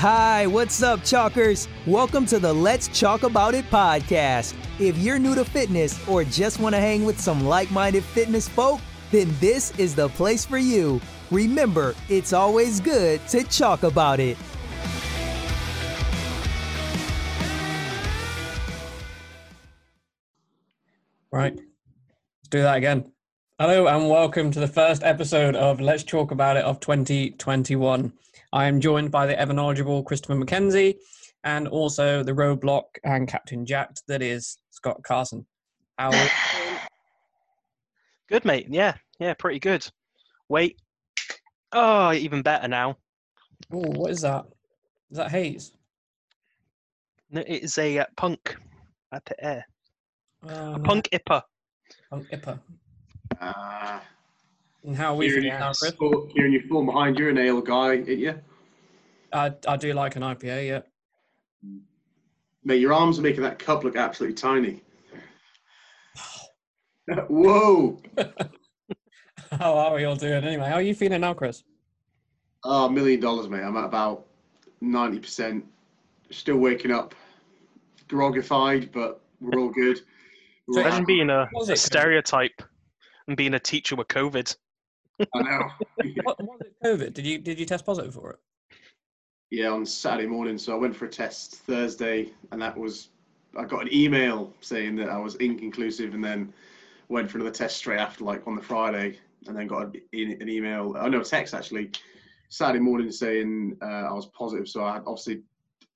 Hi, 0.00 0.46
what's 0.46 0.82
up, 0.82 1.00
Chalkers? 1.00 1.68
Welcome 1.86 2.24
to 2.24 2.38
the 2.38 2.50
Let's 2.50 2.88
Chalk 2.88 3.22
About 3.22 3.52
It 3.52 3.66
podcast. 3.66 4.54
If 4.80 4.96
you're 4.96 5.18
new 5.18 5.34
to 5.34 5.44
fitness 5.44 6.00
or 6.08 6.24
just 6.24 6.58
want 6.58 6.74
to 6.74 6.80
hang 6.80 7.04
with 7.04 7.20
some 7.20 7.44
like 7.44 7.70
minded 7.70 8.02
fitness 8.02 8.48
folk, 8.48 8.80
then 9.10 9.28
this 9.40 9.78
is 9.78 9.94
the 9.94 10.08
place 10.08 10.42
for 10.42 10.56
you. 10.56 11.02
Remember, 11.30 11.94
it's 12.08 12.32
always 12.32 12.80
good 12.80 13.20
to 13.28 13.44
chalk 13.44 13.82
about 13.82 14.20
it. 14.20 14.38
Right. 21.30 21.56
Let's 21.56 22.48
do 22.48 22.62
that 22.62 22.78
again. 22.78 23.12
Hello 23.58 23.86
and 23.86 24.08
welcome 24.08 24.50
to 24.50 24.60
the 24.60 24.66
first 24.66 25.02
episode 25.02 25.54
of 25.56 25.78
Let's 25.78 26.04
Talk 26.04 26.30
About 26.30 26.56
It 26.56 26.64
of 26.64 26.80
2021. 26.80 28.14
I 28.52 28.66
am 28.66 28.80
joined 28.80 29.10
by 29.10 29.26
the 29.26 29.38
ever 29.38 29.52
knowledgeable 29.52 30.02
Christopher 30.02 30.34
McKenzie 30.34 30.96
and 31.44 31.68
also 31.68 32.22
the 32.22 32.32
roadblock 32.32 32.84
and 33.04 33.28
Captain 33.28 33.64
Jacked 33.64 34.02
that 34.08 34.22
is 34.22 34.58
Scott 34.70 35.02
Carson. 35.04 35.46
How 35.98 36.10
are? 36.12 36.28
Good, 38.28 38.44
mate. 38.44 38.66
Yeah, 38.70 38.94
yeah, 39.18 39.34
pretty 39.34 39.58
good. 39.58 39.86
Wait. 40.48 40.80
Oh, 41.72 42.12
even 42.12 42.42
better 42.42 42.68
now. 42.68 42.96
Ooh, 43.74 43.90
what 43.92 44.10
is 44.10 44.20
that? 44.22 44.44
Is 45.10 45.16
that 45.18 45.30
haze? 45.30 45.72
No, 47.30 47.40
It 47.40 47.64
is 47.64 47.78
a 47.78 47.98
uh, 47.98 48.04
punk 48.16 48.56
at 49.12 49.24
the 49.24 49.44
air. 49.44 49.66
Oh, 50.48 50.74
A 50.74 50.78
punk 50.78 51.08
ipper. 51.12 51.42
Punk 52.08 52.28
Ipper. 52.32 52.58
Ah, 53.40 54.02
And 54.84 54.96
how 54.96 55.12
are 55.12 55.16
we 55.16 55.26
Kieran, 55.26 55.42
feeling 55.42 55.58
now, 55.58 55.72
Chris? 55.72 55.94
you 56.00 56.30
Kieran, 56.34 56.52
you 56.52 56.62
fall 56.68 56.84
behind. 56.84 57.18
You're 57.18 57.30
an 57.30 57.38
ale 57.38 57.60
guy, 57.60 57.94
ain't 57.94 58.08
you? 58.08 58.34
I, 59.32 59.52
I 59.68 59.76
do 59.76 59.92
like 59.92 60.16
an 60.16 60.22
IPA, 60.22 60.68
yeah. 60.68 60.80
Mate, 62.64 62.80
your 62.80 62.92
arms 62.92 63.18
are 63.18 63.22
making 63.22 63.42
that 63.42 63.58
cup 63.58 63.84
look 63.84 63.96
absolutely 63.96 64.34
tiny. 64.34 64.82
Whoa! 67.28 68.00
How 69.52 69.74
are 69.74 69.94
we 69.94 70.04
all 70.04 70.16
doing 70.16 70.44
anyway? 70.44 70.66
How 70.68 70.74
are 70.74 70.82
you 70.82 70.94
feeling 70.94 71.20
now, 71.22 71.34
Chris? 71.34 71.64
Oh, 72.64 72.86
a 72.86 72.90
million 72.90 73.20
dollars, 73.20 73.48
mate. 73.48 73.62
I'm 73.62 73.76
at 73.76 73.84
about 73.84 74.26
90%. 74.82 75.62
Still 76.30 76.58
waking 76.58 76.92
up. 76.92 77.14
Grogified, 78.08 78.92
but 78.92 79.20
we're 79.40 79.58
all 79.58 79.70
good. 79.70 80.00
We're 80.68 80.80
all 80.80 80.86
Imagine 80.86 81.00
happy. 81.00 81.14
being 81.14 81.30
a, 81.30 81.48
a 81.68 81.76
stereotype 81.76 82.62
and 83.26 83.36
being 83.36 83.54
a 83.54 83.58
teacher 83.58 83.96
with 83.96 84.08
COVID. 84.08 84.54
I 85.34 85.42
know. 85.42 85.70
What, 86.22 86.42
was 86.42 86.60
it 86.60 86.74
COVID? 86.84 87.14
Did 87.14 87.26
you 87.26 87.38
did 87.38 87.58
you 87.58 87.66
test 87.66 87.84
positive 87.84 88.14
for 88.14 88.30
it? 88.30 88.38
yeah, 89.50 89.68
on 89.68 89.84
Saturday 89.84 90.28
morning. 90.28 90.56
So 90.56 90.72
I 90.72 90.76
went 90.76 90.94
for 90.94 91.06
a 91.06 91.08
test 91.08 91.56
Thursday, 91.56 92.30
and 92.52 92.62
that 92.62 92.76
was 92.76 93.08
I 93.56 93.64
got 93.64 93.82
an 93.82 93.92
email 93.92 94.54
saying 94.60 94.96
that 94.96 95.08
I 95.08 95.18
was 95.18 95.34
inconclusive, 95.36 96.14
and 96.14 96.24
then 96.24 96.52
went 97.08 97.30
for 97.30 97.38
another 97.38 97.50
test 97.50 97.76
straight 97.76 97.98
after, 97.98 98.24
like 98.24 98.46
on 98.46 98.54
the 98.54 98.62
Friday, 98.62 99.18
and 99.46 99.56
then 99.56 99.66
got 99.66 99.94
an, 99.94 100.02
an 100.12 100.48
email. 100.48 100.94
Oh 100.98 101.08
no, 101.08 101.20
a 101.20 101.24
text 101.24 101.52
actually 101.52 101.90
Saturday 102.48 102.80
morning 102.80 103.10
saying 103.10 103.76
uh, 103.82 103.84
I 103.84 104.12
was 104.12 104.26
positive. 104.26 104.68
So 104.68 104.84
I 104.84 104.94
had 104.94 105.02
obviously 105.06 105.42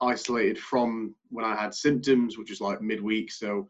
isolated 0.01 0.59
from 0.59 1.15
when 1.31 1.45
I 1.45 1.55
had 1.55 1.73
symptoms, 1.73 2.37
which 2.37 2.51
was 2.51 2.61
like 2.61 2.83
midweek. 2.83 3.31
So 3.31 3.69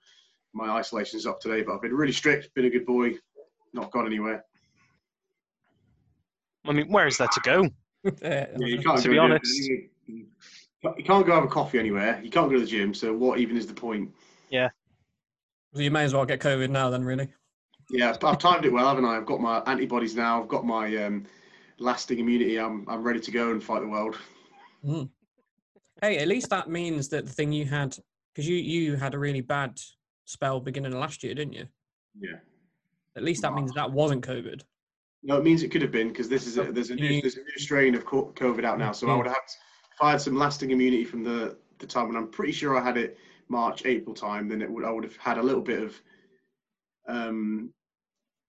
my 0.54 0.70
isolation's 0.70 1.26
up 1.26 1.40
today, 1.40 1.62
but 1.62 1.74
I've 1.74 1.82
been 1.82 1.94
really 1.94 2.12
strict, 2.12 2.54
been 2.54 2.64
a 2.64 2.70
good 2.70 2.86
boy, 2.86 3.14
not 3.74 3.90
gone 3.90 4.06
anywhere. 4.06 4.44
I 6.64 6.72
mean, 6.72 6.90
where 6.90 7.06
is 7.06 7.18
there 7.18 7.28
to 7.28 7.40
go? 7.44 7.68
Yeah, 8.22 8.46
Yeah, 8.58 8.66
you 8.66 8.82
can't 8.82 8.98
To 9.00 9.08
go 9.08 9.12
be 9.12 9.18
honest. 9.18 9.56
anything. 9.58 9.88
you 10.06 11.04
can't 11.04 11.24
go 11.26 11.34
have 11.34 11.44
a 11.44 11.48
coffee 11.48 11.78
anywhere. 11.78 12.20
You 12.22 12.28
can't 12.30 12.50
go 12.50 12.56
to 12.56 12.60
the 12.60 12.66
gym. 12.66 12.92
So 12.92 13.14
what 13.14 13.38
even 13.38 13.56
is 13.56 13.66
the 13.66 13.72
point? 13.72 14.10
Yeah. 14.50 14.68
So 15.74 15.80
you 15.80 15.90
may 15.90 16.04
as 16.04 16.12
well 16.12 16.26
get 16.26 16.38
COVID 16.40 16.68
now, 16.68 16.90
then, 16.90 17.02
really. 17.02 17.28
Yeah, 17.90 18.10
I've- 18.10 18.18
I've 18.26 18.38
timed 18.38 18.66
it 18.66 18.72
well, 18.72 18.86
haven't 18.88 19.06
I? 19.06 19.16
I've 19.16 19.24
got 19.24 19.40
my 19.40 19.60
antibodies 19.66 20.14
now. 20.14 20.42
I've 20.42 20.48
got 20.48 20.66
my 20.66 20.94
um, 21.04 21.24
lasting 21.78 22.18
immunity. 22.18 22.58
I'm 22.60 22.84
I'm 22.88 23.02
ready 23.02 23.20
to 23.20 23.30
go 23.30 23.50
and 23.52 23.62
fight 23.62 23.80
the 23.80 23.88
world. 23.88 24.18
Mm. 24.84 25.08
Hey, 26.02 26.18
at 26.18 26.28
least 26.28 26.50
that 26.50 26.68
means 26.68 27.08
that 27.08 27.24
the 27.26 27.32
thing 27.32 27.52
you 27.52 27.64
had, 27.64 27.96
because 28.34 28.46
you 28.46 28.56
you 28.56 28.96
had 28.96 29.14
a 29.14 29.18
really 29.18 29.40
bad 29.40 29.78
spell 30.26 30.60
beginning 30.60 30.92
of 30.92 30.98
last 30.98 31.22
year, 31.22 31.34
didn't 31.34 31.54
you? 31.54 31.66
Yeah. 32.20 32.36
At 33.16 33.22
least 33.22 33.40
that 33.42 33.54
means 33.54 33.72
that 33.72 33.90
wasn't 33.90 34.26
COVID. 34.26 34.62
No, 35.26 35.38
it 35.38 35.44
means 35.44 35.62
it 35.62 35.70
could 35.70 35.80
have 35.80 35.90
been 35.90 36.08
because 36.08 36.28
this 36.28 36.46
is 36.46 36.58
a, 36.58 36.70
there's 36.70 36.90
a 36.90 36.94
new 36.94 37.22
there's 37.22 37.36
a 37.36 37.40
new 37.40 37.56
strain 37.56 37.94
of 37.94 38.04
COVID 38.04 38.64
out 38.64 38.78
now. 38.78 38.92
So 38.92 39.08
I 39.08 39.16
would 39.16 39.26
have 39.26 39.36
if 39.36 40.02
I 40.02 40.10
had 40.10 40.20
some 40.20 40.36
lasting 40.36 40.70
immunity 40.70 41.04
from 41.04 41.24
the 41.24 41.56
the 41.78 41.86
time 41.86 42.08
when 42.08 42.16
I'm 42.16 42.28
pretty 42.28 42.52
sure 42.52 42.76
I 42.76 42.84
had 42.84 42.98
it 42.98 43.16
March 43.48 43.86
April 43.86 44.14
time, 44.14 44.48
then 44.48 44.60
it 44.60 44.70
would 44.70 44.84
I 44.84 44.90
would 44.90 45.02
have 45.02 45.16
had 45.16 45.38
a 45.38 45.42
little 45.42 45.62
bit 45.62 45.82
of 45.82 46.00
um 47.08 47.72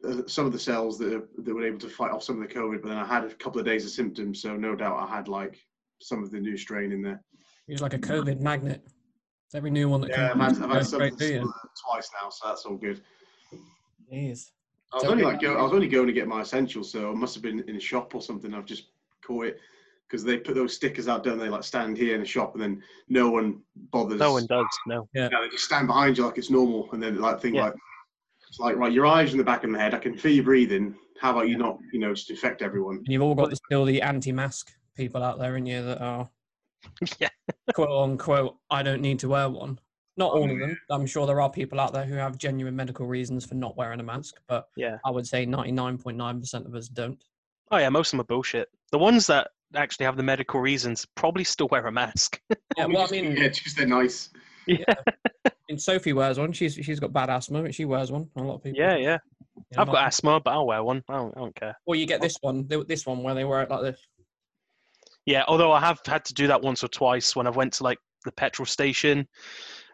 uh, 0.05 0.21
some 0.27 0.45
of 0.45 0.51
the 0.51 0.59
cells 0.59 0.97
that 0.99 1.13
are, 1.13 1.27
that 1.37 1.53
were 1.53 1.65
able 1.65 1.79
to 1.79 1.89
fight 1.89 2.11
off 2.11 2.23
some 2.23 2.41
of 2.41 2.47
the 2.47 2.53
COVID, 2.53 2.81
but 2.81 2.89
then 2.89 2.97
I 2.97 3.05
had 3.05 3.23
a 3.23 3.33
couple 3.33 3.59
of 3.59 3.65
days 3.65 3.85
of 3.85 3.91
symptoms, 3.91 4.41
so 4.41 4.55
no 4.55 4.75
doubt 4.75 4.99
I 4.99 5.15
had 5.15 5.29
like 5.29 5.57
some 6.01 6.21
of 6.21 6.29
the 6.29 6.39
new 6.39 6.57
strain 6.57 6.91
in 6.91 7.01
there. 7.01 7.23
Was 7.69 7.81
like 7.81 7.93
a 7.93 7.99
COVID 7.99 8.41
magnet. 8.41 8.83
It's 9.47 9.55
every 9.55 9.71
new 9.71 9.87
one 9.87 10.01
that 10.01 10.09
Yeah, 10.09 10.33
I've 10.33 10.39
had, 10.39 10.63
I've 10.63 10.69
had 10.69 10.85
something 10.85 11.15
to 11.15 11.25
you. 11.25 11.31
similar 11.39 11.53
twice 11.89 12.09
now, 12.21 12.29
so 12.29 12.47
that's 12.49 12.65
all 12.65 12.75
good. 12.75 13.01
Jeez. 14.11 14.51
I 14.95 14.99
was 14.99 15.07
only 15.11 15.23
like 15.25 15.41
go, 15.41 15.57
I 15.57 15.61
was 15.61 15.73
only 15.73 15.89
going 15.89 16.07
to 16.07 16.13
get 16.13 16.27
my 16.27 16.41
essentials, 16.41 16.89
so 16.91 17.11
I 17.11 17.13
must 17.13 17.33
have 17.35 17.43
been 17.43 17.59
in 17.67 17.75
a 17.75 17.79
shop 17.79 18.15
or 18.15 18.21
something. 18.21 18.53
I've 18.53 18.65
just 18.65 18.87
caught 19.21 19.47
it 19.47 19.59
because 20.07 20.23
they 20.23 20.37
put 20.37 20.55
those 20.55 20.73
stickers 20.73 21.09
out, 21.09 21.23
don't 21.23 21.37
they? 21.37 21.49
Like 21.49 21.63
stand 21.63 21.97
here 21.97 22.15
in 22.15 22.21
a 22.21 22.25
shop, 22.25 22.53
and 22.53 22.63
then 22.63 22.81
no 23.09 23.29
one 23.29 23.61
bothers. 23.91 24.19
No 24.19 24.31
one 24.31 24.45
does. 24.45 24.65
No. 24.87 25.09
Yeah, 25.13 25.27
they 25.27 25.49
just 25.49 25.65
stand 25.65 25.87
behind 25.87 26.17
you 26.17 26.25
like 26.25 26.37
it's 26.37 26.49
normal, 26.49 26.87
and 26.93 27.03
then 27.03 27.19
like 27.19 27.41
think 27.41 27.55
Yeah. 27.55 27.63
like 27.65 27.73
it's 28.47 28.59
like 28.59 28.77
right, 28.77 28.93
your 28.93 29.05
eyes 29.05 29.33
in 29.33 29.37
the 29.37 29.43
back 29.43 29.65
of 29.65 29.71
the 29.71 29.77
head. 29.77 29.93
I 29.93 29.97
can 29.99 30.17
feel 30.17 30.31
you 30.31 30.43
breathing. 30.43 30.95
How 31.19 31.31
about 31.31 31.49
you 31.49 31.57
not, 31.57 31.77
you 31.91 31.99
know, 31.99 32.13
just 32.13 32.29
infect 32.29 32.61
everyone? 32.61 32.97
And 32.97 33.07
you've 33.07 33.21
all 33.21 33.35
got 33.35 33.49
the, 33.49 33.55
still 33.55 33.85
the 33.85 34.01
anti-mask 34.01 34.71
people 34.95 35.23
out 35.23 35.39
there 35.39 35.57
in 35.57 35.65
you 35.65 35.83
that 35.83 36.01
are 36.01 36.29
Yeah. 37.19 37.29
quote 37.73 37.89
unquote. 37.89 38.57
I 38.69 38.81
don't 38.83 39.01
need 39.01 39.19
to 39.19 39.29
wear 39.29 39.49
one. 39.49 39.79
Not 40.17 40.31
all 40.31 40.43
of 40.43 40.49
them. 40.49 40.59
Mm-hmm. 40.71 40.93
I'm 40.93 41.05
sure 41.05 41.27
there 41.27 41.41
are 41.41 41.49
people 41.49 41.79
out 41.79 41.91
there 41.93 42.05
who 42.05 42.15
have 42.15 42.37
genuine 42.37 42.75
medical 42.75 43.05
reasons 43.05 43.45
for 43.45 43.55
not 43.55 43.75
wearing 43.75 43.99
a 43.99 44.03
mask, 44.03 44.35
but 44.47 44.67
Yeah. 44.77 44.97
I 45.05 45.11
would 45.11 45.27
say 45.27 45.45
99.9% 45.45 46.65
of 46.65 46.73
us 46.75 46.87
don't. 46.87 47.21
Oh 47.71 47.77
yeah, 47.77 47.89
most 47.89 48.09
of 48.09 48.11
them 48.11 48.21
are 48.21 48.25
bullshit. 48.25 48.69
The 48.91 48.97
ones 48.99 49.27
that 49.27 49.49
actually 49.75 50.05
have 50.05 50.15
the 50.15 50.23
medical 50.23 50.59
reasons 50.61 51.05
probably 51.15 51.43
still 51.43 51.67
wear 51.69 51.85
a 51.87 51.91
mask. 51.91 52.39
Yeah, 52.77 52.85
well, 52.87 53.07
I 53.07 53.11
mean, 53.11 53.31
yeah, 53.37 53.47
just 53.47 53.77
they're 53.77 53.87
nice. 53.87 54.29
Yeah. 54.67 54.83
And 55.69 55.81
Sophie 55.81 56.11
wears 56.13 56.37
one. 56.37 56.51
She's 56.51 56.73
she's 56.73 56.99
got 56.99 57.13
bad 57.13 57.29
asthma, 57.29 57.61
but 57.63 57.73
she 57.73 57.85
wears 57.85 58.11
one. 58.11 58.27
A 58.35 58.41
lot 58.41 58.55
of 58.55 58.63
people. 58.63 58.79
yeah, 58.79 58.95
yeah. 58.97 59.17
Yeah, 59.71 59.79
I've 59.81 59.87
not- 59.87 59.93
got 59.93 60.07
asthma, 60.07 60.41
but 60.41 60.51
I'll 60.51 60.67
wear 60.67 60.83
one. 60.83 61.01
I 61.07 61.13
don't, 61.15 61.33
I 61.37 61.39
don't 61.39 61.55
care. 61.55 61.77
Or 61.85 61.95
you 61.95 62.05
get 62.05 62.19
this 62.21 62.35
one, 62.41 62.67
this 62.87 63.05
one 63.05 63.23
where 63.23 63.33
they 63.33 63.45
wear 63.45 63.61
it 63.61 63.69
like 63.69 63.81
this. 63.81 63.99
Yeah, 65.25 65.43
although 65.47 65.71
I 65.71 65.79
have 65.79 65.99
had 66.05 66.25
to 66.25 66.33
do 66.33 66.47
that 66.47 66.61
once 66.61 66.83
or 66.83 66.87
twice 66.89 67.35
when 67.35 67.47
I've 67.47 67.55
went 67.55 67.73
to 67.73 67.83
like 67.83 67.97
the 68.25 68.31
petrol 68.33 68.65
station 68.65 69.25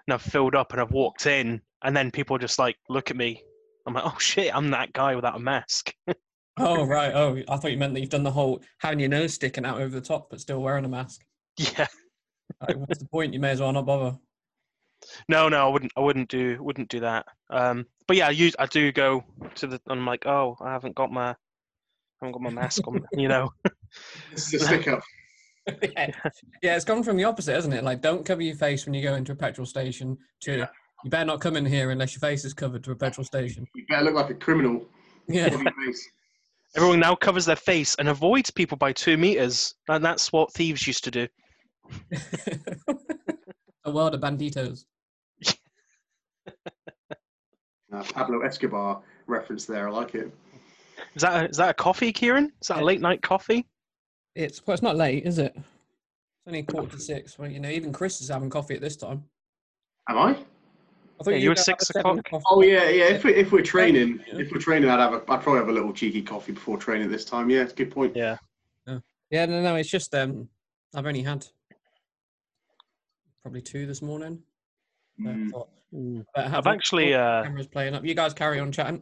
and 0.07 0.13
I've 0.13 0.22
filled 0.22 0.56
up 0.56 0.72
and 0.72 0.81
I've 0.81 0.91
walked 0.91 1.25
in 1.25 1.62
and 1.84 1.95
then 1.95 2.12
people 2.12 2.38
just 2.38 2.59
like 2.59 2.78
look 2.89 3.12
at 3.12 3.17
me. 3.17 3.44
I'm 3.88 3.94
like, 3.94 4.03
oh 4.06 4.17
shit, 4.19 4.56
I'm 4.56 4.69
that 4.72 4.94
guy 4.94 5.16
without 5.16 5.35
a 5.35 5.39
mask. 5.39 5.94
Oh 6.57 6.84
right. 6.88 7.13
Oh, 7.13 7.41
I 7.50 7.57
thought 7.57 7.72
you 7.72 7.78
meant 7.78 7.94
that 7.94 8.01
you've 8.01 8.09
done 8.09 8.23
the 8.23 8.31
whole 8.31 8.62
having 8.79 9.00
your 9.00 9.09
nose 9.09 9.34
sticking 9.34 9.66
out 9.66 9.81
over 9.81 9.89
the 9.89 10.06
top, 10.06 10.29
but 10.29 10.39
still 10.39 10.62
wearing 10.62 10.85
a 10.85 10.89
mask. 10.89 11.22
yeah. 11.57 11.88
Like, 12.67 12.78
what's 12.78 13.00
the 13.00 13.07
point? 13.07 13.34
You 13.34 13.39
may 13.39 13.51
as 13.51 13.62
well 13.62 13.72
not 13.72 13.85
bother. 13.85 14.17
No, 15.28 15.50
no, 15.50 15.66
I 15.66 15.69
wouldn't. 15.69 15.91
I 15.97 16.01
wouldn't 16.01 16.29
do. 16.29 16.57
Wouldn't 16.62 16.89
do 16.89 17.00
that. 17.00 17.25
Um, 17.50 17.85
but 18.07 18.18
yeah, 18.18 18.28
I 18.28 18.31
use. 18.31 18.56
I 18.59 18.66
do 18.68 18.91
go 18.91 19.23
to 19.56 19.68
the. 19.68 19.81
I'm 19.88 20.06
like, 20.06 20.25
oh, 20.25 20.57
I 20.62 20.72
haven't 20.72 20.95
got 20.95 21.12
my. 21.12 21.29
I 21.31 21.35
haven't 22.22 22.33
got 22.33 22.41
my 22.41 22.50
mask 22.51 22.88
on. 22.88 23.01
You 23.13 23.28
know. 23.28 23.50
It's 24.31 24.54
a 24.54 24.59
stick 24.59 24.88
up. 24.88 25.01
yeah. 25.84 26.12
yeah, 26.63 26.75
it's 26.75 26.86
gone 26.86 27.04
from 27.04 27.18
the 27.18 27.24
opposite, 27.24 27.54
hasn't 27.54 27.74
it? 27.74 27.84
Like, 27.84 28.02
don't 28.02 28.25
cover 28.25 28.42
your 28.42 28.56
face 28.56 28.86
when 28.86 28.94
you 28.94 29.04
go 29.04 29.16
into 29.16 29.31
a 29.31 29.36
petrol 29.36 29.66
station. 29.66 30.18
To 30.42 30.58
Yeah. 30.58 30.68
you 31.04 31.10
better 31.10 31.25
not 31.25 31.40
come 31.42 31.56
in 31.56 31.66
here 31.66 31.92
unless 31.92 32.13
your 32.13 32.19
face 32.19 32.46
is 32.46 32.54
covered 32.54 32.84
to 32.86 32.92
a 32.92 32.96
petrol 32.96 33.24
station. 33.25 33.68
You 33.75 33.86
better 33.88 34.06
look 34.06 34.16
like 34.16 34.30
a 34.30 34.36
criminal. 34.36 34.88
Yeah. 35.28 35.50
Cover 35.50 35.63
your 35.63 35.74
face. 35.86 36.10
Everyone 36.75 37.00
now 37.02 37.16
covers 37.16 37.46
their 37.46 37.58
face 37.58 37.96
and 38.00 38.08
avoids 38.08 38.50
people 38.50 38.78
by 38.78 38.94
two 38.94 39.18
meters, 39.18 39.75
and 39.90 40.04
that's 40.04 40.31
what 40.31 40.54
thieves 40.54 40.88
used 40.88 41.04
to 41.04 41.12
do. 41.12 41.28
a 43.84 43.92
world 43.92 44.16
of 44.16 44.22
banditos. 44.22 44.86
Uh, 47.94 48.04
Pablo 48.14 48.40
Escobar 48.42 49.02
reference 49.28 49.66
there. 49.66 49.90
I 49.90 49.92
like 49.92 50.16
it. 50.16 50.31
Is 51.16 51.24
that 51.24 51.44
a, 51.46 51.50
is 51.50 51.57
that 51.57 51.69
a 51.72 51.74
coffee, 51.74 52.14
Kieran? 52.14 52.52
Is 52.62 52.69
that 52.69 52.80
a 52.81 52.86
late 52.86 53.02
night 53.02 53.22
coffee? 53.22 53.68
It's 54.36 54.66
well, 54.66 54.74
it's 54.74 54.83
not 54.83 54.95
late, 54.95 55.25
is 55.25 55.38
it? 55.39 55.54
It's 55.56 56.48
only 56.48 56.63
quarter 56.63 56.89
to 56.89 57.00
six. 57.00 57.38
Well, 57.38 57.50
you 57.50 57.60
know, 57.60 57.69
even 57.69 57.92
Chris 57.92 58.22
is 58.22 58.30
having 58.30 58.50
coffee 58.50 58.75
at 58.75 58.81
this 58.81 58.95
time. 58.95 59.24
Am 60.10 60.18
I? 60.18 60.30
I 60.31 61.24
thought 61.24 61.31
Yeah, 61.31 61.38
you 61.38 61.50
were 61.50 61.54
were 61.54 61.56
six 61.57 61.89
o'clock. 61.89 62.25
Oh 62.48 62.62
yeah, 62.63 62.89
yeah. 62.89 63.06
If, 63.06 63.24
we, 63.24 63.36
if 63.36 63.51
we're 63.51 63.62
training, 63.62 64.24
Yeah. 64.28 64.39
if 64.39 64.51
we're 64.51 64.60
training, 64.60 64.89
I'd 64.89 65.00
have 65.00 65.13
a, 65.13 65.18
I'd 65.18 65.42
probably 65.42 65.60
have 65.60 65.69
a 65.69 65.74
little 65.74 65.94
cheeky 65.94 66.22
coffee 66.22 66.54
before 66.54 66.78
training 66.78 67.12
this 67.12 67.25
time. 67.25 67.50
Yeah, 67.50 67.62
it's 67.62 67.74
a 67.74 67.75
good 67.75 67.92
point. 67.92 68.16
Yeah. 68.16 68.38
Yeah, 69.30 69.45
no, 69.45 69.62
no, 69.62 69.75
it's 69.75 69.89
just 69.89 70.13
um, 70.13 70.50
I've 70.94 71.06
only 71.06 71.22
had 71.22 71.48
probably 73.44 73.62
two 73.62 73.86
this 73.86 74.01
morning. 74.01 74.42
I 75.19 75.24
Mm. 75.30 75.51
thought, 75.51 75.69
Mm. 75.94 76.25
better 76.36 76.50
have 76.50 76.68
I've 76.68 76.74
actually, 76.74 77.13
uh, 77.13 77.44
cameras 77.44 77.68
playing 77.68 77.94
up. 77.95 78.04
You 78.04 78.13
guys 78.13 78.33
carry 78.33 78.60
on 78.60 78.72
chatting. 78.72 79.01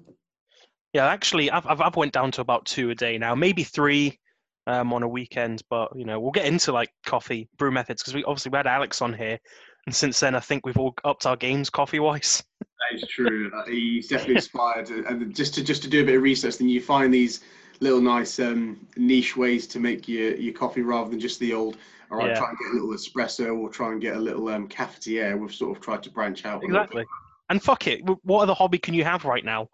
Yeah, 0.93 1.07
actually, 1.07 1.49
I've, 1.49 1.65
I've 1.67 1.81
I've 1.81 1.95
went 1.95 2.13
down 2.13 2.31
to 2.31 2.41
about 2.41 2.65
two 2.65 2.89
a 2.91 2.95
day 2.95 3.17
now, 3.17 3.33
maybe 3.35 3.63
three 3.63 4.19
um, 4.69 4.93
on 4.93 5.03
a 5.03 5.07
weekend. 5.07 5.61
But 5.69 5.89
you 5.95 6.05
know, 6.05 6.19
we'll 6.19 6.31
get 6.31 6.45
into 6.45 6.71
like 6.71 6.89
coffee 7.05 7.49
brew 7.57 7.71
methods 7.71 8.01
because 8.01 8.13
we 8.13 8.23
obviously 8.23 8.51
we 8.51 8.57
had 8.57 8.67
Alex 8.67 9.01
on 9.01 9.13
here, 9.13 9.39
and 9.85 9.95
since 9.95 10.19
then 10.19 10.35
I 10.35 10.39
think 10.39 10.65
we've 10.65 10.77
all 10.77 10.93
upped 11.03 11.25
our 11.25 11.35
games 11.35 11.69
coffee 11.69 11.99
wise. 11.99 12.43
That 12.91 12.95
is 12.95 13.09
true. 13.09 13.51
Uh, 13.53 13.65
He's 13.65 14.07
definitely 14.07 14.35
inspired, 14.35 14.89
uh, 14.89 15.03
and 15.09 15.35
just 15.35 15.53
to 15.55 15.63
just 15.63 15.83
to 15.83 15.89
do 15.89 16.01
a 16.01 16.05
bit 16.05 16.15
of 16.15 16.21
research, 16.23 16.57
then 16.59 16.69
you 16.69 16.79
find 16.81 17.13
these 17.13 17.41
little 17.81 17.99
nice 17.99 18.39
um, 18.39 18.87
niche 18.95 19.35
ways 19.35 19.67
to 19.67 19.81
make 19.81 20.07
your 20.07 20.33
your 20.35 20.53
coffee 20.53 20.81
rather 20.81 21.09
than 21.09 21.19
just 21.19 21.39
the 21.41 21.53
old. 21.53 21.77
All 22.09 22.17
right, 22.17 22.29
Yeah. 22.29 22.39
try 22.39 22.49
and 22.49 22.57
get 22.57 22.71
a 22.71 22.73
little 22.73 22.89
espresso 22.97 23.59
or 23.59 23.69
try 23.69 23.91
and 23.91 23.99
get 23.99 24.15
a 24.15 24.19
little 24.19 24.47
um, 24.47 24.67
cafetiere. 24.69 25.37
We've 25.37 25.53
sort 25.53 25.75
of 25.75 25.83
tried 25.83 26.01
to 26.03 26.09
branch 26.09 26.45
out. 26.45 26.57
a 26.57 26.59
bit. 26.61 26.69
Exactly. 26.69 27.05
And 27.49 27.61
fuck 27.61 27.85
it, 27.87 27.99
what 28.23 28.43
other 28.43 28.53
hobby 28.53 28.77
can 28.77 28.93
you 28.93 29.03
have 29.03 29.25
right 29.25 29.43
now? 29.43 29.67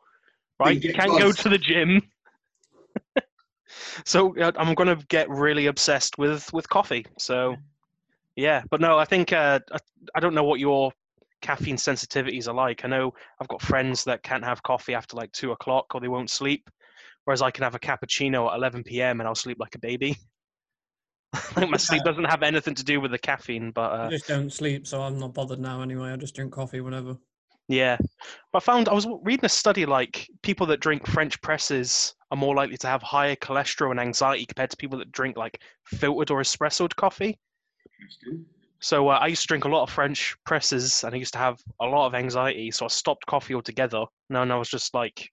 Right, 0.59 0.83
you 0.83 0.91
can't 0.93 1.19
go 1.19 1.31
to 1.31 1.49
the 1.49 1.59
gym. 1.59 2.01
So 4.05 4.37
uh, 4.37 4.51
I'm 4.57 4.73
gonna 4.73 4.97
get 5.09 5.29
really 5.29 5.67
obsessed 5.67 6.17
with 6.17 6.51
with 6.53 6.67
coffee. 6.69 7.05
So 7.17 7.55
yeah, 8.35 8.63
but 8.69 8.81
no, 8.81 8.97
I 8.97 9.05
think 9.05 9.33
uh, 9.33 9.59
I, 9.71 9.77
I 10.15 10.19
don't 10.19 10.33
know 10.33 10.43
what 10.43 10.59
your 10.59 10.91
caffeine 11.41 11.77
sensitivities 11.77 12.47
are 12.47 12.53
like. 12.53 12.83
I 12.83 12.87
know 12.87 13.13
I've 13.39 13.47
got 13.47 13.61
friends 13.61 14.03
that 14.05 14.23
can't 14.23 14.43
have 14.43 14.63
coffee 14.63 14.93
after 14.93 15.15
like 15.15 15.31
two 15.31 15.51
o'clock 15.51 15.93
or 15.93 16.01
they 16.01 16.07
won't 16.07 16.29
sleep, 16.29 16.69
whereas 17.23 17.41
I 17.41 17.51
can 17.51 17.63
have 17.63 17.75
a 17.75 17.79
cappuccino 17.79 18.49
at 18.49 18.57
11 18.57 18.83
p.m. 18.83 19.19
and 19.19 19.27
I'll 19.27 19.35
sleep 19.35 19.57
like 19.59 19.75
a 19.75 19.79
baby. 19.79 20.17
like 21.55 21.69
my 21.69 21.77
sleep 21.77 22.03
doesn't 22.03 22.25
have 22.25 22.43
anything 22.43 22.75
to 22.75 22.83
do 22.83 22.99
with 22.99 23.11
the 23.11 23.19
caffeine, 23.19 23.71
but 23.71 23.91
uh, 23.91 24.05
I 24.05 24.09
just 24.09 24.27
don't 24.27 24.51
sleep, 24.51 24.87
so 24.87 25.01
I'm 25.01 25.19
not 25.19 25.33
bothered 25.33 25.59
now 25.59 25.81
anyway. 25.81 26.11
I 26.11 26.15
just 26.15 26.35
drink 26.35 26.51
coffee 26.53 26.81
whenever. 26.81 27.17
Yeah, 27.67 27.97
but 28.51 28.57
I 28.57 28.65
found 28.65 28.89
I 28.89 28.93
was 28.93 29.07
reading 29.23 29.45
a 29.45 29.49
study 29.49 29.85
like 29.87 30.29
people 30.43 30.67
that 30.67 30.81
drink 30.81 31.07
French 31.07 31.41
presses 31.41 32.13
are 32.29 32.37
more 32.37 32.55
likely 32.55 32.77
to 32.77 32.87
have 32.87 33.01
higher 33.01 33.35
cholesterol 33.35 33.91
and 33.91 33.99
anxiety 33.99 34.45
compared 34.45 34.69
to 34.69 34.77
people 34.77 34.99
that 34.99 35.11
drink 35.11 35.35
like 35.35 35.59
filtered 35.83 36.29
or 36.29 36.41
espressoed 36.41 36.95
coffee. 36.95 37.39
So 38.79 39.07
uh, 39.07 39.17
I 39.19 39.27
used 39.27 39.41
to 39.41 39.47
drink 39.47 39.65
a 39.65 39.69
lot 39.69 39.81
of 39.81 39.89
French 39.89 40.35
presses, 40.45 41.03
and 41.03 41.15
I 41.15 41.17
used 41.17 41.33
to 41.33 41.39
have 41.39 41.59
a 41.79 41.85
lot 41.85 42.05
of 42.05 42.13
anxiety. 42.13 42.69
So 42.69 42.85
I 42.85 42.89
stopped 42.89 43.25
coffee 43.25 43.55
altogether. 43.55 44.05
No, 44.29 44.43
and 44.43 44.53
I 44.53 44.57
was 44.57 44.69
just 44.69 44.93
like, 44.93 45.31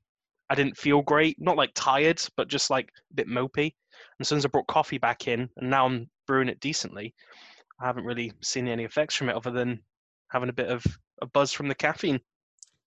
I 0.48 0.54
didn't 0.54 0.78
feel 0.78 1.02
great, 1.02 1.36
not 1.38 1.58
like 1.58 1.72
tired, 1.74 2.22
but 2.36 2.48
just 2.48 2.70
like 2.70 2.88
a 3.10 3.14
bit 3.14 3.28
mopey. 3.28 3.64
And 3.64 4.20
as 4.20 4.28
soon 4.28 4.38
as 4.38 4.46
I 4.46 4.48
brought 4.48 4.68
coffee 4.68 4.98
back 4.98 5.28
in, 5.28 5.50
and 5.58 5.68
now 5.68 5.86
I'm 5.86 6.08
brewing 6.26 6.48
it 6.48 6.60
decently, 6.60 7.14
I 7.78 7.86
haven't 7.86 8.06
really 8.06 8.32
seen 8.42 8.68
any 8.68 8.84
effects 8.84 9.16
from 9.16 9.28
it 9.28 9.36
other 9.36 9.50
than 9.50 9.80
having 10.28 10.48
a 10.48 10.54
bit 10.54 10.68
of 10.68 10.82
a 11.22 11.26
buzz 11.26 11.52
from 11.52 11.68
the 11.68 11.74
caffeine. 11.74 12.20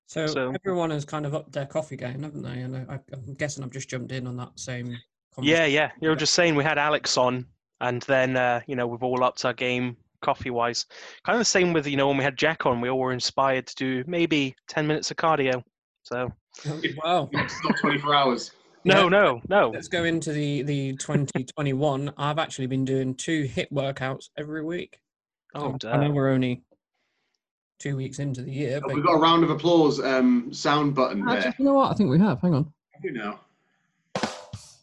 So, 0.08 0.28
So- 0.28 0.54
everyone 0.54 0.92
has 0.92 1.04
kind 1.06 1.26
of 1.26 1.34
upped 1.34 1.52
their 1.54 1.66
coffee 1.66 1.96
game, 1.98 2.24
haven't 2.24 2.44
they? 2.44 2.62
And 2.62 2.76
I, 2.90 3.00
I'm 3.12 3.34
guessing 3.34 3.64
I've 3.64 3.72
just 3.72 3.90
jumped 3.90 4.12
in 4.12 4.28
on 4.28 4.38
that 4.38 4.60
same. 4.60 4.88
Yeah, 4.88 4.98
conversation. 5.36 5.72
yeah. 5.74 5.92
You 6.02 6.10
were 6.10 6.16
just 6.16 6.34
saying 6.34 6.56
we 6.56 6.64
had 6.64 6.78
Alex 6.78 7.18
on, 7.18 7.46
and 7.82 8.02
then 8.04 8.38
uh, 8.38 8.62
you 8.68 8.76
know 8.76 8.88
we've 8.88 9.04
all 9.04 9.24
upped 9.24 9.44
our 9.46 9.54
game 9.54 9.98
coffee 10.22 10.50
wise. 10.52 10.86
Kind 11.26 11.36
of 11.36 11.42
the 11.42 11.46
same 11.46 11.74
with 11.74 11.88
you 11.88 11.98
know 11.98 12.08
when 12.08 12.18
we 12.18 12.24
had 12.24 12.38
Jack 12.38 12.66
on, 12.66 12.80
we 12.82 12.90
all 12.90 13.00
were 13.00 13.12
inspired 13.14 13.68
to 13.68 13.76
do 13.76 14.04
maybe 14.08 14.56
ten 14.68 14.86
minutes 14.88 15.10
of 15.12 15.18
cardio. 15.18 15.64
So 16.04 16.32
Wow. 17.04 17.30
It's 17.34 17.64
not 17.66 17.78
24 17.80 18.16
hours. 18.16 18.52
no, 18.86 19.04
Yeah. 19.04 19.10
no, 19.10 19.42
no. 19.50 19.70
Let's 19.72 19.88
go 19.90 20.04
into 20.06 20.32
the 20.32 20.62
the 20.62 20.92
2021. 20.98 22.14
I've 22.18 22.38
actually 22.40 22.68
been 22.68 22.86
doing 22.86 23.16
two 23.16 23.44
HIIT 23.46 23.72
workouts 23.74 24.30
every 24.38 24.64
week. 24.64 25.00
Oh, 25.56 25.76
So 25.82 25.90
I 25.90 25.98
know 25.98 26.04
damn. 26.04 26.14
we're 26.14 26.30
only 26.30 26.62
two 27.80 27.95
weeks 27.95 28.19
into 28.19 28.42
the 28.42 28.51
year, 28.51 28.80
but 28.81 28.94
We've 28.95 29.04
got 29.04 29.16
a 29.16 29.19
round 29.19 29.44
of 29.44 29.50
applause 29.50 30.00
um, 30.00 30.54
sound 30.54 30.95
button 30.95 31.22
Actually, 31.27 31.42
there. 31.42 31.56
you 31.60 31.66
know 31.66 31.74
what? 31.74 31.92
I 31.92 31.94
think 31.95 32.10
we 32.10 32.19
have. 32.19 32.42
Hang 32.42 32.54
on. 32.54 32.74
Who 33.01 33.12
know? 33.12 33.39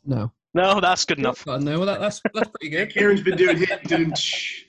No. 0.04 0.32
no, 0.54 0.80
that's 0.80 1.04
good 1.04 1.18
enough. 1.18 1.46
No, 1.46 1.84
that, 1.84 2.00
that's 2.00 2.20
that's 2.34 2.50
pretty 2.50 2.70
good. 2.70 2.90
Kieran's 2.92 3.22
been 3.22 3.36
doing 3.36 3.56
HIIT, 3.56 3.88
doing 3.88 4.14
shh. 4.14 4.64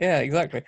Yeah, 0.00 0.20
exactly. 0.20 0.62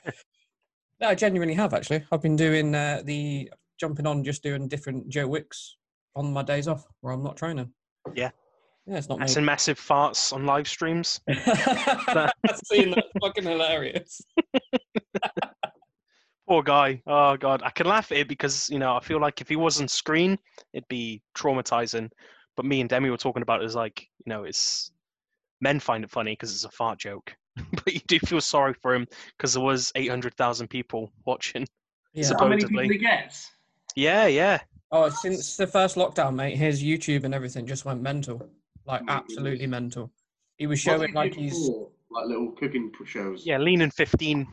No, 1.00 1.08
I 1.08 1.14
genuinely 1.14 1.54
have 1.54 1.74
actually. 1.74 2.04
I've 2.10 2.22
been 2.22 2.36
doing 2.36 2.74
uh, 2.74 3.02
the 3.04 3.50
jumping 3.78 4.06
on, 4.06 4.24
just 4.24 4.42
doing 4.42 4.68
different 4.68 5.08
Joe 5.08 5.28
Wicks 5.28 5.76
on 6.16 6.32
my 6.32 6.42
days 6.42 6.66
off 6.66 6.84
where 7.00 7.12
I'm 7.12 7.22
not 7.22 7.36
training. 7.36 7.72
Yeah. 8.14 8.30
Yeah, 8.86 8.96
it's 8.96 9.08
not 9.08 9.18
me. 9.18 9.24
That's 9.24 9.36
in 9.36 9.44
massive 9.44 9.78
farts 9.78 10.32
on 10.32 10.46
live 10.46 10.66
streams. 10.66 11.20
Seeing 12.64 12.90
that's 12.90 13.08
fucking 13.20 13.44
hilarious. 13.44 14.20
Poor 16.48 16.62
guy. 16.62 17.02
Oh 17.06 17.36
god, 17.36 17.62
I 17.62 17.68
can 17.70 17.86
laugh 17.86 18.10
at 18.10 18.18
it 18.18 18.28
because 18.28 18.70
you 18.70 18.78
know 18.78 18.96
I 18.96 19.00
feel 19.00 19.20
like 19.20 19.42
if 19.42 19.48
he 19.50 19.56
was 19.56 19.80
on 19.82 19.88
screen, 19.88 20.38
it'd 20.72 20.88
be 20.88 21.20
traumatizing. 21.36 22.10
But 22.56 22.64
me 22.64 22.80
and 22.80 22.88
Demi 22.88 23.10
were 23.10 23.18
talking 23.18 23.42
about 23.42 23.62
it 23.62 23.66
as 23.66 23.74
like 23.74 24.08
you 24.24 24.30
know 24.30 24.44
it's 24.44 24.90
men 25.60 25.78
find 25.78 26.04
it 26.04 26.10
funny 26.10 26.32
because 26.32 26.52
it's 26.52 26.64
a 26.64 26.70
fart 26.70 26.98
joke, 26.98 27.34
but 27.72 27.92
you 27.92 28.00
do 28.08 28.18
feel 28.20 28.40
sorry 28.40 28.72
for 28.80 28.94
him 28.94 29.06
because 29.36 29.52
there 29.52 29.62
was 29.62 29.92
eight 29.94 30.08
hundred 30.08 30.34
thousand 30.36 30.68
people 30.68 31.12
watching. 31.26 31.66
Yeah. 32.14 32.32
How 32.38 32.48
many 32.48 32.64
people 32.64 32.80
he 32.80 32.96
gets? 32.96 33.50
Yeah, 33.94 34.26
yeah. 34.26 34.60
Oh, 34.90 35.10
since 35.10 35.56
the 35.58 35.66
first 35.66 35.96
lockdown, 35.96 36.34
mate, 36.34 36.56
his 36.56 36.82
YouTube 36.82 37.24
and 37.24 37.34
everything 37.34 37.66
just 37.66 37.84
went 37.84 38.00
mental. 38.00 38.48
Like 38.86 39.02
Oh 39.02 39.12
absolutely 39.12 39.58
goodness. 39.58 39.70
mental. 39.70 40.10
He 40.56 40.66
was 40.66 40.80
showing 40.80 41.12
like 41.12 41.34
he's 41.34 41.52
like 42.10 42.26
little 42.26 42.52
cooking 42.52 42.90
shows. 43.04 43.44
Yeah, 43.44 43.58
lean 43.58 43.82
in 43.82 43.90
15, 43.90 44.46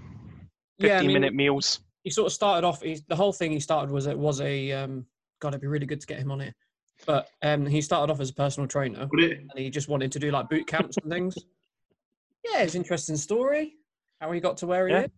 15 0.80 0.90
yeah, 0.90 1.00
I 1.00 1.02
mean, 1.02 1.14
minute 1.14 1.34
meals. 1.34 1.80
he 2.04 2.10
sort 2.10 2.28
of 2.28 2.34
started 2.34 2.66
off. 2.68 2.82
He, 2.82 3.00
the 3.08 3.16
whole 3.16 3.34
thing 3.34 3.52
he 3.52 3.60
started 3.60 3.92
was 3.92 4.08
it 4.08 4.18
was 4.18 4.42
a 4.42 4.72
um. 4.72 5.06
God, 5.42 5.50
it'd 5.50 5.62
be 5.62 5.68
really 5.68 5.86
good 5.86 6.00
to 6.02 6.08
get 6.08 6.18
him 6.20 6.32
on 6.32 6.40
it. 6.42 6.54
But 7.06 7.28
um, 7.42 7.66
he 7.66 7.82
started 7.82 8.12
off 8.12 8.22
as 8.22 8.30
a 8.30 8.34
personal 8.34 8.68
trainer, 8.68 9.08
and 9.12 9.52
he 9.58 9.70
just 9.70 9.90
wanted 9.90 10.12
to 10.14 10.20
do 10.20 10.32
like 10.32 10.50
boot 10.50 10.66
camps 10.66 10.96
and 11.04 11.12
things. 11.12 11.36
Yeah, 12.50 12.62
it's 12.62 12.74
an 12.76 12.82
interesting 12.82 13.18
story. 13.18 13.74
How 14.22 14.32
he 14.32 14.40
got 14.40 14.56
to 14.58 14.68
where 14.68 14.88
he 14.88 14.94
Yeah. 14.94 15.02
is. 15.04 15.10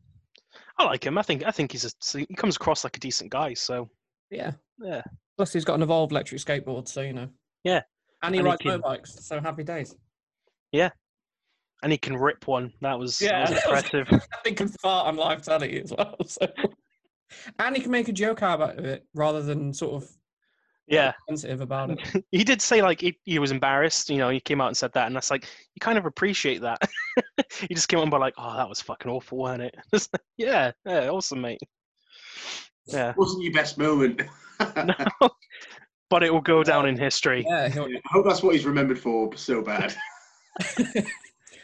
I 0.80 0.86
like 0.86 1.06
him. 1.06 1.18
I 1.18 1.22
think 1.22 1.44
I 1.46 1.52
think 1.52 1.72
he's 1.74 1.86
a 1.86 2.18
he 2.18 2.26
comes 2.36 2.56
across 2.56 2.84
like 2.84 2.98
a 2.98 3.00
decent 3.00 3.30
guy. 3.32 3.54
So 3.54 3.90
Yeah. 4.32 4.54
yeah, 4.80 5.04
Plus, 5.38 5.54
he's 5.54 5.66
got 5.66 5.76
an 5.76 5.84
evolved 5.84 6.12
electric 6.12 6.42
skateboard, 6.42 6.88
so 6.88 7.02
you 7.02 7.14
know. 7.14 7.30
Yeah. 7.64 7.82
And 8.24 8.34
he 8.34 8.40
And 8.40 8.48
he 8.48 8.52
rides 8.52 8.62
can- 8.62 8.82
motorbikes, 8.82 9.08
so 9.22 9.40
happy 9.40 9.64
days. 9.64 9.96
And 11.84 11.92
he 11.92 11.98
can 11.98 12.16
rip 12.18 12.48
one. 12.48 12.74
That 12.82 12.98
was, 12.98 13.22
Yeah. 13.22 13.46
that 13.50 13.70
was 13.70 13.84
impressive. 13.84 14.08
I 14.34 14.38
think 14.44 14.58
can 14.58 14.68
fart 14.68 15.08
on 15.08 15.16
live 15.16 15.42
telly 15.42 15.82
as 15.82 15.92
well. 15.92 16.16
So. 16.28 16.48
And 17.60 17.76
he 17.76 17.82
can 17.82 17.92
make 17.92 18.08
a 18.08 18.14
joke 18.14 18.42
out 18.42 18.62
of 18.62 18.86
it 18.86 19.06
rather 19.14 19.42
than 19.42 19.74
sort 19.74 20.02
of 20.02 20.10
yeah. 20.88 21.12
sensitive 21.28 21.60
about 21.60 21.90
it. 21.92 22.26
he 22.32 22.44
did 22.46 22.62
say 22.62 22.82
like 22.82 23.02
he, 23.02 23.20
he 23.26 23.38
was 23.38 23.52
embarrassed 23.52 24.10
you 24.10 24.18
know 24.18 24.30
he 24.30 24.40
came 24.40 24.62
out 24.62 24.68
and 24.70 24.78
said 24.78 24.94
that 24.94 25.08
and 25.08 25.16
that's 25.16 25.30
like 25.30 25.44
you 25.44 25.80
kind 25.82 25.98
of 25.98 26.06
appreciate 26.06 26.62
that 26.62 26.80
he 27.68 27.76
just 27.76 27.90
came 27.90 28.00
on 28.00 28.10
by 28.10 28.18
like 28.18 28.34
oh 28.38 28.56
that 28.56 28.70
was 28.70 28.80
fucking 28.80 29.12
awful 29.12 29.40
wasn't 29.40 29.64
it 29.64 29.76
It's 29.92 30.08
like, 30.14 30.22
yeah 30.38 30.72
yeah 30.86 31.10
awesome 31.10 31.42
mate 31.42 31.60
yeah 32.86 33.14
Wasn't 33.18 33.44
your 33.44 33.52
best 33.54 33.78
moment. 33.78 34.22
no. 34.62 35.30
but 36.10 36.24
it 36.24 36.32
will 36.34 36.40
go 36.40 36.64
down 36.64 36.88
in 36.88 36.98
history 36.98 37.44
Yeah. 37.46 37.66
I 37.76 38.00
hope 38.06 38.26
that's 38.26 38.42
what 38.42 38.56
he's 38.56 38.66
remembered 38.66 38.98
for 39.00 39.36
so 39.36 39.62
bad. 39.62 39.94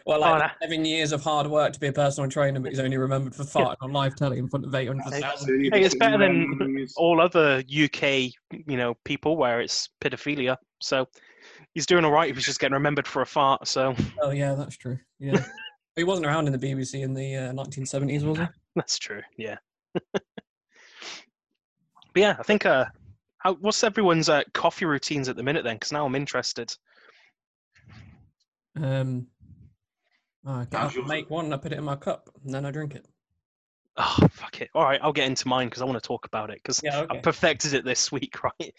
Well, 0.06 0.20
like 0.20 0.42
Oh, 0.42 0.46
no. 0.46 0.52
seven 0.62 0.86
years 0.86 1.12
of 1.12 1.22
hard 1.22 1.48
work 1.48 1.74
to 1.74 1.80
be 1.80 1.88
a 1.88 1.94
personal 1.94 2.30
trainer, 2.30 2.60
but 2.60 2.70
he's 2.72 2.80
only 2.80 2.98
remembered 2.98 3.34
for 3.34 3.44
farting 3.44 3.76
on 3.82 3.92
live 3.92 4.16
telly 4.16 4.38
in 4.38 4.48
front 4.50 4.66
of 4.66 4.74
800,000. 4.76 5.72
Hey, 5.74 5.84
it's 5.84 5.96
better 5.96 6.18
than 6.18 6.88
all 6.98 7.22
other 7.22 7.58
uk 7.84 8.02
you 8.04 8.34
know 8.78 8.96
people 9.06 9.38
where 9.38 9.62
it's 9.62 9.90
pedophilia 10.02 10.58
so 10.80 11.08
he's 11.74 11.86
doing 11.86 12.04
all 12.06 12.12
right 12.12 12.28
He 12.28 12.34
was 12.34 12.46
just 12.46 12.60
getting 12.60 12.74
remembered 12.74 13.08
for 13.08 13.22
a 13.22 13.26
fart 13.26 13.68
so 13.68 13.96
Oh, 14.22 14.32
yeah, 14.32 14.54
that's 14.54 14.76
true. 14.78 15.00
Yeah. 15.20 15.44
he 15.96 16.04
wasn't 16.04 16.28
around 16.28 16.48
in 16.48 16.54
the 16.54 16.60
BBC 16.60 17.02
in 17.04 17.14
the 17.14 17.36
uh, 17.36 17.54
1970s, 17.54 18.24
was 18.24 18.38
he? 18.40 18.46
that's 18.76 18.98
true 18.98 19.22
yeah 19.38 19.58
but 19.94 20.24
yeah 22.16 22.36
i 22.40 22.44
think 22.44 22.66
uh 22.66 22.86
how, 23.38 23.54
what's 23.56 23.84
everyone's 23.84 24.30
uh, 24.30 24.42
coffee 24.54 24.86
routines 24.86 25.30
at 25.30 25.36
the 25.36 25.44
minute 25.44 25.64
then 25.64 25.76
because 25.76 25.92
now 25.92 26.06
i'm 26.06 26.16
interested 26.16 26.76
Um, 28.76 29.28
oh, 30.46 30.52
I 30.52 30.66
get 30.66 30.80
How's 30.80 30.92
up 30.92 30.98
and 30.98 31.08
make 31.08 31.30
one, 31.30 31.54
I 31.54 31.58
put 31.58 31.72
it 31.72 31.78
in 31.78 31.84
my 31.84 31.96
cup, 31.96 32.30
and 32.44 32.54
then 32.54 32.66
I 32.66 32.72
drink 32.72 32.96
it. 32.96 33.06
Oh 33.96 34.28
fuck 34.32 34.60
it! 34.60 34.70
All 34.74 34.84
right, 34.84 35.00
I'll 35.04 35.14
get 35.14 35.28
into 35.28 35.48
mine 35.48 35.68
because 35.68 35.84
I 35.84 35.86
want 35.86 36.02
to 36.02 36.08
talk 36.08 36.26
about 36.26 36.50
it 36.50 36.58
because 36.58 36.82
Yeah, 36.84 37.02
okay. 37.02 37.18
I 37.18 37.22
perfected 37.22 37.76
it 37.76 37.86
this 37.86 38.12
week, 38.12 38.44
right? 38.60 38.74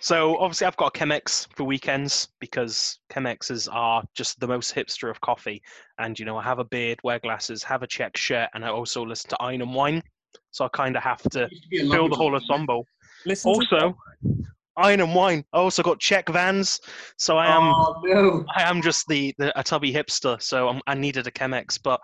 So 0.00 0.36
obviously 0.38 0.66
I've 0.66 0.76
got 0.76 0.96
a 0.96 0.98
Chemex 0.98 1.46
for 1.54 1.62
weekends 1.62 2.28
because 2.40 2.98
Chemexes 3.08 3.68
are 3.70 4.02
just 4.14 4.40
the 4.40 4.48
most 4.48 4.74
hipster 4.74 5.10
of 5.10 5.20
coffee, 5.20 5.62
and 5.98 6.18
you 6.18 6.24
know 6.24 6.36
I 6.36 6.42
have 6.42 6.58
a 6.58 6.64
beard, 6.64 6.98
wear 7.04 7.20
glasses, 7.20 7.62
have 7.62 7.84
a 7.84 7.86
check 7.86 8.16
shirt, 8.16 8.48
and 8.54 8.64
I 8.64 8.70
also 8.70 9.04
listen 9.04 9.30
to 9.30 9.36
Iron 9.40 9.62
and 9.62 9.72
Wine, 9.72 10.02
so 10.50 10.64
I 10.64 10.68
kind 10.72 10.96
of 10.96 11.04
have 11.04 11.22
to 11.30 11.48
fill 11.70 12.08
the 12.08 12.16
whole 12.16 12.34
ensemble. 12.34 12.84
Listen 13.26 13.52
to 13.52 13.58
Also, 13.58 13.96
Iron 14.78 15.00
and 15.00 15.14
Wine. 15.14 15.44
I 15.52 15.58
also 15.58 15.82
got 15.82 15.98
check 15.98 16.28
Vans, 16.28 16.80
so 17.16 17.36
I 17.36 17.46
am. 17.46 17.64
Oh 17.64 18.00
no! 18.04 18.44
I 18.54 18.62
am 18.62 18.80
just 18.80 19.06
the, 19.08 19.34
the 19.38 19.58
a 19.58 19.62
tubby 19.62 19.92
hipster, 19.92 20.40
so 20.40 20.68
I'm, 20.68 20.80
I 20.86 20.94
needed 20.94 21.26
a 21.26 21.30
Chemex. 21.30 21.78
But 21.82 22.00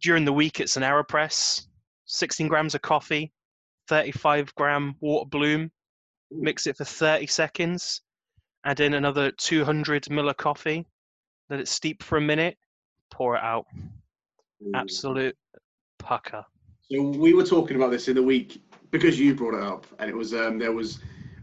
during 0.00 0.24
the 0.24 0.32
week, 0.32 0.60
it's 0.60 0.76
an 0.76 0.82
Aeropress, 0.82 1.66
16 2.06 2.48
grams 2.48 2.74
of 2.74 2.82
coffee, 2.82 3.32
35 3.88 4.54
gram 4.54 4.94
water 5.00 5.28
bloom, 5.28 5.70
mix 6.30 6.66
it 6.66 6.76
for 6.76 6.84
30 6.84 7.26
seconds, 7.26 8.02
add 8.64 8.80
in 8.80 8.94
another 8.94 9.30
200 9.32 10.04
ml 10.04 10.30
of 10.30 10.36
coffee, 10.36 10.86
let 11.50 11.60
it 11.60 11.68
steep 11.68 12.02
for 12.02 12.18
a 12.18 12.20
minute, 12.20 12.56
pour 13.10 13.36
it 13.36 13.42
out. 13.42 13.66
Absolute 14.74 15.36
pucker. 15.98 16.44
So 16.90 17.02
we 17.02 17.34
were 17.34 17.44
talking 17.44 17.76
about 17.76 17.90
this 17.90 18.08
in 18.08 18.16
the 18.16 18.22
week 18.22 18.62
because 18.90 19.18
you 19.18 19.34
brought 19.34 19.54
it 19.54 19.62
up, 19.62 19.86
and 19.98 20.10
it 20.10 20.16
was 20.16 20.34
um, 20.34 20.58
there 20.58 20.72
was 20.72 20.98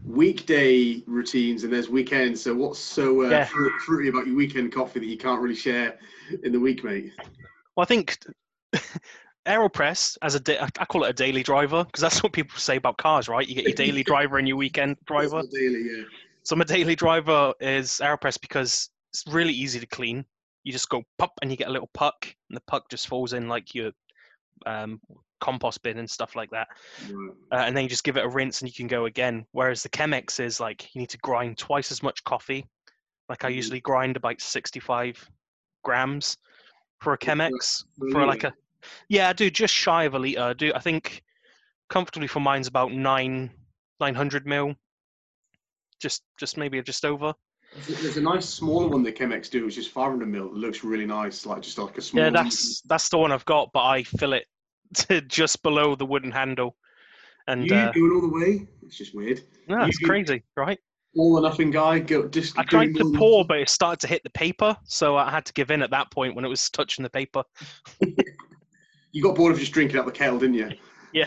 weekday 0.08 1.02
routines 1.06 1.64
and 1.64 1.72
there's 1.72 1.88
weekends. 1.88 2.42
So 2.42 2.54
what's 2.54 2.78
so 2.78 3.22
uh, 3.22 3.30
Yeah. 3.30 3.44
fru- 3.44 3.78
fruity 3.80 4.08
about 4.08 4.26
your 4.26 4.36
weekend 4.36 4.72
coffee 4.72 5.00
that 5.00 5.06
you 5.06 5.18
can't 5.18 5.40
really 5.40 5.54
share 5.54 5.98
in 6.42 6.52
the 6.52 6.60
week, 6.60 6.84
mate? 6.84 7.12
Well, 7.76 7.82
I 7.82 7.84
think 7.84 8.18
Aeropress 9.46 10.16
as 10.22 10.34
a 10.34 10.40
da- 10.40 10.60
I 10.60 10.84
call 10.84 11.04
it 11.04 11.10
a 11.10 11.12
daily 11.12 11.42
driver 11.42 11.84
because 11.84 12.00
that's 12.00 12.22
what 12.22 12.32
people 12.32 12.58
say 12.58 12.76
about 12.76 12.98
cars, 12.98 13.28
right? 13.28 13.46
You 13.46 13.54
get 13.54 13.64
your 13.64 13.74
daily 13.74 14.02
driver 14.12 14.38
and 14.38 14.48
your 14.48 14.56
weekend 14.56 14.96
driver. 15.06 15.42
Daily, 15.50 15.82
yeah. 15.82 16.04
So 16.42 16.56
my 16.56 16.64
daily 16.64 16.94
driver 16.96 17.52
is 17.60 18.00
Aeropress 18.02 18.40
because 18.40 18.90
it's 19.12 19.24
really 19.28 19.52
easy 19.52 19.80
to 19.80 19.86
clean. 19.86 20.24
You 20.64 20.72
just 20.72 20.88
go 20.88 21.02
pop 21.18 21.32
and 21.40 21.50
you 21.50 21.56
get 21.56 21.68
a 21.68 21.72
little 21.72 21.90
puck, 21.94 22.34
and 22.48 22.56
the 22.56 22.62
puck 22.66 22.88
just 22.90 23.06
falls 23.08 23.32
in 23.32 23.48
like 23.48 23.74
your 23.74 23.92
um, 24.66 25.00
compost 25.40 25.82
bin 25.82 25.98
and 25.98 26.08
stuff 26.10 26.34
like 26.36 26.50
that. 26.50 26.68
Right. 27.10 27.30
Uh, 27.52 27.64
and 27.66 27.76
then 27.76 27.84
you 27.84 27.88
just 27.88 28.04
give 28.04 28.16
it 28.16 28.24
a 28.24 28.28
rinse 28.28 28.60
and 28.60 28.68
you 28.68 28.74
can 28.74 28.86
go 28.86 29.06
again. 29.06 29.46
Whereas 29.52 29.82
the 29.82 29.88
Chemex 29.88 30.40
is 30.40 30.60
like 30.60 30.94
you 30.94 31.00
need 31.00 31.10
to 31.10 31.18
grind 31.18 31.58
twice 31.58 31.90
as 31.92 32.02
much 32.02 32.22
coffee. 32.24 32.66
Like 33.28 33.44
I 33.44 33.50
Mhm. 33.50 33.54
usually 33.56 33.80
grind 33.80 34.16
about 34.16 34.40
65 34.40 35.28
grams 35.84 36.36
for 37.00 37.12
a 37.12 37.18
Chemex 37.18 37.84
for 37.98 38.10
for 38.10 38.26
like 38.26 38.44
a 38.44 38.52
yeah, 39.08 39.28
I 39.28 39.32
do 39.32 39.50
just 39.50 39.74
shy 39.74 40.04
of 40.04 40.14
a 40.14 40.18
liter. 40.18 40.40
I 40.42 40.52
do 40.54 40.72
I 40.74 40.80
think 40.80 41.22
comfortably 41.88 42.28
for 42.28 42.40
mine's 42.40 42.66
about 42.68 42.92
nine 42.92 43.50
900 44.00 44.46
mil. 44.46 44.74
Just 46.00 46.22
just 46.38 46.56
maybe 46.56 46.80
just 46.82 47.04
over. 47.04 47.34
There's 47.74 47.88
a- 47.98 48.02
There's 48.02 48.16
a 48.16 48.20
nice 48.22 48.48
smaller 48.48 48.88
one 48.88 49.02
that 49.02 49.16
Chemex 49.18 49.50
do, 49.50 49.66
which 49.66 49.76
is 49.76 49.86
500 49.86 50.26
mil. 50.28 50.46
It 50.46 50.54
looks 50.54 50.82
really 50.84 51.04
nice, 51.04 51.44
like 51.44 51.60
just 51.60 51.76
like 51.76 51.98
a 51.98 52.00
small. 52.00 52.24
Yeah, 52.24 52.30
that's 52.30 52.80
that's 52.82 53.08
the 53.10 53.18
one 53.18 53.30
I've 53.32 53.44
got, 53.44 53.70
but 53.74 53.82
I 53.84 54.04
fill 54.04 54.32
it 54.32 54.46
to 54.94 55.20
just 55.22 55.62
below 55.62 55.94
the 55.94 56.06
wooden 56.06 56.30
handle. 56.30 56.76
And 57.46 57.66
you 57.66 57.74
uh, 57.74 57.92
going 57.92 58.12
all 58.12 58.20
the 58.20 58.28
way. 58.28 58.66
It's 58.82 58.98
just 58.98 59.14
weird. 59.14 59.40
no, 59.68 59.84
it's 59.84 59.98
crazy, 59.98 60.42
right? 60.56 60.78
All 61.16 61.38
or 61.38 61.40
nothing 61.42 61.70
guy. 61.70 61.98
Go 62.00 62.28
just. 62.28 62.58
I 62.58 62.64
tried 62.64 62.94
to 62.94 63.04
the- 63.04 63.18
pour, 63.18 63.44
but 63.44 63.58
it 63.58 63.68
started 63.68 64.00
to 64.00 64.06
hit 64.06 64.22
the 64.22 64.30
paper, 64.30 64.76
so 64.84 65.16
I 65.16 65.30
had 65.30 65.46
to 65.46 65.52
give 65.54 65.70
in 65.70 65.82
at 65.82 65.90
that 65.90 66.10
point 66.10 66.34
when 66.34 66.44
it 66.44 66.48
was 66.48 66.68
touching 66.70 67.02
the 67.02 67.10
paper. 67.10 67.42
You 69.12 69.22
got 69.22 69.36
bored 69.36 69.52
of 69.52 69.58
just 69.58 69.72
drinking 69.72 69.98
out 69.98 70.06
the 70.06 70.12
kettle, 70.12 70.38
didn't 70.38 70.54
you? 70.54 70.70
Yeah, 71.12 71.26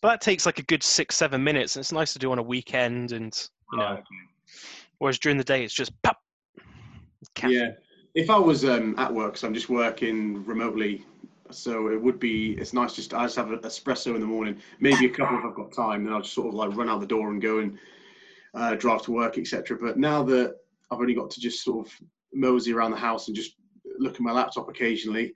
but 0.00 0.08
that 0.08 0.20
takes 0.20 0.46
like 0.46 0.58
a 0.58 0.62
good 0.62 0.82
six, 0.82 1.16
seven 1.16 1.42
minutes, 1.42 1.76
and 1.76 1.82
it's 1.82 1.92
nice 1.92 2.12
to 2.12 2.18
do 2.18 2.30
on 2.30 2.38
a 2.38 2.42
weekend. 2.42 3.12
And 3.12 3.36
you 3.72 3.78
know, 3.78 4.02
whereas 4.98 5.18
during 5.18 5.36
the 5.36 5.44
day, 5.44 5.64
it's 5.64 5.74
just 5.74 5.92
pop. 6.02 6.18
Caffeine. 7.34 7.56
Yeah. 7.56 7.70
If 8.14 8.30
I 8.30 8.38
was 8.38 8.64
um, 8.64 8.94
at 8.96 9.12
work, 9.12 9.36
so 9.36 9.48
I'm 9.48 9.54
just 9.54 9.68
working 9.68 10.44
remotely, 10.46 11.04
so 11.54 11.88
it 11.88 12.00
would 12.00 12.18
be. 12.18 12.52
It's 12.58 12.72
nice 12.72 12.94
just 12.94 13.14
I 13.14 13.24
just 13.24 13.36
have 13.36 13.50
an 13.50 13.58
espresso 13.60 14.14
in 14.14 14.20
the 14.20 14.26
morning, 14.26 14.60
maybe 14.80 15.06
a 15.06 15.10
couple 15.10 15.38
if 15.38 15.44
I've 15.44 15.54
got 15.54 15.72
time. 15.72 16.04
Then 16.04 16.12
I'll 16.12 16.22
just 16.22 16.34
sort 16.34 16.48
of 16.48 16.54
like 16.54 16.76
run 16.76 16.88
out 16.88 17.00
the 17.00 17.06
door 17.06 17.30
and 17.30 17.40
go 17.40 17.58
and 17.58 17.78
uh, 18.54 18.74
drive 18.74 19.02
to 19.02 19.12
work, 19.12 19.38
etc. 19.38 19.78
But 19.80 19.98
now 19.98 20.22
that 20.24 20.56
I've 20.90 21.00
only 21.00 21.14
got 21.14 21.30
to 21.30 21.40
just 21.40 21.62
sort 21.64 21.86
of 21.86 21.92
mosey 22.32 22.72
around 22.72 22.90
the 22.90 22.96
house 22.96 23.28
and 23.28 23.36
just 23.36 23.56
look 23.98 24.14
at 24.14 24.20
my 24.20 24.32
laptop 24.32 24.68
occasionally, 24.68 25.34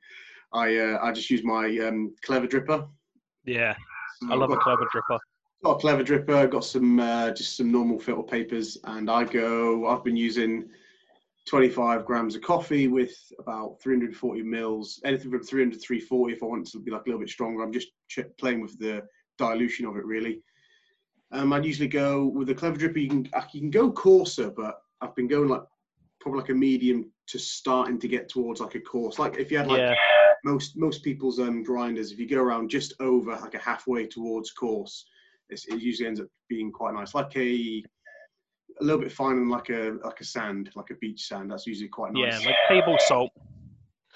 I 0.52 0.76
uh, 0.76 0.98
I 1.02 1.12
just 1.12 1.30
use 1.30 1.44
my 1.44 1.66
um, 1.86 2.14
clever 2.22 2.46
dripper. 2.46 2.88
yeah. 3.44 3.74
So 4.20 4.32
I 4.32 4.34
love 4.34 4.50
a 4.50 4.54
got- 4.54 4.62
clever 4.64 4.88
dripper. 4.94 5.18
got 5.64 5.76
a 5.76 5.80
clever 5.80 6.02
dripper, 6.04 6.50
got 6.50 6.64
some 6.64 6.98
uh, 6.98 7.30
just 7.30 7.56
some 7.56 7.70
normal 7.70 7.98
filter 8.00 8.22
papers, 8.24 8.76
and 8.84 9.08
I 9.10 9.24
go. 9.24 9.86
I've 9.86 10.02
been 10.04 10.16
using 10.16 10.68
25 11.48 12.04
grams 12.04 12.36
of 12.36 12.42
coffee 12.42 12.88
with 12.88 13.14
about 13.38 13.78
340 13.82 14.42
mils, 14.42 15.00
anything 15.04 15.30
from 15.30 15.42
300 15.42 15.74
to 15.74 15.78
340 15.80 16.34
if 16.34 16.42
I 16.42 16.46
want 16.46 16.66
to 16.68 16.80
be 16.80 16.90
like 16.90 17.02
a 17.02 17.04
little 17.06 17.20
bit 17.20 17.28
stronger. 17.28 17.62
I'm 17.62 17.72
just 17.72 17.88
ch- 18.08 18.20
playing 18.38 18.60
with 18.60 18.78
the 18.78 19.02
dilution 19.38 19.86
of 19.86 19.96
it 19.96 20.04
really. 20.04 20.42
Um, 21.32 21.52
I'd 21.52 21.64
usually 21.64 21.88
go 21.88 22.26
with 22.26 22.50
a 22.50 22.54
clever 22.54 22.76
dripper. 22.76 23.02
You 23.02 23.08
can 23.08 23.28
uh, 23.34 23.42
you 23.52 23.60
can 23.60 23.70
go 23.70 23.90
coarser, 23.90 24.50
but 24.50 24.80
I've 25.00 25.14
been 25.14 25.28
going 25.28 25.48
like 25.48 25.62
probably 26.20 26.40
like 26.40 26.50
a 26.50 26.54
medium 26.54 27.10
to 27.28 27.38
starting 27.38 27.98
to 28.00 28.08
get 28.08 28.28
towards 28.28 28.60
like 28.60 28.74
a 28.74 28.80
coarse. 28.80 29.18
Like 29.18 29.36
if 29.38 29.50
you 29.50 29.58
had 29.58 29.68
like 29.68 29.80
Yeah, 29.80 29.94
most 30.44 30.76
most 30.76 31.02
people's 31.02 31.38
um, 31.38 31.62
grinders, 31.62 32.12
if 32.12 32.18
you 32.18 32.28
go 32.28 32.42
around 32.42 32.70
just 32.70 32.94
over 33.00 33.32
like 33.32 33.54
a 33.54 33.58
halfway 33.58 34.06
towards 34.06 34.52
coarse, 34.52 35.06
it's, 35.50 35.66
it 35.66 35.80
usually 35.80 36.08
ends 36.08 36.20
up 36.20 36.28
being 36.48 36.72
quite 36.72 36.94
nice, 36.94 37.14
like 37.14 37.36
a 37.36 37.84
a 38.80 38.84
little 38.84 39.00
bit 39.00 39.12
finer 39.12 39.36
than 39.36 39.48
like 39.48 39.70
a 39.70 39.98
like 40.04 40.20
a 40.20 40.24
sand, 40.24 40.70
like 40.74 40.90
a 40.90 40.94
beach 40.94 41.26
sand. 41.26 41.50
That's 41.50 41.66
usually 41.66 41.88
quite 41.88 42.12
nice. 42.12 42.40
yeah, 42.40 42.46
like 42.46 42.56
table 42.68 42.96
salt. 43.00 43.32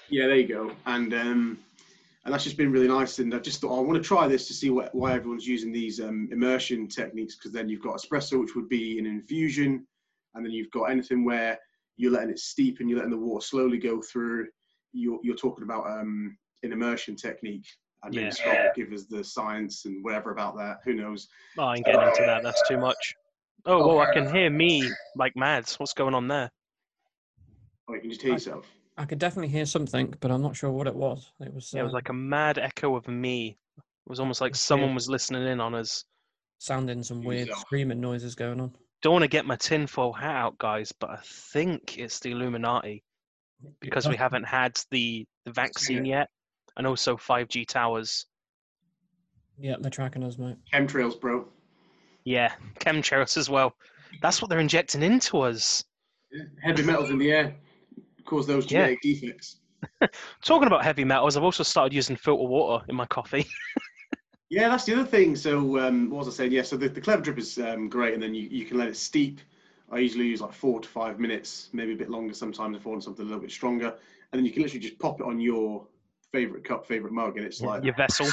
Yeah, 0.09 0.27
there 0.27 0.35
you 0.35 0.47
go. 0.47 0.71
And 0.85 1.13
um, 1.13 1.59
and 2.25 2.33
that's 2.33 2.43
just 2.43 2.57
been 2.57 2.71
really 2.71 2.87
nice. 2.87 3.19
And 3.19 3.33
I 3.33 3.39
just 3.39 3.61
thought 3.61 3.71
oh, 3.71 3.79
I 3.79 3.81
want 3.81 4.01
to 4.01 4.07
try 4.07 4.27
this 4.27 4.47
to 4.47 4.53
see 4.53 4.69
what, 4.69 4.93
why 4.95 5.13
everyone's 5.13 5.47
using 5.47 5.71
these 5.71 5.99
um, 5.99 6.29
immersion 6.31 6.87
techniques 6.87 7.35
because 7.35 7.51
then 7.51 7.67
you've 7.69 7.83
got 7.83 7.97
espresso, 7.97 8.39
which 8.39 8.55
would 8.55 8.69
be 8.69 8.99
an 8.99 9.05
infusion, 9.05 9.85
and 10.35 10.45
then 10.45 10.51
you've 10.51 10.71
got 10.71 10.85
anything 10.85 11.25
where 11.25 11.59
you're 11.97 12.11
letting 12.11 12.29
it 12.29 12.39
steep 12.39 12.79
and 12.79 12.89
you're 12.89 12.99
letting 12.99 13.11
the 13.11 13.17
water 13.17 13.45
slowly 13.45 13.77
go 13.77 14.01
through. 14.01 14.47
You're 14.93 15.19
you're 15.23 15.35
talking 15.35 15.63
about 15.63 15.87
um, 15.87 16.37
an 16.63 16.71
immersion 16.71 17.15
technique. 17.15 17.65
And 18.03 18.13
maybe 18.13 18.25
Yeah. 18.25 18.31
Scott 18.31 18.57
will 18.57 18.85
give 18.85 18.93
us 18.93 19.05
the 19.05 19.23
science 19.23 19.85
and 19.85 20.03
whatever 20.03 20.31
about 20.31 20.57
that. 20.57 20.77
Who 20.83 20.93
knows? 20.93 21.27
Oh, 21.57 21.63
I 21.63 21.75
ain't 21.77 21.85
getting 21.85 22.01
into 22.01 22.23
that. 22.25 22.43
That's 22.43 22.67
too 22.67 22.77
much. 22.77 23.15
Oh, 23.65 23.87
well, 23.87 23.99
I 23.99 24.13
can 24.13 24.33
hear 24.33 24.49
me 24.49 24.89
like 25.15 25.35
mad. 25.35 25.69
What's 25.77 25.93
going 25.93 26.13
on 26.13 26.27
there? 26.27 26.51
Oh, 27.87 27.93
you 27.93 28.01
can 28.01 28.09
just 28.09 28.21
hear 28.21 28.31
I- 28.31 28.35
yourself. 28.35 28.65
I 28.95 29.05
could 29.05 29.17
definitely 29.17 29.47
hear 29.49 29.65
something, 29.65 30.13
but 30.19 30.29
I'm 30.29 30.43
not 30.43 30.55
sure 30.55 30.69
what 30.69 30.85
it 30.85 30.93
was. 30.93 31.31
It 31.39 31.51
was, 31.51 31.73
Yeah, 31.73 31.79
it 31.79 31.83
was 31.83 31.93
uh, 31.93 31.95
like 31.95 32.09
a 32.09 32.13
mad 32.13 32.59
echo 32.59 32.95
of 32.95 33.07
me. 33.07 33.57
It 33.77 33.83
was 34.09 34.19
almost 34.19 34.39
like 34.39 34.53
someone 34.55 34.93
was 34.93 35.09
listening 35.09 35.47
in 35.47 35.59
on 35.59 35.73
us. 35.73 36.05
sounding 36.59 37.01
some 37.01 37.23
weird 37.23 37.47
yourself. 37.47 37.61
screaming 37.61 37.99
noises 37.99 38.35
going 38.35 38.59
on. 38.59 38.71
Don't 39.01 39.13
want 39.13 39.23
to 39.23 39.27
get 39.29 39.47
my 39.47 39.55
tinfoil 39.55 40.13
hat 40.13 40.35
out, 40.35 40.57
guys, 40.59 40.91
but 40.91 41.09
I 41.09 41.17
think 41.23 41.97
it's 41.97 42.19
the 42.19 42.31
Illuminati 42.33 43.03
because 43.79 44.07
we 44.07 44.15
haven't 44.15 44.43
had 44.43 44.79
the, 44.91 45.25
the 45.45 45.51
vaccine 45.51 46.05
yet, 46.05 46.29
and 46.77 46.85
also 46.85 47.17
5G 47.17 47.65
towers. 47.67 48.27
Yeah, 49.57 49.77
they're 49.79 49.89
tracking 49.89 50.23
us, 50.23 50.37
mate. 50.37 50.57
Chemtrails, 50.71 51.19
bro. 51.19 51.47
Yeah, 52.25 52.53
chemtrails 52.79 53.37
as 53.37 53.49
well. 53.49 53.75
That's 54.21 54.41
what 54.41 54.49
they're 54.49 54.59
injecting 54.59 55.03
into 55.03 55.39
us. 55.41 55.83
Yeah. 56.31 56.43
Heavy 56.63 56.83
metals 56.83 57.09
in 57.09 57.17
the 57.17 57.31
air 57.31 57.55
cause 58.25 58.47
those 58.47 58.65
Yeah. 58.65 58.79
genetic 58.79 59.01
defects. 59.01 59.57
Talking 60.43 60.67
about 60.67 60.83
heavy 60.83 61.03
metals, 61.03 61.35
I've 61.35 61.43
also 61.43 61.63
started 61.63 61.93
using 61.93 62.15
filter 62.15 62.43
water 62.43 62.85
in 62.87 62.95
my 62.95 63.05
coffee. 63.05 63.45
Yeah, 64.49 64.69
that's 64.69 64.83
the 64.85 64.93
other 64.93 65.05
thing. 65.05 65.35
So, 65.35 65.79
um, 65.79 66.11
what 66.11 66.25
was 66.25 66.27
I 66.27 66.31
saying? 66.31 66.51
Yeah, 66.51 66.61
so 66.61 66.77
the, 66.77 66.87
the 66.87 67.01
clever 67.01 67.23
drip 67.23 67.39
is 67.39 67.57
um, 67.57 67.89
great, 67.89 68.13
and 68.13 68.21
then 68.21 68.35
you, 68.35 68.47
you 68.49 68.65
can 68.65 68.77
let 68.77 68.87
it 68.87 68.95
steep. 68.95 69.39
I 69.91 69.97
usually 69.97 70.27
use 70.27 70.41
like 70.41 70.53
four 70.53 70.79
to 70.79 70.87
five 70.87 71.19
minutes, 71.19 71.69
maybe 71.73 71.93
a 71.93 71.95
bit 71.95 72.11
longer 72.11 72.35
sometimes 72.35 72.77
if 72.77 72.85
I 72.85 72.89
want 72.91 73.03
something 73.03 73.25
a 73.25 73.27
little 73.27 73.41
bit 73.41 73.49
stronger. 73.49 73.87
And 73.87 74.37
then 74.39 74.45
you 74.45 74.51
can 74.51 74.61
literally 74.61 74.81
just 74.81 74.99
pop 74.99 75.19
it 75.19 75.25
on 75.25 75.39
your 75.39 75.87
favorite 76.31 76.63
cup, 76.63 76.85
favorite 76.85 77.13
mug, 77.13 77.37
and 77.37 77.47
it's 77.47 77.61
like 77.61 77.83
Your 77.83 77.95
vessel. 77.95 78.27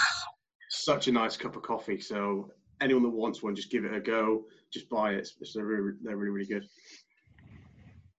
such 0.68 1.08
a 1.08 1.12
nice 1.12 1.38
cup 1.38 1.56
of 1.56 1.62
coffee. 1.62 2.00
So, 2.00 2.50
anyone 2.80 3.02
that 3.02 3.10
wants 3.10 3.42
one, 3.42 3.54
just 3.54 3.70
give 3.70 3.84
it 3.84 3.94
a 3.94 4.00
go. 4.00 4.44
Just 4.72 4.88
buy 4.88 5.12
it. 5.12 5.30
It's, 5.40 5.52
they're, 5.52 5.64
really, 5.64 5.92
they're 6.02 6.16
really, 6.16 6.30
really 6.30 6.46
good. 6.46 6.66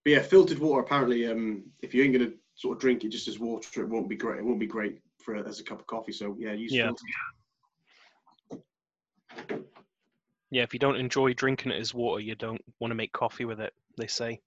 But 0.04 0.10
yeah, 0.12 0.20
filtered 0.20 0.58
water. 0.58 0.82
Apparently, 0.82 1.26
um, 1.26 1.64
if 1.80 1.94
you 1.94 2.02
ain't 2.02 2.12
gonna 2.12 2.32
sort 2.54 2.76
of 2.76 2.80
drink 2.80 3.04
it 3.04 3.08
just 3.10 3.28
as 3.28 3.38
water, 3.38 3.82
it 3.82 3.88
won't 3.88 4.08
be 4.08 4.16
great. 4.16 4.38
It 4.40 4.44
won't 4.44 4.60
be 4.60 4.66
great 4.66 5.00
for 5.22 5.36
as 5.36 5.60
a 5.60 5.64
cup 5.64 5.80
of 5.80 5.86
coffee. 5.86 6.12
So 6.12 6.36
yeah, 6.38 6.52
use 6.52 6.72
Yeah. 6.72 6.86
filtered. 6.86 7.08
Yeah, 10.50 10.62
if 10.62 10.74
you 10.74 10.78
don't 10.78 10.96
enjoy 10.96 11.32
drinking 11.32 11.72
it 11.72 11.80
as 11.80 11.94
water, 11.94 12.20
you 12.20 12.34
don't 12.34 12.62
want 12.78 12.90
to 12.90 12.94
make 12.94 13.12
coffee 13.12 13.46
with 13.46 13.60
it, 13.60 13.72
they 13.96 14.06
say. 14.06 14.40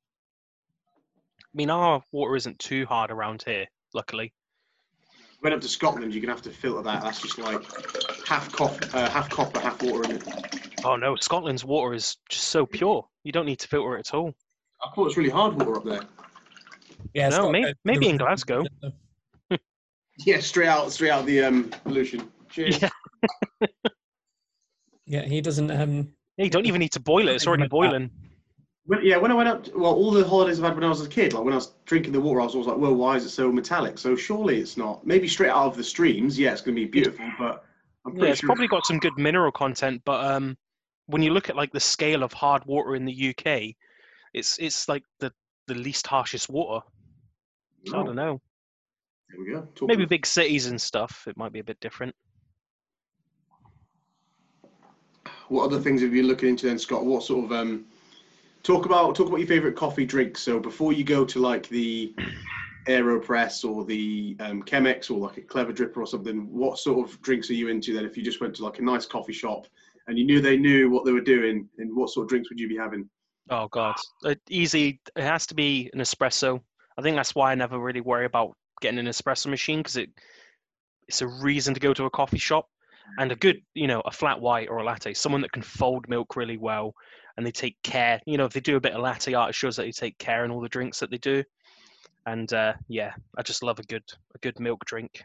I 1.39 1.55
mean, 1.55 1.72
our 1.72 2.03
water 2.12 2.36
isn't 2.36 2.60
too 2.60 2.86
hard 2.86 3.10
around 3.10 3.41
here, 3.43 3.65
luckily. 3.93 4.31
Went 5.41 5.55
up 5.55 5.62
to 5.62 5.67
Scotland, 5.67 6.13
you're 6.13 6.22
gonna 6.22 6.34
have 6.34 6.43
to 6.43 6.51
filter 6.51 6.84
that. 6.84 7.01
That's 7.01 7.22
just 7.22 7.39
like 7.39 7.63
half 8.25 8.51
copper, 8.51 8.86
uh, 8.98 9.10
half 9.10 9.29
copper, 9.29 9.60
half 9.60 9.82
water 9.82 10.03
in 10.10 10.17
it. 10.17 10.24
Oh 10.84 10.96
no, 10.96 11.15
Scotland's 11.15 11.63
water 11.65 11.94
is 11.94 12.17
just 12.29 12.48
so 12.50 12.65
pure. 12.65 13.08
You 13.24 13.32
don't 13.32 13.46
need 13.46 13.60
to 13.60 13.67
filter 13.67 13.96
it 13.98 14.08
at 14.08 14.13
all. 14.13 14.34
I 14.84 14.89
thought 14.94 15.08
it's 15.08 15.17
really 15.17 15.29
hard 15.29 15.55
water 15.55 15.77
up 15.77 15.86
there. 15.86 16.01
Yeah, 17.13 17.29
No, 17.29 17.50
may- 17.51 17.74
maybe 17.84 18.10
in 18.10 18.17
Glasgow. 18.17 18.65
Yeah, 20.20 20.39
straight 20.39 20.70
out, 20.70 20.89
straight 20.94 21.10
out 21.12 21.25
the 21.25 21.44
um, 21.44 21.65
pollution. 21.84 22.32
Cheers. 22.50 22.82
Yeah. 22.82 22.89
Yeah, 25.08 25.22
he 25.24 25.41
doesn't. 25.41 25.70
Um, 25.70 26.13
Yeah, 26.38 26.46
you 26.46 26.50
don't 26.50 26.65
even 26.65 26.79
need 26.79 26.94
to 26.94 27.00
boil 27.00 27.27
it. 27.27 27.34
It's 27.36 27.46
already 27.46 27.67
boiling. 27.67 28.10
When, 28.86 29.03
yeah, 29.03 29.17
when 29.17 29.29
I 29.32 29.34
went 29.36 29.50
up, 29.50 29.67
well, 29.75 29.94
all 29.94 30.12
the 30.12 30.24
holidays 30.27 30.58
I've 30.60 30.65
had 30.65 30.75
when 30.75 30.84
I 30.84 30.89
was 30.89 31.05
a 31.05 31.10
kid, 31.10 31.34
like 31.34 31.44
when 31.44 31.53
I 31.53 31.58
was 31.58 31.74
drinking 31.86 32.13
the 32.13 32.22
water, 32.22 32.39
I 32.41 32.46
was 32.46 32.53
always 32.55 32.67
like, 32.67 32.77
well, 32.77 32.96
why 32.96 33.15
is 33.17 33.25
it 33.25 33.29
so 33.29 33.51
metallic? 33.51 33.98
So 33.98 34.15
surely 34.15 34.60
it's 34.60 34.77
not. 34.77 35.05
Maybe 35.05 35.27
straight 35.27 35.50
out 35.50 35.65
of 35.65 35.75
the 35.77 35.84
streams, 35.84 36.39
yeah, 36.39 36.53
it's 36.53 36.62
going 36.62 36.75
to 36.75 36.82
be 36.82 36.88
beautiful, 36.88 37.29
but 37.38 37.64
I'm 37.64 37.64
Yeah, 38.13 38.27
it's 38.29 38.39
sure 38.39 38.47
probably 38.47 38.67
got 38.67 38.85
some 38.85 39.00
good 39.00 39.17
mineral 39.17 39.51
content, 39.51 40.01
but 40.05 40.24
um, 40.25 40.57
when 41.07 41.21
you 41.21 41.31
look 41.33 41.50
at 41.50 41.55
like 41.55 41.71
the 41.71 41.79
scale 41.79 42.24
of 42.24 42.33
hard 42.33 42.63
water 42.65 42.95
in 42.95 43.05
the 43.05 43.29
UK, 43.38 43.75
it's 44.33 44.57
it's 44.59 44.88
like 44.88 45.03
the 45.19 45.31
the 45.67 45.75
least 45.75 46.05
harshest 46.07 46.50
water. 46.50 46.85
So 47.85 47.97
I 48.00 48.01
Oh, 48.01 48.05
don't 48.05 48.15
know. 48.15 48.41
There 49.29 49.39
we 49.39 49.51
go. 49.51 49.62
Talking 49.75 49.88
Maybe 49.88 50.03
of- 50.03 50.09
big 50.09 50.25
cities 50.25 50.67
and 50.67 50.79
stuff, 50.79 51.25
it 51.27 51.35
might 51.38 51.51
be 51.51 51.59
a 51.59 51.63
bit 51.63 51.79
different. 51.79 52.15
What 55.47 55.65
other 55.65 55.79
things 55.79 56.01
have 56.01 56.13
you 56.13 56.21
been 56.21 56.27
looking 56.27 56.50
into 56.50 56.67
then, 56.67 56.79
Scott? 56.79 57.05
What 57.05 57.24
sort 57.24 57.45
of 57.45 57.51
um, 57.51 57.85
talk 58.63 58.85
about 58.85 59.15
talk 59.15 59.27
about 59.27 59.38
your 59.38 59.47
favorite 59.47 59.75
coffee 59.75 60.05
drink? 60.05 60.38
So 60.38 60.59
before 60.59 60.93
you 60.93 61.03
go 61.03 61.25
to 61.25 61.39
like 61.39 61.67
the 61.69 62.13
Aeropress 62.86 63.63
or 63.68 63.84
the 63.86 64.36
um, 64.39 64.63
Chemex 64.63 65.10
or 65.10 65.18
like 65.18 65.38
a 65.38 65.42
Clever 65.42 65.74
Dripper 65.74 65.98
or 65.98 66.08
something, 66.08 66.48
what 66.51 66.77
sort 66.77 67.08
of 67.08 67.22
drinks 67.22 67.50
are 67.50 67.54
you 67.54 67.70
into 67.70 67.94
then? 67.94 68.06
If 68.06 68.18
you 68.18 68.24
just 68.24 68.42
went 68.42 68.56
to 68.56 68.63
like 68.63 68.80
a 68.80 68.84
nice 68.84 69.06
coffee 69.06 69.34
shop 69.34 69.68
and 70.08 70.18
you 70.18 70.25
knew 70.25 70.39
they 70.39 70.58
knew 70.58 70.89
what 70.89 71.06
they 71.06 71.12
were 71.12 71.22
doing, 71.22 71.68
and 71.77 71.96
what 71.96 72.10
sort 72.10 72.25
of 72.25 72.30
drinks 72.30 72.50
would 72.50 72.60
you 72.60 72.70
be 72.70 72.77
having? 72.77 73.10
Oh 73.50 73.68
god, 73.68 73.96
Uh, 74.24 74.36
easy. 74.50 75.00
It 75.15 75.24
has 75.24 75.46
to 75.48 75.56
be 75.56 75.89
an 75.94 76.00
espresso. 76.00 76.62
I 76.98 77.01
think 77.01 77.15
that's 77.15 77.36
why 77.36 77.51
I 77.51 77.56
never 77.56 77.80
really 77.80 78.01
worry 78.01 78.25
about 78.25 78.56
getting 78.82 79.00
an 79.00 79.08
espresso 79.08 79.48
machine 79.48 79.80
because 79.80 79.98
it 79.98 80.10
it's 81.08 81.22
a 81.22 81.27
reason 81.27 81.74
to 81.74 81.80
go 81.80 81.94
to 81.94 82.06
a 82.06 82.10
coffee 82.10 82.39
shop 82.39 82.68
and 83.20 83.32
a 83.32 83.36
good, 83.36 83.62
you 83.75 83.88
know, 83.88 84.01
a 84.06 84.12
flat 84.12 84.42
white 84.42 84.70
or 84.70 84.77
a 84.77 84.84
latte. 84.84 85.13
Someone 85.13 85.42
that 85.42 85.51
can 85.51 85.62
fold 85.62 86.10
milk 86.10 86.36
really 86.36 86.58
well 86.58 86.96
and 87.38 87.46
they 87.46 87.51
take 87.51 87.77
care. 87.84 88.20
You 88.25 88.38
know, 88.38 88.46
if 88.46 88.54
they 88.54 88.60
do 88.60 88.77
a 88.77 88.82
bit 88.82 88.94
of 88.94 89.01
latte 89.01 89.34
art, 89.34 89.50
it 89.50 89.56
shows 89.56 89.75
that 89.75 89.84
they 89.84 89.92
take 89.92 90.18
care 90.18 90.46
in 90.46 90.51
all 90.51 90.62
the 90.62 90.70
drinks 90.70 91.00
that 91.00 91.12
they 91.12 91.20
do. 91.20 91.44
And 92.25 92.51
uh, 92.53 92.74
yeah, 92.88 93.13
I 93.38 93.44
just 93.44 93.63
love 93.63 93.79
a 93.79 93.84
good 93.84 94.03
a 94.34 94.39
good 94.39 94.60
milk 94.60 94.84
drink. 94.86 95.24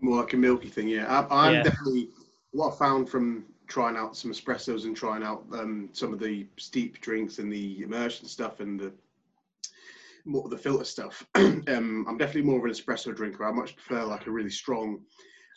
More 0.00 0.20
like 0.22 0.32
a 0.32 0.36
milky 0.36 0.68
thing, 0.68 0.88
yeah. 0.88 1.06
I, 1.06 1.48
I'm 1.48 1.54
Yeah. 1.54 1.62
definitely 1.64 2.10
what 2.52 2.74
I 2.74 2.76
found 2.76 3.08
from 3.08 3.44
trying 3.66 3.96
out 3.96 4.16
some 4.16 4.30
espressos 4.30 4.84
and 4.84 4.96
trying 4.96 5.22
out 5.22 5.44
um, 5.52 5.90
some 5.92 6.12
of 6.12 6.18
the 6.18 6.46
steep 6.56 7.00
drinks 7.00 7.38
and 7.38 7.52
the 7.52 7.82
immersion 7.82 8.26
stuff 8.26 8.60
and 8.60 8.80
the 8.80 8.92
more 10.24 10.44
of 10.44 10.50
the 10.50 10.58
filter 10.58 10.84
stuff. 10.84 11.26
um, 11.34 12.06
I'm 12.08 12.18
definitely 12.18 12.42
more 12.42 12.58
of 12.58 12.64
an 12.64 12.70
espresso 12.70 13.14
drinker. 13.14 13.44
I 13.44 13.50
much 13.52 13.76
prefer 13.76 14.04
like 14.04 14.26
a 14.26 14.30
really 14.30 14.50
strong 14.50 15.00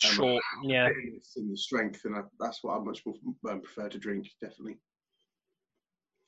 um, 0.03 0.11
Short, 0.15 0.43
yeah. 0.63 0.87
and 1.35 1.51
the 1.51 1.57
strength, 1.57 2.05
and 2.05 2.15
I, 2.15 2.21
that's 2.39 2.63
what 2.63 2.75
I 2.75 2.79
much 2.79 3.03
more 3.05 3.15
um, 3.49 3.61
prefer 3.61 3.87
to 3.89 3.99
drink. 3.99 4.27
Definitely. 4.41 4.77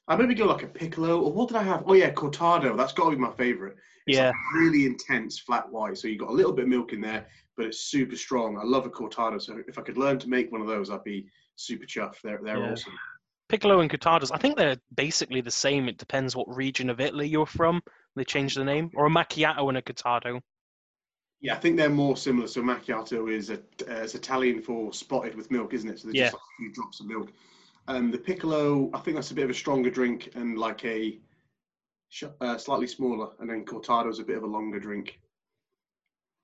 I 0.07 0.15
maybe 0.17 0.35
go 0.35 0.45
like 0.45 0.63
a 0.63 0.67
piccolo, 0.67 1.21
or 1.21 1.31
what 1.31 1.47
did 1.47 1.57
I 1.57 1.63
have? 1.63 1.83
Oh 1.85 1.93
yeah, 1.93 2.11
cortado. 2.11 2.75
That's 2.75 2.93
got 2.93 3.05
to 3.09 3.15
be 3.15 3.21
my 3.21 3.31
favorite. 3.31 3.77
It's 4.05 4.17
Yeah. 4.17 4.27
like 4.27 4.35
really 4.55 4.85
intense 4.85 5.39
flat 5.39 5.71
white. 5.71 5.97
So 5.97 6.07
you 6.09 6.17
got 6.17 6.29
a 6.29 6.33
little 6.33 6.51
bit 6.51 6.63
of 6.63 6.69
milk 6.69 6.91
in 6.91 6.99
there, 6.99 7.27
but 7.55 7.67
it's 7.67 7.79
super 7.79 8.17
strong. 8.17 8.57
I 8.57 8.63
love 8.63 8.85
a 8.85 8.89
cortado. 8.89 9.41
So 9.41 9.63
if 9.67 9.77
I 9.77 9.81
could 9.81 9.97
learn 9.97 10.19
to 10.19 10.29
make 10.29 10.51
one 10.51 10.61
of 10.61 10.67
those, 10.67 10.89
I'd 10.89 11.03
be 11.05 11.27
super 11.55 11.85
chuffed. 11.85 12.21
They're 12.21 12.39
they're 12.43 12.59
Yeah. 12.59 12.73
awesome. 12.73 12.93
Piccolo 13.49 13.81
and 13.81 13.89
Cortados, 13.89 14.31
I 14.33 14.37
think 14.37 14.57
they're 14.57 14.77
basically 14.95 15.41
the 15.41 15.51
same. 15.51 15.87
It 15.87 15.97
depends 15.97 16.35
what 16.35 16.47
region 16.53 16.89
of 16.89 16.99
Italy 16.99 17.27
you're 17.27 17.45
from. 17.45 17.83
They 18.15 18.23
change 18.23 18.55
the 18.55 18.63
name. 18.63 18.89
Or 18.95 19.05
a 19.05 19.09
macchiato 19.09 19.67
and 19.69 19.77
a 19.77 19.81
cortado. 19.81 20.41
Yeah, 21.39 21.53
I 21.53 21.57
think 21.59 21.77
they're 21.77 21.89
more 21.89 22.17
similar. 22.17 22.47
So 22.47 22.61
macchiato 22.61 23.31
is 23.31 23.49
a, 23.51 23.55
uh, 23.55 24.01
it's 24.03 24.15
Italian 24.15 24.61
for 24.61 24.91
spotted 24.93 25.35
with 25.35 25.51
milk, 25.51 25.73
isn't 25.73 25.89
it? 25.89 25.99
So 25.99 26.07
they're 26.07 26.15
Yeah. 26.15 26.23
just 26.23 26.33
like 26.33 26.41
a 26.41 26.55
few 26.57 26.73
drops 26.73 26.99
of 27.01 27.07
milk. 27.07 27.31
Um, 27.87 28.11
the 28.11 28.17
piccolo, 28.17 28.89
I 28.93 28.99
think 28.99 29.15
that's 29.15 29.31
a 29.31 29.33
bit 29.33 29.43
of 29.43 29.49
a 29.49 29.53
stronger 29.53 29.89
drink 29.89 30.29
and 30.35 30.57
like 30.57 30.83
a 30.85 31.19
uh, 32.41 32.57
slightly 32.57 32.87
smaller, 32.87 33.29
and 33.39 33.49
then 33.49 33.65
cortado's 33.65 34.19
a 34.19 34.23
bit 34.23 34.37
of 34.37 34.43
a 34.43 34.47
longer 34.47 34.79
drink. 34.79 35.19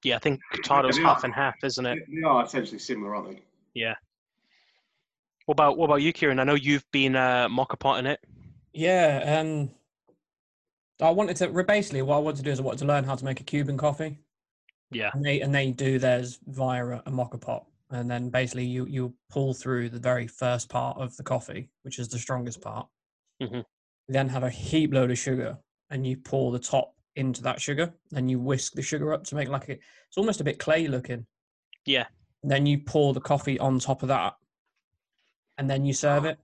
Yeah, 0.03 0.15
I 0.15 0.19
think 0.19 0.39
Cortado's 0.53 0.95
they 0.97 1.03
half 1.03 1.23
are. 1.23 1.25
and 1.25 1.33
half, 1.35 1.55
isn't 1.63 1.85
it? 1.85 1.99
They 2.09 2.23
are 2.27 2.43
essentially 2.45 2.79
similar, 2.79 3.15
aren't 3.15 3.31
they? 3.31 3.41
Yeah. 3.73 3.95
What 5.45 5.53
about 5.53 5.77
what 5.77 5.85
about 5.85 6.01
you, 6.01 6.13
Kieran? 6.13 6.39
I 6.39 6.43
know 6.43 6.55
you've 6.55 6.89
been 6.91 7.15
uh, 7.15 7.47
moka 7.49 7.77
potting 7.77 8.05
it. 8.05 8.19
Yeah, 8.73 9.39
um, 9.39 9.69
I 11.01 11.09
wanted 11.11 11.35
to 11.37 11.63
basically 11.63 12.01
what 12.01 12.15
I 12.15 12.19
wanted 12.19 12.37
to 12.37 12.43
do 12.43 12.51
is 12.51 12.59
I 12.59 12.63
wanted 12.63 12.79
to 12.79 12.85
learn 12.85 13.03
how 13.03 13.15
to 13.15 13.25
make 13.25 13.39
a 13.41 13.43
Cuban 13.43 13.77
coffee, 13.77 14.19
Yeah. 14.91 15.11
and 15.13 15.23
they 15.25 15.41
and 15.41 15.53
they 15.53 15.71
do 15.71 15.99
theirs 15.99 16.39
via 16.47 16.85
a, 16.85 16.97
a 17.05 17.11
moka 17.11 17.39
pot, 17.39 17.65
and 17.91 18.09
then 18.09 18.29
basically 18.29 18.65
you 18.65 18.85
you 18.85 19.13
pull 19.29 19.53
through 19.53 19.89
the 19.89 19.99
very 19.99 20.27
first 20.27 20.69
part 20.69 20.97
of 20.97 21.15
the 21.17 21.23
coffee, 21.23 21.69
which 21.83 21.99
is 21.99 22.07
the 22.07 22.19
strongest 22.19 22.61
part. 22.61 22.87
Mhm. 23.41 23.57
You 24.07 24.13
then 24.13 24.29
have 24.29 24.43
a 24.43 24.49
heap 24.49 24.93
load 24.93 25.11
of 25.11 25.17
sugar, 25.17 25.57
and 25.89 26.05
you 26.05 26.17
pour 26.17 26.51
the 26.51 26.59
top 26.59 26.95
into 27.15 27.41
that 27.43 27.61
sugar, 27.61 27.93
and 28.13 28.29
you 28.29 28.39
whisk 28.39 28.73
the 28.73 28.81
sugar 28.81 29.13
up 29.13 29.23
to 29.25 29.35
make 29.35 29.49
like 29.49 29.69
a, 29.69 29.73
it's 29.73 30.17
almost 30.17 30.41
a 30.41 30.43
bit 30.43 30.59
clay 30.59 30.87
looking. 30.87 31.25
Yeah. 31.85 32.07
Then 32.43 32.65
you 32.65 32.79
pour 32.79 33.13
the 33.13 33.19
coffee 33.21 33.59
on 33.59 33.79
top 33.79 34.01
of 34.03 34.07
that, 34.09 34.35
and 35.57 35.69
then 35.69 35.85
you 35.85 35.93
serve 35.93 36.25
it. 36.25 36.37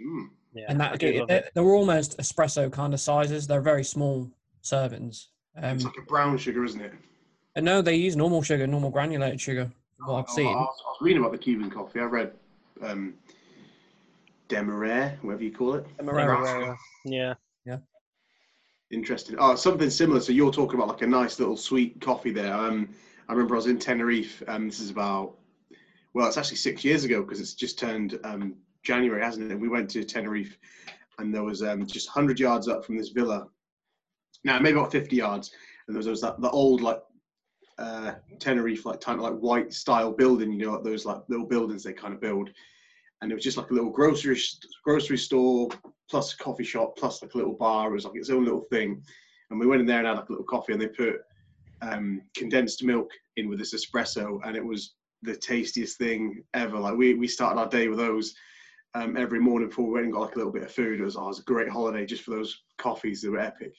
Mm. 0.00 0.28
Yeah. 0.52 0.64
and 0.68 0.80
that 0.80 0.98
do 0.98 1.12
they, 1.12 1.18
love 1.20 1.28
they, 1.28 1.36
it. 1.36 1.50
they 1.54 1.60
were 1.60 1.74
almost 1.76 2.18
espresso 2.18 2.72
kind 2.72 2.92
of 2.92 2.98
sizes. 3.00 3.46
They're 3.46 3.60
very 3.60 3.84
small 3.84 4.28
servings. 4.64 5.26
Um, 5.56 5.76
It's 5.76 5.84
like 5.84 5.96
a 5.98 6.02
brown 6.02 6.36
sugar, 6.38 6.64
isn't 6.64 6.80
it? 6.80 6.92
and 7.54 7.64
no, 7.64 7.82
they 7.82 7.94
use 7.96 8.16
normal 8.16 8.42
sugar, 8.42 8.66
normal 8.66 8.90
granulated 8.90 9.40
sugar. 9.40 9.70
From 10.00 10.08
What 10.14 10.18
I've 10.20 10.24
Oh, 10.28 10.32
I, 10.32 10.34
seen. 10.36 10.46
was, 10.46 10.82
I 10.86 10.88
was 10.88 10.98
reading 11.00 11.20
about 11.20 11.32
the 11.32 11.38
Cuban 11.38 11.70
coffee. 11.70 12.00
I 12.00 12.04
read 12.04 12.32
um, 12.82 13.14
Demerara, 14.48 15.16
whatever 15.22 15.44
you 15.44 15.52
call 15.52 15.74
it. 15.74 15.86
Demerara. 15.98 16.76
Yeah. 17.04 17.34
Yeah. 17.64 17.78
Interesting. 18.90 19.36
Oh, 19.38 19.54
something 19.54 19.90
similar. 19.90 20.20
So 20.20 20.32
you're 20.32 20.50
talking 20.52 20.76
about 20.76 20.88
like 20.88 21.02
a 21.02 21.06
nice 21.06 21.38
little 21.38 21.56
sweet 21.56 22.00
coffee 22.00 22.32
there. 22.32 22.52
Um, 22.54 22.88
I 23.28 23.32
remember 23.32 23.54
I 23.54 23.58
was 23.58 23.66
in 23.66 23.78
Tenerife. 23.78 24.42
Um, 24.48 24.66
this 24.66 24.80
is 24.80 24.90
about 24.90 25.34
well, 26.12 26.26
it's 26.26 26.36
actually 26.36 26.56
six 26.56 26.84
years 26.84 27.04
ago 27.04 27.22
because 27.22 27.40
it's 27.40 27.54
just 27.54 27.78
turned 27.78 28.18
um, 28.24 28.56
January, 28.82 29.22
hasn't 29.22 29.46
it? 29.48 29.52
And 29.52 29.62
we 29.62 29.68
went 29.68 29.88
to 29.90 30.02
Tenerife, 30.02 30.58
and 31.20 31.32
there 31.32 31.44
was 31.44 31.62
um, 31.62 31.86
just 31.86 32.08
100 32.08 32.40
yards 32.40 32.66
up 32.66 32.84
from 32.84 32.96
this 32.96 33.10
villa. 33.10 33.46
Now 34.42 34.58
maybe 34.58 34.76
about 34.76 34.90
50 34.90 35.14
yards, 35.14 35.52
and 35.86 35.94
there 35.94 35.98
was, 35.98 36.06
there 36.06 36.10
was 36.10 36.20
that 36.22 36.40
the 36.40 36.50
old 36.50 36.80
like 36.80 37.00
uh, 37.80 38.14
Tenerife 38.38 38.86
like 38.86 39.00
kind 39.00 39.18
of 39.18 39.24
like 39.24 39.38
white 39.38 39.72
style 39.72 40.12
building. 40.12 40.52
You 40.52 40.66
know, 40.66 40.72
like 40.72 40.84
those 40.84 41.04
like 41.06 41.22
little 41.28 41.46
buildings 41.46 41.82
they 41.82 41.92
kind 41.92 42.14
of 42.14 42.20
build, 42.20 42.50
and 43.20 43.32
it 43.32 43.34
was 43.34 43.44
just 43.44 43.56
like 43.56 43.70
a 43.70 43.74
little 43.74 43.90
grocery 43.90 44.38
grocery 44.84 45.18
store 45.18 45.68
plus 46.08 46.34
a 46.34 46.36
coffee 46.36 46.64
shop 46.64 46.96
plus 46.96 47.22
like 47.22 47.34
a 47.34 47.38
little 47.38 47.54
bar. 47.54 47.90
It 47.90 47.94
was 47.94 48.04
like 48.04 48.16
its 48.16 48.30
own 48.30 48.44
little 48.44 48.64
thing. 48.70 49.02
And 49.50 49.58
we 49.58 49.66
went 49.66 49.80
in 49.80 49.86
there 49.86 49.98
and 49.98 50.06
had 50.06 50.16
like 50.16 50.28
a 50.28 50.32
little 50.32 50.46
coffee, 50.46 50.72
and 50.72 50.80
they 50.80 50.88
put 50.88 51.16
um, 51.82 52.22
condensed 52.36 52.84
milk 52.84 53.10
in 53.36 53.48
with 53.48 53.58
this 53.58 53.74
espresso, 53.74 54.38
and 54.44 54.56
it 54.56 54.64
was 54.64 54.94
the 55.22 55.36
tastiest 55.36 55.98
thing 55.98 56.44
ever. 56.54 56.78
Like 56.78 56.96
we 56.96 57.14
we 57.14 57.28
started 57.28 57.58
our 57.58 57.68
day 57.68 57.88
with 57.88 57.98
those 57.98 58.34
um, 58.94 59.16
every 59.16 59.40
morning 59.40 59.68
before 59.68 59.86
we 59.86 59.92
went 59.92 60.04
and 60.04 60.12
got 60.12 60.22
like 60.22 60.34
a 60.34 60.38
little 60.38 60.52
bit 60.52 60.64
of 60.64 60.72
food. 60.72 61.00
It 61.00 61.04
was, 61.04 61.16
oh, 61.16 61.24
it 61.24 61.28
was 61.28 61.38
a 61.40 61.44
great 61.44 61.68
holiday 61.68 62.04
just 62.04 62.22
for 62.22 62.32
those 62.32 62.62
coffees. 62.78 63.22
They 63.22 63.28
were 63.28 63.38
epic. 63.40 63.74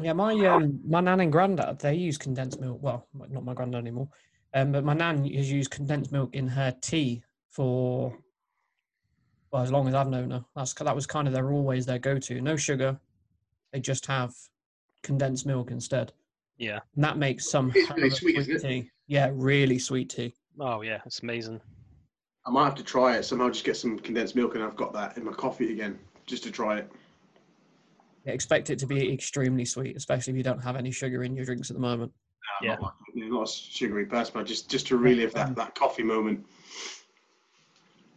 Yeah, 0.00 0.12
my 0.12 0.34
um, 0.46 0.80
my 0.86 1.00
nan 1.00 1.20
and 1.20 1.32
granddad 1.32 1.80
they 1.80 1.94
use 1.94 2.16
condensed 2.16 2.60
milk. 2.60 2.78
Well, 2.80 3.06
not 3.12 3.44
my 3.44 3.54
granddad 3.54 3.80
anymore, 3.80 4.08
um, 4.54 4.72
but 4.72 4.84
my 4.84 4.94
nan 4.94 5.24
has 5.34 5.50
used 5.50 5.70
condensed 5.70 6.12
milk 6.12 6.34
in 6.34 6.46
her 6.46 6.74
tea 6.80 7.22
for 7.48 8.16
well 9.50 9.62
as 9.62 9.72
long 9.72 9.88
as 9.88 9.94
I've 9.94 10.08
known 10.08 10.30
her. 10.30 10.44
That's 10.54 10.74
that 10.74 10.94
was 10.94 11.06
kind 11.06 11.26
of 11.26 11.34
their 11.34 11.50
always 11.50 11.86
their 11.86 11.98
go 11.98 12.18
to. 12.18 12.40
No 12.40 12.56
sugar, 12.56 12.98
they 13.72 13.80
just 13.80 14.06
have 14.06 14.32
condensed 15.02 15.44
milk 15.44 15.72
instead. 15.72 16.12
Yeah. 16.56 16.80
And 16.94 17.02
that 17.02 17.18
makes 17.18 17.50
some 17.50 17.72
It's 17.74 17.90
really 17.90 18.06
of 18.06 18.12
a 18.12 18.16
sweet, 18.16 18.38
isn't 18.38 18.56
it? 18.56 18.60
tea. 18.60 18.90
Yeah, 19.08 19.30
really 19.32 19.78
sweet 19.78 20.10
tea. 20.10 20.34
Oh 20.60 20.82
yeah, 20.82 21.00
it's 21.04 21.20
amazing. 21.22 21.60
I 22.46 22.50
might 22.50 22.64
have 22.64 22.74
to 22.76 22.84
try 22.84 23.16
it 23.16 23.24
somehow. 23.24 23.48
Just 23.48 23.64
get 23.64 23.76
some 23.76 23.98
condensed 23.98 24.36
milk, 24.36 24.54
and 24.54 24.62
I've 24.62 24.76
got 24.76 24.92
that 24.92 25.16
in 25.16 25.24
my 25.24 25.32
coffee 25.32 25.72
again, 25.72 25.98
just 26.26 26.44
to 26.44 26.50
try 26.52 26.78
it. 26.78 26.92
Yeah, 28.24 28.32
expect 28.32 28.70
it 28.70 28.78
to 28.80 28.86
be 28.86 29.12
extremely 29.12 29.64
sweet, 29.64 29.96
especially 29.96 30.32
if 30.32 30.36
you 30.36 30.42
don't 30.42 30.62
have 30.62 30.76
any 30.76 30.90
sugar 30.90 31.24
in 31.24 31.34
your 31.34 31.44
drinks 31.44 31.70
at 31.70 31.76
the 31.76 31.80
moment. 31.80 32.12
I'm 32.60 32.66
Yeah. 32.66 32.74
not, 32.74 32.82
like, 32.82 32.92
you 33.14 33.30
not 33.30 33.42
a 33.44 33.46
sugary 33.50 34.06
person, 34.06 34.32
but 34.34 34.46
just 34.46 34.70
just 34.70 34.86
to 34.88 34.96
relive 34.98 35.32
that, 35.34 35.54
that 35.56 35.74
coffee 35.74 36.02
moment. 36.02 36.44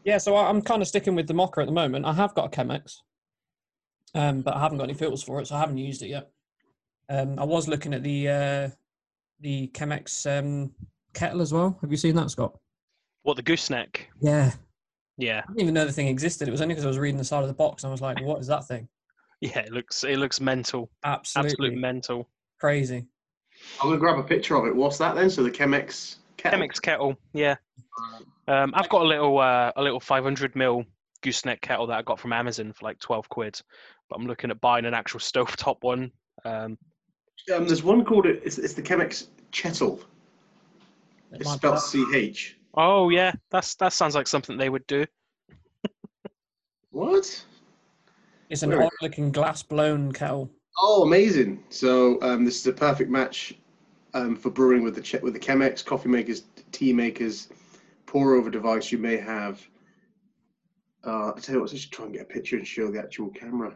Yeah, 0.04 0.18
so 0.18 0.36
I- 0.36 0.50
I'm 0.50 0.62
kind 0.62 0.82
of 0.82 0.88
sticking 0.88 1.16
with 1.16 1.28
the 1.28 1.34
moka 1.34 1.60
at 1.62 1.66
the 1.68 1.72
moment. 1.72 2.06
I 2.06 2.14
have 2.14 2.34
got 2.36 2.54
a 2.54 2.62
Chemex, 2.62 2.98
um, 4.14 4.42
but 4.42 4.56
I 4.56 4.60
haven't 4.60 4.78
got 4.78 4.86
any 4.86 4.94
filters 4.94 5.24
for 5.24 5.40
it, 5.40 5.48
so 5.48 5.56
I 5.56 5.60
haven't 5.60 5.78
used 5.78 6.02
it 6.02 6.08
yet. 6.10 6.30
Um, 7.10 7.40
I 7.40 7.44
was 7.46 7.68
looking 7.68 7.94
at 7.94 8.04
the 8.04 8.28
uh, 8.30 8.70
the 9.40 9.68
Chemex 9.70 10.26
um, 10.40 10.74
kettle 11.14 11.42
as 11.42 11.54
well. 11.54 11.78
Have 11.82 11.92
you 11.92 11.98
seen 11.98 12.16
that, 12.16 12.30
Scott? 12.32 12.58
What 13.24 13.36
the 13.38 13.44
gooseneck? 13.44 14.10
Yeah. 14.22 14.52
Yeah. 15.18 15.42
I 15.44 15.48
didn't 15.48 15.62
even 15.62 15.74
know 15.74 15.86
the 15.86 15.92
thing 15.94 16.08
existed. 16.08 16.48
It 16.48 16.52
was 16.52 16.62
only 16.62 16.74
because 16.74 16.86
I 16.86 16.90
was 16.90 16.98
reading 17.00 17.18
the 17.18 17.24
side 17.24 17.42
of 17.44 17.48
the 17.48 17.54
box 17.54 17.84
and 17.84 17.90
I 17.90 17.92
was 17.94 18.02
like, 18.02 18.20
"What 18.22 18.40
is 18.40 18.48
that 18.48 18.68
thing?" 18.68 18.88
Yeah, 19.44 19.60
it 19.60 19.74
looks 19.74 20.06
it 20.06 20.20
looks 20.20 20.40
mental. 20.40 20.90
Absolutely 21.04 21.50
Absolute 21.52 21.78
mental. 21.78 22.30
crazy. 22.62 23.06
I'm 23.82 23.90
gonna 23.90 23.98
grab 23.98 24.18
a 24.18 24.24
picture 24.24 24.56
of 24.56 24.66
it. 24.66 24.74
What's 24.74 24.98
that 25.00 25.16
then? 25.16 25.30
So 25.30 25.44
the 25.44 25.52
Chemex 25.52 26.16
kettle. 26.38 26.60
Chemex 26.62 26.82
kettle. 26.82 27.18
Yeah. 27.34 27.56
Um, 28.48 28.72
I've 28.74 28.88
got 28.88 29.02
a 29.02 29.06
little 29.06 29.38
uh, 29.38 29.74
a 29.76 29.82
little 29.84 30.00
500 30.00 30.56
mil 30.56 30.86
gooseneck 31.22 31.60
kettle 31.60 31.88
that 31.88 31.98
I 32.00 32.02
got 32.04 32.22
from 32.22 32.32
Amazon 32.32 32.72
for 32.72 32.86
like 32.86 33.00
12 33.00 33.28
quid, 33.28 33.60
but 34.10 34.16
I'm 34.18 34.28
looking 34.28 34.50
at 34.50 34.62
buying 34.62 34.86
an 34.86 34.94
actual 34.94 35.20
stovetop 35.32 35.78
one. 35.82 36.12
Um, 36.46 36.78
Um, 37.54 37.68
there's 37.68 37.84
one 37.84 38.06
called 38.06 38.26
it. 38.26 38.42
It's, 38.46 38.58
it's 38.58 38.76
the 38.76 38.82
Chemex 38.82 39.28
Chettle. 39.52 40.00
It's 41.34 41.52
spelled 41.52 41.80
CH. 41.80 42.56
Oh 42.76 43.10
yeah, 43.10 43.34
that's 43.52 43.76
that 43.76 43.92
sounds 43.92 44.16
like 44.16 44.28
something 44.30 44.56
they 44.56 44.70
would 44.70 44.88
do. 44.88 45.06
What? 46.92 47.44
That. 48.62 48.68
It's 48.70 48.78
an 48.78 48.82
odd-looking 48.84 49.32
glass-blown 49.32 50.12
kettle. 50.12 50.50
Oh, 50.80 51.04
amazing! 51.04 51.64
So 51.70 52.22
um, 52.22 52.46
this 52.46 52.60
is 52.60 52.68
a 52.68 52.74
perfect 52.74 53.10
match 53.10 53.54
um, 54.14 54.36
for 54.36 54.50
brewing 54.50 54.84
with 54.84 54.96
the 54.96 55.02
che- 55.02 55.20
with 55.20 55.34
the 55.34 55.40
Chemex 55.40 55.86
coffee 55.86 56.10
makers, 56.10 56.44
tea 56.72 56.94
makers, 56.94 57.50
pour 58.06 58.34
over 58.36 58.50
device 58.50 58.92
you 58.92 58.98
may 58.98 59.18
have. 59.18 59.62
Uh, 61.06 61.34
I 61.36 61.40
tell 61.40 61.56
you 61.56 61.62
what, 61.62 61.70
let's 61.70 61.74
just 61.82 61.92
try 61.92 62.06
and 62.06 62.14
get 62.14 62.24
a 62.24 62.26
picture 62.26 62.56
and 62.56 62.66
show 62.66 62.90
the 62.90 63.00
actual 63.00 63.30
camera. 63.30 63.76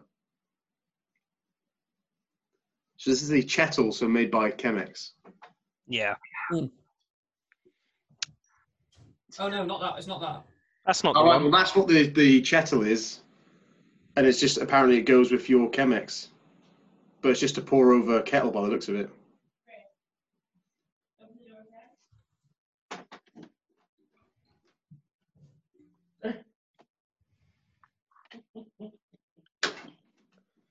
So 2.95 3.11
this 3.11 3.21
is 3.21 3.29
the 3.29 3.43
Chettle, 3.43 3.93
so 3.93 4.07
made 4.07 4.31
by 4.31 4.49
Chemex. 4.51 5.11
Yeah, 5.87 6.15
Oh 9.39 9.49
no, 9.49 9.63
not 9.65 9.81
that. 9.81 9.97
It's 9.99 10.07
not 10.07 10.19
that. 10.21 10.41
that's 10.85 11.03
not 11.03 11.13
the 11.13 11.19
All 11.19 11.25
right, 11.25 11.35
well 11.35 11.51
one. 11.51 11.51
that's 11.51 11.75
what 11.75 11.87
the 11.87 12.07
the 12.07 12.41
Chettle 12.41 12.87
is, 12.87 13.19
and 14.17 14.25
it's 14.25 14.39
just 14.39 14.57
apparently 14.57 14.97
it 14.97 15.03
goes 15.03 15.31
with 15.31 15.47
your 15.47 15.69
Chemex, 15.69 16.29
but 17.21 17.29
it's 17.29 17.39
just 17.39 17.59
a 17.59 17.61
pour 17.61 17.93
over 17.93 18.19
kettle 18.23 18.49
by 18.49 18.61
the 18.63 18.67
looks 18.67 18.89
of 18.89 18.95
it. 18.95 19.09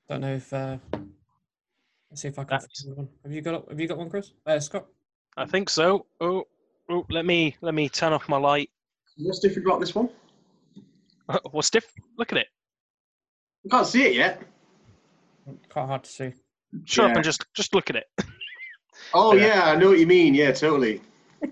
Don't 0.08 0.20
know 0.20 0.34
if. 0.34 0.52
Uh, 0.52 0.78
let's 2.10 2.22
see 2.22 2.28
if 2.28 2.38
I 2.38 2.44
can. 2.44 2.50
That's- 2.50 2.82
find 2.84 2.96
one. 2.96 3.08
Have 3.22 3.32
you 3.32 3.42
got? 3.42 3.68
Have 3.68 3.80
you 3.80 3.88
got 3.88 3.98
one, 3.98 4.10
Chris? 4.10 4.32
Uh, 4.44 4.58
Scott. 4.58 4.86
I 5.36 5.46
think 5.46 5.68
so. 5.70 6.06
Oh, 6.20 6.44
oh, 6.90 7.06
let 7.10 7.26
me 7.26 7.56
let 7.60 7.74
me 7.74 7.88
turn 7.88 8.12
off 8.12 8.28
my 8.28 8.38
light. 8.38 8.70
What's 9.18 9.38
different 9.38 9.66
about 9.68 9.80
this 9.80 9.94
one? 9.94 10.08
What's 11.50 11.70
diff? 11.70 11.92
Look 12.18 12.32
at 12.32 12.38
it. 12.38 12.46
I 13.66 13.68
can't 13.68 13.86
see 13.86 14.04
it 14.06 14.14
yet. 14.14 14.42
Quite 15.68 15.86
hard 15.86 16.04
to 16.04 16.10
see. 16.10 16.32
Shut 16.84 17.10
up 17.10 17.16
and 17.16 17.24
just 17.24 17.44
just 17.54 17.74
look 17.74 17.90
at 17.90 17.96
it. 17.96 18.04
Oh 19.14 19.34
Yeah. 19.34 19.46
yeah, 19.46 19.64
I 19.70 19.76
know 19.76 19.88
what 19.90 19.98
you 19.98 20.06
mean. 20.06 20.34
Yeah, 20.34 20.52
totally. 20.52 21.00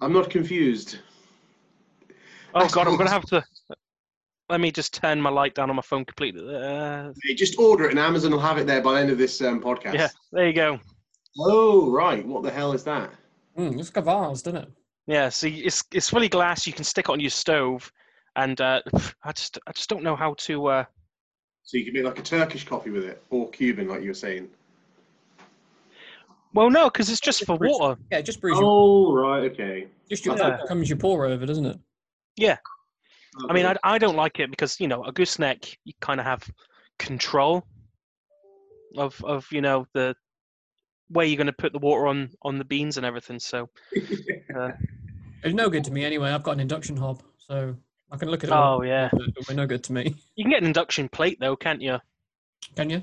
I'm 0.00 0.12
not 0.12 0.30
confused. 0.30 0.98
Oh 2.54 2.60
That's 2.60 2.74
god, 2.74 2.88
I'm 2.88 2.96
gonna 2.96 3.10
have 3.10 3.24
to. 3.26 3.42
Let 4.48 4.60
me 4.60 4.70
just 4.70 4.94
turn 4.94 5.20
my 5.20 5.30
light 5.30 5.54
down 5.54 5.70
on 5.70 5.76
my 5.76 5.82
phone 5.82 6.04
completely. 6.04 6.54
Uh, 6.54 7.12
Hey, 7.24 7.34
Just 7.34 7.58
order 7.58 7.84
it, 7.86 7.90
and 7.90 7.98
Amazon 7.98 8.30
will 8.30 8.38
have 8.38 8.58
it 8.58 8.66
there 8.66 8.80
by 8.80 8.92
the 8.94 9.00
end 9.00 9.10
of 9.10 9.18
this 9.18 9.40
um, 9.42 9.60
podcast. 9.60 9.94
yeah, 9.94 10.08
there 10.32 10.46
you 10.46 10.52
go. 10.52 10.78
Oh 11.38 11.90
right, 11.90 12.24
what 12.26 12.42
the 12.42 12.50
hell 12.50 12.72
is 12.72 12.84
that? 12.84 13.10
Mm, 13.58 13.78
it's 13.80 13.90
got 13.90 14.04
vase, 14.04 14.42
doesn't 14.42 14.62
it? 14.62 14.68
Yeah, 15.06 15.28
see, 15.30 15.60
it's 15.60 15.82
it's 15.92 16.08
fully 16.10 16.28
glass. 16.28 16.66
You 16.66 16.72
can 16.72 16.84
stick 16.84 17.06
it 17.08 17.12
on 17.12 17.20
your 17.20 17.30
stove, 17.30 17.90
and 18.36 18.60
uh, 18.60 18.82
I 19.24 19.32
just 19.32 19.58
I 19.66 19.72
just 19.72 19.88
don't 19.88 20.02
know 20.02 20.16
how 20.16 20.34
to. 20.38 20.66
Uh, 20.66 20.84
So 21.64 21.76
you 21.78 21.84
can 21.84 21.94
make 21.94 22.04
like 22.04 22.18
a 22.18 22.22
Turkish 22.22 22.64
coffee 22.64 22.90
with 22.90 23.04
it, 23.04 23.22
or 23.30 23.50
Cuban, 23.50 23.88
like 23.88 24.02
you 24.02 24.08
were 24.08 24.14
saying. 24.14 24.48
well, 26.54 26.70
no, 26.70 26.84
because 26.90 27.10
it's 27.10 27.20
just 27.20 27.44
for 27.44 27.56
water. 27.56 28.00
Yeah, 28.12 28.20
just 28.20 28.40
brews. 28.40 28.58
Your, 28.58 28.64
Oh 28.68 29.12
right, 29.12 29.50
okay. 29.50 29.88
just 30.08 30.24
your 30.24 30.36
yeah. 30.36 30.60
comes 30.68 30.88
your 30.88 30.98
pour 30.98 31.26
over, 31.26 31.44
doesn't 31.46 31.66
it? 31.66 31.78
Yeah. 32.36 32.58
I 33.50 33.52
mean, 33.52 33.66
I, 33.66 33.76
I 33.84 33.98
don't 33.98 34.16
like 34.16 34.40
it 34.40 34.50
because 34.50 34.80
you 34.80 34.88
know 34.88 35.04
a 35.04 35.12
gooseneck 35.12 35.76
you 35.84 35.92
kind 36.00 36.20
of 36.20 36.26
have 36.26 36.48
control 36.98 37.66
of 38.96 39.22
of 39.24 39.46
you 39.50 39.60
know 39.60 39.86
the 39.92 40.14
where 41.08 41.26
you're 41.26 41.36
going 41.36 41.46
to 41.46 41.52
put 41.52 41.72
the 41.72 41.78
water 41.78 42.06
on 42.06 42.30
on 42.42 42.58
the 42.58 42.64
beans 42.64 42.96
and 42.96 43.04
everything. 43.04 43.38
So 43.38 43.68
uh, 44.58 44.70
It's 45.42 45.54
no 45.54 45.68
good 45.68 45.84
to 45.84 45.90
me 45.90 46.04
anyway. 46.04 46.30
I've 46.30 46.42
got 46.42 46.52
an 46.52 46.60
induction 46.60 46.96
hob, 46.96 47.22
so 47.36 47.76
I 48.10 48.16
can 48.16 48.28
look 48.30 48.44
at 48.44 48.50
it. 48.50 48.52
oh 48.56 48.82
yeah, 48.82 49.08
but 49.12 49.48
we're 49.48 49.54
no 49.54 49.66
good 49.66 49.82
to 49.84 49.92
me. 49.92 50.14
you 50.36 50.44
can 50.44 50.50
get 50.50 50.60
an 50.62 50.66
induction 50.66 51.08
plate 51.08 51.38
though, 51.40 51.56
can't 51.56 51.82
you? 51.82 51.98
Can 52.76 52.90
you? 52.90 53.02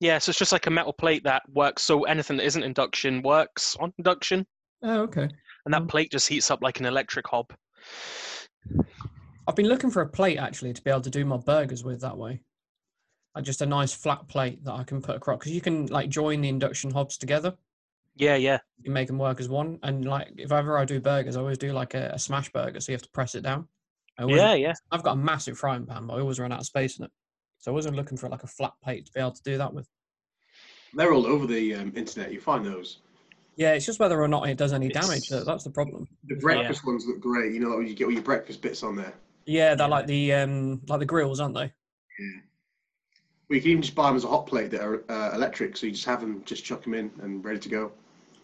Yeah, 0.00 0.18
so 0.18 0.30
it's 0.30 0.38
just 0.38 0.52
like 0.52 0.66
a 0.66 0.70
metal 0.70 0.92
plate 0.92 1.24
that 1.24 1.42
works. 1.52 1.82
So 1.82 2.02
anything 2.04 2.36
that 2.38 2.44
isn't 2.46 2.62
induction 2.62 3.22
works 3.22 3.76
on 3.80 3.92
induction, 3.98 4.46
Oh, 4.82 5.02
okay. 5.02 5.28
and 5.64 5.72
that 5.74 5.86
plate 5.88 6.10
just 6.10 6.28
heats 6.28 6.50
up 6.50 6.60
like 6.62 6.80
an 6.80 6.86
electric 6.86 7.26
hob. 7.28 7.52
I've 9.46 9.56
been 9.56 9.68
looking 9.68 9.90
for 9.90 10.02
a 10.02 10.08
plate 10.08 10.38
actually 10.38 10.72
to 10.72 10.82
be 10.82 10.90
able 10.90 11.00
to 11.02 11.10
do 11.10 11.24
my 11.24 11.36
burgers 11.36 11.82
with 11.84 12.00
that 12.02 12.16
way. 12.16 12.40
Like 13.34 13.44
just 13.44 13.62
a 13.62 13.66
nice 13.66 13.92
flat 13.92 14.28
plate 14.28 14.64
that 14.64 14.72
I 14.72 14.84
can 14.84 15.00
put 15.00 15.16
across 15.16 15.38
because 15.38 15.52
you 15.52 15.60
can 15.60 15.86
like 15.86 16.10
join 16.10 16.40
the 16.42 16.48
induction 16.48 16.90
hobs 16.90 17.16
together. 17.16 17.54
Yeah, 18.14 18.36
yeah, 18.36 18.58
You 18.76 18.84
can 18.84 18.92
make 18.92 19.06
them 19.06 19.18
work 19.18 19.40
as 19.40 19.48
one. 19.48 19.78
And 19.82 20.04
like 20.04 20.28
if 20.36 20.52
ever 20.52 20.78
I 20.78 20.84
do 20.84 21.00
burgers, 21.00 21.36
I 21.36 21.40
always 21.40 21.56
do 21.58 21.72
like 21.72 21.94
a, 21.94 22.10
a 22.14 22.18
smash 22.18 22.52
burger, 22.52 22.78
so 22.78 22.92
you 22.92 22.94
have 22.94 23.02
to 23.02 23.10
press 23.10 23.34
it 23.34 23.42
down. 23.42 23.68
I 24.18 24.22
always, 24.22 24.40
yeah, 24.40 24.54
yeah. 24.54 24.72
I've 24.90 25.02
got 25.02 25.12
a 25.12 25.16
massive 25.16 25.58
frying 25.58 25.86
pan, 25.86 26.06
but 26.06 26.14
I 26.14 26.20
always 26.20 26.38
run 26.38 26.52
out 26.52 26.60
of 26.60 26.66
space 26.66 26.98
in 26.98 27.04
it. 27.04 27.10
So 27.58 27.70
I 27.70 27.74
wasn't 27.74 27.96
looking 27.96 28.18
for 28.18 28.28
like 28.28 28.42
a 28.42 28.48
flat 28.48 28.72
plate 28.82 29.06
to 29.06 29.12
be 29.12 29.20
able 29.20 29.32
to 29.32 29.42
do 29.42 29.56
that 29.58 29.72
with. 29.72 29.88
They're 30.94 31.12
all 31.12 31.26
over 31.26 31.46
the 31.46 31.74
um, 31.74 31.92
internet. 31.96 32.32
You 32.32 32.40
find 32.40 32.64
those. 32.66 32.98
Yeah, 33.56 33.72
it's 33.72 33.86
just 33.86 34.00
whether 34.00 34.20
or 34.20 34.28
not 34.28 34.48
it 34.48 34.58
does 34.58 34.72
any 34.72 34.88
damage. 34.88 35.28
That- 35.28 35.46
That's 35.46 35.64
the 35.64 35.70
problem. 35.70 36.06
The 36.28 36.36
breakfast 36.36 36.86
ones 36.86 37.04
look 37.06 37.20
great. 37.20 37.52
You 37.54 37.60
know, 37.60 37.76
like 37.76 37.88
you 37.88 37.94
get 37.94 38.04
all 38.04 38.12
your 38.12 38.22
breakfast 38.22 38.60
bits 38.62 38.82
on 38.82 38.96
there. 38.96 39.14
Yeah, 39.46 39.74
they're 39.74 39.88
like 39.88 40.06
the 40.06 40.32
um 40.34 40.80
like 40.88 41.00
the 41.00 41.06
grills, 41.06 41.40
aren't 41.40 41.54
they? 41.54 41.72
Well, 43.48 43.56
you 43.56 43.60
can 43.60 43.70
even 43.72 43.82
just 43.82 43.94
buy 43.94 44.06
them 44.08 44.16
as 44.16 44.24
a 44.24 44.28
hot 44.28 44.46
plate 44.46 44.70
that 44.70 44.80
are 44.82 45.04
uh, 45.10 45.32
electric, 45.34 45.76
so 45.76 45.86
you 45.86 45.92
just 45.92 46.04
have 46.06 46.20
them, 46.20 46.42
just 46.46 46.64
chuck 46.64 46.82
them 46.84 46.94
in 46.94 47.10
and 47.22 47.44
ready 47.44 47.58
to 47.58 47.68
go. 47.68 47.92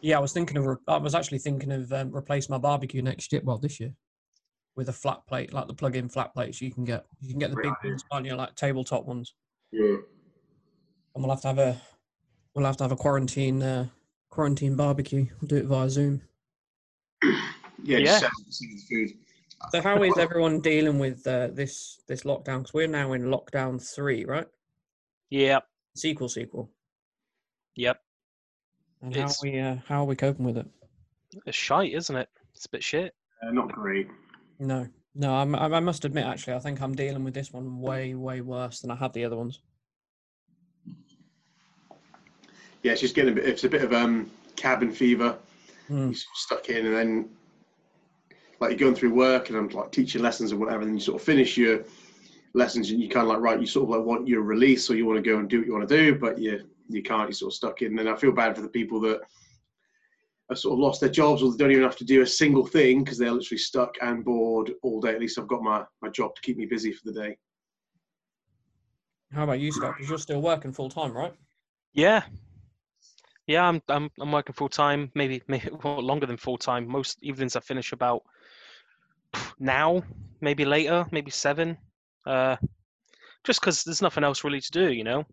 Yeah, 0.02 0.18
I 0.18 0.20
was 0.20 0.32
thinking 0.32 0.56
of. 0.56 0.66
Re- 0.66 0.76
I 0.86 0.96
was 0.98 1.14
actually 1.14 1.38
thinking 1.38 1.72
of 1.72 1.92
um, 1.92 2.14
replace 2.14 2.48
my 2.48 2.58
barbecue 2.58 3.00
next 3.02 3.32
year. 3.32 3.40
Well, 3.44 3.58
this 3.58 3.80
year, 3.80 3.92
with 4.78 4.88
a 4.88 4.92
flat 4.92 5.26
plate, 5.26 5.52
like 5.52 5.66
the 5.66 5.74
plug-in 5.74 6.08
flat 6.08 6.32
plates 6.32 6.62
you 6.62 6.70
can 6.70 6.84
get. 6.84 7.04
You 7.20 7.30
can 7.30 7.40
get 7.40 7.50
the 7.50 7.56
Great 7.56 7.64
big 7.64 7.72
idea. 7.80 7.90
ones, 7.90 8.04
aren't 8.12 8.26
you? 8.26 8.34
Like 8.36 8.54
tabletop 8.54 9.04
ones. 9.04 9.34
Yeah. 9.72 9.96
And 11.14 11.24
we'll 11.24 11.30
have 11.30 11.42
to 11.42 11.48
have 11.48 11.58
a. 11.58 11.76
We'll 12.54 12.64
have 12.64 12.76
to 12.78 12.84
have 12.84 12.92
a 12.92 12.96
quarantine. 12.96 13.60
Uh, 13.62 13.88
quarantine 14.30 14.76
barbecue. 14.76 15.26
We'll 15.40 15.48
do 15.48 15.56
it 15.56 15.64
via 15.66 15.90
Zoom. 15.90 16.22
Yeah, 17.24 17.32
Yeah. 17.84 17.98
just 18.04 18.20
send 18.20 18.32
some 18.50 18.68
of 18.70 18.76
the 18.76 18.82
food. 18.88 19.10
So 19.72 19.80
how 19.82 20.00
is 20.04 20.16
everyone 20.16 20.60
dealing 20.60 21.00
with 21.00 21.26
uh, 21.26 21.48
this 21.48 22.00
this 22.06 22.22
lockdown? 22.22 22.58
Because 22.58 22.72
we're 22.72 22.86
now 22.86 23.12
in 23.14 23.24
lockdown 23.24 23.82
three, 23.82 24.24
right? 24.24 24.46
Yep, 25.30 25.64
Sequel, 25.96 26.28
sequel. 26.28 26.70
yep. 27.74 28.00
And 29.02 29.14
how 29.14 29.26
are 29.26 29.34
we 29.42 29.58
uh, 29.58 29.76
how 29.88 30.02
are 30.02 30.06
we 30.06 30.14
coping 30.14 30.44
with 30.46 30.56
it? 30.58 30.66
It's 31.46 31.56
shite, 31.56 31.92
isn't 31.92 32.14
it? 32.16 32.28
It's 32.54 32.66
a 32.66 32.70
bit 32.70 32.84
shit. 32.84 33.14
Uh, 33.42 33.50
not 33.50 33.70
great. 33.72 34.06
No, 34.58 34.88
no. 35.14 35.34
I'm, 35.34 35.54
I 35.54 35.66
I 35.66 35.80
must 35.80 36.04
admit, 36.04 36.26
actually, 36.26 36.54
I 36.54 36.58
think 36.58 36.80
I'm 36.80 36.94
dealing 36.94 37.24
with 37.24 37.34
this 37.34 37.52
one 37.52 37.80
way 37.80 38.14
way 38.14 38.40
worse 38.40 38.80
than 38.80 38.90
I 38.90 38.96
have 38.96 39.12
the 39.12 39.24
other 39.24 39.36
ones. 39.36 39.60
Yeah, 42.82 42.92
it's 42.92 43.00
just 43.00 43.14
getting 43.14 43.32
a 43.32 43.34
bit. 43.34 43.46
It's 43.46 43.64
a 43.64 43.68
bit 43.68 43.82
of 43.82 43.92
um 43.92 44.30
cabin 44.56 44.92
fever. 44.92 45.36
Hmm. 45.88 46.06
You're 46.06 46.14
sort 46.14 46.14
of 46.14 46.36
stuck 46.36 46.68
in, 46.68 46.86
and 46.86 46.94
then 46.94 47.28
like 48.60 48.70
you're 48.70 48.78
going 48.78 48.94
through 48.94 49.14
work, 49.14 49.48
and 49.48 49.58
I'm 49.58 49.68
like 49.68 49.92
teaching 49.92 50.22
lessons 50.22 50.52
or 50.52 50.56
whatever. 50.56 50.82
And 50.82 50.94
you 50.94 51.00
sort 51.00 51.20
of 51.20 51.26
finish 51.26 51.56
your 51.56 51.84
lessons, 52.54 52.90
and 52.90 53.00
you 53.00 53.08
kind 53.08 53.24
of 53.24 53.28
like 53.28 53.40
right. 53.40 53.60
You 53.60 53.66
sort 53.66 53.84
of 53.84 53.90
like 53.90 54.06
want 54.06 54.28
your 54.28 54.42
release, 54.42 54.90
or 54.90 54.96
you 54.96 55.06
want 55.06 55.22
to 55.22 55.30
go 55.30 55.38
and 55.38 55.48
do 55.48 55.58
what 55.58 55.66
you 55.66 55.72
want 55.72 55.88
to 55.88 55.96
do, 55.96 56.14
but 56.14 56.38
you 56.38 56.64
you 56.88 57.02
can't. 57.02 57.28
You're 57.28 57.32
sort 57.32 57.52
of 57.52 57.56
stuck 57.56 57.82
in. 57.82 57.98
And 57.98 58.08
I 58.08 58.16
feel 58.16 58.32
bad 58.32 58.56
for 58.56 58.62
the 58.62 58.68
people 58.68 59.00
that 59.02 59.20
have 60.48 60.58
sort 60.58 60.74
of 60.74 60.78
lost 60.78 61.00
their 61.00 61.10
jobs, 61.10 61.42
or 61.42 61.50
they 61.50 61.58
don't 61.58 61.70
even 61.70 61.82
have 61.82 61.96
to 61.96 62.04
do 62.04 62.22
a 62.22 62.26
single 62.26 62.66
thing 62.66 63.04
because 63.04 63.18
they're 63.18 63.32
literally 63.32 63.58
stuck 63.58 63.94
and 64.00 64.24
bored 64.24 64.72
all 64.82 65.00
day. 65.00 65.14
At 65.14 65.20
least 65.20 65.38
I've 65.38 65.48
got 65.48 65.62
my 65.62 65.84
my 66.00 66.08
job 66.08 66.34
to 66.34 66.40
keep 66.42 66.56
me 66.56 66.66
busy 66.66 66.92
for 66.92 67.02
the 67.04 67.20
day. 67.20 67.36
How 69.32 69.44
about 69.44 69.60
you, 69.60 69.70
Scott? 69.72 69.94
Because 69.96 70.08
you're 70.08 70.18
still 70.18 70.40
working 70.40 70.72
full 70.72 70.88
time, 70.88 71.12
right? 71.12 71.34
Yeah, 71.92 72.22
yeah. 73.46 73.64
I'm 73.64 73.82
I'm 73.88 74.10
I'm 74.20 74.32
working 74.32 74.54
full 74.54 74.70
time. 74.70 75.10
Maybe 75.14 75.42
maybe 75.48 75.68
longer 75.84 76.26
than 76.26 76.36
full 76.36 76.58
time. 76.58 76.88
Most 76.88 77.18
evenings 77.22 77.56
I 77.56 77.60
finish 77.60 77.92
about 77.92 78.22
now, 79.58 80.02
maybe 80.40 80.64
later, 80.64 81.06
maybe 81.10 81.30
seven. 81.30 81.76
Uh, 82.26 82.56
just 83.44 83.60
because 83.60 83.84
there's 83.84 84.02
nothing 84.02 84.24
else 84.24 84.44
really 84.44 84.60
to 84.60 84.70
do, 84.70 84.92
you 84.92 85.04
know. 85.04 85.24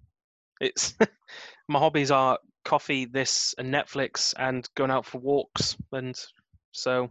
It's 0.60 0.93
my 1.67 1.80
hobbies 1.80 2.12
are 2.12 2.38
coffee, 2.65 3.06
this, 3.06 3.56
and 3.58 3.73
Netflix, 3.73 4.34
and 4.38 4.67
going 4.75 4.91
out 4.91 5.06
for 5.06 5.19
walks, 5.19 5.78
and 5.93 6.19
so 6.71 7.10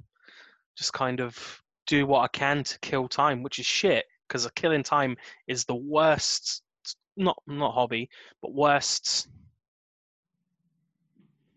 just 0.76 0.92
kind 0.92 1.20
of 1.20 1.62
do 1.86 2.06
what 2.06 2.20
I 2.20 2.28
can 2.28 2.64
to 2.64 2.78
kill 2.80 3.08
time, 3.08 3.42
which 3.42 3.58
is 3.58 3.66
shit 3.66 4.04
because 4.28 4.48
killing 4.54 4.82
time 4.82 5.16
is 5.46 5.64
the 5.64 5.74
worst. 5.74 6.62
Not 7.16 7.40
not 7.46 7.74
hobby, 7.74 8.10
but 8.42 8.54
worst. 8.54 9.28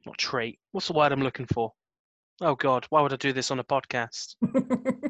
Not 0.06 0.18
trait. 0.18 0.60
What's 0.72 0.88
the 0.88 0.94
word 0.94 1.12
I'm 1.12 1.22
looking 1.22 1.48
for? 1.48 1.74
Oh 2.40 2.56
God, 2.56 2.86
why 2.90 3.02
would 3.02 3.14
I 3.14 3.18
do 3.18 3.34
this 3.34 3.52
on 3.52 3.60
a 3.60 3.64
podcast? 3.64 4.36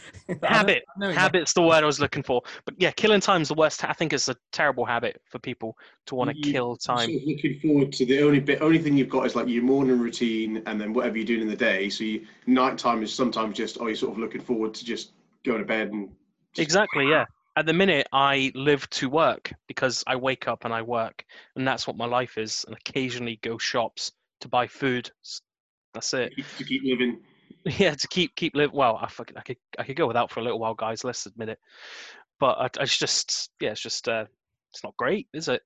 Habit. 0.42 0.84
I 0.96 1.00
know 1.00 1.10
it- 1.10 1.16
Habit's 1.16 1.52
the 1.52 1.62
word 1.62 1.82
I 1.82 1.86
was 1.86 2.00
looking 2.00 2.22
for. 2.22 2.42
But 2.64 2.74
yeah, 2.78 2.90
killing 2.92 3.20
time's 3.20 3.48
the 3.48 3.54
worst. 3.54 3.84
I 3.84 3.92
think 3.92 4.12
it's 4.12 4.28
a 4.28 4.36
terrible 4.52 4.84
habit 4.84 5.20
for 5.30 5.38
people 5.38 5.76
to 6.06 6.14
want 6.14 6.30
to 6.30 6.52
kill 6.52 6.76
time. 6.76 7.10
Sort 7.10 7.22
of 7.22 7.28
looking 7.28 7.58
forward 7.60 7.92
to 7.92 8.06
the 8.06 8.22
only 8.22 8.40
bit, 8.40 8.62
only 8.62 8.78
thing 8.78 8.96
you've 8.96 9.08
got 9.08 9.26
is 9.26 9.34
like 9.34 9.48
your 9.48 9.62
morning 9.62 9.98
routine, 9.98 10.62
and 10.66 10.80
then 10.80 10.92
whatever 10.92 11.16
you're 11.16 11.26
doing 11.26 11.42
in 11.42 11.48
the 11.48 11.56
day. 11.56 11.88
So 11.88 12.04
you, 12.04 12.26
night 12.46 12.78
time 12.78 13.02
is 13.02 13.12
sometimes 13.12 13.56
just, 13.56 13.78
oh, 13.80 13.86
you're 13.86 13.96
sort 13.96 14.12
of 14.12 14.18
looking 14.18 14.40
forward 14.40 14.74
to 14.74 14.84
just 14.84 15.12
going 15.44 15.58
to 15.60 15.64
bed 15.64 15.88
and 15.92 16.08
just- 16.54 16.64
Exactly, 16.64 17.08
yeah. 17.08 17.24
At 17.54 17.66
the 17.66 17.74
minute, 17.74 18.06
I 18.12 18.50
live 18.54 18.88
to 18.90 19.10
work 19.10 19.52
because 19.68 20.02
I 20.06 20.16
wake 20.16 20.48
up 20.48 20.64
and 20.64 20.72
I 20.72 20.80
work, 20.82 21.24
and 21.54 21.68
that's 21.68 21.86
what 21.86 21.96
my 21.98 22.06
life 22.06 22.38
is. 22.38 22.64
And 22.66 22.74
occasionally 22.74 23.38
go 23.42 23.58
shops 23.58 24.12
to 24.40 24.48
buy 24.48 24.66
food. 24.68 25.10
That's 25.92 26.14
it. 26.14 26.32
to 26.56 26.64
keep 26.64 26.82
living. 26.82 27.20
Yeah, 27.78 27.94
to 27.94 28.08
keep 28.08 28.34
keep 28.34 28.56
live. 28.56 28.72
Well, 28.72 28.98
I 29.00 29.08
fucking 29.08 29.36
I 29.36 29.42
could 29.42 29.56
I 29.78 29.84
could 29.84 29.96
go 29.96 30.06
without 30.08 30.30
for 30.30 30.40
a 30.40 30.42
little 30.42 30.58
while, 30.58 30.74
guys. 30.74 31.04
Let's 31.04 31.26
admit 31.26 31.48
it. 31.48 31.60
But 32.40 32.58
I, 32.58 32.82
I 32.82 32.84
just 32.86 33.50
yeah, 33.60 33.70
it's 33.70 33.80
just 33.80 34.08
uh, 34.08 34.24
it's 34.72 34.82
not 34.82 34.96
great, 34.96 35.28
is 35.32 35.48
it? 35.48 35.62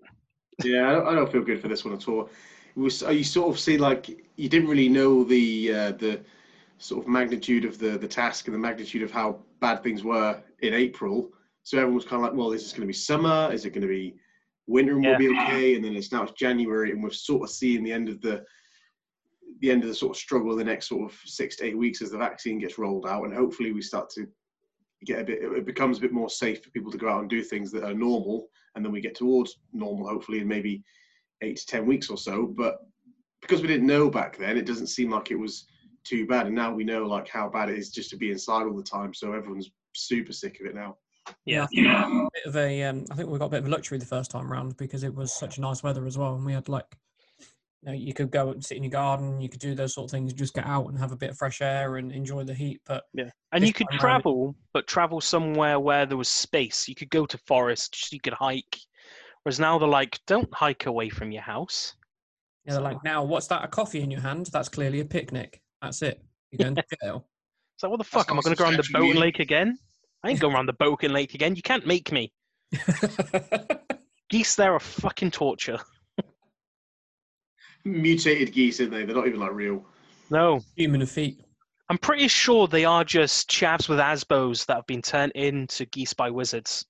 Yeah, 0.62 0.88
I 0.88 0.92
don't, 0.92 1.06
I 1.06 1.14
don't 1.14 1.32
feel 1.32 1.42
good 1.42 1.60
for 1.60 1.68
this 1.68 1.84
one 1.84 1.94
at 1.94 2.08
all. 2.08 2.28
It 2.76 2.80
was 2.80 3.02
you 3.02 3.24
sort 3.24 3.50
of 3.50 3.58
see 3.58 3.78
like 3.78 4.08
you 4.36 4.48
didn't 4.48 4.68
really 4.68 4.88
know 4.88 5.24
the 5.24 5.72
uh, 5.72 5.92
the 5.92 6.20
sort 6.78 7.02
of 7.02 7.08
magnitude 7.08 7.64
of 7.64 7.78
the 7.78 7.96
the 7.96 8.08
task 8.08 8.46
and 8.46 8.54
the 8.54 8.58
magnitude 8.58 9.02
of 9.02 9.10
how 9.10 9.38
bad 9.60 9.82
things 9.82 10.04
were 10.04 10.38
in 10.60 10.74
April. 10.74 11.30
So 11.62 11.78
everyone 11.78 11.96
was 11.96 12.04
kind 12.04 12.22
of 12.22 12.28
like, 12.28 12.38
well, 12.38 12.52
is 12.52 12.62
this 12.62 12.72
going 12.72 12.82
to 12.82 12.86
be 12.86 12.92
summer? 12.92 13.50
Is 13.52 13.64
it 13.64 13.70
going 13.70 13.82
to 13.82 13.88
be 13.88 14.16
winter 14.66 14.92
and 14.92 15.02
Yeah. 15.02 15.10
we'll 15.18 15.18
be 15.18 15.40
okay? 15.40 15.74
And 15.74 15.84
then 15.84 15.96
it's 15.96 16.12
now 16.12 16.22
it's 16.22 16.32
January 16.32 16.92
and 16.92 17.02
we're 17.02 17.10
sort 17.10 17.42
of 17.42 17.50
seeing 17.50 17.82
the 17.82 17.92
end 17.92 18.08
of 18.08 18.20
the 18.20 18.44
the 19.60 19.70
end 19.70 19.82
of 19.82 19.88
the 19.88 19.94
sort 19.94 20.16
of 20.16 20.20
struggle 20.20 20.54
the 20.54 20.64
next 20.64 20.88
sort 20.88 21.10
of 21.10 21.18
six 21.24 21.56
to 21.56 21.64
eight 21.64 21.78
weeks 21.78 22.02
as 22.02 22.10
the 22.10 22.18
vaccine 22.18 22.58
gets 22.58 22.78
rolled 22.78 23.06
out 23.06 23.24
and 23.24 23.34
hopefully 23.34 23.72
we 23.72 23.80
start 23.80 24.10
to 24.10 24.26
get 25.04 25.20
a 25.20 25.24
bit 25.24 25.42
it 25.42 25.66
becomes 25.66 25.98
a 25.98 26.00
bit 26.00 26.12
more 26.12 26.28
safe 26.28 26.62
for 26.62 26.70
people 26.70 26.90
to 26.90 26.98
go 26.98 27.08
out 27.08 27.20
and 27.20 27.30
do 27.30 27.42
things 27.42 27.70
that 27.70 27.84
are 27.84 27.94
normal 27.94 28.48
and 28.74 28.84
then 28.84 28.92
we 28.92 29.00
get 29.00 29.14
towards 29.14 29.58
normal 29.72 30.08
hopefully 30.08 30.40
in 30.40 30.48
maybe 30.48 30.82
eight 31.42 31.56
to 31.56 31.66
ten 31.66 31.86
weeks 31.86 32.08
or 32.08 32.16
so. 32.16 32.46
But 32.46 32.78
because 33.42 33.60
we 33.60 33.68
didn't 33.68 33.86
know 33.86 34.10
back 34.10 34.36
then 34.36 34.56
it 34.56 34.66
doesn't 34.66 34.88
seem 34.88 35.10
like 35.10 35.30
it 35.30 35.36
was 35.36 35.66
too 36.04 36.26
bad. 36.26 36.46
And 36.46 36.54
now 36.54 36.72
we 36.72 36.84
know 36.84 37.06
like 37.06 37.28
how 37.28 37.48
bad 37.48 37.68
it 37.68 37.78
is 37.78 37.90
just 37.90 38.10
to 38.10 38.16
be 38.16 38.30
inside 38.30 38.64
all 38.64 38.76
the 38.76 38.82
time. 38.82 39.12
So 39.14 39.32
everyone's 39.32 39.70
super 39.94 40.32
sick 40.32 40.60
of 40.60 40.66
it 40.66 40.74
now. 40.74 40.96
Yeah, 41.44 41.64
I 41.64 41.66
think 41.66 41.82
we 41.82 41.88
got 41.88 42.08
a 42.08 42.28
bit 42.32 42.46
of 42.46 42.56
a. 42.56 42.82
Um, 42.84 43.04
I 43.10 43.14
think 43.16 43.28
we 43.28 43.38
got 43.38 43.46
a 43.46 43.50
bit 43.50 43.60
of 43.60 43.66
a 43.66 43.70
luxury 43.70 43.98
the 43.98 44.06
first 44.06 44.30
time 44.30 44.50
round 44.50 44.76
because 44.76 45.02
it 45.02 45.12
was 45.12 45.32
such 45.32 45.58
nice 45.58 45.82
weather 45.82 46.06
as 46.06 46.16
well, 46.16 46.36
and 46.36 46.44
we 46.44 46.52
had 46.52 46.68
like, 46.68 46.86
know, 47.86 47.92
you 47.92 48.12
could 48.12 48.30
go 48.30 48.50
and 48.50 48.64
sit 48.64 48.76
in 48.76 48.82
your 48.82 48.90
garden, 48.90 49.40
you 49.40 49.48
could 49.48 49.60
do 49.60 49.74
those 49.74 49.94
sort 49.94 50.06
of 50.06 50.10
things, 50.10 50.32
just 50.32 50.54
get 50.54 50.66
out 50.66 50.88
and 50.88 50.98
have 50.98 51.12
a 51.12 51.16
bit 51.16 51.30
of 51.30 51.38
fresh 51.38 51.60
air 51.60 51.96
and 51.96 52.10
enjoy 52.12 52.42
the 52.44 52.52
heat. 52.54 52.80
But 52.84 53.04
Yeah. 53.14 53.30
And 53.52 53.64
you 53.66 53.72
could 53.72 53.86
time 53.90 53.98
round 53.98 54.20
it- 54.20 54.22
travel, 54.22 54.56
but 54.72 54.86
travel 54.86 55.20
somewhere 55.20 55.78
where 55.80 56.04
there 56.06 56.16
was 56.16 56.28
space. 56.28 56.88
You 56.88 56.94
could 56.94 57.10
go 57.10 57.24
to 57.26 57.38
forests, 57.46 58.12
you 58.12 58.20
could 58.20 58.32
hike. 58.34 58.76
Whereas 59.42 59.60
now 59.60 59.78
they're 59.78 59.88
like, 59.88 60.18
don't 60.26 60.52
hike 60.52 60.86
away 60.86 61.08
from 61.08 61.30
your 61.30 61.42
house. 61.42 61.94
yeah, 62.64 62.72
they're 62.74 62.82
like, 62.82 63.02
now 63.04 63.22
what's 63.22 63.46
that? 63.46 63.62
A 63.64 63.68
coffee 63.68 64.00
in 64.00 64.10
your 64.10 64.20
hand? 64.20 64.46
That's 64.52 64.68
clearly 64.68 64.98
a 65.00 65.04
picnic. 65.04 65.62
That's 65.80 66.02
it. 66.02 66.20
You're 66.50 66.64
going 66.64 66.74
to 66.74 66.84
jail. 67.02 67.28
It's 67.76 67.82
like, 67.84 67.90
what 67.90 67.98
the 67.98 68.04
fuck? 68.04 68.28
Am 68.30 68.38
I 68.38 68.42
going 68.42 68.56
to 68.56 68.58
go 68.58 68.64
around 68.64 68.72
the 68.78 68.82
substantially 68.82 69.08
Boating. 69.10 69.20
Lake 69.22 69.38
again? 69.38 69.78
I 70.24 70.30
ain't 70.30 70.40
going 70.40 70.54
around 70.54 70.66
the 70.66 70.72
Boating 70.72 71.12
Lake 71.12 71.34
again. 71.34 71.54
You 71.54 71.62
can't 71.62 71.86
make 71.86 72.10
me. 72.10 72.32
Geese 74.30 74.56
there 74.56 74.72
are 74.74 74.80
fucking 74.80 75.30
torture. 75.30 75.78
Mutated 77.86 78.52
geese 78.52 78.80
in 78.80 78.90
they 78.90 79.04
they're 79.04 79.14
not 79.14 79.26
even 79.26 79.40
like 79.40 79.52
real 79.52 79.84
No. 80.30 80.60
Human 80.74 81.06
feet. 81.06 81.40
I'm 81.88 81.98
pretty 81.98 82.26
sure 82.26 82.66
they 82.66 82.84
are 82.84 83.04
just 83.04 83.48
chavs 83.48 83.88
with 83.88 84.00
asbos 84.00 84.66
that 84.66 84.74
have 84.74 84.86
been 84.86 85.02
turned 85.02 85.32
into 85.32 85.86
geese 85.86 86.12
by 86.12 86.30
wizards. 86.30 86.84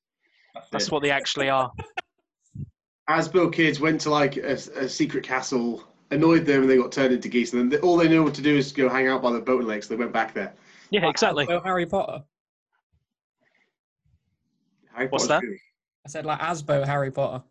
That's 0.73 0.91
what 0.91 1.03
they 1.03 1.11
actually 1.11 1.51
are. 1.51 1.71
Asbo 3.11 3.53
kids 3.53 3.79
went 3.79 4.01
to 4.01 4.11
like 4.11 4.37
a, 4.39 4.55
a 4.55 4.89
secret 4.89 5.23
castle, 5.23 5.85
annoyed 6.11 6.45
them, 6.47 6.63
and 6.63 6.71
they 6.71 6.77
got 6.77 6.91
turned 6.91 7.13
into 7.13 7.29
geese. 7.29 7.53
And 7.53 7.61
then 7.61 7.69
they, 7.69 7.79
all 7.87 7.97
they 7.97 8.09
knew 8.09 8.25
what 8.25 8.35
to 8.35 8.43
do 8.43 8.57
is 8.57 8.73
go 8.73 8.89
hang 8.89 9.07
out 9.07 9.23
by 9.23 9.31
the 9.33 9.39
boating 9.39 9.69
lake. 9.69 9.85
So 9.85 9.91
they 9.91 9.97
went 9.97 10.13
back 10.13 10.35
there. 10.35 10.55
Yeah, 10.91 11.09
exactly. 11.09 11.47
So 11.47 11.61
Harry 11.61 11.87
Potter. 11.87 12.25
Harry 14.93 15.09
What's 15.09 15.27
Potter's 15.27 15.29
that? 15.29 15.41
good. 15.43 15.59
I 16.07 16.09
said 16.09 16.27
like 16.27 16.41
Asbo 16.41 16.85
Harry 16.85 17.11
Potter. 17.11 17.45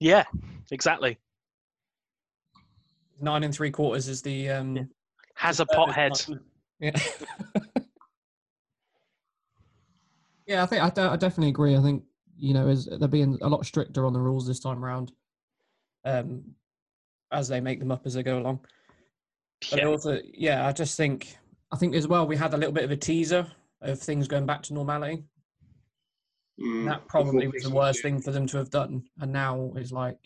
Yeah, 0.00 0.24
exactly. 0.70 1.18
Nine 3.20 3.44
and 3.44 3.54
three 3.54 3.70
quarters 3.70 4.08
is 4.08 4.22
the 4.22 4.50
um. 4.50 4.76
Yeah. 4.76 4.82
Has 5.34 5.60
a 5.60 5.64
the 5.64 5.74
pot 5.74 5.94
service 5.94 6.26
head. 6.26 6.40
Yeah. 6.78 6.98
yeah, 10.46 10.62
I 10.62 10.66
think 10.66 10.82
I, 10.82 11.12
I 11.12 11.16
definitely 11.16 11.48
agree. 11.48 11.76
I 11.76 11.82
think 11.82 12.04
you 12.38 12.54
know, 12.54 12.68
as 12.68 12.86
they're 12.86 13.08
being 13.08 13.38
a 13.42 13.48
lot 13.48 13.64
stricter 13.64 14.06
on 14.06 14.12
the 14.12 14.20
rules 14.20 14.46
this 14.46 14.60
time 14.60 14.84
around, 14.84 15.12
um, 16.04 16.42
as 17.32 17.48
they 17.48 17.60
make 17.60 17.80
them 17.80 17.90
up 17.90 18.06
as 18.06 18.14
they 18.14 18.22
go 18.22 18.38
along. 18.38 18.60
But 19.70 19.80
Yeah. 19.80 19.86
also, 19.86 20.20
yeah, 20.32 20.66
I 20.66 20.72
just 20.72 20.96
think 20.96 21.36
I 21.72 21.76
think 21.76 21.94
as 21.94 22.06
well 22.06 22.26
we 22.26 22.36
had 22.36 22.54
a 22.54 22.56
little 22.56 22.72
bit 22.72 22.84
of 22.84 22.90
a 22.90 22.96
teaser 22.96 23.46
of 23.80 24.00
things 24.00 24.28
going 24.28 24.46
back 24.46 24.62
to 24.64 24.74
normality. 24.74 25.24
Mm, 26.60 26.86
that 26.86 27.06
probably 27.08 27.48
was 27.48 27.64
the 27.64 27.70
worst 27.70 28.02
thing 28.02 28.20
for 28.20 28.30
them 28.30 28.46
to 28.46 28.56
have 28.56 28.70
done. 28.70 29.04
And 29.20 29.32
now 29.32 29.72
it's 29.76 29.92
like, 29.92 30.16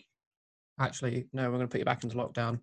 actually, 0.79 1.27
no, 1.33 1.43
we're 1.43 1.57
going 1.57 1.67
to 1.67 1.67
put 1.67 1.79
you 1.79 1.85
back 1.85 2.03
into 2.03 2.15
lockdown. 2.15 2.61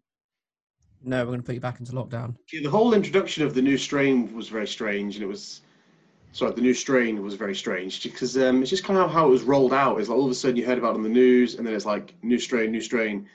No, 1.04 1.20
we're 1.20 1.26
going 1.26 1.40
to 1.40 1.46
put 1.46 1.54
you 1.54 1.60
back 1.60 1.80
into 1.80 1.92
lockdown. 1.92 2.34
The 2.50 2.66
whole 2.66 2.92
introduction 2.92 3.44
of 3.44 3.54
the 3.54 3.62
new 3.62 3.78
strain 3.78 4.34
was 4.34 4.48
very 4.48 4.66
strange, 4.66 5.14
and 5.14 5.22
it 5.22 5.28
was 5.28 5.62
sorry, 6.32 6.52
the 6.52 6.60
new 6.60 6.74
strain 6.74 7.22
was 7.22 7.34
very 7.34 7.54
strange 7.54 8.02
because 8.02 8.36
um, 8.36 8.62
it's 8.62 8.70
just 8.70 8.84
kind 8.84 8.98
of 8.98 9.10
how 9.10 9.26
it 9.26 9.30
was 9.30 9.42
rolled 9.42 9.72
out. 9.72 9.98
It's 9.98 10.08
like 10.08 10.18
all 10.18 10.24
of 10.24 10.30
a 10.30 10.34
sudden 10.34 10.56
you 10.56 10.66
heard 10.66 10.78
about 10.78 10.94
it 10.94 10.96
on 10.96 11.02
the 11.02 11.08
news, 11.08 11.54
and 11.54 11.66
then 11.66 11.74
it's 11.74 11.86
like 11.86 12.14
new 12.22 12.38
strain, 12.38 12.70
new 12.72 12.80
strain, 12.80 13.28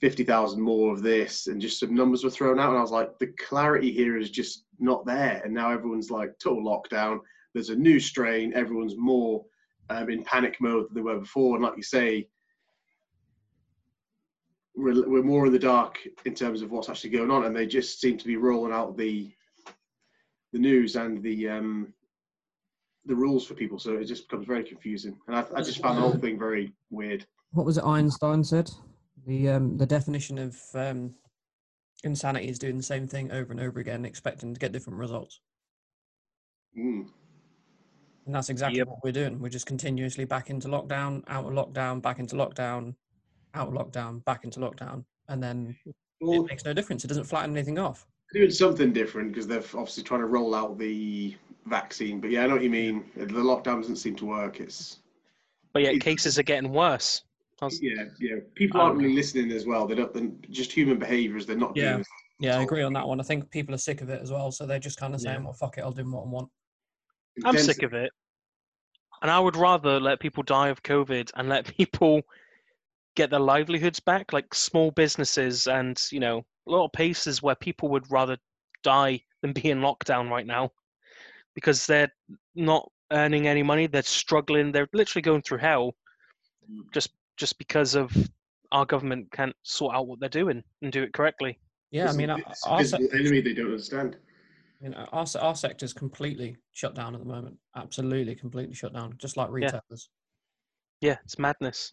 fifty 0.00 0.24
thousand 0.24 0.60
more 0.60 0.92
of 0.92 1.02
this, 1.02 1.46
and 1.46 1.60
just 1.60 1.78
some 1.78 1.94
numbers 1.94 2.24
were 2.24 2.30
thrown 2.30 2.58
out, 2.58 2.70
and 2.70 2.78
I 2.78 2.82
was 2.82 2.90
like, 2.90 3.18
the 3.18 3.28
clarity 3.46 3.92
here 3.92 4.18
is 4.18 4.30
just 4.30 4.64
not 4.78 5.06
there, 5.06 5.40
and 5.44 5.52
now 5.52 5.70
everyone's 5.70 6.10
like 6.10 6.38
total 6.38 6.64
lockdown. 6.64 7.20
There's 7.52 7.70
a 7.70 7.76
new 7.76 8.00
strain, 8.00 8.52
everyone's 8.54 8.96
more 8.96 9.44
um, 9.90 10.10
in 10.10 10.24
panic 10.24 10.56
mode 10.60 10.88
than 10.88 10.94
they 10.94 11.02
were 11.02 11.20
before, 11.20 11.56
and 11.56 11.64
like 11.64 11.76
you 11.76 11.82
say. 11.82 12.28
We're, 14.76 15.08
we're 15.08 15.22
more 15.22 15.46
in 15.46 15.52
the 15.52 15.58
dark 15.58 15.98
in 16.24 16.34
terms 16.34 16.60
of 16.62 16.70
what's 16.70 16.88
actually 16.88 17.10
going 17.10 17.30
on, 17.30 17.44
and 17.44 17.54
they 17.54 17.66
just 17.66 18.00
seem 18.00 18.18
to 18.18 18.26
be 18.26 18.36
rolling 18.36 18.72
out 18.72 18.96
the 18.96 19.30
the 20.52 20.58
news 20.58 20.96
and 20.96 21.22
the 21.22 21.48
um, 21.48 21.92
the 23.06 23.14
rules 23.14 23.46
for 23.46 23.54
people. 23.54 23.78
So 23.78 23.96
it 23.96 24.04
just 24.04 24.28
becomes 24.28 24.46
very 24.46 24.64
confusing, 24.64 25.16
and 25.26 25.36
I, 25.36 25.44
I 25.54 25.62
just 25.62 25.80
found 25.80 25.98
the 25.98 26.02
whole 26.02 26.16
thing 26.16 26.38
very 26.38 26.72
weird. 26.90 27.26
What 27.52 27.66
was 27.66 27.78
it 27.78 27.84
Einstein 27.84 28.42
said? 28.42 28.70
The 29.26 29.50
um, 29.50 29.76
the 29.76 29.86
definition 29.86 30.38
of 30.38 30.56
um, 30.74 31.14
insanity 32.02 32.48
is 32.48 32.58
doing 32.58 32.76
the 32.76 32.82
same 32.82 33.06
thing 33.06 33.30
over 33.32 33.52
and 33.52 33.60
over 33.60 33.80
again, 33.80 34.04
expecting 34.04 34.54
to 34.54 34.60
get 34.60 34.72
different 34.72 34.98
results. 34.98 35.40
Mm. 36.76 37.08
And 38.26 38.34
that's 38.34 38.48
exactly 38.48 38.78
Yep. 38.78 38.88
what 38.88 38.98
we're 39.04 39.12
doing. 39.12 39.38
We're 39.38 39.50
just 39.50 39.66
continuously 39.66 40.24
back 40.24 40.48
into 40.50 40.68
lockdown, 40.68 41.22
out 41.28 41.44
of 41.44 41.52
lockdown, 41.52 42.00
back 42.00 42.18
into 42.18 42.36
lockdown, 42.36 42.94
out 43.54 43.68
of 43.68 43.74
lockdown, 43.74 44.24
back 44.24 44.44
into 44.44 44.60
lockdown. 44.60 45.04
And 45.28 45.42
then 45.42 45.76
Well, 46.20 46.44
it 46.44 46.48
makes 46.48 46.64
no 46.64 46.72
difference. 46.72 47.04
It 47.04 47.08
doesn't 47.08 47.24
flatten 47.24 47.56
anything 47.56 47.78
off. 47.78 48.06
doing 48.32 48.50
something 48.50 48.92
different 48.92 49.30
because 49.32 49.46
they're 49.46 49.58
obviously 49.74 50.02
trying 50.02 50.20
to 50.20 50.26
roll 50.26 50.54
out 50.54 50.76
the 50.78 51.36
vaccine. 51.66 52.20
But 52.20 52.30
yeah, 52.30 52.44
I 52.44 52.46
know 52.48 52.54
what 52.54 52.62
you 52.64 52.70
mean. 52.70 53.04
The 53.16 53.26
lockdown 53.26 53.80
doesn't 53.80 53.96
seem 53.96 54.16
to 54.16 54.26
work. 54.26 54.60
It's 54.60 54.98
But 55.72 55.82
yeah, 55.82 55.90
It- 55.90 56.00
cases 56.00 56.38
are 56.38 56.42
getting 56.42 56.70
worse. 56.72 57.22
I 57.62 57.66
was- 57.66 57.80
yeah, 57.82 58.04
yeah. 58.20 58.36
People 58.54 58.80
Um, 58.80 58.86
aren't 58.88 58.98
really 59.00 59.14
listening 59.14 59.50
as 59.52 59.66
well. 59.66 59.86
They 59.86 59.94
don't. 59.94 60.12
They're 60.12 60.30
just 60.50 60.72
human 60.72 60.98
behaviors. 60.98 61.46
They're 61.46 61.56
not 61.56 61.76
Yeah. 61.76 61.94
doing. 61.94 62.04
Yeah, 62.40 62.58
I 62.58 62.62
agree 62.62 62.82
on 62.82 62.92
that 62.94 63.06
one. 63.06 63.20
I 63.20 63.22
think 63.24 63.50
people 63.50 63.74
are 63.74 63.78
sick 63.78 64.00
of 64.00 64.08
it 64.10 64.20
as 64.20 64.30
well. 64.32 64.50
So 64.50 64.66
they're 64.66 64.78
just 64.80 64.98
kind 64.98 65.14
of 65.14 65.20
Yeah. 65.22 65.32
saying, 65.34 65.44
well, 65.44 65.52
fuck 65.52 65.78
it, 65.78 65.82
I'll 65.82 65.92
do 65.92 66.04
what 66.10 66.24
I 66.24 66.28
want. 66.28 66.50
I'm 67.44 67.56
sick 67.58 67.82
of 67.84 67.94
it. 67.94 68.10
And 69.22 69.30
I 69.30 69.38
would 69.38 69.56
rather 69.56 70.00
let 70.00 70.18
people 70.20 70.42
die 70.42 70.68
of 70.68 70.82
COVID 70.82 71.30
and 71.36 71.48
let 71.48 71.64
people 71.76 72.22
get 73.16 73.30
their 73.30 73.40
livelihoods 73.40 74.00
back, 74.00 74.32
like 74.32 74.52
small 74.54 74.90
businesses 74.92 75.66
and, 75.66 76.00
you 76.10 76.20
know, 76.20 76.44
a 76.66 76.70
lot 76.70 76.84
of 76.86 76.92
places 76.92 77.42
where 77.42 77.54
people 77.54 77.88
would 77.90 78.10
rather 78.10 78.36
die 78.82 79.20
than 79.42 79.52
be 79.52 79.70
in 79.70 79.80
lockdown 79.80 80.30
right 80.30 80.46
now 80.46 80.70
because 81.54 81.86
they're 81.86 82.12
not 82.54 82.90
earning 83.12 83.46
any 83.46 83.62
money. 83.62 83.86
They're 83.86 84.02
struggling. 84.02 84.72
They're 84.72 84.88
literally 84.92 85.22
going 85.22 85.42
through 85.42 85.58
hell 85.58 85.94
Mm. 86.70 86.90
just 86.94 87.10
just 87.36 87.58
because 87.58 87.94
of 87.94 88.10
our 88.72 88.86
government 88.86 89.30
can't 89.32 89.54
sort 89.64 89.94
out 89.94 90.06
what 90.06 90.18
they're 90.18 90.30
doing 90.30 90.64
and 90.80 90.90
do 90.90 91.02
it 91.02 91.12
correctly. 91.12 91.58
Yeah, 91.90 92.04
I 92.04 92.06
It's 92.06 92.14
a- 92.14 92.18
mean, 92.18 92.30
our, 92.30 92.38
it's 92.38 92.66
our, 92.66 92.78
se- 92.84 92.96
visible 92.98 93.08
enemy 93.18 93.40
they 93.42 93.52
don't 93.52 93.66
understand. 93.66 94.16
you 94.80 94.88
know, 94.88 95.06
our, 95.12 95.26
se- 95.26 95.40
our 95.40 95.54
sector's 95.54 95.92
completely 95.92 96.56
shut 96.72 96.94
down 96.94 97.14
at 97.14 97.20
the 97.20 97.26
moment. 97.26 97.58
Absolutely, 97.76 98.34
completely 98.34 98.74
shut 98.74 98.94
down, 98.94 99.14
just 99.18 99.36
like 99.36 99.50
retailers. 99.50 100.08
Yeah, 101.02 101.18
it's 101.24 101.38
madness. 101.38 101.92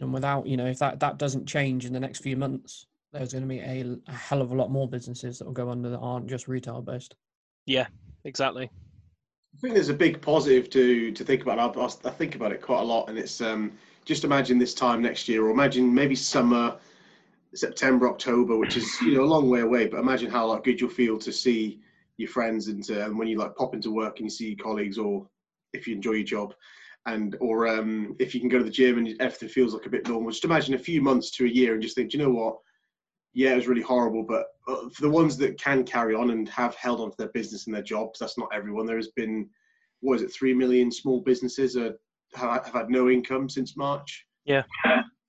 And 0.00 0.12
without, 0.12 0.46
you 0.46 0.56
know, 0.56 0.66
if 0.66 0.78
that, 0.78 1.00
that 1.00 1.18
doesn't 1.18 1.46
change 1.46 1.84
in 1.84 1.92
the 1.92 2.00
next 2.00 2.20
few 2.20 2.36
months, 2.36 2.86
there's 3.12 3.32
going 3.32 3.42
to 3.42 3.48
be 3.48 3.58
a 3.58 4.12
hell 4.12 4.40
of 4.40 4.52
a 4.52 4.54
lot 4.54 4.70
more 4.70 4.88
businesses 4.88 5.38
that 5.38 5.44
will 5.44 5.52
go 5.52 5.70
under 5.70 5.90
that 5.90 5.98
aren't 5.98 6.28
just 6.28 6.48
retail 6.48 6.80
based. 6.80 7.16
Yeah, 7.66 7.86
exactly. 8.24 8.70
I 9.54 9.58
think 9.60 9.74
there's 9.74 9.88
a 9.88 9.94
big 9.94 10.22
positive 10.22 10.70
to 10.70 11.10
to 11.10 11.24
think 11.24 11.42
about. 11.42 11.76
I, 11.76 12.08
I 12.08 12.12
think 12.12 12.36
about 12.36 12.52
it 12.52 12.62
quite 12.62 12.80
a 12.80 12.84
lot, 12.84 13.08
and 13.08 13.18
it's 13.18 13.40
um, 13.40 13.72
just 14.04 14.24
imagine 14.24 14.58
this 14.58 14.74
time 14.74 15.02
next 15.02 15.28
year, 15.28 15.44
or 15.44 15.50
imagine 15.50 15.92
maybe 15.92 16.14
summer, 16.14 16.76
September, 17.54 18.08
October, 18.08 18.56
which 18.56 18.76
is 18.76 19.00
you 19.02 19.14
know 19.14 19.24
a 19.24 19.26
long 19.26 19.50
way 19.50 19.60
away. 19.60 19.88
But 19.88 19.98
imagine 19.98 20.30
how 20.30 20.46
like 20.46 20.64
good 20.64 20.80
you'll 20.80 20.88
feel 20.88 21.18
to 21.18 21.32
see 21.32 21.80
your 22.16 22.28
friends 22.28 22.68
and, 22.68 22.84
to, 22.84 23.04
and 23.04 23.18
when 23.18 23.28
you 23.28 23.38
like 23.38 23.56
pop 23.56 23.74
into 23.74 23.90
work 23.90 24.18
and 24.18 24.26
you 24.26 24.30
see 24.30 24.50
your 24.50 24.64
colleagues, 24.64 24.98
or 24.98 25.26
if 25.72 25.88
you 25.88 25.94
enjoy 25.96 26.12
your 26.12 26.24
job, 26.24 26.54
and 27.06 27.36
or 27.40 27.66
um, 27.66 28.14
if 28.18 28.34
you 28.34 28.40
can 28.40 28.48
go 28.48 28.58
to 28.58 28.64
the 28.64 28.70
gym 28.70 28.98
and 28.98 29.20
everything 29.20 29.48
feels 29.48 29.74
like 29.74 29.86
a 29.86 29.90
bit 29.90 30.08
normal. 30.08 30.30
Just 30.30 30.44
imagine 30.44 30.74
a 30.74 30.78
few 30.78 31.00
months 31.00 31.30
to 31.32 31.46
a 31.46 31.48
year 31.48 31.72
and 31.72 31.82
just 31.82 31.94
think, 31.94 32.12
you 32.12 32.18
know 32.18 32.30
what? 32.30 32.56
Yeah, 33.32 33.52
it 33.52 33.56
was 33.56 33.68
really 33.68 33.82
horrible, 33.82 34.24
but 34.24 34.46
uh, 34.66 34.88
for 34.90 35.02
the 35.02 35.10
ones 35.10 35.36
that 35.38 35.60
can 35.60 35.84
carry 35.84 36.14
on 36.14 36.30
and 36.30 36.48
have 36.48 36.74
held 36.74 37.00
on 37.00 37.10
to 37.10 37.16
their 37.16 37.28
business 37.28 37.66
and 37.66 37.74
their 37.74 37.82
jobs, 37.82 38.18
that's 38.18 38.36
not 38.36 38.48
everyone. 38.52 38.86
There 38.86 38.96
has 38.96 39.08
been, 39.08 39.48
what 40.00 40.16
is 40.16 40.22
it, 40.22 40.32
three 40.32 40.52
million 40.52 40.90
small 40.90 41.20
businesses 41.20 41.76
are, 41.76 41.94
have, 42.34 42.64
have 42.64 42.74
had 42.74 42.90
no 42.90 43.08
income 43.08 43.48
since 43.48 43.76
March. 43.76 44.26
Yeah. 44.44 44.62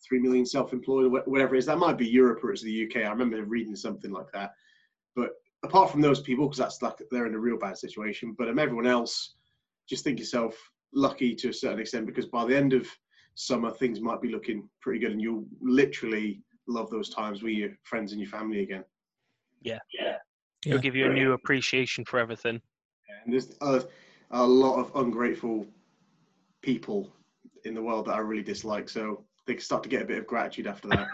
Three 0.07 0.19
million 0.19 0.45
self-employed, 0.45 1.11
whatever 1.25 1.55
it 1.55 1.59
is. 1.59 1.67
That 1.67 1.77
might 1.77 1.97
be 1.97 2.07
Europe 2.07 2.43
or 2.43 2.51
it's 2.51 2.63
the 2.63 2.85
UK. 2.85 3.05
I 3.05 3.11
remember 3.11 3.43
reading 3.43 3.75
something 3.75 4.11
like 4.11 4.31
that. 4.33 4.51
But 5.15 5.29
apart 5.63 5.91
from 5.91 6.01
those 6.01 6.21
people, 6.21 6.47
because 6.47 6.57
that's 6.57 6.81
like 6.81 6.95
they're 7.11 7.27
in 7.27 7.35
a 7.35 7.39
real 7.39 7.57
bad 7.57 7.77
situation. 7.77 8.35
But 8.37 8.49
um, 8.49 8.59
everyone 8.59 8.87
else, 8.87 9.35
just 9.87 10.03
think 10.03 10.17
yourself 10.17 10.57
lucky 10.93 11.35
to 11.35 11.49
a 11.49 11.53
certain 11.53 11.79
extent 11.79 12.05
because 12.05 12.25
by 12.25 12.45
the 12.45 12.55
end 12.55 12.73
of 12.73 12.87
summer 13.35 13.71
things 13.71 14.01
might 14.01 14.21
be 14.21 14.29
looking 14.29 14.67
pretty 14.81 14.99
good, 14.99 15.11
and 15.11 15.21
you'll 15.21 15.45
literally 15.61 16.41
love 16.67 16.89
those 16.89 17.09
times 17.09 17.43
with 17.43 17.53
your 17.53 17.69
friends 17.83 18.11
and 18.11 18.21
your 18.21 18.29
family 18.29 18.61
again. 18.61 18.83
Yeah, 19.61 19.79
yeah. 19.97 20.17
It'll 20.65 20.79
give 20.79 20.95
you 20.95 21.09
a 21.09 21.13
new 21.13 21.33
appreciation 21.33 22.05
for 22.05 22.19
everything. 22.19 22.61
And 23.23 23.33
there's 23.33 23.55
a, 23.61 23.83
a 24.31 24.45
lot 24.45 24.79
of 24.79 24.91
ungrateful 24.95 25.65
people 26.61 27.11
in 27.65 27.73
the 27.73 27.81
world 27.81 28.05
that 28.05 28.13
I 28.13 28.19
really 28.19 28.43
dislike, 28.43 28.89
so 28.89 29.23
they 29.47 29.53
can 29.53 29.61
start 29.61 29.83
to 29.83 29.89
get 29.89 30.01
a 30.01 30.05
bit 30.05 30.19
of 30.19 30.27
gratitude 30.27 30.67
after 30.67 30.87
that. 30.89 31.07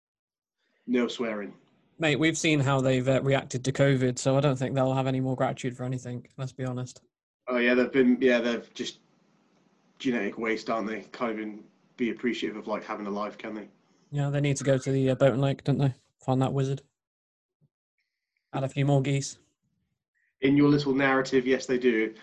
no 0.86 1.06
swearing. 1.08 1.52
Mate, 1.98 2.16
we've 2.16 2.38
seen 2.38 2.60
how 2.60 2.80
they've 2.80 3.06
uh, 3.06 3.20
reacted 3.22 3.62
to 3.64 3.72
COVID, 3.72 4.18
so 4.18 4.36
I 4.36 4.40
don't 4.40 4.56
think 4.56 4.74
they'll 4.74 4.94
have 4.94 5.06
any 5.06 5.20
more 5.20 5.36
gratitude 5.36 5.76
for 5.76 5.84
anything. 5.84 6.26
Let's 6.38 6.52
be 6.52 6.64
honest. 6.64 7.02
Oh 7.50 7.56
yeah, 7.56 7.74
they've 7.74 7.90
been 7.90 8.16
yeah 8.20 8.38
they've 8.38 8.72
just 8.74 9.00
genetic 9.98 10.38
waste, 10.38 10.70
aren't 10.70 10.86
they? 10.86 11.00
Can't 11.12 11.32
even 11.32 11.64
be 11.96 12.10
appreciative 12.10 12.56
of 12.56 12.68
like 12.68 12.84
having 12.84 13.06
a 13.06 13.10
life, 13.10 13.36
can 13.36 13.54
they? 13.54 13.68
Yeah, 14.12 14.30
they 14.30 14.40
need 14.40 14.56
to 14.56 14.64
go 14.64 14.78
to 14.78 14.92
the 14.92 15.10
uh, 15.10 15.14
boating 15.16 15.40
lake, 15.40 15.64
don't 15.64 15.78
they? 15.78 15.92
Find 16.24 16.40
that 16.42 16.52
wizard. 16.52 16.82
Add 18.54 18.64
a 18.64 18.68
few 18.68 18.86
more 18.86 19.02
geese. 19.02 19.38
In 20.42 20.56
your 20.56 20.68
little 20.68 20.94
narrative, 20.94 21.46
yes, 21.46 21.66
they 21.66 21.78
do. 21.78 22.14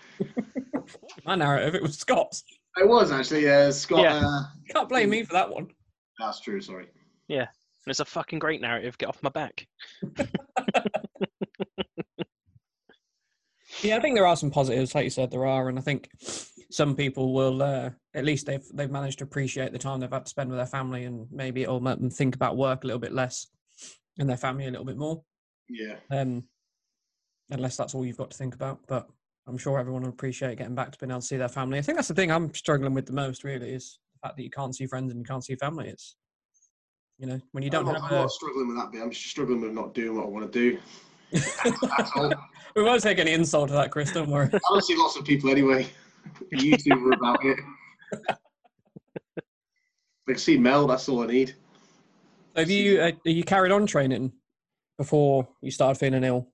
My 1.24 1.34
narrative, 1.34 1.74
it 1.74 1.82
was 1.82 1.98
Scott's. 1.98 2.42
It 2.76 2.88
was 2.88 3.12
actually, 3.12 3.44
yeah. 3.44 3.70
Scott. 3.70 4.00
Yeah. 4.00 4.22
Uh, 4.24 4.42
Can't 4.70 4.88
blame 4.88 5.10
me 5.10 5.24
for 5.24 5.34
that 5.34 5.50
one. 5.50 5.68
That's 6.18 6.40
true. 6.40 6.60
Sorry. 6.60 6.86
Yeah, 7.28 7.46
it's 7.86 8.00
a 8.00 8.04
fucking 8.04 8.38
great 8.38 8.60
narrative. 8.60 8.96
Get 8.96 9.08
off 9.08 9.22
my 9.22 9.30
back. 9.30 9.66
yeah, 13.82 13.96
I 13.96 14.00
think 14.00 14.14
there 14.14 14.26
are 14.26 14.36
some 14.36 14.50
positives, 14.50 14.94
like 14.94 15.04
you 15.04 15.10
said, 15.10 15.30
there 15.30 15.46
are, 15.46 15.68
and 15.68 15.78
I 15.78 15.82
think 15.82 16.08
some 16.70 16.94
people 16.94 17.32
will 17.32 17.62
uh, 17.62 17.90
at 18.14 18.24
least 18.24 18.46
they've 18.46 18.64
they've 18.74 18.90
managed 18.90 19.18
to 19.18 19.24
appreciate 19.24 19.72
the 19.72 19.78
time 19.78 20.00
they've 20.00 20.10
had 20.10 20.26
to 20.26 20.30
spend 20.30 20.50
with 20.50 20.58
their 20.58 20.66
family, 20.66 21.04
and 21.04 21.26
maybe 21.30 21.62
it'll 21.62 21.80
make 21.80 21.98
them 21.98 22.10
think 22.10 22.34
about 22.34 22.56
work 22.56 22.84
a 22.84 22.86
little 22.86 23.00
bit 23.00 23.12
less 23.12 23.46
and 24.18 24.28
their 24.28 24.36
family 24.36 24.66
a 24.66 24.70
little 24.70 24.84
bit 24.84 24.98
more. 24.98 25.22
Yeah. 25.68 25.96
Um, 26.10 26.44
unless 27.50 27.76
that's 27.76 27.94
all 27.94 28.04
you've 28.04 28.18
got 28.18 28.30
to 28.30 28.36
think 28.36 28.54
about, 28.54 28.80
but 28.88 29.08
I'm 29.46 29.56
sure 29.56 29.78
everyone 29.78 30.02
will 30.02 30.10
appreciate 30.10 30.58
getting 30.58 30.74
back 30.74 30.92
to 30.92 30.98
being 30.98 31.10
able 31.10 31.20
to 31.20 31.26
see 31.26 31.36
their 31.36 31.48
family. 31.48 31.78
I 31.78 31.82
think 31.82 31.96
that's 31.96 32.08
the 32.08 32.14
thing 32.14 32.30
I'm 32.30 32.52
struggling 32.52 32.94
with 32.94 33.06
the 33.06 33.14
most, 33.14 33.44
really, 33.44 33.70
is 33.70 33.98
the 34.14 34.26
fact 34.26 34.36
that 34.36 34.42
you 34.42 34.50
can't 34.50 34.74
see 34.74 34.86
friends 34.86 35.10
and 35.10 35.20
you 35.20 35.24
can't 35.24 35.44
see 35.44 35.54
family. 35.54 35.88
It's 35.88 36.16
you 37.18 37.26
know 37.26 37.40
when 37.52 37.64
you 37.64 37.70
don't 37.70 37.88
I'm 37.88 37.94
have. 37.94 38.02
Not, 38.02 38.12
I'm 38.12 38.18
not 38.18 38.30
struggling 38.30 38.68
with 38.68 38.76
that 38.76 38.92
bit. 38.92 39.02
I'm 39.02 39.10
just 39.10 39.26
struggling 39.26 39.60
with 39.60 39.72
not 39.72 39.94
doing 39.94 40.16
what 40.16 40.26
I 40.26 40.28
want 40.28 40.52
to 40.52 40.58
do. 40.58 40.78
we 42.74 42.82
won't 42.82 43.02
take 43.02 43.18
any 43.18 43.32
insult 43.32 43.68
to 43.68 43.74
that, 43.74 43.90
Chris. 43.90 44.12
Don't 44.12 44.30
worry. 44.30 44.48
I 44.52 44.58
don't 44.68 44.84
see 44.84 44.96
lots 44.96 45.16
of 45.16 45.24
people 45.24 45.50
anyway. 45.50 45.86
YouTube 46.52 47.02
were 47.02 47.12
about 47.12 47.44
it. 47.44 47.58
I 50.28 50.32
can 50.32 50.38
see 50.38 50.58
Mel. 50.58 50.86
That's 50.86 51.08
all 51.08 51.22
I 51.22 51.26
need. 51.26 51.54
Have 52.56 52.70
you 52.70 53.00
uh, 53.00 53.12
you 53.24 53.44
carried 53.44 53.72
on 53.72 53.86
training 53.86 54.32
before 54.96 55.46
you 55.60 55.70
started 55.70 55.98
feeling 55.98 56.24
ill? 56.24 56.48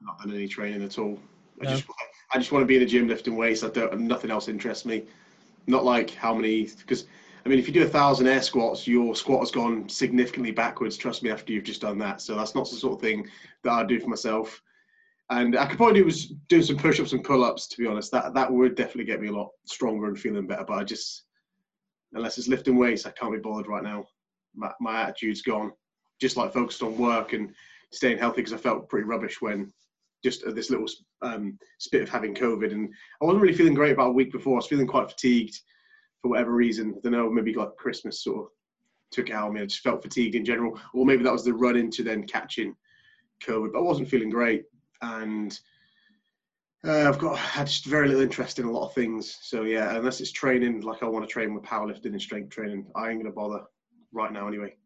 No, 0.00 0.08
not 0.08 0.18
done 0.18 0.34
any 0.34 0.48
training 0.48 0.82
at 0.82 0.98
all. 0.98 1.18
I 1.60 1.64
no. 1.64 1.70
just 1.70 1.84
I 2.32 2.38
just 2.38 2.52
want 2.52 2.62
to 2.62 2.66
be 2.66 2.76
in 2.76 2.80
the 2.80 2.86
gym 2.86 3.08
lifting 3.08 3.36
weights. 3.36 3.62
I 3.62 3.68
don't. 3.68 4.00
Nothing 4.00 4.30
else 4.30 4.48
interests 4.48 4.84
me. 4.84 5.04
Not 5.66 5.84
like 5.84 6.10
how 6.10 6.34
many 6.34 6.64
because 6.64 7.06
I 7.46 7.48
mean, 7.48 7.60
if 7.60 7.68
you 7.68 7.72
do 7.72 7.84
a 7.84 7.88
thousand 7.88 8.26
air 8.26 8.42
squats, 8.42 8.88
your 8.88 9.14
squat 9.14 9.38
has 9.38 9.52
gone 9.52 9.88
significantly 9.88 10.50
backwards. 10.50 10.96
Trust 10.96 11.22
me, 11.22 11.30
after 11.30 11.52
you've 11.52 11.62
just 11.62 11.80
done 11.80 11.96
that. 11.98 12.20
So 12.20 12.34
that's 12.34 12.56
not 12.56 12.68
the 12.68 12.74
sort 12.74 12.94
of 12.94 13.00
thing 13.00 13.28
that 13.62 13.72
I 13.72 13.84
do 13.84 14.00
for 14.00 14.08
myself. 14.08 14.60
And 15.30 15.56
I 15.56 15.66
could 15.66 15.76
probably 15.76 16.00
do 16.00 16.04
was 16.04 16.26
do 16.48 16.60
some 16.60 16.76
push-ups 16.76 17.12
and 17.12 17.22
pull-ups. 17.22 17.68
To 17.68 17.78
be 17.78 17.86
honest, 17.86 18.10
that 18.10 18.34
that 18.34 18.52
would 18.52 18.74
definitely 18.74 19.04
get 19.04 19.20
me 19.20 19.28
a 19.28 19.32
lot 19.32 19.50
stronger 19.64 20.08
and 20.08 20.18
feeling 20.18 20.48
better. 20.48 20.64
But 20.64 20.78
I 20.78 20.82
just, 20.82 21.22
unless 22.14 22.36
it's 22.36 22.48
lifting 22.48 22.78
weights, 22.78 23.06
I 23.06 23.12
can't 23.12 23.32
be 23.32 23.38
bothered 23.38 23.68
right 23.68 23.84
now. 23.84 24.06
My, 24.56 24.72
my 24.80 25.02
attitude's 25.02 25.42
gone. 25.42 25.70
Just 26.20 26.36
like 26.36 26.52
focused 26.52 26.82
on 26.82 26.98
work 26.98 27.32
and 27.32 27.54
staying 27.92 28.18
healthy 28.18 28.40
because 28.40 28.54
I 28.54 28.56
felt 28.56 28.88
pretty 28.88 29.06
rubbish 29.06 29.40
when 29.40 29.72
just 30.24 30.42
this 30.52 30.70
little 30.70 30.86
um, 31.22 31.60
spit 31.78 32.02
of 32.02 32.08
having 32.08 32.34
COVID, 32.34 32.72
and 32.72 32.92
I 33.22 33.24
wasn't 33.24 33.42
really 33.42 33.56
feeling 33.56 33.74
great 33.74 33.92
about 33.92 34.08
a 34.08 34.14
week 34.14 34.32
before. 34.32 34.54
I 34.54 34.56
was 34.56 34.66
feeling 34.66 34.88
quite 34.88 35.10
fatigued 35.10 35.60
for 36.22 36.28
whatever 36.28 36.52
reason. 36.52 36.94
I 36.96 37.00
don't 37.02 37.12
know, 37.12 37.30
maybe 37.30 37.54
like 37.54 37.76
Christmas 37.76 38.22
sort 38.22 38.46
of 38.46 38.46
took 39.10 39.30
out 39.30 39.48
of 39.48 39.54
me. 39.54 39.62
I 39.62 39.66
just 39.66 39.82
felt 39.82 40.02
fatigued 40.02 40.34
in 40.34 40.44
general, 40.44 40.78
or 40.94 41.06
maybe 41.06 41.24
that 41.24 41.32
was 41.32 41.44
the 41.44 41.54
run 41.54 41.76
into 41.76 42.02
then 42.02 42.26
catching 42.26 42.74
COVID. 43.44 43.72
But 43.72 43.78
I 43.78 43.82
wasn't 43.82 44.08
feeling 44.08 44.30
great, 44.30 44.64
and 45.02 45.58
uh, 46.86 47.08
I've 47.08 47.18
got 47.18 47.38
had 47.38 47.66
just 47.66 47.86
very 47.86 48.08
little 48.08 48.22
interest 48.22 48.58
in 48.58 48.66
a 48.66 48.70
lot 48.70 48.86
of 48.86 48.94
things. 48.94 49.38
So 49.42 49.62
yeah, 49.62 49.96
unless 49.96 50.20
it's 50.20 50.32
training 50.32 50.82
like 50.82 51.02
I 51.02 51.06
want 51.06 51.26
to 51.26 51.32
train 51.32 51.54
with 51.54 51.64
powerlifting 51.64 52.06
and 52.06 52.22
strength 52.22 52.50
training, 52.50 52.86
I 52.94 53.10
ain't 53.10 53.20
gonna 53.20 53.34
bother 53.34 53.62
right 54.12 54.32
now 54.32 54.48
anyway. 54.48 54.76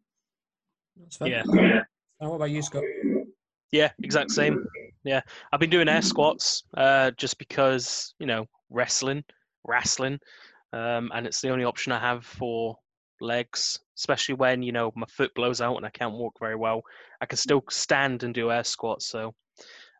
Yeah. 1.21 1.43
yeah. 1.53 1.83
what 2.19 2.35
about 2.35 2.51
you, 2.51 2.61
Scott? 2.61 2.83
Yeah, 3.71 3.91
exact 4.03 4.31
same. 4.31 4.65
Yeah, 5.03 5.21
I've 5.51 5.59
been 5.59 5.69
doing 5.69 5.87
air 5.87 6.01
squats 6.01 6.63
uh, 6.75 7.11
just 7.11 7.37
because 7.37 8.13
you 8.19 8.25
know 8.25 8.45
wrestling, 8.69 9.23
wrestling. 9.65 10.19
Um, 10.73 11.11
and 11.13 11.27
it's 11.27 11.41
the 11.41 11.49
only 11.49 11.65
option 11.65 11.91
I 11.91 11.99
have 11.99 12.25
for 12.25 12.77
legs, 13.19 13.79
especially 13.97 14.35
when 14.35 14.63
you 14.63 14.71
know 14.71 14.91
my 14.95 15.05
foot 15.07 15.33
blows 15.35 15.61
out 15.61 15.77
and 15.77 15.85
I 15.85 15.89
can't 15.89 16.13
walk 16.13 16.39
very 16.39 16.55
well. 16.55 16.81
I 17.21 17.25
can 17.25 17.37
still 17.37 17.63
stand 17.69 18.23
and 18.23 18.33
do 18.33 18.51
air 18.51 18.63
squats. 18.63 19.07
So 19.07 19.33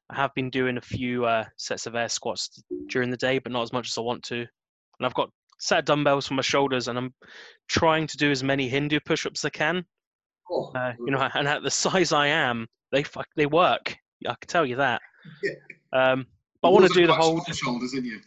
I 0.09 0.15
have 0.15 0.33
been 0.33 0.49
doing 0.49 0.77
a 0.77 0.81
few 0.81 1.25
uh, 1.25 1.45
sets 1.57 1.85
of 1.87 1.95
air 1.95 2.09
squats 2.09 2.63
during 2.87 3.09
the 3.09 3.17
day, 3.17 3.39
but 3.39 3.51
not 3.51 3.63
as 3.63 3.73
much 3.73 3.89
as 3.89 3.97
I 3.97 4.01
want 4.01 4.23
to. 4.23 4.39
And 4.39 5.05
I've 5.05 5.13
got 5.13 5.29
set 5.59 5.79
of 5.79 5.85
dumbbells 5.85 6.27
for 6.27 6.33
my 6.33 6.41
shoulders, 6.41 6.87
and 6.87 6.97
I'm 6.97 7.13
trying 7.67 8.07
to 8.07 8.17
do 8.17 8.31
as 8.31 8.43
many 8.43 8.67
Hindu 8.67 8.99
push-ups 9.05 9.41
as 9.41 9.45
I 9.45 9.49
can. 9.49 9.85
Oh, 10.51 10.71
uh, 10.75 10.93
you 10.99 11.11
know, 11.11 11.29
and 11.33 11.47
at 11.47 11.63
the 11.63 11.71
size 11.71 12.11
I 12.11 12.27
am, 12.27 12.67
they 12.91 13.03
fuck, 13.03 13.27
they 13.35 13.45
work. 13.45 13.95
I 14.27 14.35
can 14.39 14.47
tell 14.47 14.65
you 14.65 14.77
that. 14.77 15.01
Yeah. 15.43 15.51
Um, 15.93 16.25
but 16.61 16.69
I 16.69 16.71
want 16.71 16.87
to 16.87 16.93
do 16.97 17.05
the 17.05 17.13
whole 17.13 17.43
shoulders, 17.43 17.93
in 17.93 18.05
you? 18.05 18.21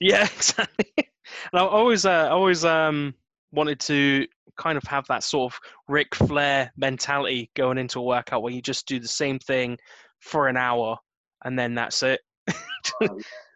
Yeah, 0.00 0.24
exactly. 0.36 0.92
And 0.96 1.60
I 1.60 1.66
always, 1.66 2.04
uh, 2.04 2.28
always 2.30 2.64
um, 2.64 3.14
wanted 3.52 3.80
to 3.80 4.26
kind 4.56 4.76
of 4.76 4.84
have 4.84 5.06
that 5.06 5.22
sort 5.22 5.52
of 5.52 5.60
Ric 5.88 6.14
Flair 6.14 6.72
mentality 6.76 7.50
going 7.54 7.78
into 7.78 8.00
a 8.00 8.02
workout 8.02 8.42
where 8.42 8.52
you 8.52 8.60
just 8.60 8.86
do 8.86 8.98
the 8.98 9.08
same 9.08 9.38
thing 9.38 9.78
for 10.20 10.48
an 10.48 10.56
hour 10.56 10.96
and 11.44 11.58
then 11.58 11.74
that's 11.74 12.02
it. 12.02 12.20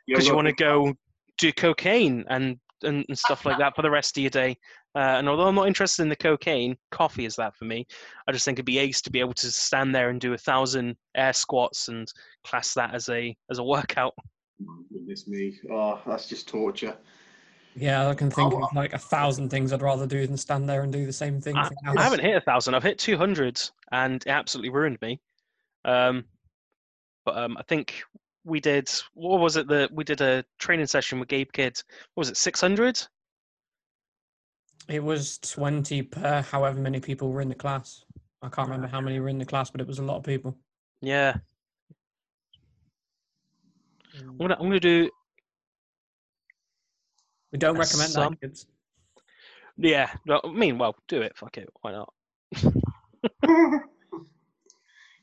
Because 0.05 0.27
you 0.27 0.35
want 0.35 0.49
to 0.49 0.53
go 0.53 0.93
do 1.39 1.53
cocaine 1.53 2.25
and, 2.29 2.59
and, 2.83 3.05
and, 3.09 3.17
stuff 3.17 3.47
like 3.47 3.57
that 3.59 3.77
for 3.77 3.83
the 3.83 3.91
rest 3.91 4.17
of 4.17 4.21
your 4.21 4.31
day. 4.31 4.57
Uh, 4.97 5.15
and 5.17 5.29
although 5.29 5.47
I'm 5.47 5.55
not 5.55 5.69
interested 5.69 6.03
in 6.03 6.09
the 6.09 6.17
cocaine, 6.17 6.77
coffee 6.91 7.25
is 7.25 7.37
that 7.37 7.55
for 7.57 7.65
me. 7.65 7.87
I 8.27 8.33
just 8.33 8.45
think 8.45 8.57
it'd 8.57 8.67
be 8.67 8.79
ace 8.79 9.01
to 9.03 9.11
be 9.11 9.21
able 9.21 9.33
to 9.35 9.51
stand 9.51 9.95
there 9.95 10.11
and 10.11 10.21
do 10.21 10.35
a 10.35 10.39
thousand 10.39 10.97
air 11.15 11.33
squats 11.33 11.87
and 11.89 12.13
class 12.45 12.75
that 12.75 12.95
as 12.95 13.09
a 13.09 13.35
as 13.49 13.59
a 13.59 13.65
workout. 13.65 14.13
Goodness 14.93 15.27
me! 15.27 15.59
Oh, 15.71 16.01
that's 16.07 16.29
just 16.29 16.49
torture. 16.49 16.97
Yeah, 17.75 18.09
I 18.09 18.15
can 18.15 18.31
think 18.31 18.53
oh, 18.53 18.65
of 18.65 18.75
like 18.75 18.93
a 18.93 18.99
thousand 18.99 19.49
things 19.49 19.73
I'd 19.73 19.83
rather 19.83 20.07
do 20.07 20.27
than 20.27 20.37
stand 20.37 20.69
there 20.69 20.83
and 20.83 20.93
do 20.93 21.07
the 21.07 21.13
same 21.13 21.41
thing. 21.41 21.57
I, 21.57 21.71
I 21.87 22.03
haven't 22.03 22.21
hit 22.21 22.37
a 22.37 22.41
thousand. 22.41 22.75
I've 22.75 22.83
hit 22.83 22.99
two 22.99 23.17
hundred, 23.17 23.61
and 23.91 24.17
it 24.17 24.29
absolutely 24.29 24.71
ruined 24.71 24.99
me. 25.01 25.21
Um, 25.85 26.25
but 27.25 27.37
um, 27.37 27.57
I 27.57 27.63
think 27.63 28.03
we 28.45 28.61
did. 28.61 28.91
What 29.15 29.41
was 29.41 29.57
it 29.57 29.69
that 29.69 29.93
we 29.93 30.05
did 30.05 30.21
a 30.21 30.45
training 30.59 30.87
session 30.87 31.19
with 31.19 31.29
Gabe 31.29 31.53
Kidd? 31.53 31.81
What 32.15 32.23
was 32.23 32.31
it? 32.31 32.37
Six 32.37 32.61
hundred. 32.61 33.01
It 34.89 35.03
was 35.03 35.39
twenty 35.39 36.03
per 36.03 36.43
however 36.43 36.79
many 36.79 37.01
people 37.01 37.31
were 37.31 37.41
in 37.41 37.49
the 37.49 37.55
class. 37.55 38.05
I 38.43 38.49
can't 38.49 38.69
remember 38.69 38.89
how 38.89 39.01
many 39.01 39.21
were 39.21 39.29
in 39.29 39.39
the 39.39 39.47
class, 39.47 39.71
but 39.71 39.81
it 39.81 39.87
was 39.87 40.01
a 40.01 40.05
lot 40.05 40.17
of 40.17 40.25
people. 40.25 40.59
Yeah. 41.01 41.37
I'm 44.19 44.37
gonna, 44.39 44.55
I'm 44.55 44.63
gonna 44.67 44.81
do. 44.81 45.11
We 47.53 47.59
don't 47.59 47.77
recommend 47.77 48.11
sum. 48.11 48.33
that, 48.41 48.41
kids. 48.41 48.67
Yeah, 49.77 50.11
no, 50.27 50.41
I 50.45 50.51
mean, 50.51 50.79
well, 50.79 50.95
do 51.09 51.23
it. 51.23 51.37
Fuck 51.37 51.59
it. 51.59 51.69
Why 51.81 51.93
not? 51.93 52.13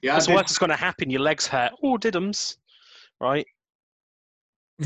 yeah, 0.01 0.13
I 0.13 0.15
That's 0.15 0.27
did, 0.27 0.33
what's 0.35 0.57
going 0.57 0.69
to 0.71 0.75
happen. 0.75 1.09
Your 1.09 1.21
legs 1.21 1.47
hurt. 1.47 1.71
Oh, 1.83 1.97
didums. 1.97 2.57
Right? 3.19 3.45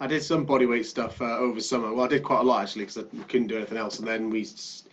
I 0.00 0.06
did 0.06 0.22
some 0.22 0.46
bodyweight 0.46 0.84
stuff 0.84 1.20
uh, 1.22 1.38
over 1.38 1.60
summer. 1.60 1.92
Well, 1.94 2.04
I 2.04 2.08
did 2.08 2.22
quite 2.22 2.40
a 2.40 2.42
lot 2.42 2.62
actually 2.62 2.82
because 2.84 2.98
I 2.98 3.04
couldn't 3.28 3.46
do 3.46 3.56
anything 3.56 3.78
else. 3.78 4.00
And 4.00 4.08
then 4.08 4.28
we 4.28 4.42
s- 4.42 4.84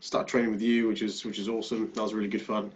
started 0.00 0.28
training 0.28 0.52
with 0.52 0.62
you, 0.62 0.86
which 0.86 1.02
is 1.02 1.24
which 1.24 1.38
is 1.38 1.48
awesome. 1.48 1.90
That 1.94 2.02
was 2.02 2.14
really 2.14 2.28
good 2.28 2.42
fun. 2.42 2.70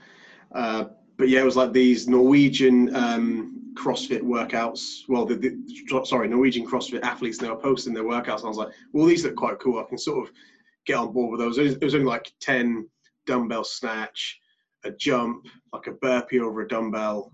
Uh, 0.53 0.87
but 1.17 1.29
yeah, 1.29 1.41
it 1.41 1.45
was 1.45 1.57
like 1.57 1.73
these 1.73 2.09
Norwegian 2.09 2.95
um, 2.95 3.73
CrossFit 3.75 4.23
workouts. 4.23 5.03
Well, 5.09 5.25
the, 5.25 5.37
the 5.37 6.05
sorry, 6.05 6.29
Norwegian 6.29 6.67
CrossFit 6.67 7.03
athletes. 7.03 7.39
They 7.39 7.49
were 7.49 7.57
posting 7.57 7.95
their 7.95 8.05
workouts, 8.05 8.39
and 8.39 8.47
I 8.47 8.49
was 8.49 8.57
like, 8.57 8.73
well, 8.93 9.07
these 9.07 9.25
look 9.25 9.37
quite 9.37 9.59
cool. 9.59 9.79
I 9.79 9.89
can 9.89 9.99
sort 9.99 10.27
of 10.27 10.35
get 10.87 10.97
on 10.97 11.13
board 11.13 11.33
with 11.33 11.41
those. 11.41 11.59
It 11.59 11.63
was, 11.63 11.73
it 11.75 11.85
was 11.85 11.95
only 11.95 12.07
like 12.07 12.33
ten 12.41 12.89
dumbbell 13.27 13.65
snatch, 13.65 14.41
a 14.85 14.91
jump, 14.91 15.47
like 15.73 15.87
a 15.87 15.93
burpee 15.93 16.41
over 16.41 16.63
a 16.63 16.69
dumbbell, 16.69 17.33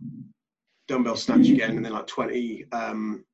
dumbbell 0.89 1.17
snatch 1.17 1.49
again, 1.49 1.77
and 1.77 1.85
then 1.85 1.93
like 1.93 2.07
twenty. 2.07 2.65
Um, 2.73 3.25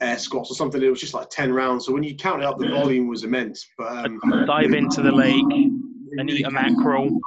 air 0.00 0.18
squats 0.18 0.50
or 0.50 0.54
something. 0.54 0.82
It 0.82 0.90
was 0.90 1.00
just 1.00 1.14
like 1.14 1.30
10 1.30 1.52
rounds. 1.52 1.86
So 1.86 1.92
when 1.92 2.02
you 2.02 2.16
counted 2.16 2.44
up, 2.44 2.58
the 2.58 2.68
volume 2.68 3.06
was 3.06 3.22
immense. 3.22 3.68
But 3.78 4.04
um, 4.04 4.20
Dive 4.46 4.72
into 4.72 5.00
the 5.00 5.12
lake 5.12 5.44
and 5.48 6.28
eat 6.28 6.44
a 6.44 6.50
mackerel. 6.50 7.20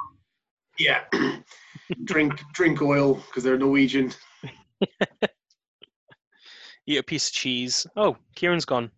yeah, 0.78 1.00
drink 2.04 2.40
drink 2.52 2.82
oil 2.82 3.14
because 3.14 3.44
they're 3.44 3.58
Norwegian. 3.58 4.12
Eat 6.86 6.98
a 6.98 7.02
piece 7.02 7.28
of 7.28 7.34
cheese. 7.34 7.86
Oh, 7.96 8.16
Kieran's 8.36 8.64
gone. 8.64 8.90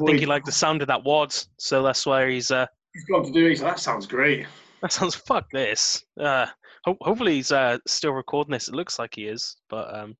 I 0.00 0.04
think 0.04 0.18
he 0.20 0.26
liked 0.26 0.44
the 0.44 0.52
sound 0.52 0.82
of 0.82 0.88
that 0.88 1.04
WODs, 1.04 1.48
so 1.58 1.82
that's 1.82 2.04
why 2.04 2.30
he's. 2.30 2.50
uh 2.50 2.66
he's 2.92 3.04
gone 3.04 3.24
to 3.24 3.32
do 3.32 3.46
it. 3.46 3.60
That 3.60 3.78
sounds 3.78 4.06
great. 4.06 4.46
That 4.82 4.92
sounds 4.92 5.14
fuck 5.14 5.46
this. 5.50 6.04
Uh, 6.20 6.46
ho- 6.84 6.98
hopefully 7.00 7.36
he's 7.36 7.50
uh 7.52 7.78
still 7.86 8.12
recording 8.12 8.52
this. 8.52 8.68
It 8.68 8.74
looks 8.74 8.98
like 8.98 9.14
he 9.14 9.26
is, 9.26 9.56
but 9.70 9.94
um. 9.94 10.16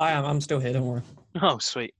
I 0.00 0.10
am. 0.10 0.24
I'm 0.24 0.40
still 0.40 0.58
here. 0.58 0.72
Don't 0.72 0.86
worry. 0.86 1.02
Oh, 1.40 1.58
sweet. 1.58 1.94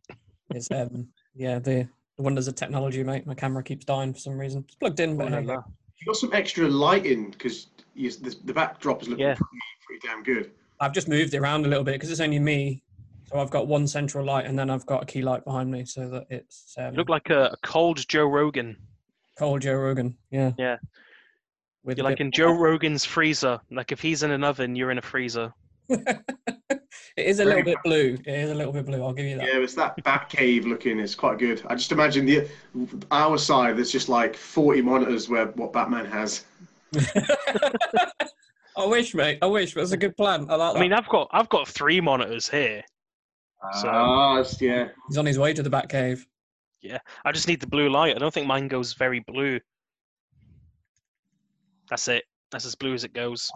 It's 0.50 0.70
um, 0.72 1.06
yeah, 1.34 1.58
the, 1.58 1.88
the 2.16 2.22
wonders 2.22 2.48
of 2.48 2.56
technology, 2.56 3.02
mate. 3.04 3.26
My 3.26 3.34
camera 3.34 3.62
keeps 3.62 3.84
dying 3.84 4.12
for 4.12 4.18
some 4.18 4.36
reason. 4.36 4.64
It's 4.66 4.74
plugged 4.74 5.00
in, 5.00 5.16
but 5.16 5.28
hey, 5.28 5.42
Voila. 5.42 5.62
You 6.00 6.06
got 6.06 6.16
some 6.16 6.32
extra 6.32 6.68
lighting 6.68 7.30
because 7.30 7.68
the, 7.94 8.36
the 8.44 8.52
backdrop 8.54 9.02
is 9.02 9.08
looking 9.08 9.24
Yeah. 9.26 9.34
pretty, 9.34 9.58
pretty 9.86 10.06
damn 10.06 10.22
good. 10.22 10.50
I've 10.80 10.92
just 10.92 11.08
moved 11.08 11.34
it 11.34 11.38
around 11.38 11.64
a 11.64 11.68
little 11.68 11.84
bit 11.84 11.92
because 11.92 12.10
it's 12.10 12.20
only 12.20 12.38
me. 12.38 12.82
So 13.26 13.38
I've 13.38 13.50
got 13.50 13.66
one 13.66 13.86
central 13.86 14.24
light, 14.26 14.46
and 14.46 14.58
then 14.58 14.68
I've 14.68 14.84
got 14.84 15.02
a 15.02 15.06
key 15.06 15.22
light 15.22 15.44
behind 15.44 15.70
me, 15.70 15.84
so 15.84 16.08
that 16.10 16.26
it's 16.28 16.74
um, 16.76 16.92
You 16.92 16.98
look 16.98 17.08
like 17.08 17.30
a, 17.30 17.46
a 17.46 17.56
cold 17.62 18.06
Joe 18.08 18.26
Rogan. 18.26 18.76
cold 19.38 19.62
Joe 19.62 19.74
Rogan. 19.74 20.16
Yeah. 20.30 20.52
Yeah. 20.58 20.76
With 21.84 21.98
You're 21.98 22.04
like 22.04 22.20
in 22.20 22.30
Joe 22.30 22.52
Rogan's 22.52 23.04
freezer. 23.04 23.58
Like 23.70 23.90
if 23.90 24.00
he's 24.00 24.22
in 24.22 24.30
an 24.32 24.44
oven, 24.44 24.76
you're 24.76 24.90
in 24.90 24.98
a 24.98 25.02
freezer. 25.02 25.52
it 25.88 26.80
is 27.16 27.40
a 27.40 27.44
Very 27.44 27.56
little 27.62 27.72
bit 27.72 27.78
blue. 27.84 28.18
It 28.24 28.34
is 28.40 28.50
a 28.50 28.54
little 28.54 28.72
bit 28.72 28.86
blue. 28.86 29.02
I'll 29.02 29.12
give 29.12 29.26
you 29.26 29.36
that. 29.38 29.46
Yeah, 29.46 29.58
it's 29.60 29.74
that 29.74 30.02
back 30.04 30.28
cave 30.28 30.64
looking. 30.66 30.98
It's 31.00 31.14
quite 31.14 31.38
good. 31.38 31.62
I 31.66 31.74
just 31.74 31.90
imagine 31.92 32.24
the 32.26 32.48
our 33.10 33.38
side. 33.38 33.76
There's 33.76 33.90
just 33.90 34.08
like 34.08 34.36
40 34.36 34.82
monitors 34.82 35.28
where 35.28 35.46
what 35.46 35.72
Batman 35.72 36.04
has. 36.06 36.44
I 38.76 38.86
wish, 38.86 39.14
mate. 39.14 39.38
I 39.42 39.46
wish. 39.46 39.74
That's 39.74 39.92
a 39.92 39.96
good 39.96 40.16
plan. 40.16 40.46
I 40.48 40.54
like 40.56 40.72
that. 40.74 40.78
I 40.78 40.80
mean, 40.80 40.92
I've 40.92 41.08
got 41.08 41.28
I've 41.32 41.48
got 41.48 41.68
three 41.68 42.00
monitors 42.00 42.48
here. 42.48 42.82
So- 43.80 43.88
Ah, 43.88 44.42
yeah. 44.60 44.88
He's 45.08 45.18
on 45.18 45.26
his 45.26 45.38
way 45.38 45.52
to 45.54 45.62
the 45.62 45.70
back 45.70 45.88
cave. 45.88 46.26
Yeah, 46.80 46.98
I 47.24 47.30
just 47.32 47.46
need 47.46 47.60
the 47.60 47.66
blue 47.66 47.88
light. 47.88 48.16
I 48.16 48.18
don't 48.18 48.34
think 48.34 48.46
mine 48.48 48.66
goes 48.68 48.94
very 48.94 49.20
blue. 49.20 49.60
That's 51.88 52.08
it. 52.08 52.24
That's 52.50 52.64
as 52.66 52.74
blue 52.74 52.92
as 52.94 53.04
it 53.04 53.12
goes. 53.12 53.50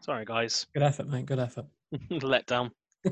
Sorry, 0.00 0.24
guys. 0.24 0.66
Good 0.74 0.82
effort, 0.84 1.08
mate. 1.08 1.26
Good 1.26 1.38
effort. 1.40 1.66
Let 2.10 2.46
down. 2.46 2.70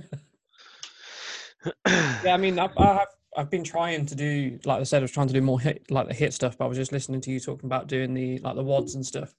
Yeah, 1.87 2.35
I 2.35 2.37
mean, 2.37 2.57
I've, 2.59 2.71
I 2.79 2.85
have. 2.95 3.09
I've 3.39 3.51
been 3.51 3.63
trying 3.65 4.05
to 4.07 4.15
do, 4.17 4.59
like 4.65 4.81
I 4.81 4.83
said, 4.83 4.99
I 4.99 5.03
was 5.03 5.13
trying 5.13 5.29
to 5.29 5.33
do 5.33 5.41
more 5.41 5.59
HIIT, 5.61 5.91
like 5.91 6.09
the 6.09 6.15
HIIT 6.15 6.33
stuff. 6.33 6.59
But 6.59 6.65
I 6.65 6.69
was 6.69 6.77
just 6.77 6.91
listening 6.93 7.21
to 7.23 7.31
you 7.31 7.39
talking 7.39 7.67
about 7.67 7.87
doing 7.87 8.13
the 8.13 8.39
like 8.41 8.57
the 8.57 8.65
WODs 8.65 8.97
and 8.97 9.07
stuff. 9.07 9.33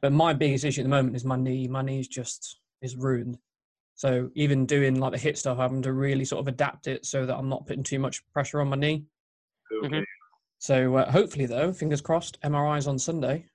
But 0.00 0.12
my 0.12 0.32
biggest 0.32 0.64
issue 0.64 0.82
at 0.82 0.84
the 0.84 0.88
moment 0.90 1.16
is 1.16 1.24
my 1.24 1.36
knee. 1.36 1.66
My 1.66 1.82
knee's 1.82 2.06
just 2.06 2.60
is 2.80 2.94
ruined. 2.96 3.38
So 3.96 4.30
even 4.36 4.64
doing 4.66 5.00
like 5.00 5.12
the 5.12 5.18
HIIT 5.18 5.36
stuff, 5.36 5.58
I'm 5.58 5.62
having 5.62 5.82
to 5.82 5.92
really 5.92 6.24
sort 6.24 6.40
of 6.40 6.46
adapt 6.48 6.86
it 6.86 7.04
so 7.04 7.26
that 7.26 7.36
I'm 7.36 7.48
not 7.48 7.66
putting 7.66 7.82
too 7.82 7.98
much 7.98 8.22
pressure 8.32 8.60
on 8.60 8.68
my 8.68 8.76
knee. 8.76 9.04
Okay. 9.84 10.04
So 10.60 10.96
uh, 10.96 11.10
hopefully, 11.10 11.46
though, 11.46 11.72
fingers 11.72 12.00
crossed, 12.00 12.40
MRI's 12.42 12.86
on 12.86 12.98
Sunday. 12.98 13.46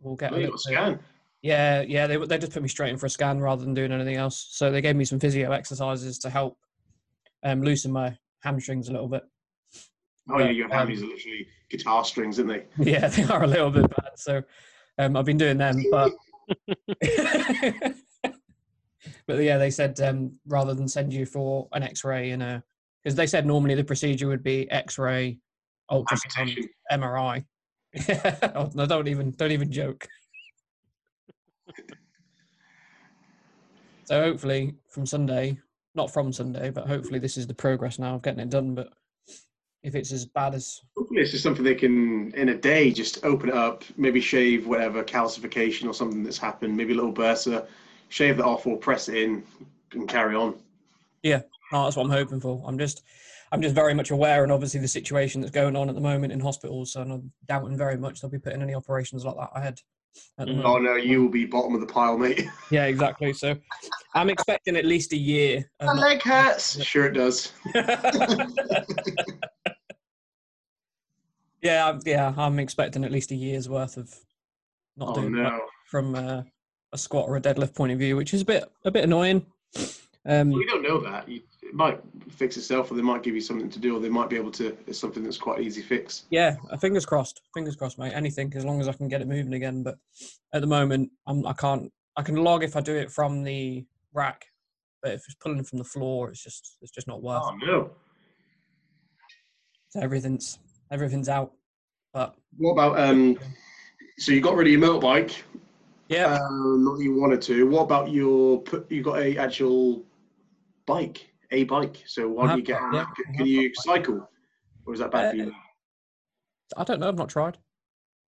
We'll 0.00 0.16
get 0.16 0.32
Oh, 0.32 0.36
a 0.36 0.38
little 0.38 0.50
got 0.56 0.66
a 0.66 0.70
bit- 0.70 0.76
scan. 0.76 1.00
Yeah, 1.42 1.80
yeah, 1.82 2.06
they 2.08 2.16
they 2.18 2.38
just 2.38 2.52
put 2.52 2.62
me 2.62 2.68
straight 2.68 2.90
in 2.90 2.98
for 2.98 3.06
a 3.06 3.10
scan 3.10 3.40
rather 3.40 3.64
than 3.64 3.72
doing 3.72 3.92
anything 3.92 4.16
else. 4.16 4.48
So 4.50 4.70
they 4.70 4.82
gave 4.82 4.96
me 4.96 5.04
some 5.06 5.18
physio 5.20 5.52
exercises 5.52 6.18
to 6.18 6.28
help 6.30 6.58
um, 7.44 7.62
loosen 7.62 7.92
my 7.92 8.18
hamstrings 8.42 8.88
a 8.88 8.92
little 8.92 9.08
bit. 9.08 9.22
Oh 10.28 10.38
yeah, 10.38 10.50
your 10.50 10.66
um, 10.66 10.72
hammies 10.72 11.02
are 11.02 11.06
literally 11.06 11.46
guitar 11.70 12.04
strings, 12.04 12.38
aren't 12.38 12.50
they? 12.50 12.64
Yeah, 12.92 13.08
they 13.08 13.24
are 13.24 13.42
a 13.42 13.46
little 13.46 13.70
bit 13.70 13.88
bad. 13.90 14.12
So 14.16 14.42
um, 14.98 15.16
I've 15.16 15.24
been 15.24 15.38
doing 15.38 15.58
them, 15.58 15.82
but 15.90 16.12
but 19.26 19.38
yeah, 19.38 19.58
they 19.58 19.70
said 19.70 20.00
um, 20.00 20.32
rather 20.46 20.74
than 20.74 20.88
send 20.88 21.12
you 21.12 21.26
for 21.26 21.68
an 21.72 21.82
X-ray, 21.82 22.28
you 22.28 22.36
know, 22.36 22.60
because 23.02 23.16
they 23.16 23.26
said 23.26 23.46
normally 23.46 23.74
the 23.74 23.84
procedure 23.84 24.28
would 24.28 24.42
be 24.42 24.70
X-ray, 24.70 25.38
ultrasound, 25.90 26.68
MRI. 26.92 27.44
oh, 28.54 28.70
no, 28.74 28.86
don't 28.86 29.08
even 29.08 29.32
don't 29.32 29.52
even 29.52 29.72
joke. 29.72 30.06
so 34.04 34.20
hopefully 34.20 34.74
from 34.88 35.06
Sunday, 35.06 35.58
not 35.94 36.12
from 36.12 36.32
Sunday, 36.32 36.70
but 36.70 36.86
hopefully 36.86 37.18
this 37.18 37.36
is 37.36 37.46
the 37.46 37.54
progress 37.54 37.98
now 37.98 38.14
of 38.14 38.22
getting 38.22 38.40
it 38.40 38.50
done. 38.50 38.74
But 38.74 38.92
if 39.82 39.94
it's 39.94 40.12
as 40.12 40.26
bad 40.26 40.54
as 40.54 40.80
Hopefully, 40.96 41.22
it's 41.22 41.30
just 41.30 41.42
something 41.42 41.64
they 41.64 41.74
can 41.74 42.32
in 42.34 42.50
a 42.50 42.54
day 42.54 42.92
just 42.92 43.24
open 43.24 43.48
it 43.48 43.54
up, 43.54 43.84
maybe 43.96 44.20
shave 44.20 44.66
whatever 44.66 45.02
calcification 45.02 45.88
or 45.88 45.94
something 45.94 46.22
that's 46.22 46.38
happened, 46.38 46.76
maybe 46.76 46.92
a 46.92 46.96
little 46.96 47.12
bursa, 47.12 47.66
shave 48.08 48.36
that 48.36 48.44
off 48.44 48.66
or 48.66 48.76
press 48.76 49.08
it 49.08 49.16
in 49.16 49.42
and 49.92 50.08
carry 50.08 50.34
on. 50.34 50.54
Oh, 51.72 51.84
that's 51.84 51.96
what 51.96 52.04
I'm 52.04 52.10
hoping 52.10 52.40
for. 52.40 52.62
I'm 52.66 52.78
just, 52.78 53.02
I'm 53.52 53.62
just 53.62 53.74
very 53.74 53.94
much 53.94 54.10
aware, 54.10 54.42
and 54.42 54.52
obviously 54.52 54.80
the 54.80 54.88
situation 54.88 55.40
that's 55.40 55.52
going 55.52 55.76
on 55.76 55.88
at 55.88 55.94
the 55.94 56.00
moment 56.00 56.32
in 56.32 56.40
hospitals. 56.40 56.92
So 56.92 57.02
I'm 57.02 57.32
doubting 57.46 57.76
very 57.76 57.96
much 57.96 58.20
they'll 58.20 58.30
be 58.30 58.38
putting 58.38 58.62
any 58.62 58.74
operations 58.74 59.24
like 59.24 59.36
that 59.36 59.50
ahead. 59.54 59.80
At 60.38 60.46
the 60.46 60.52
Mm. 60.52 60.56
moment. 60.56 60.66
Oh 60.66 60.78
no, 60.78 60.94
you 60.96 61.22
will 61.22 61.28
be 61.30 61.44
bottom 61.44 61.74
of 61.74 61.80
the 61.80 61.86
pile, 61.86 62.16
mate. 62.18 62.46
Yeah, 62.70 62.86
exactly. 62.86 63.32
So 63.32 63.56
I'm 64.14 64.30
expecting 64.30 64.76
at 64.76 64.84
least 64.84 65.12
a 65.12 65.16
year. 65.16 65.70
My 65.82 65.92
leg 65.92 66.22
hurts. 66.22 66.82
Sure, 66.84 67.06
it 67.06 67.12
does. 67.12 67.52
yeah, 71.62 71.88
I'm, 71.88 72.00
yeah, 72.04 72.32
I'm 72.36 72.58
expecting 72.58 73.04
at 73.04 73.12
least 73.12 73.30
a 73.32 73.34
year's 73.34 73.68
worth 73.68 73.96
of 73.96 74.14
not 74.96 75.10
Oh 75.10 75.14
doing 75.20 75.32
much 75.32 75.52
no. 75.52 75.60
from 75.90 76.14
uh, 76.14 76.42
a 76.92 76.98
squat 76.98 77.28
or 77.28 77.36
a 77.36 77.40
deadlift 77.40 77.74
point 77.74 77.92
of 77.92 77.98
view, 77.98 78.16
which 78.16 78.32
is 78.34 78.42
a 78.42 78.44
bit, 78.44 78.64
a 78.84 78.90
bit 78.90 79.04
annoying. 79.04 79.44
Um, 80.26 80.50
We 80.50 80.66
don't 80.66 80.82
know 80.82 81.00
that. 81.00 81.28
You, 81.28 81.40
it 81.70 81.76
might 81.76 82.00
fix 82.30 82.56
itself, 82.56 82.90
or 82.90 82.94
they 82.94 83.02
might 83.02 83.22
give 83.22 83.36
you 83.36 83.40
something 83.40 83.70
to 83.70 83.78
do, 83.78 83.96
or 83.96 84.00
they 84.00 84.08
might 84.08 84.28
be 84.28 84.34
able 84.34 84.50
to. 84.50 84.76
It's 84.88 84.98
something 84.98 85.22
that's 85.22 85.38
quite 85.38 85.60
easy 85.60 85.82
fix. 85.82 86.24
Yeah, 86.30 86.56
uh, 86.68 86.76
fingers 86.76 87.06
crossed. 87.06 87.42
Fingers 87.54 87.76
crossed, 87.76 87.96
mate. 87.96 88.12
Anything 88.12 88.52
as 88.56 88.64
long 88.64 88.80
as 88.80 88.88
I 88.88 88.92
can 88.92 89.06
get 89.06 89.20
it 89.20 89.28
moving 89.28 89.54
again. 89.54 89.84
But 89.84 89.96
at 90.52 90.62
the 90.62 90.66
moment, 90.66 91.10
I'm 91.28 91.46
I 91.46 91.52
can't. 91.52 91.92
I 92.16 92.22
can 92.22 92.34
log 92.34 92.64
if 92.64 92.74
I 92.74 92.80
do 92.80 92.96
it 92.96 93.08
from 93.12 93.44
the 93.44 93.86
rack, 94.12 94.46
but 95.00 95.12
if 95.12 95.22
it's 95.26 95.36
pulling 95.36 95.62
from 95.62 95.78
the 95.78 95.84
floor, 95.84 96.30
it's 96.30 96.42
just 96.42 96.76
it's 96.82 96.90
just 96.90 97.06
not 97.06 97.22
worth. 97.22 97.42
Oh 97.44 97.54
it. 97.62 97.66
no. 97.66 97.90
So 99.90 100.00
everything's 100.00 100.58
everything's 100.90 101.28
out. 101.28 101.52
But 102.12 102.34
What 102.58 102.72
about 102.72 102.98
um? 102.98 103.38
So 104.18 104.32
you 104.32 104.40
got 104.40 104.56
rid 104.56 104.66
of 104.66 104.72
your 104.72 104.80
motorbike. 104.82 105.36
yeah, 106.08 106.34
Um, 106.34 106.84
not 106.84 106.98
you 106.98 107.14
wanted 107.14 107.40
to. 107.42 107.68
What 107.68 107.82
about 107.82 108.10
your? 108.10 108.64
You 108.88 109.02
got 109.04 109.20
a 109.20 109.36
actual 109.38 110.02
bike, 110.84 111.29
a 111.52 111.64
bike. 111.64 112.02
So 112.06 112.28
why 112.28 112.48
don't 112.48 112.58
you 112.58 112.64
get? 112.64 112.80
Uh-huh. 112.80 112.90
got- 112.92 112.96
yeah, 112.96 113.04
can- 113.04 113.24
uh-huh. 113.26 113.36
can 113.36 113.46
you 113.46 113.56
got 113.56 113.64
a 113.64 113.68
bike. 113.68 114.04
cycle, 114.06 114.28
or 114.86 114.94
is 114.94 115.00
that 115.00 115.10
bad 115.10 115.30
for 115.30 115.36
you? 115.36 115.48
Uh, 115.48 116.80
I 116.80 116.84
don't 116.84 117.00
know. 117.00 117.08
I've 117.08 117.18
not 117.18 117.28
tried. 117.28 117.58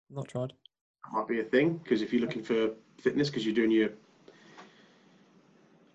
I've 0.09 0.17
not 0.17 0.27
tried. 0.27 0.53
That 1.03 1.13
might 1.13 1.27
be 1.27 1.39
a 1.39 1.43
thing 1.43 1.79
because 1.83 2.01
if 2.01 2.11
you're 2.11 2.21
looking 2.21 2.43
for 2.43 2.71
fitness, 2.99 3.29
because 3.29 3.45
you're 3.45 3.55
doing 3.55 3.71
your 3.71 3.89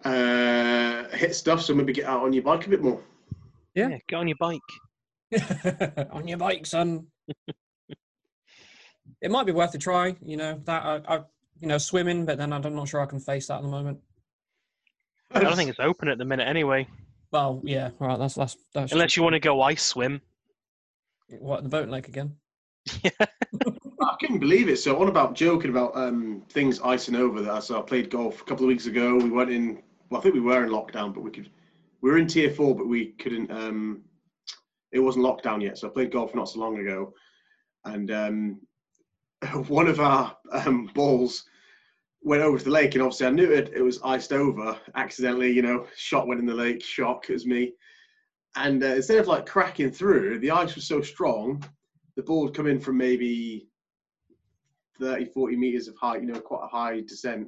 uh, 0.04 1.08
HIIT 1.08 1.34
stuff, 1.34 1.62
so 1.62 1.74
maybe 1.74 1.92
get 1.92 2.06
out 2.06 2.22
on 2.22 2.32
your 2.32 2.42
bike 2.42 2.66
a 2.66 2.70
bit 2.70 2.82
more. 2.82 3.00
Yeah. 3.74 3.88
Yeah, 3.88 3.98
get 4.08 4.16
on 4.16 4.28
your 4.28 4.36
bike. 4.38 4.60
On 6.12 6.28
your 6.28 6.38
bike, 6.38 6.66
son. 6.66 7.08
it 9.20 9.30
might 9.30 9.44
be 9.44 9.50
worth 9.52 9.74
a 9.74 9.78
try. 9.78 10.14
You 10.24 10.36
know 10.36 10.60
that 10.64 10.84
I, 10.84 11.16
I, 11.16 11.20
you 11.58 11.66
know, 11.66 11.78
swimming, 11.78 12.24
but 12.24 12.38
then 12.38 12.52
I'm 12.52 12.62
not 12.62 12.88
sure 12.88 13.00
I 13.00 13.06
can 13.06 13.18
face 13.18 13.48
that 13.48 13.56
at 13.56 13.62
the 13.62 13.68
moment. 13.68 13.98
I 15.32 15.40
don't 15.40 15.56
think 15.56 15.68
it's 15.68 15.80
open 15.80 16.08
at 16.08 16.18
the 16.18 16.24
minute 16.24 16.46
anyway. 16.46 16.86
Well, 17.32 17.60
yeah, 17.64 17.90
right. 17.98 18.18
That's 18.18 18.34
that's 18.34 18.56
that's 18.74 18.92
Unless 18.92 19.16
you 19.16 19.22
want 19.22 19.34
to 19.34 19.40
go 19.40 19.60
ice 19.62 19.82
swim. 19.82 20.20
what 21.38 21.62
the 21.62 21.68
boat 21.68 21.88
lake 21.88 22.08
again. 22.08 22.36
Yeah. 23.02 23.10
I 24.00 24.16
couldn't 24.20 24.38
believe 24.38 24.68
it. 24.68 24.76
So 24.78 25.00
on 25.00 25.08
about 25.08 25.34
joking 25.34 25.70
about 25.70 25.96
um, 25.96 26.42
things 26.50 26.80
icing 26.80 27.16
over 27.16 27.42
that. 27.42 27.64
So 27.64 27.78
I 27.78 27.82
played 27.82 28.10
golf 28.10 28.40
a 28.40 28.44
couple 28.44 28.64
of 28.64 28.68
weeks 28.68 28.86
ago. 28.86 29.16
We 29.16 29.30
went 29.30 29.50
in. 29.50 29.82
Well, 30.10 30.20
I 30.20 30.22
think 30.22 30.34
we 30.34 30.40
were 30.40 30.64
in 30.64 30.70
lockdown, 30.70 31.12
but 31.12 31.22
we 31.22 31.30
could. 31.30 31.50
We 32.00 32.10
were 32.10 32.18
in 32.18 32.26
tier 32.28 32.50
four, 32.50 32.74
but 32.76 32.86
we 32.86 33.12
couldn't. 33.18 33.50
Um, 33.50 34.02
it 34.92 35.00
wasn't 35.00 35.24
lockdown 35.24 35.62
yet. 35.62 35.78
So 35.78 35.88
I 35.88 35.90
played 35.90 36.12
golf 36.12 36.34
not 36.34 36.48
so 36.48 36.60
long 36.60 36.78
ago, 36.78 37.12
and 37.84 38.10
um, 38.10 38.60
one 39.68 39.88
of 39.88 39.98
our 40.00 40.36
um, 40.52 40.90
balls 40.94 41.44
went 42.26 42.42
over 42.42 42.58
to 42.58 42.64
the 42.64 42.70
lake, 42.70 42.94
and 42.94 43.02
obviously 43.04 43.28
I 43.28 43.30
knew 43.30 43.52
it. 43.52 43.70
It 43.72 43.82
was 43.82 44.00
iced 44.02 44.32
over. 44.32 44.76
Accidentally, 44.96 45.52
you 45.52 45.62
know, 45.62 45.86
shot 45.96 46.26
went 46.26 46.40
in 46.40 46.46
the 46.46 46.52
lake. 46.54 46.82
Shock, 46.82 47.28
was 47.28 47.46
me. 47.46 47.72
And 48.56 48.82
uh, 48.82 48.96
instead 48.96 49.18
of 49.18 49.28
like 49.28 49.46
cracking 49.46 49.92
through, 49.92 50.40
the 50.40 50.50
ice 50.50 50.74
was 50.74 50.88
so 50.88 51.00
strong, 51.00 51.64
the 52.16 52.24
ball 52.24 52.42
would 52.42 52.54
come 52.54 52.66
in 52.66 52.80
from 52.80 52.96
maybe 52.96 53.68
30, 54.98 55.26
40 55.26 55.56
meters 55.56 55.86
of 55.86 55.94
height, 55.96 56.20
you 56.20 56.26
know, 56.26 56.40
quite 56.40 56.64
a 56.64 56.68
high 56.68 57.00
descent, 57.02 57.46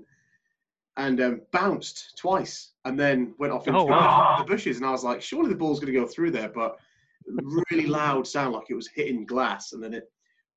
and 0.97 1.21
um, 1.21 1.41
bounced 1.51 2.17
twice 2.17 2.73
and 2.85 2.99
then 2.99 3.35
went 3.39 3.53
off 3.53 3.67
into 3.67 3.81
Oh, 3.81 3.85
wow. 3.85 4.37
the 4.39 4.45
bushes. 4.45 4.77
And 4.77 4.87
I 4.87 4.93
was 4.93 5.03
like, 5.03 5.21
surely 5.21 5.49
the 5.49 5.57
ball's 5.57 5.81
going 5.81 5.93
to 5.93 5.99
go 5.99 6.07
through 6.07 6.31
there, 6.31 6.51
but 6.51 6.77
really 7.27 7.87
loud 7.89 8.29
sound 8.29 8.53
like 8.53 8.71
it 8.71 8.75
was 8.75 8.87
hitting 8.87 9.27
glass 9.27 9.73
and 9.73 9.83
then 9.83 9.93
it 9.93 10.05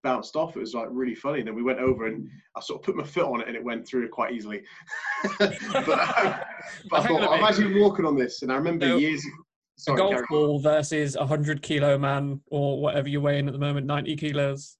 bounced 0.04 0.36
off. 0.36 0.56
It 0.56 0.60
was 0.60 0.74
like 0.74 0.88
really 0.90 1.16
funny. 1.16 1.40
And 1.40 1.48
then 1.48 1.56
we 1.56 1.64
went 1.64 1.80
over 1.80 2.08
and 2.08 2.30
I 2.56 2.62
sort 2.62 2.80
of 2.80 2.86
put 2.86 2.96
my 2.96 3.04
foot 3.04 3.26
on 3.26 3.42
it 3.42 3.48
and 3.48 3.56
it 3.56 3.64
went 3.64 3.88
through 3.88 4.10
quite 4.10 4.34
easily. 4.34 4.64
but, 5.40 5.52
um, 5.52 5.56
but 5.80 5.90
I 5.90 7.02
Hang 7.02 7.08
thought, 7.08 7.32
I'm 7.32 7.44
actually 7.44 7.80
walking 7.80 8.06
on 8.06 8.16
this. 8.18 8.42
And 8.42 8.52
I 8.52 8.56
remember 8.56 8.88
So, 8.88 8.98
years. 8.98 9.26
Sorry, 9.78 9.98
golf 9.98 10.16
on. 10.16 10.26
ball 10.30 10.60
versus 10.60 11.16
a 11.16 11.26
hundred 11.26 11.62
kilo 11.64 11.98
man 11.98 12.40
or 12.52 12.80
whatever 12.80 13.10
you're 13.10 13.22
weighing 13.22 13.48
at 13.48 13.54
the 13.54 13.60
moment, 13.60 13.88
ninety 13.88 14.16
kilos. 14.16 14.78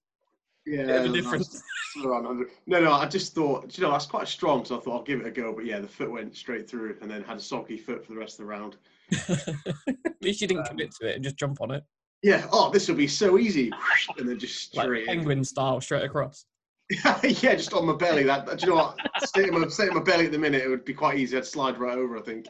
Yeah, 0.64 0.86
Bit 0.86 0.88
of 0.88 1.04
a 1.06 1.08
that's 1.08 1.12
difference. 1.12 1.62
around 2.04 2.22
100. 2.24 2.48
No, 2.66 2.80
no, 2.80 2.92
I 2.92 3.06
just 3.06 3.34
thought, 3.34 3.76
you 3.76 3.82
know, 3.82 3.90
that's 3.90 4.06
quite 4.06 4.28
strong, 4.28 4.64
so 4.64 4.76
I 4.78 4.80
thought 4.80 4.98
I'll 4.98 5.02
give 5.02 5.20
it 5.20 5.26
a 5.26 5.30
go. 5.32 5.52
But 5.52 5.64
yeah, 5.66 5.80
the 5.80 5.88
foot 5.88 6.08
went 6.12 6.36
straight 6.36 6.70
through 6.70 6.96
and 7.02 7.10
then 7.10 7.24
had 7.24 7.38
a 7.38 7.40
soggy 7.40 7.76
foot 7.78 8.06
for 8.06 8.12
the 8.12 8.18
rest 8.20 8.34
of 8.38 8.46
the 8.46 8.50
round. 8.50 8.76
At 9.28 10.14
least 10.22 10.40
you 10.40 10.46
didn't 10.46 10.66
commit 10.66 10.92
to 11.00 11.08
it 11.08 11.16
and 11.16 11.24
just 11.24 11.36
jump 11.36 11.60
on 11.60 11.72
it, 11.72 11.82
Yeah, 12.22 12.46
oh, 12.52 12.70
this 12.70 12.88
will 12.88 12.94
be 12.94 13.08
so 13.08 13.36
easy. 13.36 13.72
And 14.16 14.28
then 14.28 14.38
just 14.38 14.76
like 14.76 14.84
straight 14.84 15.02
in. 15.02 15.16
penguin 15.16 15.44
style, 15.44 15.80
straight 15.80 16.04
across. 16.04 16.46
yeah, 17.24 17.54
just 17.54 17.72
on 17.72 17.86
my 17.86 17.94
belly. 17.94 18.22
That, 18.22 18.46
do 18.46 18.56
you 18.60 18.68
know 18.68 18.76
what? 18.76 18.98
Stay 19.24 19.48
in 19.48 19.58
my, 19.58 19.66
stay 19.68 19.88
in 19.88 19.94
my 19.94 20.02
belly 20.02 20.26
at 20.26 20.32
the 20.32 20.38
minute, 20.38 20.62
it 20.62 20.68
would 20.68 20.84
be 20.84 20.94
quite 20.94 21.18
easy. 21.18 21.36
I'd 21.36 21.46
slide 21.46 21.78
right 21.78 21.96
over, 21.98 22.16
I 22.16 22.22
think. 22.22 22.46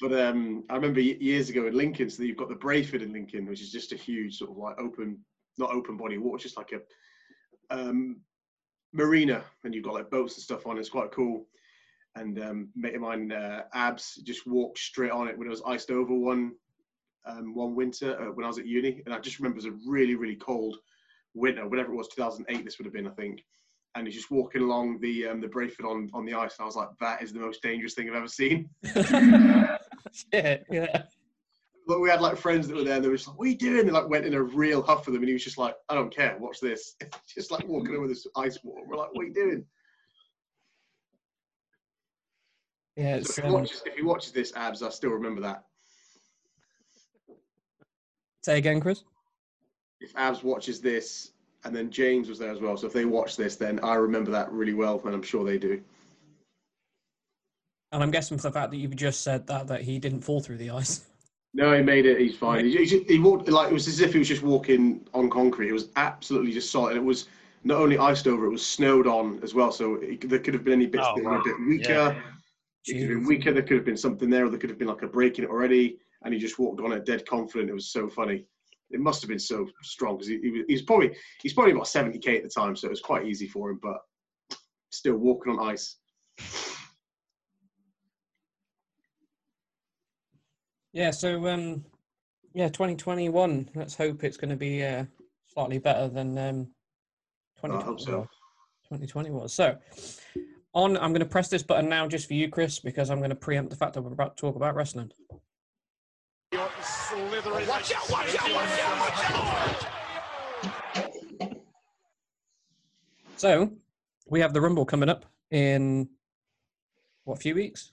But 0.00 0.12
um, 0.12 0.64
I 0.68 0.74
remember 0.74 1.00
years 1.00 1.48
ago 1.48 1.66
in 1.66 1.76
Lincoln, 1.76 2.10
so 2.10 2.22
you've 2.22 2.36
got 2.36 2.48
the 2.48 2.54
Brayford 2.54 3.02
in 3.02 3.12
Lincoln, 3.12 3.46
which 3.46 3.62
is 3.62 3.72
just 3.72 3.92
a 3.92 3.96
huge 3.96 4.36
sort 4.36 4.50
of 4.50 4.56
like 4.56 4.78
open, 4.78 5.18
not 5.56 5.70
open 5.70 5.96
body 5.96 6.18
water, 6.18 6.42
just 6.42 6.56
like 6.56 6.72
a 6.72 6.80
um, 7.74 8.20
marina, 8.92 9.44
and 9.64 9.74
you've 9.74 9.84
got 9.84 9.94
like 9.94 10.10
boats 10.10 10.34
and 10.36 10.42
stuff 10.42 10.66
on. 10.66 10.78
It's 10.78 10.88
quite 10.88 11.12
cool. 11.12 11.46
And 12.16 12.38
um, 12.38 12.68
mate 12.74 12.94
of 12.94 13.00
mine, 13.00 13.32
uh, 13.32 13.62
Abs, 13.72 14.16
just 14.24 14.46
walked 14.46 14.78
straight 14.78 15.10
on 15.10 15.28
it 15.28 15.38
when 15.38 15.46
it 15.46 15.50
was 15.50 15.62
iced 15.66 15.90
over 15.90 16.14
one 16.14 16.52
um, 17.26 17.54
one 17.54 17.74
winter 17.74 18.20
uh, 18.20 18.32
when 18.32 18.44
I 18.44 18.48
was 18.48 18.58
at 18.58 18.66
uni, 18.66 19.02
and 19.04 19.14
I 19.14 19.18
just 19.18 19.38
remember 19.38 19.58
it 19.58 19.64
was 19.64 19.74
a 19.74 19.90
really 19.90 20.14
really 20.14 20.36
cold 20.36 20.76
winter, 21.34 21.66
whatever 21.68 21.92
it 21.92 21.96
was, 21.96 22.08
2008. 22.08 22.64
This 22.64 22.78
would 22.78 22.86
have 22.86 22.94
been, 22.94 23.06
I 23.06 23.10
think. 23.10 23.44
And 23.96 24.06
he's 24.06 24.16
just 24.16 24.30
walking 24.30 24.62
along 24.62 25.00
the 25.00 25.28
um, 25.28 25.40
the 25.40 25.46
Brayford 25.46 25.84
on 25.84 26.10
on 26.14 26.24
the 26.24 26.34
ice, 26.34 26.56
and 26.58 26.64
I 26.64 26.66
was 26.66 26.76
like, 26.76 26.88
that 27.00 27.22
is 27.22 27.32
the 27.32 27.40
most 27.40 27.62
dangerous 27.62 27.94
thing 27.94 28.08
I've 28.08 28.16
ever 28.16 28.28
seen. 28.28 28.68
Shit, 30.12 30.64
yeah. 30.70 31.02
But 31.86 32.00
we 32.00 32.08
had 32.08 32.20
like 32.20 32.36
friends 32.36 32.66
that 32.66 32.76
were 32.76 32.82
there, 32.82 32.96
and 32.96 33.04
they 33.04 33.08
were 33.08 33.16
just 33.16 33.28
like, 33.28 33.38
"What 33.38 33.46
are 33.46 33.50
you 33.50 33.58
doing?" 33.58 33.86
They 33.86 33.92
like 33.92 34.08
went 34.08 34.24
in 34.24 34.34
a 34.34 34.42
real 34.42 34.82
huff 34.82 35.06
with 35.06 35.14
him, 35.14 35.22
and 35.22 35.28
he 35.28 35.34
was 35.34 35.44
just 35.44 35.58
like, 35.58 35.74
"I 35.88 35.94
don't 35.94 36.14
care. 36.14 36.36
Watch 36.40 36.58
this." 36.60 36.96
just 37.34 37.52
like 37.52 37.68
walking 37.68 37.94
over 37.94 38.08
this 38.08 38.26
ice 38.36 38.58
wall. 38.64 38.82
We're 38.86 38.96
like, 38.96 39.14
"What 39.14 39.22
are 39.22 39.28
you 39.28 39.34
doing?" 39.34 39.64
Yeah, 42.96 43.20
So 43.20 43.30
if, 43.30 43.36
he 43.36 43.42
um, 43.42 43.52
watches, 43.52 43.82
if 43.86 43.94
he 43.94 44.02
watches 44.02 44.32
this, 44.32 44.52
abs, 44.56 44.82
I 44.82 44.88
still 44.88 45.10
remember 45.10 45.40
that. 45.42 45.64
Say 48.44 48.58
again, 48.58 48.80
Chris. 48.80 49.04
If 50.00 50.12
abs 50.16 50.42
watches 50.42 50.80
this, 50.80 51.30
and 51.64 51.74
then 51.74 51.90
James 51.90 52.28
was 52.28 52.38
there 52.38 52.50
as 52.50 52.60
well, 52.60 52.76
so 52.76 52.86
if 52.86 52.92
they 52.92 53.06
watch 53.06 53.36
this, 53.36 53.56
then 53.56 53.80
I 53.80 53.94
remember 53.94 54.30
that 54.32 54.52
really 54.52 54.74
well, 54.74 55.00
and 55.04 55.14
I'm 55.14 55.22
sure 55.22 55.44
they 55.44 55.56
do. 55.56 55.80
And 57.92 58.02
I'm 58.02 58.10
guessing 58.10 58.36
for 58.36 58.48
the 58.48 58.52
fact 58.52 58.70
that 58.72 58.76
you've 58.76 58.96
just 58.96 59.22
said 59.22 59.46
that 59.46 59.66
that 59.68 59.82
he 59.82 59.98
didn't 59.98 60.20
fall 60.20 60.40
through 60.40 60.58
the 60.58 60.70
ice. 60.70 61.06
No, 61.54 61.72
he 61.74 61.82
made 61.82 62.04
it. 62.04 62.20
He's 62.20 62.36
fine. 62.36 62.64
He, 62.64 62.84
he, 62.84 63.04
he 63.04 63.18
walked 63.18 63.48
like 63.48 63.70
it 63.70 63.72
was 63.72 63.86
as 63.86 64.00
if 64.00 64.12
he 64.12 64.18
was 64.18 64.26
just 64.26 64.42
walking 64.42 65.06
on 65.14 65.30
concrete. 65.30 65.68
It 65.68 65.72
was 65.72 65.88
absolutely 65.94 66.52
just 66.52 66.72
solid. 66.72 66.96
It 66.96 67.04
was 67.04 67.28
not 67.62 67.80
only 67.80 67.96
iced 67.96 68.26
over; 68.26 68.44
it 68.46 68.50
was 68.50 68.66
snowed 68.66 69.06
on 69.06 69.38
as 69.42 69.54
well. 69.54 69.70
So 69.70 69.94
it, 70.02 70.28
there 70.28 70.40
could 70.40 70.52
have 70.52 70.64
been 70.64 70.72
any 70.74 70.86
bits 70.86 71.04
Oh, 71.06 71.14
that 71.14 71.24
were 71.24 71.36
a 71.36 71.44
bit 71.44 71.60
weaker. 71.60 71.92
Yeah. 71.92 72.20
It 72.86 72.92
could 72.92 73.00
have 73.02 73.08
been 73.20 73.26
weaker. 73.26 73.52
There 73.52 73.62
could 73.62 73.76
have 73.76 73.86
been 73.86 73.96
something 73.96 74.28
there, 74.28 74.44
or 74.44 74.50
there 74.50 74.58
could 74.58 74.68
have 74.68 74.78
been 74.78 74.88
like 74.88 75.02
a 75.02 75.06
break 75.06 75.38
in 75.38 75.44
it 75.44 75.50
already, 75.50 75.98
and 76.24 76.32
he 76.34 76.40
just 76.40 76.58
walked 76.58 76.80
on 76.80 76.92
it 76.92 77.04
dead 77.06 77.26
confident. 77.26 77.70
It 77.70 77.74
was 77.74 77.92
so 77.92 78.08
funny. 78.08 78.44
It 78.90 79.00
must 79.00 79.22
have 79.22 79.28
been 79.28 79.38
so 79.38 79.66
strong 79.82 80.16
because 80.16 80.28
he, 80.28 80.40
he, 80.40 80.50
was- 80.50 80.64
he's 80.68 80.82
probably 80.82 81.14
he's 81.42 81.54
probably 81.54 81.72
about 81.72 81.88
seventy 81.88 82.18
k 82.18 82.36
at 82.36 82.42
the 82.42 82.48
time, 82.48 82.76
so 82.76 82.86
it 82.86 82.90
was 82.90 83.00
quite 83.00 83.26
easy 83.26 83.46
for 83.48 83.70
him. 83.70 83.78
But 83.82 83.98
still 84.90 85.16
walking 85.16 85.52
on 85.58 85.70
ice. 85.70 85.96
Yeah, 90.92 91.10
so 91.10 91.46
um, 91.48 91.84
yeah, 92.54 92.68
2021. 92.68 93.70
Let's 93.74 93.96
hope 93.96 94.22
it's 94.22 94.36
going 94.36 94.50
to 94.50 94.56
be 94.56 94.84
uh, 94.84 95.04
slightly 95.48 95.78
better 95.78 96.08
than 96.08 96.38
um, 96.38 96.64
2020. 97.56 98.04
so. 98.04 98.28
2020 98.84 99.30
was. 99.30 99.52
So, 99.52 99.76
on, 100.74 100.96
I'm 100.98 101.10
going 101.10 101.20
to 101.20 101.26
press 101.26 101.48
this 101.48 101.62
button 101.64 101.88
now 101.88 102.06
just 102.06 102.28
for 102.28 102.34
you, 102.34 102.48
Chris, 102.48 102.78
because 102.78 103.10
I'm 103.10 103.18
going 103.18 103.30
to 103.30 103.36
preempt 103.36 103.70
the 103.70 103.76
fact 103.76 103.94
that 103.94 104.02
we're 104.02 104.12
about 104.12 104.36
to 104.36 104.40
talk 104.40 104.54
about 104.56 104.76
wrestling. 104.76 105.10
So, 113.36 113.70
we 114.26 114.40
have 114.40 114.54
the 114.54 114.60
Rumble 114.60 114.86
coming 114.86 115.10
up 115.10 115.26
in 115.50 116.08
what, 117.24 117.34
a 117.34 117.40
few 117.40 117.54
weeks? 117.54 117.92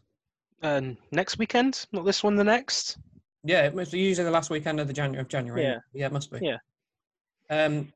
And 0.61 0.95
next 1.11 1.37
weekend, 1.37 1.85
not 1.91 2.05
this 2.05 2.23
one, 2.23 2.35
the 2.35 2.43
next. 2.43 2.99
Yeah, 3.43 3.65
it 3.65 3.75
must 3.75 3.91
be 3.91 3.99
usually 3.99 4.25
the 4.25 4.31
last 4.31 4.49
weekend 4.49 4.79
of 4.79 4.87
the 4.87 4.93
January 4.93 5.21
of 5.21 5.27
January. 5.27 5.63
Yeah. 5.63 5.79
yeah, 5.93 6.05
it 6.05 6.13
must 6.13 6.31
be. 6.31 6.39
Yeah. 6.41 6.57
Um, 7.49 7.91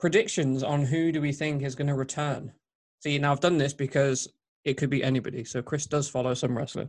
predictions 0.00 0.62
on 0.62 0.86
who 0.86 1.12
do 1.12 1.20
we 1.20 1.32
think 1.32 1.62
is 1.62 1.74
going 1.74 1.88
to 1.88 1.94
return? 1.94 2.50
See, 3.00 3.18
now 3.18 3.32
I've 3.32 3.40
done 3.40 3.58
this 3.58 3.74
because 3.74 4.28
it 4.64 4.74
could 4.74 4.88
be 4.90 5.04
anybody. 5.04 5.44
So 5.44 5.60
Chris 5.60 5.86
does 5.86 6.08
follow 6.08 6.32
some 6.34 6.56
wrestling. 6.56 6.88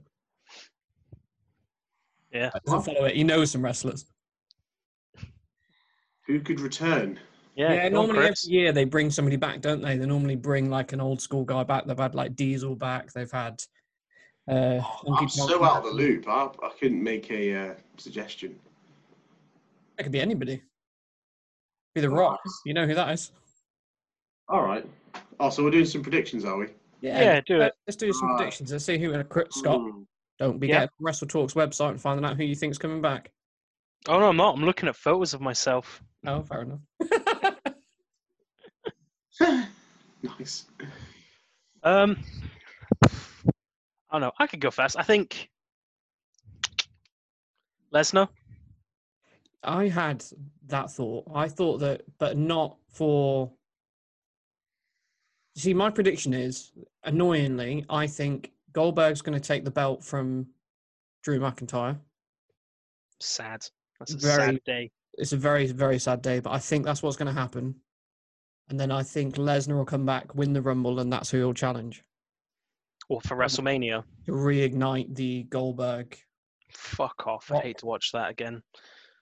Yeah. 2.34 2.50
Doesn't 2.66 2.82
follow 2.84 3.06
it. 3.06 3.16
He 3.16 3.24
knows 3.24 3.52
some 3.52 3.64
wrestlers. 3.64 4.06
Who 6.28 6.40
could 6.40 6.60
return? 6.60 7.20
Yeah. 7.56 7.74
Yeah, 7.74 7.90
go 7.90 8.02
on, 8.02 8.08
normally 8.08 8.26
every 8.28 8.36
year 8.46 8.72
they 8.72 8.86
bring 8.86 9.12
somebody 9.12 9.36
back, 9.36 9.62
don't 9.62 9.82
they? 9.82 9.98
They 9.98 10.06
normally 10.06 10.36
bring 10.36 10.70
like 10.70 10.94
an 10.94 11.02
old 11.02 11.22
school 11.22 11.44
guy 11.44 11.64
back. 11.64 11.86
They've 11.86 11.98
had 11.98 12.16
like 12.16 12.36
Diesel 12.36 12.76
back. 12.76 13.14
They've 13.14 13.32
had. 13.32 13.62
Uh, 14.50 14.80
Honky 14.82 15.08
I'm 15.08 15.16
Tonk 15.18 15.32
so 15.32 15.64
out 15.64 15.78
of 15.78 15.84
the 15.86 15.92
loop. 15.92 16.28
I, 16.28 16.50
I 16.64 16.72
couldn't 16.80 17.02
make 17.02 17.30
a 17.32 17.56
uh, 17.56 17.74
suggestion. 17.98 18.60
It 19.98 20.04
could 20.04 20.12
be 20.12 20.20
anybody. 20.20 20.62
Be 21.94 22.02
the 22.02 22.10
Rock. 22.10 22.40
You 22.66 22.74
know 22.74 22.88
who 22.88 22.96
that 22.96 23.14
is? 23.14 23.32
All 24.50 24.64
right. 24.64 24.86
Oh, 25.40 25.50
so 25.50 25.64
we're 25.64 25.72
doing 25.72 25.86
some 25.86 26.02
predictions, 26.02 26.44
are 26.44 26.58
we? 26.58 26.68
Yeah, 27.02 27.40
do 27.46 27.58
let- 27.58 27.68
it. 27.68 27.74
Let's 27.88 27.98
do 27.98 28.12
some 28.12 28.30
Right. 28.30 28.38
predictions. 28.38 28.72
Let's 28.72 28.86
see 28.86 28.98
who. 28.98 29.24
Chris, 29.26 29.48
Scott, 29.52 29.80
Mm. 29.80 30.06
Don't 30.44 30.60
be 30.60 30.68
Yeah. 30.68 30.82
getting 30.82 30.90
on 31.00 31.06
WrestleTalk's 31.06 31.54
website 31.54 31.92
and 31.92 32.02
finding 32.02 32.26
out 32.26 32.36
who 32.36 32.44
you 32.44 32.54
think's 32.54 32.78
coming 32.78 33.02
back. 33.02 33.32
Oh 34.10 34.20
no, 34.20 34.28
I'm 34.28 34.36
not. 34.36 34.56
I'm 34.58 34.66
looking 34.66 34.90
at 34.90 34.96
photos 34.98 35.34
of 35.34 35.40
myself. 35.40 36.04
Oh, 36.28 36.44
fair 36.44 36.64
enough. 36.64 36.82
nice. 40.22 40.66
Um, 41.82 42.18
I 43.06 43.10
don't 44.12 44.20
know. 44.20 44.32
I 44.38 44.48
could 44.48 44.60
go 44.60 44.70
fast. 44.70 44.98
I 45.00 45.04
think 45.04 45.50
Lesnar. 47.94 48.28
I 49.64 49.88
had 49.88 50.26
that 50.68 50.92
thought. 50.92 51.26
I 51.34 51.48
thought 51.48 51.78
that, 51.78 52.02
but 52.18 52.36
not 52.36 52.76
for. 52.90 53.50
See, 55.56 55.74
my 55.74 55.90
prediction 55.90 56.34
is 56.34 56.74
annoyingly, 57.06 57.86
I 57.88 58.08
think 58.08 58.52
Goldberg's 58.74 59.22
going 59.22 59.40
to 59.40 59.46
take 59.48 59.64
the 59.64 59.72
belt 59.72 60.04
from 60.04 60.48
Drew 61.24 61.40
McIntyre. 61.40 61.98
Sad. 63.20 63.66
That's 64.00 64.14
a 64.14 64.18
Very- 64.18 64.56
sad 64.56 64.64
day. 64.66 64.92
It's 65.16 65.32
a 65.32 65.38
very, 65.38 65.68
very 65.68 66.00
sad 66.00 66.24
day, 66.24 66.40
but 66.40 66.52
I 66.52 66.58
think 66.58 66.86
that's 66.86 67.04
what's 67.04 67.18
going 67.18 67.34
to 67.34 67.40
happen. 67.40 67.76
And 68.70 68.80
then 68.80 68.92
I 68.92 69.04
think 69.04 69.36
Lesnar 69.36 69.76
will 69.76 69.86
come 69.86 70.06
back, 70.08 70.34
win 70.34 70.54
the 70.54 70.62
Rumble, 70.62 71.00
and 71.00 71.14
that's 71.14 71.30
who 71.30 71.38
he'll 71.38 71.54
challenge. 71.54 72.04
Or 73.10 73.22
for 73.22 73.38
WrestleMania. 73.38 74.04
to 74.26 74.32
reignite 74.32 75.14
the 75.14 75.44
Goldberg. 75.44 76.18
Fuck 76.72 77.28
off! 77.28 77.52
I 77.52 77.60
hate 77.60 77.78
to 77.80 77.86
watch 77.86 78.12
that 78.14 78.32
again. 78.32 78.64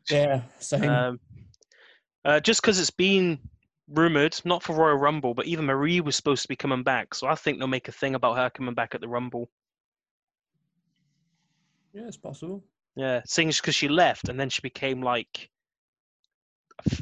Yeah, 0.10 0.44
same. 0.60 0.90
Um, 0.90 1.20
uh, 2.24 2.40
just 2.40 2.62
because 2.62 2.80
it's 2.80 2.92
been 2.92 3.40
rumored, 3.92 4.40
not 4.46 4.64
for 4.64 4.76
Royal 4.76 4.98
Rumble, 4.98 5.34
but 5.34 5.46
Eva 5.46 5.62
Marie 5.62 6.02
was 6.02 6.16
supposed 6.16 6.42
to 6.44 6.48
be 6.48 6.56
coming 6.56 6.84
back, 6.84 7.14
so 7.14 7.28
I 7.28 7.36
think 7.36 7.60
they'll 7.60 7.68
make 7.68 7.88
a 7.88 7.92
thing 7.92 8.16
about 8.16 8.38
her 8.38 8.50
coming 8.50 8.74
back 8.74 8.96
at 8.96 9.02
the 9.02 9.08
Rumble. 9.08 9.50
yeah, 11.94 12.08
it's 12.08 12.18
possible. 12.18 12.64
Yeah, 12.96 13.22
seeing 13.26 13.50
because 13.50 13.76
she 13.76 13.88
left 13.88 14.30
and 14.30 14.40
then 14.40 14.50
she 14.50 14.62
became 14.62 15.02
like, 15.02 15.50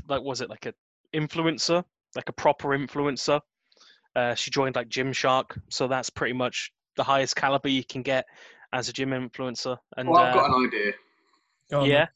like 0.08 0.22
was 0.22 0.42
it 0.42 0.50
like 0.50 0.66
a 0.66 0.74
influencer, 1.14 1.84
like 2.16 2.30
a 2.30 2.34
proper 2.34 2.70
influencer? 2.70 3.42
Uh, 4.16 4.36
she 4.36 4.52
joined 4.52 4.76
like 4.76 4.90
Gymshark, 4.90 5.60
so 5.70 5.88
that's 5.88 6.10
pretty 6.10 6.34
much 6.34 6.72
the 6.96 7.04
highest 7.04 7.36
caliber 7.36 7.70
you 7.70 7.84
can 7.84 8.02
get 8.02 8.26
as 8.74 8.90
a 8.90 8.94
gym 8.94 9.10
influencer. 9.10 9.78
And 9.98 10.10
Well, 10.10 10.22
I've 10.22 10.36
uh, 10.36 10.40
got 10.40 10.50
an 10.50 10.66
idea. 10.68 10.94
Go 11.72 11.82
on, 11.82 11.90
yeah, 11.90 12.08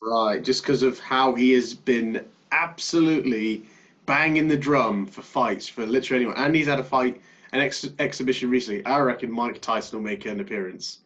Right, 0.00 0.42
just 0.42 0.62
because 0.62 0.82
of 0.82 0.98
how 1.00 1.34
he 1.34 1.52
has 1.52 1.74
been 1.74 2.24
absolutely 2.52 3.64
banging 4.08 4.48
the 4.48 4.56
drum 4.56 5.06
for 5.06 5.22
fights 5.22 5.68
for 5.68 5.86
literally 5.86 6.24
anyone, 6.24 6.42
and 6.42 6.54
he's 6.56 6.66
had 6.66 6.80
a 6.80 6.84
fight, 6.84 7.20
an 7.52 7.60
ex- 7.60 7.88
exhibition 8.00 8.50
recently. 8.50 8.84
I 8.86 8.98
reckon 9.00 9.30
Mike 9.30 9.60
Tyson 9.60 9.98
will 9.98 10.04
make 10.04 10.24
an 10.26 10.40
appearance. 10.40 11.00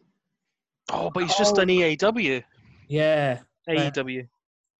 oh, 0.91 1.11
but 1.13 1.23
he's 1.23 1.35
just 1.37 1.57
Oh. 1.57 1.61
an 1.61 1.69
E 1.69 1.81
EAW, 1.95 2.43
Yeah, 2.87 3.41
Yeah. 3.67 3.89
AEW, 3.91 4.27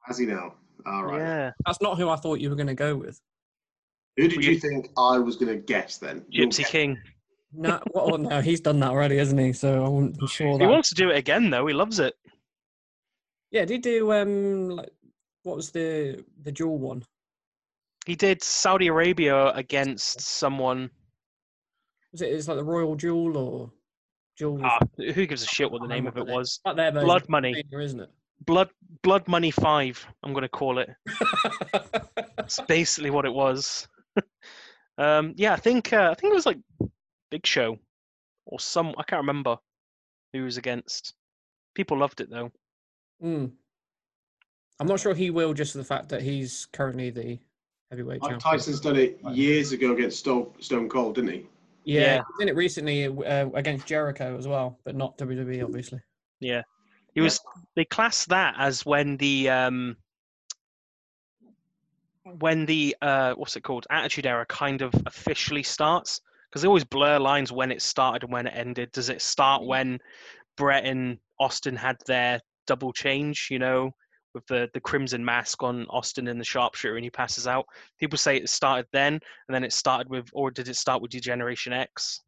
Has 0.05 0.17
he 0.17 0.25
now? 0.25 0.55
All 0.85 1.05
right. 1.05 1.19
yeah, 1.19 1.51
that's 1.65 1.81
not 1.81 1.97
who 1.97 2.09
I 2.09 2.15
thought 2.17 2.39
you 2.39 2.49
were 2.49 2.55
going 2.57 2.67
to 2.67 2.73
go 2.73 2.95
with. 2.95 3.19
Who 4.17 4.27
did 4.27 4.43
you 4.43 4.51
you- 4.53 4.59
think 4.59 4.89
I 4.97 5.17
was 5.19 5.35
going 5.37 5.55
to 5.55 5.61
guess 5.61 5.97
then? 5.97 6.25
Your 6.29 6.47
Gypsy 6.47 6.57
guess. 6.59 6.69
King. 6.71 7.01
No, 7.53 7.79
well, 7.93 8.17
no, 8.17 8.41
he's 8.41 8.59
done 8.61 8.79
that 8.79 8.89
already, 8.89 9.17
hasn't 9.17 9.39
he? 9.39 9.53
So 9.53 9.85
I 9.85 9.87
wouldn't 9.87 10.17
be 10.19 10.25
sure 10.27 10.57
He 10.59 10.65
wants 10.65 10.89
to 10.89 10.95
do 10.95 11.09
it 11.11 11.17
again 11.17 11.49
though. 11.51 11.67
He 11.67 11.73
loves 11.73 11.99
it. 11.99 12.15
Yeah, 13.51 13.65
did 13.65 13.73
he 13.75 13.77
do 13.77 14.11
um, 14.11 14.69
like, 14.69 14.89
what 15.43 15.55
was 15.55 15.69
the 15.71 16.23
the 16.41 16.51
dual 16.51 16.79
one? 16.79 17.03
He 18.05 18.15
did 18.15 18.43
Saudi 18.43 18.87
Arabia 18.87 19.47
against 19.53 20.21
someone. 20.21 20.89
Was 22.11 22.21
it? 22.21 22.33
It's 22.33 22.47
like 22.47 22.57
the 22.57 22.63
Royal 22.63 22.95
Duel 22.95 23.37
or 23.37 23.71
Duel? 24.37 24.59
Ah, 24.63 24.79
who 24.97 25.25
gives 25.25 25.43
a 25.43 25.47
shit 25.47 25.71
what 25.71 25.81
the 25.81 25.87
name 25.87 26.07
of 26.07 26.17
it 26.17 26.25
was? 26.25 26.59
Version 26.65 26.93
Blood 26.93 27.29
Money. 27.29 27.63
Isn't 27.71 28.01
it? 28.01 28.09
Blood 28.45 28.69
Blood 29.03 29.27
Money 29.27 29.51
Five. 29.51 30.05
I'm 30.23 30.33
gonna 30.33 30.49
call 30.49 30.79
it. 30.79 30.89
it? 31.05 31.93
That's 32.37 32.59
basically 32.67 33.09
what 33.09 33.25
it 33.25 33.33
was. 33.33 33.87
um, 34.97 35.33
yeah, 35.37 35.53
I 35.53 35.57
think 35.57 35.93
uh, 35.93 36.09
I 36.11 36.15
think 36.15 36.31
it 36.31 36.35
was 36.35 36.45
like 36.45 36.59
Big 37.31 37.45
Show 37.45 37.77
or 38.45 38.59
some. 38.59 38.93
I 38.97 39.03
can't 39.03 39.21
remember 39.21 39.57
who 40.33 40.43
was 40.43 40.57
against. 40.57 41.13
People 41.73 41.97
loved 41.97 42.21
it 42.21 42.29
though. 42.29 42.51
Mm. 43.23 43.51
I'm 44.79 44.87
not 44.87 44.99
sure 44.99 45.13
he 45.13 45.29
will, 45.29 45.53
just 45.53 45.71
for 45.71 45.77
the 45.77 45.83
fact 45.83 46.09
that 46.09 46.23
he's 46.23 46.67
currently 46.73 47.09
the 47.09 47.39
heavyweight 47.93 48.21
Mike. 48.23 48.39
Tyson's 48.39 48.79
done 48.79 48.95
it 48.95 49.19
years 49.29 49.71
ago 49.71 49.93
against 49.93 50.17
Stone, 50.19 50.51
Stone 50.59 50.89
Cold, 50.89 51.13
didn't 51.15 51.29
he? 51.31 51.47
Yeah, 51.83 52.01
Yeah. 52.01 52.21
he 52.39 52.45
did 52.45 52.51
it 52.51 52.55
recently 52.55 53.05
uh, 53.05 53.49
against 53.53 53.85
Jericho 53.85 54.35
as 54.35 54.47
well, 54.47 54.79
but 54.83 54.95
not 54.95 55.15
WWE, 55.19 55.63
obviously. 55.63 55.99
Yeah, 56.39 56.63
he 57.13 57.19
Yeah. 57.19 57.25
was. 57.25 57.39
They 57.75 57.85
class 57.85 58.25
that 58.25 58.55
as 58.57 58.83
when 58.83 59.17
the 59.17 59.49
um, 59.49 59.95
when 62.39 62.65
the 62.65 62.95
uh, 63.01 63.33
what's 63.33 63.55
it 63.55 63.61
called? 63.61 63.85
Attitude 63.91 64.25
Era 64.25 64.45
kind 64.47 64.81
of 64.81 64.91
officially 65.05 65.61
starts 65.63 66.19
because 66.49 66.63
they 66.63 66.67
always 66.67 66.83
blur 66.83 67.19
lines 67.19 67.51
when 67.51 67.71
it 67.71 67.81
started 67.81 68.23
and 68.23 68.31
when 68.33 68.47
it 68.47 68.53
ended. 68.55 68.91
Does 68.91 69.09
it 69.09 69.21
start 69.21 69.63
when 69.63 69.99
Brett 70.57 70.85
and 70.85 71.19
Austin 71.39 71.75
had 71.75 71.97
their 72.07 72.39
double 72.65 72.91
change? 72.91 73.49
You 73.51 73.59
know, 73.59 73.91
with 74.33 74.45
the 74.47 74.69
the 74.73 74.79
crimson 74.79 75.23
mask 75.23 75.63
on 75.63 75.85
Austin 75.89 76.27
and 76.27 76.39
the 76.39 76.45
sharpshooter, 76.45 76.95
and 76.95 77.03
he 77.03 77.09
passes 77.09 77.47
out. 77.47 77.65
People 77.99 78.17
say 78.17 78.37
it 78.37 78.49
started 78.49 78.87
then, 78.91 79.13
and 79.13 79.55
then 79.55 79.63
it 79.63 79.73
started 79.73 80.09
with, 80.09 80.27
or 80.33 80.51
did 80.51 80.67
it 80.67 80.75
start 80.75 81.01
with 81.01 81.11
Degeneration 81.11 81.73
X? 81.73 82.21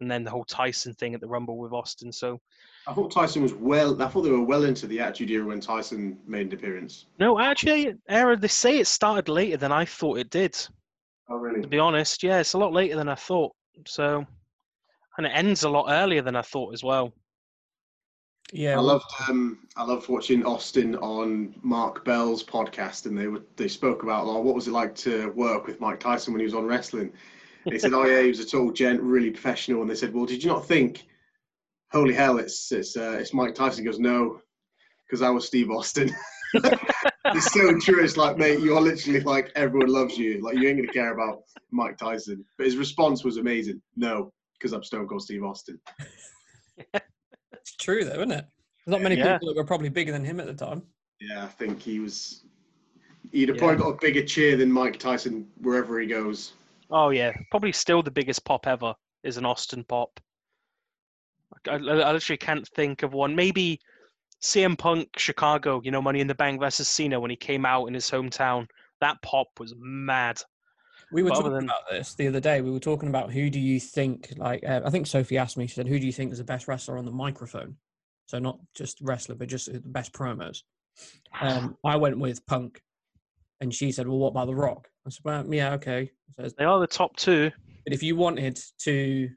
And 0.00 0.10
then 0.10 0.22
the 0.22 0.30
whole 0.30 0.44
Tyson 0.44 0.94
thing 0.94 1.14
at 1.14 1.20
the 1.20 1.26
Rumble 1.26 1.58
with 1.58 1.72
Austin. 1.72 2.12
So 2.12 2.38
I 2.86 2.94
thought 2.94 3.10
Tyson 3.10 3.42
was 3.42 3.52
well. 3.54 4.00
I 4.00 4.06
thought 4.06 4.22
they 4.22 4.30
were 4.30 4.42
well 4.42 4.64
into 4.64 4.86
the 4.86 5.00
Attitude 5.00 5.30
Era 5.30 5.46
when 5.46 5.60
Tyson 5.60 6.18
made 6.26 6.46
an 6.46 6.54
appearance. 6.54 7.06
No, 7.18 7.38
actually, 7.38 7.94
Era, 8.08 8.36
they 8.36 8.48
say 8.48 8.78
it 8.78 8.86
started 8.86 9.28
later 9.28 9.56
than 9.56 9.72
I 9.72 9.84
thought 9.84 10.18
it 10.18 10.30
did. 10.30 10.56
Oh, 11.28 11.36
really? 11.36 11.60
To 11.60 11.68
be 11.68 11.78
honest, 11.78 12.22
yeah, 12.22 12.38
it's 12.38 12.54
a 12.54 12.58
lot 12.58 12.72
later 12.72 12.96
than 12.96 13.08
I 13.08 13.14
thought. 13.16 13.52
So, 13.86 14.24
and 15.18 15.26
it 15.26 15.32
ends 15.34 15.64
a 15.64 15.68
lot 15.68 15.86
earlier 15.88 16.22
than 16.22 16.36
I 16.36 16.42
thought 16.42 16.72
as 16.72 16.82
well. 16.82 17.12
Yeah, 18.52 18.72
I 18.72 18.76
well, 18.76 18.84
loved 18.84 19.04
um, 19.28 19.58
I 19.76 19.84
loved 19.84 20.08
watching 20.08 20.44
Austin 20.44 20.96
on 20.96 21.54
Mark 21.62 22.04
Bell's 22.04 22.42
podcast, 22.42 23.04
and 23.04 23.16
they 23.16 23.26
were 23.26 23.42
they 23.56 23.68
spoke 23.68 24.02
about 24.02 24.26
oh, 24.26 24.40
what 24.40 24.54
was 24.54 24.68
it 24.68 24.72
like 24.72 24.94
to 24.96 25.30
work 25.32 25.66
with 25.66 25.80
Mike 25.80 26.00
Tyson 26.00 26.32
when 26.32 26.40
he 26.40 26.44
was 26.44 26.54
on 26.54 26.64
wrestling. 26.64 27.12
They 27.66 27.78
said, 27.78 27.92
"Oh 27.92 28.06
yeah, 28.06 28.22
he 28.22 28.28
was 28.28 28.40
a 28.40 28.46
tall 28.46 28.72
gent, 28.72 29.02
really 29.02 29.30
professional." 29.30 29.82
And 29.82 29.90
they 29.90 29.94
said, 29.94 30.14
"Well, 30.14 30.24
did 30.24 30.42
you 30.42 30.48
not 30.48 30.66
think, 30.66 31.06
holy 31.92 32.14
hell, 32.14 32.38
it's 32.38 32.72
it's 32.72 32.96
uh, 32.96 33.18
it's 33.20 33.34
Mike 33.34 33.54
Tyson?" 33.54 33.84
He 33.84 33.90
goes, 33.90 33.98
"No, 33.98 34.40
because 35.06 35.20
I 35.20 35.28
was 35.28 35.46
Steve 35.46 35.70
Austin." 35.70 36.14
it's 36.54 37.52
so 37.52 37.78
true. 37.78 38.02
It's 38.02 38.16
like, 38.16 38.38
mate, 38.38 38.60
you're 38.60 38.80
literally 38.80 39.20
like 39.20 39.52
everyone 39.56 39.92
loves 39.92 40.16
you. 40.16 40.42
Like 40.42 40.56
you 40.56 40.68
ain't 40.68 40.78
gonna 40.78 40.92
care 40.92 41.12
about 41.12 41.42
Mike 41.70 41.98
Tyson. 41.98 42.42
But 42.56 42.64
his 42.64 42.78
response 42.78 43.24
was 43.24 43.36
amazing. 43.36 43.82
No, 43.94 44.32
because 44.54 44.72
I'm 44.72 44.82
Stone 44.82 45.06
Cold 45.06 45.22
Steve 45.22 45.44
Austin. 45.44 45.78
It's 47.78 47.84
true 47.84 48.04
though, 48.04 48.16
isn't 48.20 48.32
it? 48.32 48.44
There's 48.84 48.92
not 48.92 49.02
many 49.02 49.16
Yeah. 49.16 49.34
people 49.34 49.48
that 49.48 49.56
were 49.56 49.64
probably 49.66 49.88
bigger 49.88 50.12
than 50.12 50.24
him 50.24 50.40
at 50.40 50.46
the 50.46 50.54
time. 50.54 50.82
Yeah, 51.20 51.44
I 51.44 51.46
think 51.46 51.80
he 51.80 52.00
was. 52.00 52.42
He'd 53.32 53.48
have 53.48 53.56
Yeah. 53.56 53.60
probably 53.60 53.76
got 53.76 53.88
a 53.90 53.98
bigger 54.00 54.24
cheer 54.24 54.56
than 54.56 54.72
Mike 54.72 54.98
Tyson 54.98 55.48
wherever 55.60 56.00
he 56.00 56.06
goes. 56.06 56.54
Oh 56.90 57.10
yeah, 57.10 57.32
probably 57.50 57.72
still 57.72 58.02
the 58.02 58.10
biggest 58.10 58.44
pop 58.44 58.66
ever 58.66 58.94
is 59.22 59.36
an 59.36 59.44
Austin 59.44 59.84
pop. 59.84 60.18
I, 61.68 61.72
I, 61.72 61.76
I 61.76 62.12
literally 62.12 62.38
can't 62.38 62.66
think 62.68 63.02
of 63.02 63.12
one. 63.12 63.34
Maybe 63.36 63.80
CM 64.42 64.76
Punk 64.78 65.08
Chicago, 65.18 65.80
you 65.84 65.90
know, 65.90 66.00
Money 66.02 66.20
in 66.20 66.26
the 66.26 66.34
Bank 66.34 66.60
versus 66.60 66.88
Cena 66.88 67.20
when 67.20 67.30
he 67.30 67.36
came 67.36 67.64
out 67.66 67.86
in 67.86 67.94
his 67.94 68.10
hometown. 68.10 68.66
That 69.00 69.20
pop 69.22 69.48
was 69.58 69.74
mad. 69.78 70.40
We 71.10 71.22
were 71.22 71.30
But 71.30 71.36
talking 71.36 71.52
than- 71.52 71.64
about 71.64 71.88
this 71.90 72.14
the 72.14 72.28
other 72.28 72.40
day. 72.40 72.60
We 72.60 72.70
were 72.70 72.80
talking 72.80 73.08
about 73.08 73.32
who 73.32 73.48
do 73.50 73.58
you 73.58 73.80
think, 73.80 74.34
like, 74.36 74.62
uh, 74.64 74.82
I 74.84 74.90
think 74.90 75.06
Sophie 75.06 75.38
asked 75.38 75.56
me, 75.56 75.66
she 75.66 75.74
said, 75.74 75.88
who 75.88 75.98
do 75.98 76.04
you 76.06 76.12
think 76.12 76.32
is 76.32 76.38
the 76.38 76.44
best 76.44 76.68
wrestler 76.68 76.98
on 76.98 77.04
the 77.06 77.10
microphone? 77.10 77.76
So 78.26 78.38
not 78.38 78.58
just 78.74 78.98
wrestler, 79.00 79.34
but 79.34 79.48
just 79.48 79.72
the 79.72 79.80
best 79.80 80.12
promos. 80.12 80.58
Um, 81.40 81.76
I 81.84 81.96
went 81.96 82.18
with 82.18 82.44
Punk. 82.46 82.82
And 83.60 83.74
she 83.74 83.90
said, 83.90 84.06
well, 84.06 84.18
what 84.18 84.28
about 84.28 84.46
The 84.46 84.54
Rock? 84.54 84.88
I 85.06 85.10
said, 85.10 85.20
well, 85.24 85.46
yeah, 85.52 85.72
okay. 85.74 86.10
So, 86.38 86.48
They 86.56 86.64
are 86.64 86.78
the 86.78 86.86
top 86.86 87.16
two. 87.16 87.50
but 87.84 87.92
if 87.94 88.02
you 88.02 88.14
wanted 88.14 88.60
to 88.82 89.30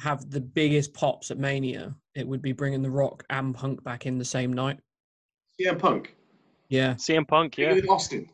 have 0.00 0.28
the 0.30 0.40
biggest 0.40 0.92
pops 0.94 1.30
at 1.30 1.38
Mania, 1.38 1.94
it 2.14 2.26
would 2.26 2.42
be 2.42 2.52
bringing 2.52 2.82
The 2.82 2.90
Rock 2.90 3.24
and 3.30 3.54
Punk 3.54 3.82
back 3.84 4.04
in 4.04 4.18
the 4.18 4.24
same 4.24 4.52
night. 4.52 4.80
CM 5.60 5.78
Punk. 5.78 6.14
Yeah. 6.68 6.94
CM 6.94 7.26
Punk, 7.26 7.56
Bigger 7.56 7.74
yeah, 7.76 7.80
than 7.80 7.88
Austin. 7.88 8.28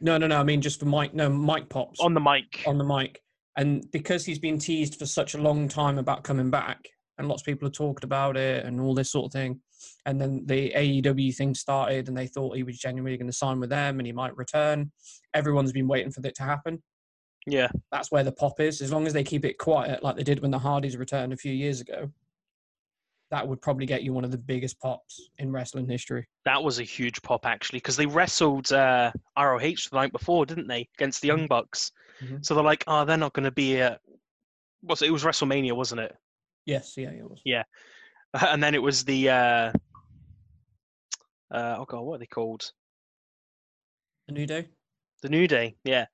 No, 0.00 0.18
no, 0.18 0.26
no. 0.26 0.38
I 0.38 0.42
mean, 0.42 0.60
just 0.60 0.80
for 0.80 0.86
Mike. 0.86 1.14
No, 1.14 1.28
Mike 1.28 1.68
pops. 1.68 2.00
on 2.00 2.14
the 2.14 2.20
mic. 2.20 2.62
on 2.66 2.78
the 2.78 2.84
mic. 2.84 3.20
And 3.56 3.88
because 3.92 4.24
he's 4.24 4.38
been 4.38 4.58
teased 4.58 4.98
for 4.98 5.06
such 5.06 5.34
a 5.34 5.38
long 5.38 5.68
time 5.68 5.98
about 5.98 6.24
coming 6.24 6.50
back, 6.50 6.80
and 7.18 7.28
lots 7.28 7.42
of 7.42 7.46
people 7.46 7.66
have 7.66 7.74
talked 7.74 8.02
about 8.02 8.36
it 8.36 8.66
and 8.66 8.80
all 8.80 8.94
this 8.94 9.12
sort 9.12 9.26
of 9.26 9.32
thing, 9.32 9.60
and 10.06 10.20
then 10.20 10.42
the 10.46 10.72
AEW 10.74 11.34
thing 11.36 11.54
started, 11.54 12.08
and 12.08 12.16
they 12.16 12.26
thought 12.26 12.56
he 12.56 12.64
was 12.64 12.78
genuinely 12.78 13.16
going 13.16 13.30
to 13.30 13.36
sign 13.36 13.60
with 13.60 13.70
them 13.70 14.00
and 14.00 14.06
he 14.06 14.12
might 14.12 14.36
return. 14.36 14.90
Everyone's 15.32 15.72
been 15.72 15.86
waiting 15.86 16.10
for 16.10 16.20
that 16.22 16.34
to 16.36 16.42
happen. 16.42 16.82
Yeah, 17.46 17.68
That's 17.92 18.10
where 18.10 18.24
the 18.24 18.32
pop 18.32 18.58
is. 18.58 18.80
As 18.80 18.90
long 18.90 19.06
as 19.06 19.12
they 19.12 19.22
keep 19.22 19.44
it 19.44 19.58
quiet, 19.58 20.02
like 20.02 20.16
they 20.16 20.22
did 20.22 20.40
when 20.40 20.50
the 20.50 20.58
Hardys 20.58 20.96
returned 20.96 21.32
a 21.32 21.36
few 21.36 21.52
years 21.52 21.80
ago, 21.80 22.10
that 23.30 23.46
would 23.46 23.60
probably 23.60 23.86
get 23.86 24.02
you 24.02 24.12
one 24.12 24.24
of 24.24 24.30
the 24.30 24.38
biggest 24.38 24.78
pops 24.80 25.30
in 25.38 25.50
wrestling 25.50 25.86
history. 25.88 26.26
that 26.44 26.62
was 26.62 26.78
a 26.78 26.84
huge 26.84 27.20
pop 27.22 27.46
actually 27.46 27.78
because 27.78 27.96
they 27.96 28.06
wrestled 28.06 28.72
uh, 28.72 29.10
ROH 29.36 29.58
the 29.58 29.88
night 29.92 30.12
before, 30.12 30.46
didn't 30.46 30.68
they, 30.68 30.88
against 30.98 31.20
the 31.22 31.28
Young 31.28 31.46
Bucks? 31.46 31.90
Mhm. 32.22 32.44
So 32.44 32.54
they're 32.54 32.62
like, 32.62 32.84
oh, 32.86 33.04
they're 33.04 33.16
not 33.16 33.32
going 33.32 33.44
to 33.44 33.50
be. 33.50 33.80
Uh, 33.80 33.96
what's 34.82 35.02
it? 35.02 35.08
It 35.08 35.12
was 35.12 35.24
WrestleMania, 35.24 35.72
wasn't 35.72 36.02
it? 36.02 36.14
Yes, 36.66 36.94
yeah, 36.96 37.10
it 37.10 37.28
was. 37.28 37.40
and 38.34 38.62
then 38.62 38.74
it 38.74 38.82
was 38.82 39.04
the. 39.04 39.30
Uh, 39.30 39.72
uh, 41.50 41.76
oh 41.78 41.84
god, 41.86 42.02
what 42.02 42.16
are 42.16 42.18
they 42.18 42.26
called? 42.26 42.70
The 44.28 44.34
new 44.34 44.46
day. 44.46 44.68
The 45.22 45.28
New 45.30 45.46
Day, 45.48 45.76
yeah, 45.84 46.06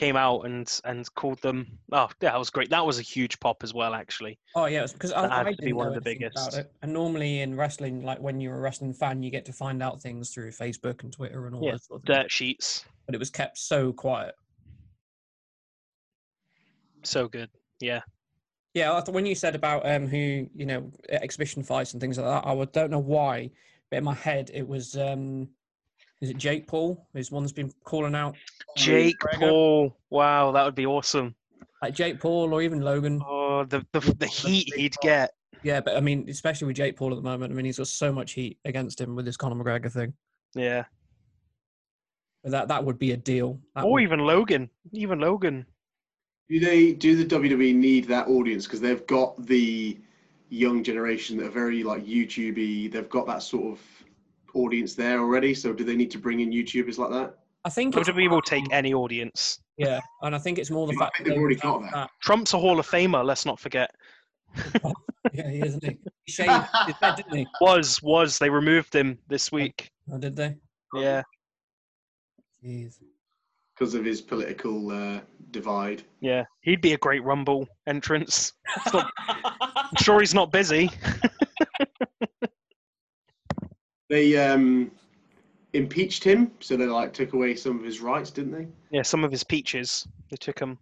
came 0.00 0.16
out 0.16 0.46
and 0.46 0.80
and 0.84 1.14
called 1.14 1.40
them. 1.42 1.66
Oh, 1.92 2.08
yeah, 2.22 2.30
that 2.30 2.38
was 2.38 2.48
great. 2.48 2.70
That 2.70 2.86
was 2.86 2.98
a 2.98 3.02
huge 3.02 3.38
pop 3.38 3.62
as 3.62 3.74
well, 3.74 3.92
actually. 3.94 4.38
Oh 4.56 4.64
yeah, 4.64 4.86
because 4.90 5.12
I, 5.12 5.40
I 5.40 5.44
to 5.44 5.56
be 5.58 5.66
didn't 5.66 5.76
one 5.76 5.88
know 5.88 5.94
of 5.94 6.02
the 6.02 6.10
biggest. 6.10 6.58
And 6.82 6.92
normally 6.92 7.40
in 7.40 7.54
wrestling, 7.54 8.02
like 8.02 8.18
when 8.18 8.40
you're 8.40 8.56
a 8.56 8.60
wrestling 8.60 8.94
fan, 8.94 9.22
you 9.22 9.30
get 9.30 9.44
to 9.44 9.52
find 9.52 9.82
out 9.82 10.00
things 10.00 10.30
through 10.30 10.52
Facebook 10.52 11.02
and 11.02 11.12
Twitter 11.12 11.46
and 11.46 11.54
all 11.54 11.62
Yeah, 11.62 11.72
that 11.72 11.84
sort 11.84 12.00
of 12.00 12.06
thing. 12.06 12.16
Dirt 12.16 12.32
sheets, 12.32 12.84
But 13.06 13.14
it 13.14 13.18
was 13.18 13.30
kept 13.30 13.58
so 13.58 13.92
quiet. 13.92 14.34
so 17.04 17.28
good. 17.28 17.50
Yeah, 17.80 18.00
Yeah, 18.74 19.02
when 19.08 19.26
you 19.26 19.34
said 19.34 19.54
about 19.54 19.86
um 19.88 20.06
who 20.06 20.48
you 20.54 20.66
know 20.66 20.90
exhibition 21.10 21.62
fights 21.62 21.92
and 21.92 22.00
things 22.00 22.18
like 22.18 22.26
that, 22.26 22.48
I 22.48 22.52
would, 22.52 22.72
don't 22.72 22.90
know 22.90 22.98
why, 22.98 23.50
but 23.90 23.98
in 23.98 24.04
my 24.04 24.14
head 24.14 24.50
it 24.54 24.66
was 24.66 24.96
um 24.96 25.48
is 26.20 26.30
it 26.30 26.36
Jake 26.36 26.66
Paul? 26.66 27.06
Is 27.14 27.30
one 27.30 27.42
that's 27.42 27.52
been 27.52 27.72
calling 27.84 28.14
out 28.14 28.36
Jake 28.76 29.18
McGregor? 29.20 29.38
Paul. 29.38 29.96
Wow, 30.10 30.52
that 30.52 30.64
would 30.64 30.74
be 30.74 30.86
awesome. 30.86 31.34
like 31.82 31.94
Jake 31.94 32.20
Paul 32.20 32.52
or 32.52 32.62
even 32.62 32.80
Logan. 32.82 33.22
Oh, 33.26 33.64
the 33.64 33.84
the, 33.92 34.00
the 34.18 34.26
heat 34.26 34.72
he'd 34.74 34.94
get. 35.02 35.32
Yeah, 35.62 35.80
but 35.80 35.96
I 35.96 36.00
mean, 36.00 36.26
especially 36.28 36.66
with 36.68 36.76
Jake 36.76 36.96
Paul 36.96 37.10
at 37.12 37.16
the 37.16 37.22
moment, 37.22 37.52
I 37.52 37.54
mean, 37.54 37.66
he's 37.66 37.78
got 37.78 37.86
so 37.88 38.12
much 38.12 38.32
heat 38.32 38.58
against 38.64 39.00
him 39.00 39.14
with 39.14 39.24
this 39.26 39.36
Conor 39.36 39.62
McGregor 39.62 39.92
thing. 39.92 40.14
Yeah. 40.54 40.84
But 42.42 42.52
that 42.52 42.68
that 42.68 42.84
would 42.84 42.98
be 42.98 43.12
a 43.12 43.16
deal. 43.16 43.60
That 43.74 43.84
Or 43.84 43.92
would- 43.92 44.02
even 44.02 44.20
Logan. 44.20 44.70
Even 44.92 45.20
Logan. 45.20 45.66
Do 46.48 46.58
they 46.58 46.92
do 46.94 47.14
the 47.22 47.24
WWE 47.36 47.74
need 47.74 48.06
that 48.06 48.26
audience 48.26 48.66
because 48.66 48.80
they've 48.80 49.06
got 49.06 49.46
the 49.46 49.98
young 50.48 50.82
generation 50.82 51.36
that 51.36 51.46
are 51.46 51.50
very 51.50 51.84
like 51.84 52.04
YouTubey. 52.04 52.90
They've 52.90 53.08
got 53.08 53.26
that 53.28 53.42
sort 53.42 53.72
of 53.78 53.80
audience 54.54 54.94
there 54.94 55.18
already. 55.20 55.54
So 55.54 55.72
do 55.72 55.84
they 55.84 55.96
need 55.96 56.10
to 56.12 56.18
bring 56.18 56.40
in 56.40 56.50
YouTubers 56.50 56.98
like 56.98 57.10
that? 57.10 57.34
I 57.64 57.68
think 57.70 57.96
it's, 57.96 58.08
WWE 58.08 58.30
will 58.30 58.40
take 58.42 58.64
any 58.72 58.94
audience. 58.94 59.60
yeah, 59.76 60.00
and 60.22 60.34
I 60.34 60.38
think 60.38 60.58
it's 60.58 60.70
more 60.70 60.86
the 60.86 60.94
fact 60.94 61.18
that 61.18 61.24
they've 61.24 61.34
they 61.34 61.38
already 61.38 61.56
would 61.56 61.62
got 61.62 61.82
have 61.82 61.92
that. 61.92 62.10
Trump's 62.22 62.54
a 62.54 62.58
Hall 62.58 62.78
of 62.80 62.86
Famer. 62.86 63.24
Let's 63.24 63.44
not 63.46 63.58
forget. 63.60 63.90
Yeah, 65.34 65.50
he 65.50 65.58
is, 65.58 65.66
isn't 65.76 65.84
he? 65.84 65.98
He 66.24 66.32
shaved 66.32 66.64
his 66.86 66.96
head, 66.96 67.14
didn't 67.16 67.36
he? 67.36 67.46
Was 67.60 68.02
was 68.02 68.38
they 68.38 68.48
removed 68.48 68.94
him 68.94 69.18
this 69.28 69.52
week? 69.52 69.90
Oh, 70.10 70.16
did 70.18 70.34
they? 70.34 70.56
Yeah. 70.94 71.22
Jeez. 72.64 72.96
Because 73.74 73.94
of 73.94 74.04
his 74.04 74.20
political 74.22 74.90
uh, 74.90 75.20
divide. 75.50 76.02
Yeah. 76.20 76.44
He'd 76.62 76.80
be 76.80 76.94
a 76.94 76.98
great 76.98 77.22
Rumble 77.22 77.68
entrance. 77.86 78.54
Not- 78.92 79.12
I'm 79.28 79.96
sure 80.02 80.20
he's 80.20 80.34
not 80.34 80.50
busy. 80.52 80.90
They 84.10 84.36
um, 84.36 84.90
impeached 85.72 86.24
him, 86.24 86.50
so 86.58 86.76
they 86.76 86.86
like 86.86 87.12
took 87.12 87.32
away 87.32 87.54
some 87.54 87.78
of 87.78 87.84
his 87.84 88.00
rights, 88.00 88.30
didn't 88.30 88.52
they? 88.52 88.66
Yeah. 88.90 89.02
Some 89.02 89.22
of 89.22 89.30
his 89.30 89.44
peaches 89.44 90.06
they 90.30 90.36
took 90.36 90.58
him 90.58 90.78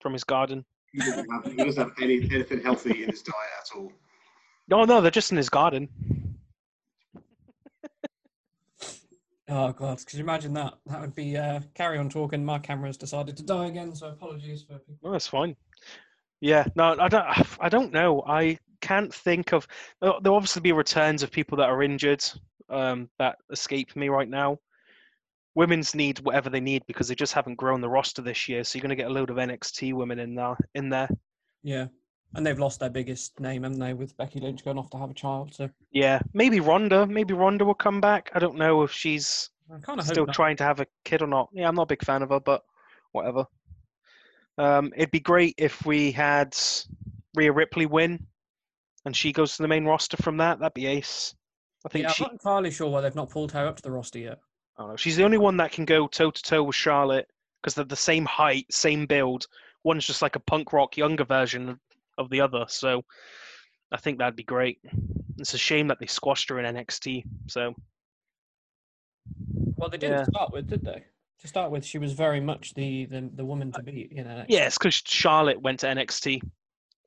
from 0.00 0.12
his 0.12 0.24
garden. 0.24 0.64
He 0.92 0.98
doesn't 0.98 1.30
have, 1.30 1.44
he 1.46 1.56
doesn't 1.56 1.82
have 1.82 1.92
any, 2.02 2.28
anything 2.34 2.60
healthy 2.60 3.04
in 3.04 3.10
his 3.10 3.22
diet 3.22 3.36
at 3.60 3.78
all. 3.78 3.92
No, 4.68 4.84
no, 4.84 5.00
they're 5.00 5.12
just 5.12 5.30
in 5.30 5.36
his 5.38 5.48
garden. 5.48 5.88
Oh 9.48 9.70
god, 9.70 9.98
could 10.06 10.14
you 10.14 10.22
imagine 10.22 10.54
that? 10.54 10.78
That 10.86 11.02
would 11.02 11.14
be 11.14 11.36
uh 11.36 11.60
carry 11.74 11.98
on 11.98 12.08
talking. 12.08 12.42
My 12.42 12.58
camera's 12.58 12.96
decided 12.96 13.36
to 13.36 13.42
die 13.42 13.66
again, 13.66 13.94
so 13.94 14.08
apologies 14.08 14.62
for 14.62 14.78
people. 14.78 14.96
No, 15.02 15.12
that's 15.12 15.26
fine. 15.26 15.56
Yeah, 16.40 16.64
no, 16.74 16.96
I 16.98 17.08
don't. 17.08 17.26
I 17.60 17.68
don't 17.68 17.92
know. 17.92 18.22
I 18.26 18.56
can't 18.80 19.12
think 19.12 19.52
of. 19.52 19.66
There'll 20.00 20.20
there'll 20.22 20.36
obviously 20.36 20.62
be 20.62 20.72
returns 20.72 21.22
of 21.22 21.30
people 21.30 21.58
that 21.58 21.68
are 21.68 21.82
injured 21.82 22.24
um, 22.72 23.08
that 23.18 23.36
escape 23.50 23.94
me 23.94 24.08
right 24.08 24.28
now. 24.28 24.58
Women's 25.54 25.94
need 25.94 26.20
whatever 26.20 26.48
they 26.48 26.60
need 26.60 26.82
because 26.86 27.08
they 27.08 27.14
just 27.14 27.34
haven't 27.34 27.56
grown 27.56 27.80
the 27.80 27.88
roster 27.88 28.22
this 28.22 28.48
year. 28.48 28.64
So 28.64 28.76
you're 28.76 28.82
going 28.82 28.96
to 28.96 28.96
get 28.96 29.10
a 29.10 29.14
load 29.14 29.30
of 29.30 29.36
NXT 29.36 29.92
women 29.92 30.18
in 30.18 30.34
there. 30.34 30.56
In 30.74 30.88
there, 30.88 31.08
Yeah. 31.62 31.86
And 32.34 32.46
they've 32.46 32.58
lost 32.58 32.80
their 32.80 32.88
biggest 32.88 33.38
name, 33.40 33.62
haven't 33.62 33.78
they, 33.78 33.92
with 33.92 34.16
Becky 34.16 34.40
Lynch 34.40 34.64
going 34.64 34.78
off 34.78 34.88
to 34.90 34.96
have 34.96 35.10
a 35.10 35.14
child. 35.14 35.54
So 35.54 35.68
yeah, 35.90 36.20
maybe 36.32 36.60
Ronda. 36.60 37.06
Maybe 37.06 37.34
Ronda 37.34 37.66
will 37.66 37.74
come 37.74 38.00
back. 38.00 38.30
I 38.34 38.38
don't 38.38 38.56
know 38.56 38.82
if 38.82 38.90
she's 38.90 39.50
I 39.70 39.78
kind 39.80 40.00
of 40.00 40.06
still 40.06 40.26
trying 40.26 40.56
to 40.56 40.64
have 40.64 40.80
a 40.80 40.86
kid 41.04 41.20
or 41.20 41.26
not. 41.26 41.50
Yeah, 41.52 41.68
I'm 41.68 41.74
not 41.74 41.82
a 41.82 41.86
big 41.86 42.02
fan 42.02 42.22
of 42.22 42.30
her, 42.30 42.40
but 42.40 42.62
whatever. 43.12 43.44
Um, 44.56 44.92
it'd 44.96 45.10
be 45.10 45.20
great 45.20 45.56
if 45.58 45.84
we 45.84 46.10
had 46.10 46.56
Rhea 47.34 47.52
Ripley 47.52 47.86
win, 47.86 48.26
and 49.04 49.16
she 49.16 49.32
goes 49.32 49.56
to 49.56 49.62
the 49.62 49.68
main 49.68 49.84
roster 49.84 50.16
from 50.16 50.38
that. 50.38 50.58
That'd 50.58 50.74
be 50.74 50.86
ace. 50.86 51.34
I 51.84 51.88
think 51.88 52.04
Yeah, 52.04 52.10
I'm 52.10 52.22
not 52.22 52.32
entirely 52.32 52.70
sure 52.70 52.88
why 52.90 53.00
they've 53.00 53.14
not 53.14 53.30
pulled 53.30 53.52
her 53.52 53.66
up 53.66 53.76
to 53.76 53.82
the 53.82 53.90
roster 53.90 54.18
yet. 54.18 54.38
I 54.76 54.82
don't 54.82 54.90
know, 54.90 54.96
she's 54.96 55.16
the 55.16 55.24
only 55.24 55.38
one 55.38 55.56
that 55.58 55.72
can 55.72 55.84
go 55.84 56.06
toe 56.06 56.30
to 56.30 56.42
toe 56.42 56.62
with 56.62 56.76
Charlotte 56.76 57.28
because 57.60 57.74
they're 57.74 57.84
the 57.84 57.96
same 57.96 58.24
height, 58.24 58.66
same 58.72 59.06
build. 59.06 59.46
One's 59.84 60.06
just 60.06 60.22
like 60.22 60.36
a 60.36 60.40
punk 60.40 60.72
rock 60.72 60.96
younger 60.96 61.24
version 61.24 61.78
of- 62.18 62.30
the 62.30 62.40
other. 62.40 62.64
So 62.68 63.04
I 63.90 63.96
think 63.96 64.18
that'd 64.18 64.36
be 64.36 64.44
great. 64.44 64.78
It's 65.38 65.54
a 65.54 65.58
shame 65.58 65.88
that 65.88 65.98
they 65.98 66.06
squashed 66.06 66.48
her 66.50 66.60
in 66.60 66.66
NXT. 66.76 67.24
So 67.48 67.74
Well, 69.76 69.88
they 69.88 69.98
didn't 69.98 70.18
Yeah. 70.18 70.24
start 70.24 70.52
with, 70.52 70.68
did 70.68 70.82
they? 70.84 71.04
To 71.40 71.48
start 71.48 71.72
with, 71.72 71.84
she 71.84 71.98
was 71.98 72.12
very 72.12 72.40
much 72.40 72.74
the 72.74 73.06
the, 73.06 73.28
the 73.34 73.44
woman 73.44 73.72
to 73.72 73.80
uh, 73.80 73.82
beat. 73.82 74.12
You 74.12 74.22
know. 74.22 74.44
yeah, 74.48 74.66
it's 74.66 74.78
because 74.78 75.02
Charlotte 75.04 75.60
went 75.60 75.80
to 75.80 75.86
NXT, 75.88 76.40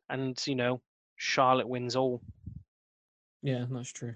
and 0.10 0.42
you 0.46 0.56
know 0.56 0.82
Charlotte 1.16 1.70
wins 1.70 1.96
all. 1.96 2.22
Yeah, 3.42 3.66
that's 3.70 3.92
true. 3.94 4.16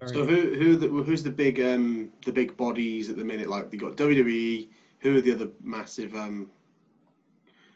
Very 0.00 0.14
So 0.14 0.24
who 0.24 0.54
who 0.54 0.76
the, 0.76 0.88
who's 0.88 1.22
the 1.22 1.30
big 1.30 1.60
um 1.60 2.12
the 2.24 2.32
big 2.32 2.56
bodies 2.56 3.10
at 3.10 3.16
the 3.16 3.24
minute? 3.24 3.48
Like 3.48 3.70
they 3.70 3.76
got 3.76 3.96
WWE. 3.96 4.68
Who 5.00 5.16
are 5.16 5.20
the 5.20 5.32
other 5.32 5.48
massive 5.62 6.14
um? 6.14 6.50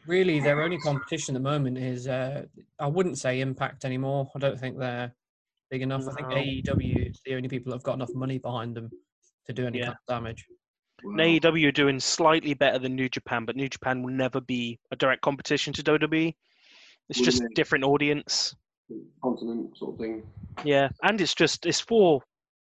Really, 0.05 0.39
their 0.39 0.61
only 0.61 0.77
competition 0.77 1.35
at 1.35 1.43
the 1.43 1.49
moment 1.49 1.77
is 1.77 2.07
uh, 2.07 2.45
I 2.79 2.87
wouldn't 2.87 3.17
say 3.19 3.39
Impact 3.39 3.85
anymore. 3.85 4.29
I 4.35 4.39
don't 4.39 4.59
think 4.59 4.77
they're 4.77 5.13
big 5.69 5.81
enough. 5.81 6.07
I 6.07 6.11
think 6.13 6.27
AEW 6.27 7.09
is 7.09 7.21
the 7.25 7.35
only 7.35 7.47
people 7.47 7.71
that 7.71 7.77
have 7.77 7.83
got 7.83 7.95
enough 7.95 8.13
money 8.13 8.37
behind 8.37 8.75
them 8.75 8.91
to 9.45 9.53
do 9.53 9.65
any 9.65 9.79
Yeah. 9.79 9.85
kind 9.85 9.97
of 10.07 10.13
damage. 10.13 10.45
well, 11.03 11.13
And 11.13 11.21
AEW 11.21 11.67
are 11.67 11.71
doing 11.71 11.99
slightly 11.99 12.53
better 12.53 12.79
than 12.79 12.95
New 12.95 13.07
Japan, 13.09 13.45
but 13.45 13.55
New 13.55 13.69
Japan 13.69 14.03
will 14.03 14.13
never 14.13 14.41
be 14.41 14.79
a 14.91 14.95
direct 14.97 15.21
competition 15.21 15.71
to 15.73 15.83
WWE. 15.83 16.35
It's 17.09 17.19
Wouldn't 17.19 17.25
just 17.25 17.43
it? 17.43 17.55
different 17.55 17.85
audience. 17.85 18.55
Continent 19.21 19.77
sort 19.77 19.93
of 19.93 19.99
thing. 19.99 20.23
Yeah, 20.63 20.89
and 21.01 21.19
it's 21.19 21.33
just 21.33 21.65
it's 21.65 21.79
for 21.79 22.21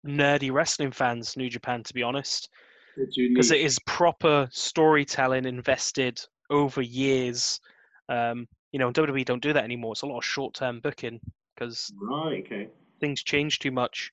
nerdy 0.06 0.52
wrestling 0.52 0.92
fans. 0.92 1.36
New 1.36 1.48
Japan, 1.50 1.82
to 1.82 1.94
be 1.94 2.02
honest, 2.02 2.48
because 2.96 3.50
it 3.50 3.60
is 3.60 3.78
proper 3.86 4.48
storytelling 4.50 5.44
invested 5.44 6.20
over 6.50 6.82
years. 6.82 7.60
Um, 8.08 8.46
you 8.72 8.78
know, 8.78 8.90
WWE 8.90 9.24
don't 9.24 9.42
do 9.42 9.52
that 9.52 9.64
anymore. 9.64 9.92
It's 9.92 10.02
a 10.02 10.06
lot 10.06 10.18
of 10.18 10.24
short-term 10.24 10.80
booking 10.80 11.20
because 11.54 11.92
Right. 12.00 12.44
Okay. 12.44 12.68
things 13.00 13.22
change 13.22 13.58
too 13.58 13.70
much. 13.70 14.12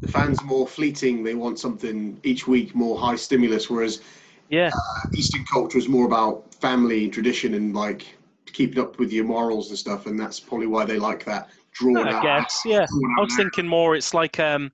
The 0.00 0.08
fans 0.08 0.40
are 0.40 0.44
more 0.46 0.66
fleeting. 0.66 1.22
They 1.24 1.34
want 1.34 1.58
something 1.58 2.18
each 2.22 2.46
week 2.46 2.74
more 2.74 2.98
high 2.98 3.16
stimulus, 3.16 3.68
whereas 3.70 4.00
Yeah, 4.48 4.70
Eastern 5.14 5.44
culture 5.52 5.78
is 5.78 5.88
more 5.88 6.06
about 6.06 6.54
family 6.54 7.08
tradition 7.08 7.54
and 7.54 7.74
like 7.74 8.06
keeping 8.52 8.78
up 8.82 8.98
with 8.98 9.12
your 9.12 9.24
morals 9.24 9.68
and 9.70 9.78
stuff. 9.78 10.06
And 10.06 10.18
that's 10.18 10.40
probably 10.40 10.66
why 10.66 10.84
they 10.84 10.98
like 10.98 11.24
that 11.24 11.50
drawn 11.72 12.08
I 12.08 12.12
out. 12.12 12.22
guess. 12.22 12.62
Yeah, 12.64 12.86
I 13.18 13.20
was 13.20 13.34
thinking 13.36 13.66
more. 13.66 13.96
It's 13.96 14.14
like 14.14 14.38
um, 14.40 14.72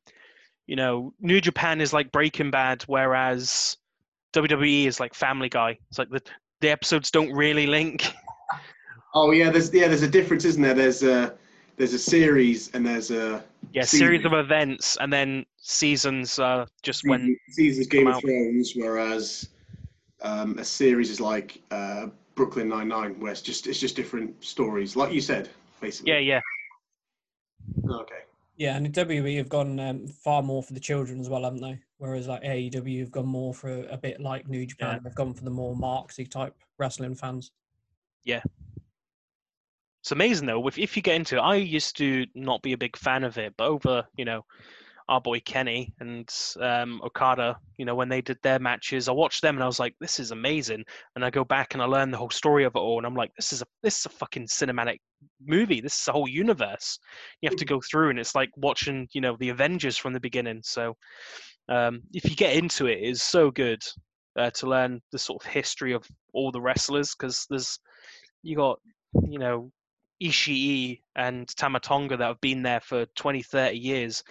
you 0.66 0.76
know, 0.76 1.12
New 1.20 1.40
Japan 1.40 1.80
is 1.80 1.92
like 1.92 2.12
Breaking 2.12 2.50
Bad, 2.50 2.82
whereas 2.86 3.76
WWE 4.34 4.86
is 4.86 5.00
like 5.00 5.14
Family 5.14 5.48
Guy. 5.48 5.78
It's 5.90 5.98
like 5.98 6.10
the 6.10 6.22
the 6.60 6.70
episodes 6.70 7.10
don't 7.10 7.32
really 7.32 7.66
link. 7.66 8.12
Oh 9.14 9.30
yeah, 9.30 9.50
there's 9.50 9.72
yeah, 9.74 9.88
there's 9.88 10.00
a 10.02 10.08
difference, 10.08 10.46
isn't 10.46 10.62
there? 10.62 10.72
There's 10.72 11.02
a 11.02 11.34
there's 11.76 11.92
a 11.92 11.98
series 11.98 12.70
and 12.74 12.86
there's 12.86 13.10
a 13.10 13.44
Yeah, 13.72 13.82
Season. 13.82 14.06
series 14.06 14.24
of 14.24 14.32
events 14.32 14.96
and 15.00 15.12
then 15.12 15.44
seasons. 15.58 16.38
Uh, 16.38 16.64
just 16.82 17.02
when 17.06 17.36
seasons 17.50 17.88
Game 17.88 18.06
of 18.06 18.14
out. 18.14 18.22
Thrones, 18.22 18.72
whereas 18.74 19.50
um, 20.22 20.56
a 20.58 20.64
series 20.64 21.10
is 21.10 21.20
like 21.20 21.60
uh, 21.70 22.06
Brooklyn 22.34 22.68
Nine 22.68 22.88
Nine, 22.88 23.20
where 23.20 23.32
it's 23.32 23.42
just 23.42 23.66
it's 23.66 23.78
just 23.78 23.96
different 23.96 24.42
stories, 24.44 24.96
like 24.96 25.12
you 25.12 25.20
said, 25.20 25.48
basically. 25.80 26.12
yeah, 26.12 26.18
yeah, 26.18 26.40
Okay. 27.88 28.14
Yeah, 28.56 28.76
and 28.76 28.92
WWE 28.92 29.38
have 29.38 29.48
gone 29.48 29.80
um, 29.80 30.06
far 30.06 30.42
more 30.42 30.62
for 30.62 30.74
the 30.74 30.80
children 30.80 31.20
as 31.20 31.28
well, 31.28 31.44
haven't 31.44 31.62
they? 31.62 31.80
Whereas 31.98 32.28
like 32.28 32.42
AEW 32.42 33.00
have 33.00 33.10
gone 33.10 33.26
more 33.26 33.54
for 33.54 33.68
a, 33.68 33.94
a 33.94 33.96
bit 33.96 34.20
like 34.20 34.48
New 34.48 34.66
Japan. 34.66 34.94
Yeah. 34.94 34.98
They've 35.02 35.14
gone 35.14 35.34
for 35.34 35.44
the 35.44 35.50
more 35.50 35.74
Marksy 35.74 36.30
type 36.30 36.54
wrestling 36.78 37.14
fans. 37.14 37.50
Yeah. 38.24 38.42
It's 40.02 40.12
amazing 40.12 40.46
though. 40.46 40.66
If 40.66 40.78
if 40.78 40.96
you 40.96 41.02
get 41.02 41.16
into 41.16 41.36
it, 41.36 41.40
I 41.40 41.56
used 41.56 41.96
to 41.98 42.26
not 42.34 42.62
be 42.62 42.72
a 42.72 42.78
big 42.78 42.96
fan 42.96 43.24
of 43.24 43.38
it, 43.38 43.54
but 43.56 43.68
over 43.68 44.06
you 44.16 44.24
know 44.24 44.44
our 45.08 45.20
boy 45.20 45.40
Kenny 45.40 45.92
and 46.00 46.32
um, 46.60 47.00
Okada, 47.02 47.58
you 47.76 47.84
know 47.84 47.94
when 47.94 48.08
they 48.08 48.20
did 48.20 48.38
their 48.42 48.58
matches, 48.58 49.08
I 49.08 49.12
watched 49.12 49.42
them 49.42 49.56
and 49.56 49.62
I 49.62 49.66
was 49.66 49.80
like, 49.80 49.94
this 50.00 50.20
is 50.20 50.30
amazing. 50.30 50.84
And 51.14 51.24
I 51.24 51.30
go 51.30 51.44
back 51.44 51.74
and 51.74 51.82
I 51.82 51.86
learn 51.86 52.10
the 52.10 52.18
whole 52.18 52.30
story 52.30 52.64
of 52.64 52.74
it 52.74 52.78
all, 52.78 52.98
and 52.98 53.06
I'm 53.06 53.14
like, 53.14 53.32
this 53.36 53.52
is 53.52 53.62
a 53.62 53.66
this 53.82 54.00
is 54.00 54.06
a 54.06 54.10
fucking 54.10 54.46
cinematic 54.46 54.98
movie. 55.44 55.80
This 55.80 56.00
is 56.00 56.08
a 56.08 56.12
whole 56.12 56.28
universe. 56.28 56.98
You 57.40 57.48
have 57.48 57.58
to 57.58 57.64
go 57.64 57.80
through, 57.80 58.10
and 58.10 58.18
it's 58.18 58.34
like 58.34 58.50
watching 58.56 59.08
you 59.12 59.20
know 59.20 59.36
the 59.38 59.50
Avengers 59.50 59.96
from 59.96 60.12
the 60.12 60.20
beginning. 60.20 60.60
So 60.64 60.96
um, 61.68 62.02
if 62.12 62.28
you 62.28 62.36
get 62.36 62.56
into 62.56 62.86
it, 62.86 62.98
it's 63.00 63.22
so 63.22 63.50
good 63.50 63.82
uh, 64.36 64.50
to 64.50 64.66
learn 64.66 65.00
the 65.12 65.18
sort 65.18 65.44
of 65.44 65.50
history 65.50 65.92
of 65.92 66.06
all 66.32 66.50
the 66.50 66.60
wrestlers 66.60 67.14
because 67.14 67.46
there's 67.50 67.78
you 68.42 68.56
got 68.56 68.80
you 69.28 69.38
know 69.38 69.70
Ishii 70.22 71.00
and 71.16 71.48
Tama 71.56 71.80
Tonga 71.80 72.16
that 72.16 72.26
have 72.26 72.40
been 72.40 72.62
there 72.62 72.80
for 72.80 73.06
20, 73.16 73.42
30 73.42 73.76
years, 73.76 74.22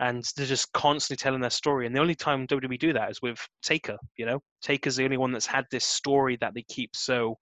and 0.00 0.24
they're 0.34 0.46
just 0.46 0.72
constantly 0.72 1.22
telling 1.22 1.42
their 1.42 1.50
story. 1.50 1.86
And 1.86 1.94
the 1.94 2.00
only 2.00 2.14
time 2.14 2.46
WWE 2.46 2.78
do 2.78 2.92
that 2.94 3.10
is 3.10 3.20
with 3.20 3.38
Taker. 3.62 3.98
You 4.16 4.26
know, 4.26 4.42
Taker's 4.62 4.96
the 4.96 5.04
only 5.04 5.18
one 5.18 5.30
that's 5.30 5.46
had 5.46 5.66
this 5.70 5.84
story 5.84 6.36
that 6.40 6.54
they 6.54 6.62
keep 6.62 6.96
so 6.96 7.38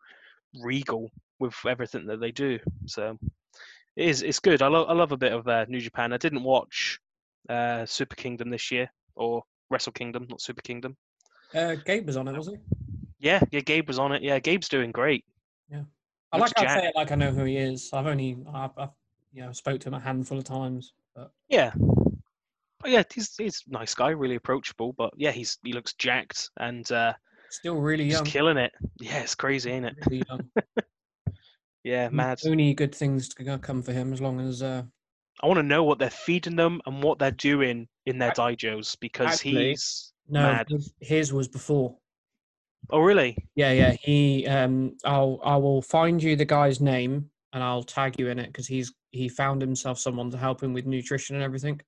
regal. 0.62 1.10
with 1.38 1.54
everything 1.66 2.04
that 2.06 2.20
they 2.20 2.32
do. 2.32 2.58
So 2.86 3.16
it 3.96 4.08
is 4.08 4.22
it's 4.22 4.40
good. 4.40 4.60
I 4.60 4.66
love 4.66 4.88
I 4.88 4.92
love 4.92 5.12
a 5.12 5.16
bit 5.16 5.32
of 5.32 5.46
uh, 5.46 5.66
New 5.68 5.80
Japan. 5.80 6.12
I 6.12 6.16
didn't 6.16 6.42
watch 6.42 6.98
uh, 7.48 7.86
Super 7.86 8.16
Kingdom 8.16 8.50
this 8.50 8.72
year 8.72 8.90
or 9.14 9.44
Wrestle 9.70 9.92
Kingdom, 9.92 10.26
not 10.28 10.40
Super 10.40 10.62
Kingdom. 10.62 10.96
Uh, 11.54 11.76
Gabe 11.76 12.06
was 12.06 12.16
on 12.16 12.26
it, 12.26 12.36
wasn't 12.36 12.56
he? 12.56 12.62
Yeah, 13.20 13.40
yeah, 13.52 13.60
Gabe 13.60 13.86
was 13.86 13.98
on 13.98 14.12
it. 14.12 14.22
Yeah, 14.22 14.38
Gabe's 14.40 14.68
doing 14.68 14.90
great. 14.90 15.24
Yeah, 15.70 15.82
I 16.32 16.38
Looks 16.38 16.52
like 16.56 16.68
I 16.68 16.80
say 16.80 16.86
it 16.88 16.96
like 16.96 17.12
I 17.12 17.14
know 17.14 17.30
who 17.30 17.44
he 17.44 17.56
is. 17.56 17.90
I've 17.92 18.06
only 18.06 18.36
I've, 18.52 18.70
I've 18.76 18.90
you 19.32 19.42
know 19.42 19.52
spoke 19.52 19.80
to 19.80 19.88
him 19.88 19.94
a 19.94 20.00
handful 20.00 20.38
of 20.38 20.44
times, 20.44 20.92
but 21.14 21.30
Yeah. 21.48 21.72
But 22.80 22.90
yeah, 22.90 23.02
he's 23.12 23.34
he's 23.36 23.64
a 23.68 23.72
nice 23.72 23.94
guy, 23.94 24.10
really 24.10 24.36
approachable. 24.36 24.92
But 24.92 25.12
yeah, 25.16 25.32
he's 25.32 25.58
he 25.62 25.72
looks 25.72 25.94
jacked 25.94 26.50
and 26.58 26.90
uh, 26.92 27.12
still 27.50 27.76
really 27.76 28.04
young. 28.04 28.24
killing 28.24 28.56
it. 28.56 28.72
Yeah, 29.00 29.18
it's 29.18 29.34
crazy, 29.34 29.70
ain't 29.70 29.86
it? 29.86 29.96
Really. 30.06 30.22
Yeah, 31.84 32.10
mad. 32.10 32.40
Only 32.44 32.74
good 32.74 32.94
things 32.94 33.30
to 33.30 33.58
come 33.58 33.82
for 33.82 33.92
him 33.92 34.12
as 34.12 34.20
long 34.20 34.40
as 34.40 34.62
uh, 34.62 34.82
I 35.42 35.46
want 35.46 35.58
to 35.58 35.62
know 35.62 35.84
what 35.84 35.98
they're 35.98 36.10
feeding 36.10 36.54
them 36.54 36.82
and 36.84 37.02
what 37.02 37.18
they're 37.18 37.30
doing 37.30 37.88
in 38.04 38.18
their 38.18 38.32
dojos 38.32 38.94
because 39.00 39.26
Actually, 39.28 39.70
he's 39.70 40.12
no. 40.28 40.42
mad. 40.42 40.66
His, 40.68 40.92
his 41.00 41.32
was 41.32 41.48
before. 41.48 41.96
Oh, 42.90 43.00
really? 43.00 43.36
Yeah, 43.54 43.72
yeah. 43.72 43.92
He 43.92 44.46
um, 44.46 44.96
I'll 45.04 45.40
I 45.42 45.56
will 45.56 45.80
find 45.80 46.22
you 46.22 46.36
the 46.36 46.44
guy's 46.44 46.80
name 46.80 47.30
and 47.52 47.62
I'll 47.62 47.82
tag 47.82 48.18
you 48.18 48.28
in 48.28 48.38
it 48.38 48.48
because 48.48 48.66
he's 48.66 48.92
he 49.10 49.28
found 49.28 49.62
himself 49.62 49.98
someone 49.98 50.30
to 50.30 50.36
help 50.36 50.62
him 50.62 50.74
with 50.74 50.84
nutrition 50.84 51.36
and 51.36 51.44
everything. 51.44 51.80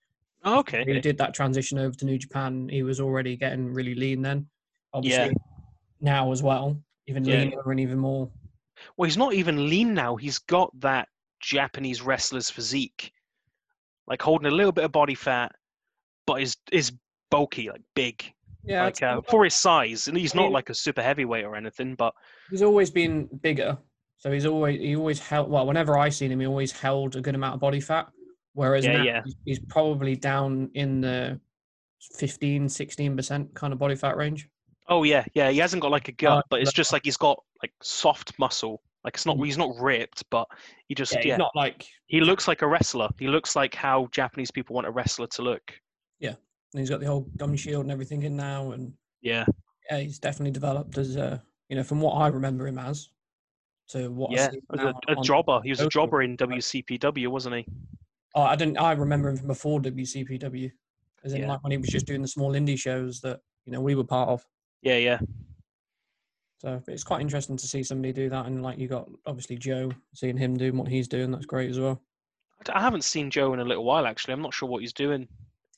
Oh, 0.44 0.60
okay. 0.60 0.84
He 0.84 1.00
did 1.00 1.18
that 1.18 1.34
transition 1.34 1.78
over 1.78 1.94
to 1.96 2.04
New 2.06 2.18
Japan. 2.18 2.68
He 2.68 2.82
was 2.82 3.00
already 3.00 3.36
getting 3.36 3.72
really 3.72 3.94
lean 3.94 4.22
then. 4.22 4.46
Obviously, 4.92 5.34
now 6.00 6.32
as 6.32 6.42
well, 6.42 6.80
even 7.06 7.24
Yeah. 7.24 7.40
leaner 7.44 7.70
and 7.70 7.80
even 7.80 7.98
more. 7.98 8.30
Well, 8.96 9.04
he's 9.06 9.18
not 9.18 9.34
even 9.34 9.68
lean 9.68 9.92
now. 9.94 10.16
He's 10.16 10.38
got 10.38 10.70
that 10.80 11.08
Japanese 11.40 12.00
wrestler's 12.02 12.48
physique, 12.50 13.12
like 14.06 14.22
holding 14.22 14.46
a 14.46 14.54
little 14.54 14.72
bit 14.72 14.84
of 14.84 14.92
body 14.92 15.14
fat, 15.14 15.52
but 16.26 16.40
is 16.42 16.56
is 16.72 16.92
bulky, 17.30 17.68
like 17.68 17.82
big, 17.94 18.24
Yeah, 18.64 18.84
like 18.84 19.02
uh, 19.02 19.20
for 19.28 19.44
his 19.44 19.54
size. 19.54 20.08
And 20.08 20.16
he's 20.16 20.34
I 20.34 20.38
not 20.38 20.42
mean- 20.44 20.52
like 20.52 20.70
a 20.70 20.74
super 20.74 21.02
heavyweight 21.02 21.44
or 21.44 21.54
anything, 21.54 21.94
but 21.94 22.14
he's 22.50 22.62
always 22.62 22.90
been 22.90 23.26
bigger. 23.42 23.76
So 24.16 24.30
he's 24.32 24.46
always 24.46 24.80
he 24.80 24.96
always 24.96 25.18
held 25.20 25.50
well. 25.50 25.66
Whenever 25.66 25.96
I 25.98 26.08
seen 26.08 26.32
him, 26.32 26.40
he 26.40 26.46
always 26.46 26.72
held 26.72 27.16
a 27.16 27.20
good 27.20 27.34
amount 27.34 27.54
of 27.54 27.60
body 27.60 27.80
fat. 27.80 28.08
Whereas 28.54 28.84
Yeah, 28.84 28.96
now 28.98 29.02
yeah. 29.04 29.22
he's- 29.44 29.60
probably 29.68 30.16
down 30.16 30.70
in 30.74 31.00
the 31.00 31.40
15, 32.16 32.68
16 32.68 33.16
percent 33.16 33.54
kind 33.54 33.72
of 33.72 33.78
body 33.78 33.94
fat 33.94 34.16
range. 34.16 34.48
oh 34.88 35.04
yeah, 35.04 35.24
yeah, 35.34 35.50
he 35.50 35.58
hasn't 35.58 35.82
got 35.82 35.90
like 35.92 36.08
a 36.08 36.12
gut, 36.12 36.38
Uh, 36.38 36.42
but 36.50 36.60
it's 36.60 36.72
just 36.72 36.92
like 36.92 37.04
he's 37.04 37.16
got 37.16 37.40
like 37.62 37.72
soft 37.82 38.36
muscle. 38.38 38.82
Like 39.04 39.14
it's 39.14 39.24
not 39.26 39.36
Mm. 39.36 39.46
he's 39.46 39.56
not 39.58 39.76
ripped, 39.78 40.24
but 40.30 40.46
he 40.88 40.94
just 40.94 41.12
Yeah, 41.14 41.20
yeah, 41.24 41.36
not 41.36 41.52
like 41.54 41.86
he 42.06 42.20
looks 42.20 42.48
like 42.48 42.62
a 42.62 42.66
wrestler. 42.66 43.08
He 43.18 43.28
looks 43.28 43.54
like 43.54 43.74
how 43.74 44.08
Japanese 44.12 44.50
people 44.50 44.74
want 44.74 44.86
a 44.86 44.90
wrestler 44.90 45.26
to 45.28 45.42
look. 45.42 45.72
Yeah. 46.18 46.34
And 46.72 46.80
he's 46.80 46.90
got 46.90 47.00
the 47.00 47.06
whole 47.06 47.22
gum 47.36 47.56
shield 47.56 47.82
and 47.82 47.90
everything 47.92 48.22
in 48.24 48.36
now, 48.36 48.72
and 48.72 48.92
Yeah, 49.22 49.44
yeah, 49.90 49.98
he's 49.98 50.18
definitely 50.18 50.50
developed 50.52 50.98
as 50.98 51.16
a 51.16 51.42
you 51.68 51.76
know 51.76 51.82
from 51.84 52.00
what 52.00 52.14
I 52.14 52.26
remember 52.28 52.66
him 52.66 52.78
as 52.78 53.10
to 53.88 54.10
what 54.10 54.30
I 54.32 54.34
yeah, 54.34 54.50
a, 54.70 54.92
a 55.08 55.22
jobber. 55.22 55.60
He 55.62 55.70
was 55.70 55.80
a 55.80 55.88
jobber 55.88 56.22
in 56.22 56.36
WCPW, 56.36 57.28
wasn't 57.28 57.56
he? 57.56 57.66
Oh, 58.34 58.42
I 58.42 58.56
didn't. 58.56 58.78
I 58.78 58.92
remember 58.92 59.28
him 59.28 59.36
from 59.36 59.48
before 59.48 59.80
WCPW, 59.80 60.70
as 61.24 61.32
in 61.32 61.42
Yeah. 61.42 61.48
like 61.48 61.62
when 61.64 61.72
he 61.72 61.78
was 61.78 61.88
just 61.88 62.06
doing 62.06 62.22
the 62.22 62.28
small 62.28 62.52
indie 62.52 62.78
shows 62.78 63.20
that 63.22 63.40
you 63.64 63.72
know 63.72 63.80
we 63.80 63.94
were 63.94 64.04
part 64.04 64.28
of. 64.28 64.44
Yeah, 64.82 64.96
yeah. 64.96 65.18
So 66.58 66.82
it's 66.88 67.04
quite 67.04 67.22
interesting 67.22 67.56
to 67.56 67.66
see 67.66 67.82
somebody 67.82 68.12
do 68.12 68.28
that, 68.30 68.46
and 68.46 68.62
like 68.62 68.78
you 68.78 68.86
got 68.86 69.08
obviously 69.26 69.56
Joe, 69.56 69.90
seeing 70.14 70.36
him 70.36 70.56
doing 70.56 70.76
what 70.76 70.88
he's 70.88 71.08
doing, 71.08 71.30
that's 71.30 71.46
great 71.46 71.70
as 71.70 71.80
well. 71.80 72.02
I 72.72 72.80
haven't 72.80 73.04
seen 73.04 73.30
Joe 73.30 73.54
in 73.54 73.60
a 73.60 73.64
little 73.64 73.84
while 73.84 74.06
actually. 74.06 74.34
I'm 74.34 74.42
not 74.42 74.52
sure 74.52 74.68
what 74.68 74.82
he's 74.82 74.92
doing. 74.92 75.26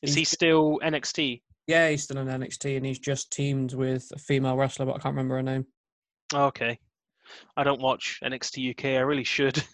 Is 0.02 0.10
He's 0.10 0.16
he 0.16 0.24
still 0.24 0.80
NXT? 0.82 1.42
Yeah, 1.68 1.88
he's 1.88 2.02
still 2.02 2.18
in 2.18 2.26
NXT, 2.26 2.76
and 2.76 2.84
he's 2.84 2.98
just 2.98 3.30
teamed 3.32 3.72
with 3.74 4.10
a 4.12 4.18
female 4.18 4.56
wrestler, 4.56 4.86
but 4.86 4.96
I 4.96 4.98
can't 4.98 5.14
remember 5.14 5.36
her 5.36 5.42
name. 5.44 5.64
Oh, 6.34 6.46
okay. 6.46 6.76
I 7.56 7.62
don't 7.62 7.80
watch 7.80 8.18
NXT 8.24 8.70
UK. 8.70 8.84
I 8.96 8.98
really 9.00 9.22
should. 9.24 9.62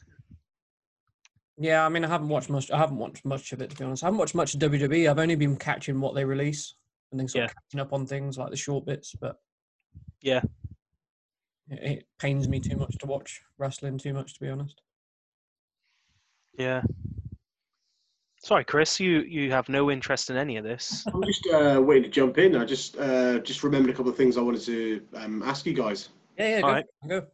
Yeah, 1.61 1.85
I 1.85 1.89
mean, 1.89 2.05
I 2.05 2.09
haven't 2.09 2.29
watched 2.29 2.51
much. 2.51 2.71
I 2.71 2.79
haven't 2.79 2.99
watched 2.99 3.25
much 3.25 3.53
of 3.53 3.61
it 3.61 3.71
to 3.71 3.77
be 3.77 3.85
honest. 3.85 4.05
I 4.05 4.07
haven't 4.07 4.19
watched 4.19 4.35
much 4.35 4.55
of 4.55 4.61
WWE. 4.61 5.11
I've 5.11 5.19
only 5.19 5.35
been 5.35 5.57
catching 5.57 6.01
what 6.01 6.15
they 6.15 6.25
release 6.25 6.75
and 7.11 7.19
then 7.19 7.27
sort 7.27 7.47
of 7.47 7.55
catching 7.55 7.81
up 7.81 7.93
on 7.93 8.07
things 8.07 8.39
like 8.39 8.51
the 8.51 8.57
short 8.57 8.87
bits. 8.87 9.15
But 9.21 9.41
Yeah. 10.21 10.43
it, 11.69 11.83
it 11.83 12.07
pains 12.21 12.49
me 12.49 12.61
too 12.61 12.77
much 12.77 12.97
to 12.99 13.07
watch 13.07 13.43
wrestling 13.59 13.99
too 13.99 14.13
much 14.13 14.35
to 14.35 14.41
be 14.41 14.49
honest. 14.49 14.81
Yeah. 16.57 16.83
Sorry, 18.43 18.65
Chris. 18.65 19.01
You 19.01 19.21
you 19.23 19.51
have 19.51 19.69
no 19.69 19.91
interest 19.91 20.31
in 20.31 20.37
any 20.37 20.57
of 20.59 20.65
this. 20.65 21.05
I'm 21.13 21.25
just 21.25 21.47
uh, 21.53 21.81
waiting 21.83 22.05
to 22.05 22.09
jump 22.09 22.39
in. 22.39 22.55
I 22.57 22.65
just 22.65 22.97
uh, 22.97 23.41
just 23.41 23.65
remembered 23.65 23.91
a 23.91 23.95
couple 23.97 24.13
of 24.13 24.17
things 24.17 24.37
I 24.37 24.43
wanted 24.43 24.63
to 24.63 25.03
um, 25.15 25.43
ask 25.43 25.67
you 25.67 25.75
guys. 25.75 26.11
Yeah, 26.39 26.49
yeah, 26.49 26.61
go. 26.61 26.67
Alright. 26.69 26.85
go. 27.09 27.27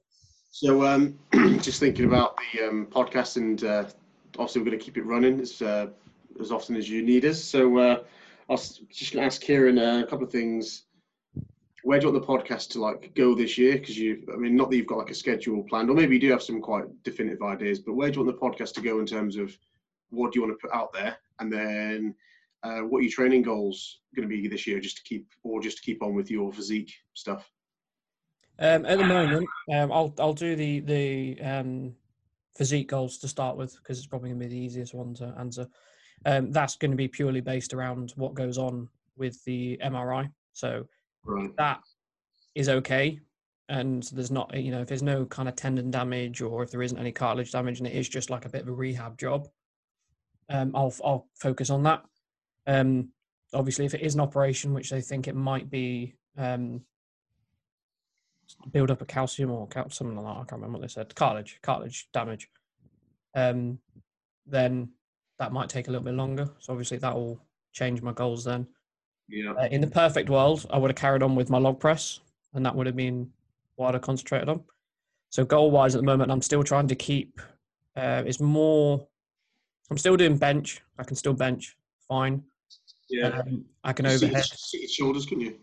So 0.51 0.87
um, 0.87 1.19
just 1.61 1.79
thinking 1.79 2.07
about 2.07 2.39
the 2.53 2.69
um, 2.69 2.87
podcast, 2.91 3.37
and 3.37 3.63
uh, 3.65 3.85
obviously 4.39 4.61
we're 4.61 4.67
going 4.67 4.79
to 4.79 4.85
keep 4.85 4.97
it 4.97 5.05
running 5.05 5.41
as 5.41 5.63
uh, 5.63 5.89
as 6.41 6.51
often 6.51 6.77
as 6.77 6.89
you 6.89 7.03
need 7.03 7.25
us. 7.25 7.43
So 7.43 7.79
uh, 7.79 8.03
I 8.49 8.53
was 8.53 8.81
just 8.91 9.13
going 9.13 9.23
to 9.23 9.27
ask 9.27 9.41
Kieran 9.41 9.79
uh, 9.79 10.03
a 10.05 10.07
couple 10.07 10.27
of 10.27 10.33
things. 10.33 10.85
Where 11.83 12.01
do 12.01 12.07
you 12.07 12.13
want 12.13 12.27
the 12.27 12.33
podcast 12.33 12.71
to 12.71 12.81
like 12.81 13.15
go 13.15 13.35
this 13.35 13.59
year? 13.59 13.75
Because 13.75 13.99
you, 13.99 14.25
I 14.33 14.37
mean, 14.37 14.57
not 14.57 14.71
that 14.71 14.77
you've 14.77 14.87
got 14.87 14.99
like 14.99 15.11
a 15.11 15.15
schedule 15.15 15.63
planned, 15.65 15.91
or 15.91 15.95
maybe 15.95 16.15
you 16.15 16.21
do 16.21 16.31
have 16.31 16.43
some 16.43 16.61
quite 16.61 16.85
definitive 17.03 17.43
ideas. 17.43 17.79
But 17.79 17.95
where 17.95 18.11
do 18.11 18.21
you 18.21 18.25
want 18.25 18.39
the 18.39 18.47
podcast 18.47 18.75
to 18.75 18.81
go 18.81 19.01
in 19.01 19.07
terms 19.07 19.37
of 19.37 19.57
what 20.11 20.33
do 20.33 20.39
you 20.39 20.47
want 20.47 20.59
to 20.59 20.67
put 20.67 20.75
out 20.75 20.93
there, 20.93 21.17
and 21.41 21.53
then 21.53 22.15
uh, 22.63 22.81
what 22.81 22.99
are 22.99 23.03
your 23.03 23.13
training 23.13 23.43
goals 23.43 24.01
going 24.17 24.27
to 24.27 24.35
be 24.35 24.49
this 24.49 24.67
year, 24.67 24.81
just 24.81 24.97
to 24.97 25.03
keep, 25.03 25.27
or 25.43 25.61
just 25.61 25.79
to 25.79 25.83
keep 25.83 26.03
on 26.03 26.15
with 26.15 26.31
your 26.31 26.53
physique 26.53 26.93
stuff? 27.13 27.51
Um, 28.59 28.87
at 28.87 28.99
the 28.99 29.05
moment, 29.05 29.47
um, 29.73 29.93
I'll 29.93 30.15
I'll 30.19 30.33
do 30.33 30.57
the 30.57 30.81
the 30.81 31.41
um, 31.43 31.95
physique 32.57 32.89
goals 32.89 33.19
to 33.19 33.29
start 33.29 33.57
with 33.57 33.75
because 33.77 33.99
it's 33.99 34.07
probably 34.07 34.31
going 34.31 34.41
to 34.41 34.47
be 34.47 34.55
the 34.55 34.61
easiest 34.61 34.95
one 34.95 35.15
to 35.15 35.35
answer. 35.39 35.67
Um, 36.27 36.53
that's 36.53 36.77
going 36.77 36.91
to 36.91 36.97
be 36.97 37.09
purely 37.09 37.41
based 37.41 37.75
around 37.75 38.13
what 38.17 38.35
goes 38.35 38.59
on 38.59 38.89
with 39.17 39.43
the 39.45 39.79
MRI. 39.83 40.31
So 40.53 40.87
Right. 41.25 41.57
that 41.57 41.81
is 42.55 42.69
okay, 42.69 43.19
and 43.69 44.03
there's 44.13 44.31
not 44.31 44.55
you 44.55 44.71
know 44.71 44.83
if 44.83 44.89
there's 44.89 45.03
no 45.03 45.25
kind 45.25 45.49
of 45.49 45.57
tendon 45.57 45.91
damage 45.91 46.43
or 46.43 46.63
if 46.63 46.71
there 46.71 46.83
isn't 46.83 46.99
any 46.99 47.13
cartilage 47.13 47.51
damage 47.51 47.79
and 47.79 47.87
it 47.87 47.95
is 47.95 48.09
just 48.09 48.29
like 48.31 48.45
a 48.45 48.49
bit 48.51 48.63
of 48.63 48.69
a 48.69 48.73
rehab 48.73 49.19
job, 49.19 49.49
um, 50.51 50.73
I'll 50.75 50.95
I'll 51.05 51.29
focus 51.35 51.71
on 51.71 51.83
that. 51.85 52.05
Um, 52.67 53.09
obviously, 53.53 53.87
if 53.87 53.95
it 53.95 54.03
is 54.03 54.15
an 54.15 54.21
operation, 54.21 54.75
which 54.75 54.91
they 54.91 55.01
think 55.01 55.29
it 55.29 55.35
might 55.37 55.71
be. 55.71 56.17
Um, 56.37 56.83
build 58.73 58.91
up 58.91 59.03
a 59.03 59.07
calcium 59.07 59.51
or 59.51 59.67
cal- 59.69 59.91
something 59.91 60.17
like 60.17 60.25
that. 60.25 60.41
I 60.41 60.45
can't 60.45 60.53
remember 60.53 60.79
what 60.79 60.83
they 60.83 60.93
said. 60.93 61.15
Cartilage, 61.15 61.59
cartilage 61.63 62.09
damage. 62.13 62.49
Um, 63.35 63.79
then 64.47 64.91
that 65.39 65.53
might 65.53 65.69
take 65.69 65.89
a 65.89 65.91
little 65.91 66.05
bit 66.05 66.15
longer. 66.15 66.49
So 66.59 66.73
obviously 66.73 66.99
that 66.99 67.15
will 67.15 67.41
change 67.73 68.03
my 68.03 68.13
goals 68.13 68.45
then. 68.45 68.67
Yeah. 69.29 69.53
Uh, 69.53 69.69
in 69.71 69.81
the 69.81 69.87
perfect 69.87 70.29
world, 70.29 70.67
I 70.71 70.79
would 70.79 70.91
have 70.91 70.97
carried 70.97 71.23
on 71.23 71.35
with 71.35 71.51
my 71.51 71.59
log 71.59 71.81
press, 71.81 72.21
and 72.53 72.65
that 72.65 72.75
would 72.75 72.87
have 72.87 72.97
been 72.97 73.31
what 73.77 73.89
I'd 73.89 73.95
have 73.95 74.03
concentrated 74.03 74.49
on. 74.49 74.63
So 75.31 75.45
goal 75.45 75.71
wise, 75.71 75.95
at 75.95 76.01
the 76.01 76.07
moment, 76.07 76.31
I'm 76.31 76.43
still 76.43 76.63
trying 76.63 76.89
to 76.89 76.95
keep. 76.95 77.41
Uh, 77.97 78.23
it's 78.27 78.41
more. 78.41 79.07
I'm 79.91 79.99
still 79.99 80.17
doing 80.17 80.37
bench. 80.37 80.83
I 80.99 81.05
can 81.05 81.17
still 81.17 81.33
bench 81.33 81.77
fine. 82.07 82.43
Yeah. 83.09 83.29
Um, 83.29 83.65
I 83.83 83.93
can 83.93 84.07
overhead. 84.07 84.45
shoulders, 84.89 85.27
couldn't 85.27 85.45
you? 85.45 85.59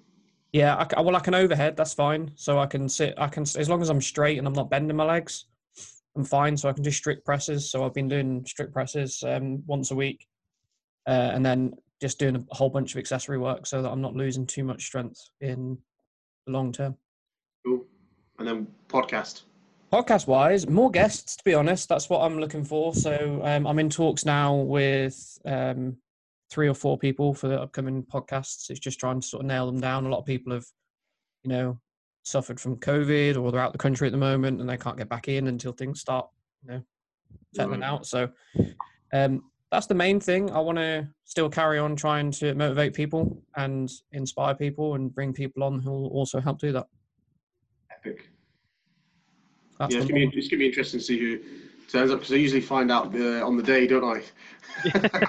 Yeah, 0.53 0.75
I, 0.75 1.01
well, 1.01 1.15
I 1.15 1.19
can 1.21 1.33
overhead. 1.33 1.77
That's 1.77 1.93
fine. 1.93 2.31
So 2.35 2.59
I 2.59 2.65
can 2.65 2.89
sit. 2.89 3.13
I 3.17 3.27
can 3.27 3.43
as 3.43 3.69
long 3.69 3.81
as 3.81 3.89
I'm 3.89 4.01
straight 4.01 4.37
and 4.37 4.45
I'm 4.45 4.53
not 4.53 4.69
bending 4.69 4.97
my 4.97 5.05
legs, 5.05 5.45
I'm 6.15 6.25
fine. 6.25 6.57
So 6.57 6.67
I 6.67 6.73
can 6.73 6.83
do 6.83 6.91
strict 6.91 7.25
presses. 7.25 7.71
So 7.71 7.85
I've 7.85 7.93
been 7.93 8.09
doing 8.09 8.45
strict 8.45 8.73
presses 8.73 9.23
um, 9.25 9.63
once 9.65 9.91
a 9.91 9.95
week, 9.95 10.27
uh, 11.07 11.31
and 11.33 11.45
then 11.45 11.73
just 12.01 12.19
doing 12.19 12.35
a 12.35 12.55
whole 12.55 12.69
bunch 12.69 12.93
of 12.93 12.99
accessory 12.99 13.37
work 13.37 13.65
so 13.65 13.81
that 13.81 13.89
I'm 13.89 14.01
not 14.01 14.15
losing 14.15 14.45
too 14.45 14.63
much 14.63 14.83
strength 14.83 15.21
in 15.39 15.77
the 16.45 16.51
long 16.51 16.71
term. 16.71 16.97
Cool. 17.65 17.85
And 18.39 18.47
then 18.47 18.67
podcast. 18.89 19.43
Podcast 19.93 20.25
wise, 20.25 20.67
more 20.67 20.89
guests. 20.89 21.35
To 21.35 21.43
be 21.43 21.53
honest, 21.53 21.87
that's 21.89 22.09
what 22.09 22.21
I'm 22.21 22.39
looking 22.39 22.63
for. 22.63 22.93
So 22.95 23.41
um, 23.43 23.67
I'm 23.67 23.79
in 23.79 23.89
talks 23.89 24.25
now 24.25 24.55
with 24.55 25.37
um, 25.45 25.97
three 26.51 26.67
or 26.67 26.73
four 26.73 26.97
people 26.97 27.33
for 27.33 27.47
the 27.47 27.59
upcoming 27.59 28.03
podcasts. 28.03 28.69
It's 28.69 28.79
just 28.79 28.99
trying 28.99 29.21
to 29.21 29.27
sort 29.27 29.41
of 29.41 29.47
nail 29.47 29.65
them 29.65 29.79
down. 29.79 30.05
A 30.05 30.09
lot 30.09 30.19
of 30.19 30.25
people 30.25 30.53
have, 30.53 30.65
you 31.43 31.49
know, 31.49 31.79
suffered 32.23 32.59
from 32.59 32.75
COVID 32.75 33.41
or 33.41 33.51
they're 33.51 33.61
out 33.61 33.71
the 33.71 33.77
country 33.79 34.07
at 34.07 34.11
the 34.11 34.17
moment 34.17 34.59
and 34.59 34.69
they 34.69 34.77
can't 34.77 34.97
get 34.97 35.09
back 35.09 35.27
in 35.27 35.47
until 35.47 35.71
things 35.71 36.01
start, 36.01 36.27
you 36.63 36.71
know, 36.73 36.83
settling 37.55 37.79
Right. 37.79 37.87
out. 37.87 38.05
So 38.05 38.29
um, 39.13 39.43
that's 39.71 39.87
the 39.87 39.95
main 39.95 40.19
thing. 40.19 40.51
I 40.51 40.59
want 40.59 40.77
to 40.77 41.07
still 41.23 41.49
carry 41.49 41.79
on 41.79 41.95
trying 41.95 42.31
to 42.31 42.53
motivate 42.53 42.93
people 42.93 43.41
and 43.55 43.89
inspire 44.11 44.53
people 44.53 44.95
and 44.95 45.13
bring 45.13 45.33
people 45.33 45.63
on 45.63 45.79
who 45.79 45.91
will 45.91 46.09
also 46.09 46.41
help 46.41 46.59
do 46.59 46.73
that. 46.73 46.87
Epic. 47.91 48.29
That's 49.79 49.93
yeah, 49.93 50.01
it's 50.01 50.11
gonna, 50.11 50.27
be, 50.27 50.37
it's 50.37 50.47
gonna 50.49 50.59
be 50.59 50.67
interesting 50.67 50.99
to 50.99 51.05
see 51.05 51.17
who 51.17 51.39
turns 51.87 52.11
up 52.11 52.19
because 52.19 52.33
I 52.33 52.37
usually 52.37 52.61
find 52.61 52.91
out 52.91 53.15
uh, 53.15 53.45
on 53.45 53.55
the 53.55 53.63
day, 53.63 53.87
don't 53.87 54.03
I? 54.03 54.21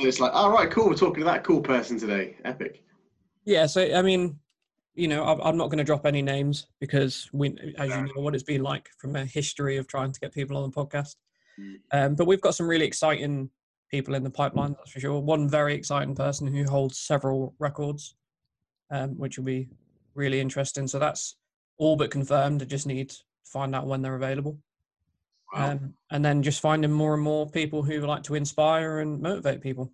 so 0.00 0.08
it's 0.08 0.20
like, 0.20 0.32
all 0.32 0.50
right, 0.50 0.70
cool. 0.70 0.88
We're 0.88 0.94
talking 0.94 1.20
to 1.20 1.24
that 1.24 1.44
cool 1.44 1.60
person 1.60 1.98
today. 1.98 2.36
Epic. 2.44 2.82
Yeah, 3.44 3.66
so 3.66 3.82
I 3.94 4.02
mean, 4.02 4.38
you 4.94 5.08
know, 5.08 5.24
I'm 5.24 5.40
I'm 5.40 5.56
not 5.56 5.66
going 5.66 5.78
to 5.78 5.84
drop 5.84 6.06
any 6.06 6.22
names 6.22 6.66
because 6.80 7.28
we, 7.32 7.56
as 7.78 7.90
you 7.90 8.02
know, 8.02 8.22
what 8.22 8.34
it's 8.34 8.44
been 8.44 8.62
like 8.62 8.88
from 8.98 9.16
a 9.16 9.24
history 9.24 9.76
of 9.76 9.86
trying 9.86 10.12
to 10.12 10.20
get 10.20 10.32
people 10.32 10.56
on 10.56 10.70
the 10.70 10.76
podcast. 10.76 11.16
Mm. 11.58 11.76
Um, 11.92 12.14
but 12.14 12.26
we've 12.26 12.40
got 12.40 12.54
some 12.54 12.68
really 12.68 12.86
exciting 12.86 13.50
people 13.90 14.14
in 14.14 14.22
the 14.22 14.30
pipeline, 14.30 14.74
that's 14.78 14.92
for 14.92 15.00
sure. 15.00 15.20
One 15.20 15.48
very 15.48 15.74
exciting 15.74 16.14
person 16.14 16.46
who 16.46 16.64
holds 16.64 16.98
several 16.98 17.54
records, 17.58 18.14
um, 18.90 19.18
which 19.18 19.36
will 19.36 19.44
be 19.44 19.68
really 20.14 20.40
interesting. 20.40 20.86
So 20.86 20.98
that's 20.98 21.36
all 21.78 21.96
but 21.96 22.10
confirmed. 22.10 22.62
I 22.62 22.66
just 22.66 22.86
need 22.86 23.10
to 23.10 23.16
find 23.44 23.74
out 23.74 23.86
when 23.86 24.02
they're 24.02 24.14
available. 24.14 24.58
Wow. 25.52 25.72
Um, 25.72 25.94
and 26.10 26.24
then 26.24 26.42
just 26.42 26.60
finding 26.60 26.92
more 26.92 27.14
and 27.14 27.22
more 27.22 27.48
people 27.48 27.82
who 27.82 28.00
like 28.00 28.22
to 28.24 28.34
inspire 28.34 29.00
and 29.00 29.20
motivate 29.20 29.60
people. 29.60 29.90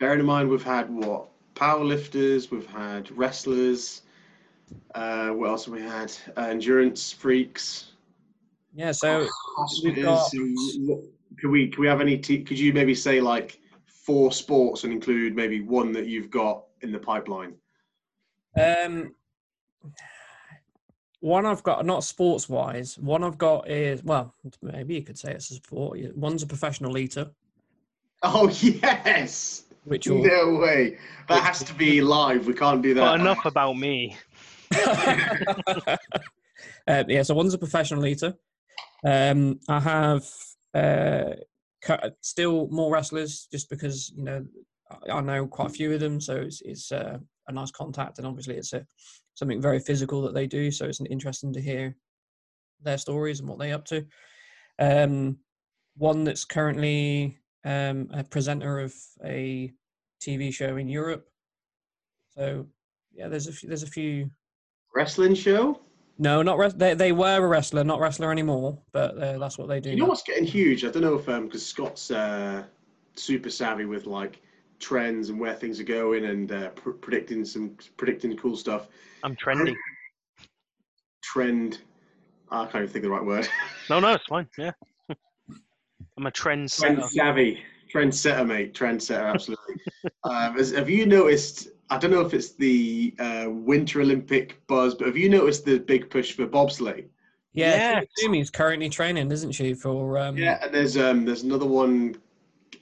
Bearing 0.00 0.20
in 0.20 0.26
mind, 0.26 0.48
we've 0.48 0.62
had 0.62 0.90
what 0.90 1.28
powerlifters, 1.54 2.50
we've 2.50 2.66
had 2.66 3.10
wrestlers. 3.16 4.02
Uh, 4.94 5.30
what 5.30 5.48
else 5.50 5.64
have 5.66 5.74
we 5.74 5.82
had? 5.82 6.12
Uh, 6.36 6.42
endurance 6.42 7.12
freaks. 7.12 7.92
Yeah, 8.74 8.92
so 8.92 9.26
we've 9.82 10.02
got- 10.02 10.30
Can 10.30 11.50
we 11.50 11.68
can 11.68 11.80
we 11.82 11.86
have 11.86 12.00
any? 12.00 12.16
T- 12.18 12.42
could 12.42 12.58
you 12.58 12.72
maybe 12.72 12.94
say 12.94 13.20
like 13.20 13.60
four 13.86 14.32
sports 14.32 14.84
and 14.84 14.92
include 14.92 15.36
maybe 15.36 15.60
one 15.60 15.92
that 15.92 16.06
you've 16.06 16.30
got 16.30 16.64
in 16.80 16.90
the 16.90 16.98
pipeline? 16.98 17.54
Um, 18.58 19.14
one 21.20 21.46
I've 21.46 21.62
got, 21.62 21.84
not 21.84 22.04
sports 22.04 22.48
wise, 22.48 22.96
one 22.98 23.24
I've 23.24 23.38
got 23.38 23.68
is, 23.70 24.02
well, 24.04 24.34
maybe 24.62 24.94
you 24.94 25.02
could 25.02 25.18
say 25.18 25.32
it's 25.32 25.50
a 25.50 25.54
sport. 25.54 25.98
One's 26.14 26.42
a 26.42 26.46
professional 26.46 26.96
eater, 26.98 27.30
Oh 28.22 28.48
yes! 28.60 29.64
which 29.84 30.06
will. 30.08 30.22
No 30.24 30.58
way. 30.60 30.98
That 31.28 31.42
has 31.42 31.62
to 31.64 31.74
be 31.74 32.00
live. 32.16 32.46
We 32.46 32.54
can't 32.54 32.82
do 32.82 32.94
that. 32.94 33.00
But 33.00 33.20
enough 33.20 33.44
about 33.44 33.74
me. 33.76 34.16
uh, 34.74 35.96
yeah, 37.08 37.22
so 37.22 37.34
one's 37.34 37.54
a 37.54 37.58
professional 37.58 38.04
eater. 38.06 38.34
Um, 39.04 39.60
I 39.68 39.80
have 39.80 40.24
uh, 40.74 41.34
still 42.20 42.68
more 42.70 42.92
wrestlers 42.92 43.46
just 43.50 43.70
because, 43.70 44.12
you 44.16 44.24
know, 44.24 44.44
I- 45.06 45.12
I 45.12 45.20
know 45.20 45.46
quite 45.46 45.68
a 45.68 45.72
few 45.72 45.92
of 45.94 46.00
them. 46.00 46.20
So 46.20 46.36
it's, 46.36 46.60
it's 46.64 46.90
uh, 46.92 47.18
a 47.48 47.52
nice 47.52 47.70
contact. 47.70 48.18
And 48.18 48.26
obviously, 48.26 48.56
it's 48.56 48.72
a, 48.72 48.86
something 49.34 49.60
very 49.60 49.80
physical 49.80 50.22
that 50.22 50.34
they 50.34 50.46
do. 50.46 50.70
So 50.70 50.86
it's 50.86 51.00
interesting 51.00 51.52
to 51.54 51.60
hear 51.60 51.96
their 52.82 52.98
stories 52.98 53.40
and 53.40 53.48
what 53.48 53.58
they're 53.58 53.74
up 53.74 53.84
to. 53.86 54.06
Um, 54.78 55.38
one 55.96 56.24
that's 56.24 56.44
currently 56.44 57.38
um, 57.64 58.08
a 58.12 58.22
presenter 58.22 58.78
of 58.78 58.94
a 59.24 59.72
TV 60.20 60.52
show 60.52 60.76
in 60.76 60.88
Europe. 60.88 61.26
So 62.30 62.66
yeah, 63.12 63.28
there's 63.28 63.48
a 63.48 63.52
few, 63.52 63.68
there's 63.68 63.82
a 63.82 63.88
few. 63.88 64.30
Wrestling 64.94 65.34
show. 65.34 65.80
No, 66.18 66.42
not 66.42 66.58
res- 66.58 66.74
they. 66.74 66.94
They 66.94 67.12
were 67.12 67.44
a 67.44 67.46
wrestler, 67.46 67.84
not 67.84 68.00
wrestler 68.00 68.32
anymore. 68.32 68.80
But 68.92 69.16
uh, 69.18 69.38
that's 69.38 69.58
what 69.58 69.68
they 69.68 69.80
do. 69.80 69.90
You 69.90 69.96
know 69.96 70.04
now. 70.04 70.10
what's 70.10 70.22
getting 70.22 70.44
huge? 70.44 70.84
I 70.84 70.90
don't 70.90 71.02
know 71.02 71.16
if 71.16 71.28
um 71.28 71.46
because 71.46 71.64
Scott's 71.64 72.10
uh, 72.10 72.64
super 73.14 73.50
savvy 73.50 73.84
with 73.84 74.06
like 74.06 74.40
trends 74.78 75.28
and 75.28 75.38
where 75.40 75.54
things 75.54 75.80
are 75.80 75.84
going 75.84 76.26
and 76.26 76.52
uh, 76.52 76.68
pr- 76.70 76.90
predicting 76.90 77.44
some 77.44 77.76
predicting 77.96 78.36
cool 78.36 78.56
stuff. 78.56 78.88
I'm 79.22 79.34
trendy. 79.36 79.74
Trend. 81.22 81.78
I 82.50 82.64
can't 82.64 82.76
even 82.76 82.88
think 82.88 83.04
of 83.04 83.10
the 83.10 83.10
right 83.10 83.24
word. 83.24 83.48
No, 83.90 84.00
no, 84.00 84.12
it's 84.12 84.24
fine. 84.26 84.48
Yeah. 84.56 84.72
I'm 86.16 86.26
a 86.26 86.30
trend 86.30 86.70
Trend 86.70 86.98
setter. 86.98 87.08
savvy. 87.08 87.62
Trendsetter, 87.92 88.46
mate. 88.46 88.74
Trendsetter, 88.74 89.32
absolutely. 89.32 89.76
um, 90.24 90.56
has, 90.56 90.72
have 90.72 90.90
you 90.90 91.06
noticed? 91.06 91.68
I 91.90 91.96
don't 91.96 92.10
know 92.10 92.20
if 92.20 92.34
it's 92.34 92.52
the 92.52 93.14
uh, 93.18 93.46
Winter 93.48 94.02
Olympic 94.02 94.60
buzz, 94.66 94.94
but 94.94 95.06
have 95.06 95.16
you 95.16 95.28
noticed 95.30 95.64
the 95.64 95.78
big 95.78 96.10
push 96.10 96.32
for 96.32 96.46
bobsleigh? 96.46 97.06
Yeah, 97.54 98.00
Yes. 98.00 98.06
Toomey's 98.18 98.50
currently 98.50 98.90
training, 98.90 99.32
isn't 99.32 99.52
she? 99.52 99.72
For 99.72 100.18
um, 100.18 100.36
Yeah, 100.36 100.58
and 100.62 100.72
there's 100.74 100.96
um 100.98 101.24
there's 101.24 101.42
another 101.44 101.64
one, 101.66 102.16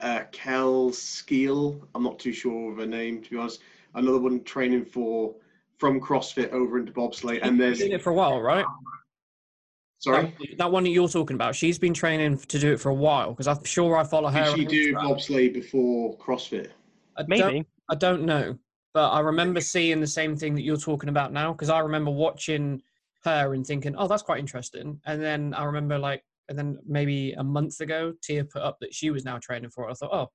uh, 0.00 0.24
Kel 0.32 0.90
Skeel. 0.90 1.80
I'm 1.94 2.02
not 2.02 2.18
too 2.18 2.32
sure 2.32 2.72
of 2.72 2.78
her 2.78 2.86
name 2.86 3.22
to 3.22 3.30
be 3.30 3.36
honest. 3.36 3.60
Another 3.94 4.18
one 4.18 4.42
training 4.44 4.84
for 4.84 5.34
from 5.78 6.00
CrossFit 6.00 6.52
over 6.52 6.78
into 6.78 6.92
bobsleigh, 6.92 7.40
and 7.42 7.54
she's 7.54 7.58
there's 7.58 7.78
been 7.80 7.92
it 7.92 8.02
for 8.02 8.10
a 8.10 8.14
while, 8.14 8.40
right? 8.40 8.64
sorry. 9.98 10.34
That, 10.38 10.58
that 10.58 10.72
one 10.72 10.84
that 10.84 10.90
you're 10.90 11.08
talking 11.08 11.34
about, 11.34 11.54
she's 11.54 11.78
been 11.78 11.94
training 11.94 12.38
to 12.38 12.58
do 12.58 12.72
it 12.72 12.80
for 12.80 12.90
a 12.90 12.94
while 12.94 13.30
because 13.30 13.48
I'm 13.48 13.62
sure 13.64 13.96
I 13.96 14.04
follow 14.04 14.28
her. 14.28 14.44
Did 14.44 14.54
she 14.54 14.64
on 14.64 14.70
do 14.70 14.94
Instagram. 14.94 15.02
bobsleigh 15.02 15.54
before 15.54 16.16
CrossFit? 16.16 16.68
I 17.16 17.22
don't, 17.22 17.28
Maybe. 17.28 17.66
I 17.88 17.94
don't 17.94 18.22
know, 18.22 18.58
but 18.94 19.10
I 19.10 19.20
remember 19.20 19.60
seeing 19.60 20.00
the 20.00 20.06
same 20.06 20.36
thing 20.36 20.54
that 20.54 20.62
you're 20.62 20.76
talking 20.76 21.08
about 21.08 21.32
now 21.32 21.52
because 21.52 21.70
I 21.70 21.80
remember 21.80 22.10
watching 22.10 22.82
her 23.24 23.54
and 23.54 23.66
thinking, 23.66 23.94
"Oh, 23.96 24.06
that's 24.06 24.22
quite 24.22 24.38
interesting." 24.38 25.00
And 25.06 25.22
then 25.22 25.54
I 25.54 25.64
remember 25.64 25.98
like, 25.98 26.24
and 26.48 26.58
then 26.58 26.78
maybe 26.86 27.32
a 27.32 27.44
month 27.44 27.80
ago, 27.80 28.12
Tia 28.22 28.44
put 28.44 28.62
up 28.62 28.76
that 28.80 28.94
she 28.94 29.10
was 29.10 29.24
now 29.24 29.38
training 29.38 29.70
for 29.70 29.88
it. 29.88 29.92
I 29.92 29.94
thought, 29.94 30.12
"Oh, 30.12 30.28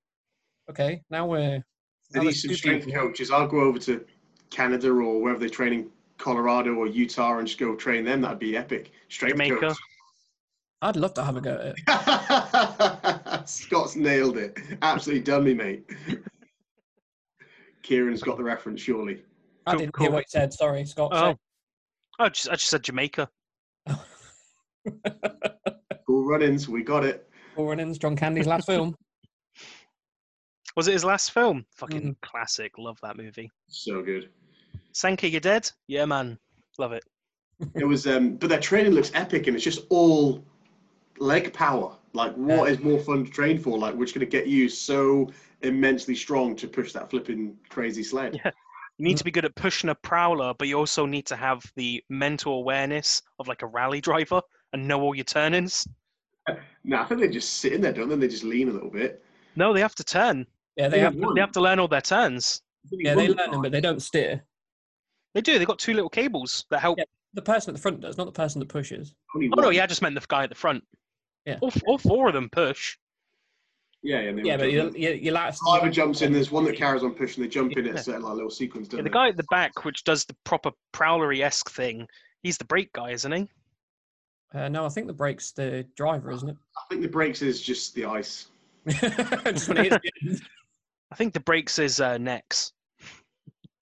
okay, 0.70 1.02
now 1.10 1.26
we're." 1.26 1.64
They 2.12 2.20
now 2.20 2.26
need 2.26 2.34
some 2.34 2.54
strength 2.54 2.86
people. 2.86 3.02
coaches. 3.02 3.32
I'll 3.32 3.48
go 3.48 3.62
over 3.62 3.80
to 3.80 4.06
Canada 4.50 4.90
or 4.90 5.22
wherever 5.22 5.40
they 5.40 5.48
train 5.48 5.74
in 5.74 5.90
Colorado 6.18 6.76
or 6.76 6.88
Utah 6.88 7.38
and 7.38 7.48
just 7.48 7.60
go 7.60 7.76
train 7.76 8.04
them. 8.04 8.22
That'd 8.22 8.40
be 8.40 8.58
epic. 8.58 8.92
Strength 9.08 9.34
Jamaica. 9.34 9.60
coach. 9.60 9.78
I'd 10.84 10.96
love 10.96 11.14
to 11.14 11.24
have 11.24 11.38
a 11.38 11.42
go 11.42 11.54
at 11.54 11.76
it. 11.78 13.50
Scott's 13.50 13.96
nailed 13.96 14.38
it. 14.38 14.58
Absolutely 14.82 15.24
done 15.24 15.44
me, 15.44 15.54
mate. 15.54 15.90
Kieran's 17.84 18.24
got 18.24 18.38
the 18.38 18.44
reference, 18.44 18.82
surely. 18.82 19.24
I 19.68 19.76
didn't 19.76 19.94
cool. 19.94 20.06
hear 20.06 20.14
what 20.14 20.22
you 20.22 20.30
said. 20.30 20.54
Sorry, 20.54 20.84
Scott. 20.86 21.12
Oh, 21.14 21.36
I 22.20 22.30
just, 22.30 22.50
I 22.50 22.54
just 22.54 22.70
said 22.70 22.84
Jamaica. 22.84 23.30
Cool 26.32 26.40
Runnings, 26.40 26.70
we 26.70 26.82
got 26.82 27.04
it. 27.04 27.28
Cool 27.58 27.68
Runnings, 27.68 27.98
John 27.98 28.16
Candy's 28.16 28.48
last 28.48 28.66
film. 28.66 28.96
Was 30.78 30.88
it 30.88 30.94
his 30.94 31.04
last 31.04 31.32
film? 31.34 31.66
Fucking 31.76 32.14
Mm. 32.14 32.22
classic. 32.22 32.78
Love 32.78 32.98
that 33.04 33.18
movie. 33.18 33.52
So 33.68 34.02
good. 34.02 34.30
Sanka, 34.94 35.28
you're 35.28 35.42
dead? 35.42 35.70
Yeah, 35.88 36.06
man. 36.06 36.40
Love 36.80 36.94
it. 36.94 37.04
It 37.76 37.84
was, 37.84 38.08
um, 38.08 38.38
but 38.38 38.48
their 38.48 38.62
training 38.62 38.94
looks 38.94 39.12
epic, 39.14 39.48
and 39.48 39.58
it's 39.58 39.66
just 39.66 39.86
all 39.90 40.42
leg 41.20 41.52
power. 41.52 41.98
Like, 42.14 42.34
what 42.36 42.68
Yeah. 42.68 42.76
is 42.76 42.80
more 42.80 43.00
fun 43.00 43.26
to 43.26 43.30
train 43.32 43.60
for? 43.60 43.78
Like, 43.78 43.96
which 43.96 44.14
going 44.14 44.22
to 44.22 44.26
get 44.26 44.48
you 44.48 44.70
so 44.70 45.30
immensely 45.64 46.16
strong 46.16 46.56
to 46.56 46.68
push 46.70 46.94
that 46.94 47.10
flipping 47.10 47.58
crazy 47.68 48.04
sled? 48.04 48.40
Yeah. 48.42 48.52
You 48.98 49.04
need 49.04 49.18
to 49.18 49.26
be 49.26 49.32
good 49.32 49.44
at 49.44 49.56
pushing 49.56 49.90
a 49.90 49.96
prowler, 49.96 50.54
but 50.58 50.70
you 50.70 50.78
also 50.78 51.06
need 51.06 51.26
to 51.26 51.36
have 51.36 51.62
the 51.76 52.02
mental 52.10 52.54
awareness 52.54 53.22
of 53.38 53.50
like 53.50 53.64
a 53.64 53.68
rally 53.68 54.00
driver 54.00 54.42
and 54.72 54.88
know 54.88 55.02
all 55.02 55.14
your 55.14 55.26
turnings. 55.26 55.86
No, 56.84 57.00
I 57.00 57.06
think 57.06 57.22
they 57.22 57.28
just 57.28 57.58
sit 57.60 57.74
in 57.74 57.82
there, 57.82 57.94
don't 57.94 58.10
they? 58.10 58.16
They 58.16 58.28
just 58.28 58.44
lean 58.44 58.68
a 58.68 58.72
little 58.72 58.90
bit. 58.90 59.24
No, 59.56 59.72
they 59.72 59.82
have 59.82 59.94
to 59.96 60.04
turn. 60.04 60.48
Yeah, 60.76 60.88
they 60.88 60.98
Yeah, 60.98 61.04
have. 61.04 61.16
one. 61.16 61.36
They 61.36 61.42
have 61.42 61.52
to 61.52 61.62
learn 61.62 61.78
all 61.78 61.88
their 61.88 62.02
turns. 62.02 62.62
Yeah, 62.92 63.14
they 63.14 63.28
learn 63.28 63.52
them, 63.52 63.62
but 63.62 63.72
they 63.72 63.82
don't 63.82 64.02
steer. 64.02 64.44
They 65.36 65.42
do. 65.42 65.60
They've 65.60 65.68
got 65.68 65.78
two 65.78 65.94
little 65.94 66.10
cables 66.10 66.66
that 66.72 66.80
help. 66.80 66.98
Yeah. 66.98 67.04
The 67.36 67.44
person 67.44 67.70
at 67.70 67.76
the 67.76 67.82
front 67.82 68.02
does, 68.02 68.18
not 68.18 68.26
the 68.26 68.32
person 68.32 68.60
that 68.60 68.68
pushes. 68.70 69.14
Only 69.36 69.50
Oh 69.56 69.62
no, 69.62 69.70
yeah, 69.70 69.84
I 69.84 69.88
just 69.88 70.02
meant 70.02 70.16
the 70.16 70.26
guy 70.28 70.44
at 70.44 70.50
the 70.50 70.56
front. 70.56 70.84
Yeah. 71.46 71.60
All, 71.62 71.72
all 71.86 71.98
four 72.00 72.28
of 72.30 72.34
them 72.34 72.50
push. 72.52 72.98
Yeah, 74.04 74.22
yeah. 74.22 74.32
Yeah, 74.44 74.58
but 74.58 74.72
jump 74.72 74.74
you, 74.74 74.88
in. 74.88 74.96
you, 74.96 75.10
you 75.26 75.32
last. 75.32 75.62
driver 75.64 75.90
jumps 75.92 76.24
in. 76.24 76.34
There's 76.34 76.50
one 76.52 76.66
that 76.66 76.76
carries 76.76 77.04
on 77.04 77.14
pushing. 77.14 77.44
They 77.44 77.50
jump 77.50 77.74
in 77.74 77.86
at 77.86 77.94
Yeah. 77.94 78.00
a 78.00 78.04
certain 78.04 78.24
like, 78.24 78.34
little 78.34 78.50
sequence. 78.50 78.90
Yeah, 78.92 78.98
the 78.98 79.04
they? 79.04 79.10
guy 79.12 79.30
at 79.30 79.38
the 79.38 79.46
back, 79.52 79.86
which 79.86 80.04
does 80.04 80.26
the 80.26 80.36
proper 80.44 80.72
prowlery 80.92 81.42
esque 81.42 81.70
thing, 81.70 82.08
he's 82.42 82.58
the 82.58 82.66
brake 82.66 82.92
guy, 82.94 83.12
isn't 83.12 83.32
he? 83.32 83.48
Uh, 84.54 84.68
no, 84.68 84.86
I 84.86 84.90
think 84.90 85.08
the 85.08 85.14
brake's 85.14 85.52
the 85.52 85.86
driver, 85.96 86.32
isn't 86.32 86.50
it? 86.50 86.58
I 86.78 86.82
think 86.90 87.02
the 87.02 87.08
brakes 87.08 87.42
is 87.42 87.62
just 87.62 87.96
the 87.96 88.06
ice. 88.06 88.48
Just 88.88 89.68
when 89.68 89.78
it 89.78 89.94
I 91.12 91.16
think 91.16 91.34
the 91.34 91.40
brakes 91.40 91.78
is 91.78 92.00
uh, 92.00 92.18
Nex. 92.18 92.74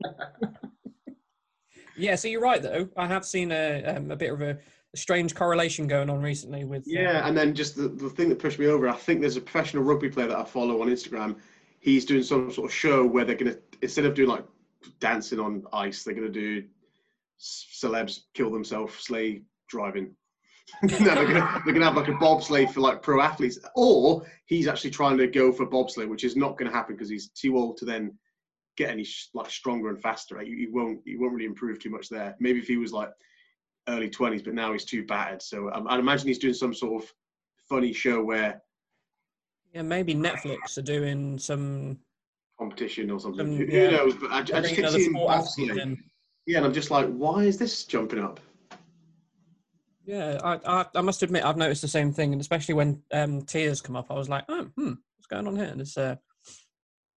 Yeah, 1.99 2.15
so 2.15 2.29
you're 2.29 2.41
right 2.41 2.61
though. 2.61 2.87
I 2.95 3.07
have 3.07 3.25
seen 3.25 3.51
a 3.51 3.83
um, 3.83 4.09
a 4.09 4.15
bit 4.15 4.31
of 4.31 4.41
a, 4.41 4.51
a 4.93 4.97
strange 4.97 5.35
correlation 5.35 5.85
going 5.85 6.09
on 6.09 6.21
recently 6.21 6.63
with. 6.63 6.83
uh, 6.83 6.85
Yeah, 6.85 7.27
and 7.27 7.37
then 7.37 7.53
just 7.53 7.75
the, 7.75 7.89
the 7.89 8.09
thing 8.09 8.29
that 8.29 8.39
pushed 8.39 8.57
me 8.57 8.67
over, 8.67 8.87
I 8.87 8.95
think 8.95 9.19
there's 9.19 9.35
a 9.35 9.41
professional 9.41 9.83
rugby 9.83 10.09
player 10.09 10.27
that 10.27 10.37
I 10.37 10.45
follow 10.45 10.81
on 10.81 10.87
Instagram. 10.87 11.35
He's 11.81 12.05
doing 12.05 12.23
some 12.23 12.51
sort 12.51 12.71
of 12.71 12.73
show 12.73 13.05
where 13.05 13.25
they're 13.25 13.35
gonna 13.35 13.57
instead 13.81 14.05
of 14.05 14.13
doing 14.13 14.29
like 14.29 14.45
dancing 15.01 15.41
on 15.41 15.63
ice, 15.73 16.03
they're 16.03 16.13
gonna 16.13 16.29
do 16.29 16.63
celebs 17.39 18.21
kill 18.33 18.49
themselves 18.49 18.93
sleigh 18.95 19.43
driving. 19.67 20.15
no, 20.83 20.97
they're 20.97 21.25
gonna, 21.27 21.61
they're 21.65 21.73
gonna 21.73 21.85
have 21.85 21.95
like 21.95 22.07
a 22.07 22.13
bobsleigh 22.13 22.71
for 22.71 22.79
like 22.81 23.01
pro 23.01 23.21
athletes, 23.21 23.59
or 23.75 24.25
he's 24.45 24.67
actually 24.67 24.91
trying 24.91 25.17
to 25.17 25.27
go 25.27 25.51
for 25.51 25.65
bobsleigh, 25.67 26.07
which 26.07 26.23
is 26.23 26.35
not 26.35 26.57
going 26.57 26.69
to 26.69 26.75
happen 26.75 26.95
because 26.95 27.09
he's 27.09 27.29
too 27.29 27.57
old 27.57 27.77
to 27.77 27.85
then 27.85 28.17
get 28.77 28.89
any 28.89 29.05
like 29.33 29.49
stronger 29.49 29.89
and 29.89 30.01
faster. 30.01 30.35
Right? 30.35 30.47
He, 30.47 30.67
won't 30.71 31.01
he 31.05 31.17
won't 31.17 31.33
really 31.33 31.45
improve 31.45 31.79
too 31.79 31.89
much 31.89 32.09
there. 32.09 32.35
Maybe 32.39 32.59
if 32.59 32.67
he 32.67 32.77
was 32.77 32.93
like 32.93 33.11
early 33.87 34.09
twenties, 34.09 34.43
but 34.43 34.53
now 34.53 34.71
he's 34.71 34.85
too 34.85 35.05
battered. 35.05 35.41
So 35.41 35.71
um, 35.73 35.87
I'd 35.89 35.99
imagine 35.99 36.27
he's 36.27 36.39
doing 36.39 36.53
some 36.53 36.73
sort 36.73 37.03
of 37.03 37.13
funny 37.67 37.93
show 37.93 38.23
where 38.23 38.61
Yeah, 39.73 39.83
maybe 39.83 40.15
Netflix 40.15 40.77
are 40.77 40.81
doing 40.81 41.37
some. 41.37 41.99
competition 42.57 43.11
or 43.11 43.19
something. 43.19 43.47
Um, 43.47 43.55
Who, 43.57 43.65
yeah. 43.65 43.89
knows? 43.91 44.15
But 44.15 44.31
I, 44.31 44.39
I 44.39 44.43
just 44.43 44.75
keep 44.75 44.87
seeing 44.89 45.13
bobsleigh. 45.13 45.97
Yeah, 46.45 46.57
and 46.57 46.65
I'm 46.65 46.73
just 46.73 46.89
like, 46.89 47.07
why 47.09 47.43
is 47.43 47.57
this 47.59 47.83
jumping 47.83 48.19
up? 48.19 48.39
Yeah, 50.09 50.39
I, 50.43 50.59
I 50.65 50.85
I 50.95 51.01
must 51.01 51.21
admit 51.21 51.45
I've 51.45 51.55
noticed 51.55 51.83
the 51.83 51.87
same 51.87 52.11
thing, 52.11 52.31
and 52.31 52.41
especially 52.41 52.73
when 52.73 53.03
um, 53.13 53.43
tears 53.43 53.79
come 53.79 53.95
up, 53.95 54.09
I 54.09 54.15
was 54.15 54.27
like, 54.27 54.43
oh, 54.49 54.63
hmm, 54.75 54.93
what's 55.17 55.27
going 55.29 55.45
on 55.45 55.55
here? 55.55 55.71
It's 55.77 55.97
uh, 55.99 56.15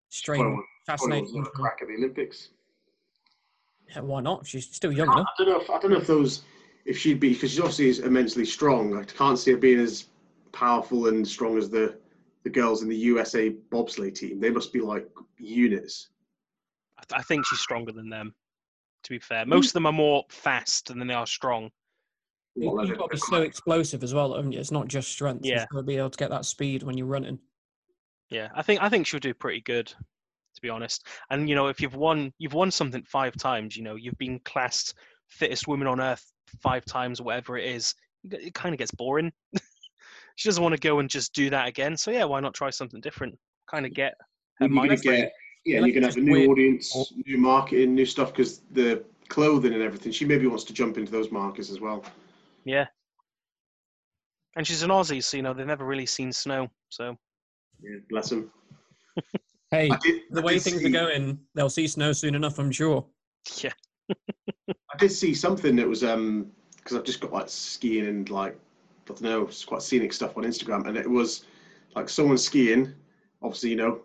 strange, 0.09 0.41
Probably 0.41 0.53
wants- 0.53 0.67
probably 0.85 1.07
wants 1.17 1.31
fascinating. 1.31 1.35
another 1.37 1.49
crack 1.49 1.79
at 1.81 1.87
the 1.87 1.95
Olympics. 1.95 2.49
Yeah, 3.89 4.01
why 4.01 4.21
not? 4.21 4.45
She's 4.45 4.67
still 4.69 4.91
young 4.91 5.09
I 5.09 5.13
enough. 5.13 5.27
don't 5.39 5.49
know 5.49 5.59
if 5.59 5.69
I 5.71 5.79
don't 5.79 5.89
know 5.89 5.97
if 5.97 6.05
those 6.05 6.43
if 6.85 6.95
she'd 6.97 7.19
be 7.19 7.33
because 7.33 7.51
she 7.53 7.59
obviously 7.61 7.89
is 7.89 7.97
immensely 7.99 8.45
strong. 8.45 8.95
I 8.95 9.03
can't 9.05 9.39
see 9.39 9.51
her 9.51 9.57
being 9.57 9.79
as 9.79 10.05
powerful 10.51 11.07
and 11.07 11.27
strong 11.27 11.57
as 11.57 11.69
the 11.71 11.97
the 12.43 12.49
girls 12.51 12.83
in 12.83 12.89
the 12.89 12.95
USA 12.95 13.49
bobsleigh 13.71 14.13
team. 14.13 14.39
They 14.39 14.51
must 14.51 14.71
be 14.71 14.81
like 14.81 15.07
units. 15.39 16.09
I, 16.99 17.03
th- 17.09 17.19
I 17.19 17.23
think 17.23 17.43
she's 17.47 17.59
stronger 17.59 17.91
than 17.91 18.09
them. 18.09 18.35
To 19.05 19.09
be 19.09 19.17
fair, 19.19 19.47
most 19.47 19.67
of 19.69 19.73
them 19.73 19.87
are 19.87 19.91
more 19.93 20.25
fast 20.29 20.87
than 20.89 21.07
they 21.07 21.13
are 21.13 21.25
strong. 21.27 21.71
You- 22.55 22.71
What, 22.71 22.87
You've 22.87 22.97
got 22.97 23.09
to 23.11 23.15
be 23.15 23.19
so 23.19 23.41
explosive 23.41 24.03
as 24.03 24.13
well, 24.13 24.35
haven't 24.35 24.51
you? 24.51 24.59
It's 24.59 24.71
not 24.71 24.87
just 24.87 25.09
strength. 25.11 25.45
Yeah. 25.45 25.61
You've 25.61 25.69
got 25.69 25.77
to 25.77 25.83
be 25.83 25.97
able 25.97 26.09
to 26.09 26.17
get 26.17 26.29
that 26.29 26.45
speed 26.45 26.83
when 26.83 26.97
you're 26.97 27.07
running. 27.07 27.39
Yeah, 28.29 28.49
I 28.55 28.61
think 28.61 28.81
I 28.81 28.89
think 28.89 29.05
she'll 29.05 29.19
do 29.19 29.33
pretty 29.33 29.61
good, 29.61 29.87
to 29.87 30.61
be 30.61 30.69
honest. 30.69 31.05
And 31.29 31.47
you 31.49 31.55
know, 31.55 31.67
if 31.67 31.79
you've 31.81 31.95
won 31.95 32.31
you've 32.39 32.53
won 32.53 32.71
something 32.71 33.03
five 33.03 33.35
times, 33.37 33.75
you 33.77 33.83
know, 33.83 33.95
you've 33.95 34.17
been 34.17 34.39
classed 34.45 34.95
fittest 35.27 35.67
woman 35.67 35.87
on 35.87 35.99
earth 36.01 36.23
five 36.61 36.85
times, 36.85 37.21
whatever 37.21 37.57
it 37.57 37.65
is. 37.65 37.93
It 38.31 38.53
kind 38.53 38.73
of 38.73 38.79
gets 38.79 38.91
boring. 38.91 39.31
she 40.35 40.47
doesn't 40.49 40.63
want 40.63 40.73
to 40.73 40.79
go 40.79 40.99
and 40.99 41.09
just 41.09 41.33
do 41.33 41.49
that 41.51 41.67
again. 41.67 41.95
So 41.97 42.09
yeah, 42.11 42.23
why 42.23 42.39
not 42.39 42.53
try 42.53 42.69
something 42.69 43.01
different? 43.01 43.37
Kind 43.69 43.85
of 43.85 43.93
get 43.93 44.15
her 44.59 44.67
You're 44.67 44.75
gonna 44.75 44.97
get 44.97 45.31
yeah, 45.65 45.79
you're 45.79 45.91
gonna 45.93 46.07
have 46.07 46.17
a 46.17 46.21
new 46.21 46.31
weird- 46.31 46.49
audience, 46.49 47.13
new 47.25 47.37
marketing, 47.37 47.93
new 47.93 48.05
stuff 48.05 48.31
because 48.33 48.61
the 48.71 49.03
clothing 49.29 49.73
and 49.73 49.81
everything. 49.83 50.11
She 50.11 50.25
maybe 50.25 50.47
wants 50.47 50.63
to 50.65 50.73
jump 50.73 50.97
into 50.97 51.11
those 51.11 51.29
markets 51.31 51.69
as 51.69 51.79
well. 51.81 52.03
Yeah. 52.65 52.87
And 54.55 54.65
she's 54.67 54.83
an 54.83 54.89
Aussie, 54.89 55.23
so 55.23 55.37
you 55.37 55.43
know 55.43 55.53
they've 55.53 55.65
never 55.65 55.85
really 55.85 56.05
seen 56.05 56.31
snow. 56.31 56.69
So 56.89 57.17
Yeah, 57.81 57.97
bless 58.09 58.29
them. 58.29 58.51
Hey, 59.71 59.89
did, 60.03 60.21
the 60.29 60.41
way 60.43 60.59
things 60.59 60.81
see- 60.81 60.85
are 60.87 60.91
going, 60.91 61.39
they'll 61.55 61.67
see 61.67 61.87
snow 61.87 62.11
soon 62.13 62.35
enough, 62.35 62.59
I'm 62.59 62.69
sure. 62.69 63.03
yeah, 63.57 63.71
I 64.69 64.97
did 64.99 65.11
see 65.11 65.33
something 65.33 65.75
that 65.77 65.87
was 65.89 66.03
um 66.03 66.51
because 66.77 66.95
I've 66.95 67.03
just 67.03 67.19
got 67.19 67.33
like 67.33 67.49
skiing 67.49 68.05
and 68.05 68.29
like 68.29 68.53
I 68.53 69.07
don't 69.07 69.21
know, 69.23 69.41
it's 69.47 69.65
quite 69.65 69.81
scenic 69.81 70.13
stuff 70.13 70.37
on 70.37 70.43
Instagram, 70.43 70.87
and 70.87 70.95
it 70.95 71.09
was 71.09 71.45
like 71.95 72.07
someone 72.07 72.37
skiing. 72.37 72.93
Obviously, 73.41 73.71
you 73.71 73.75
know, 73.75 74.01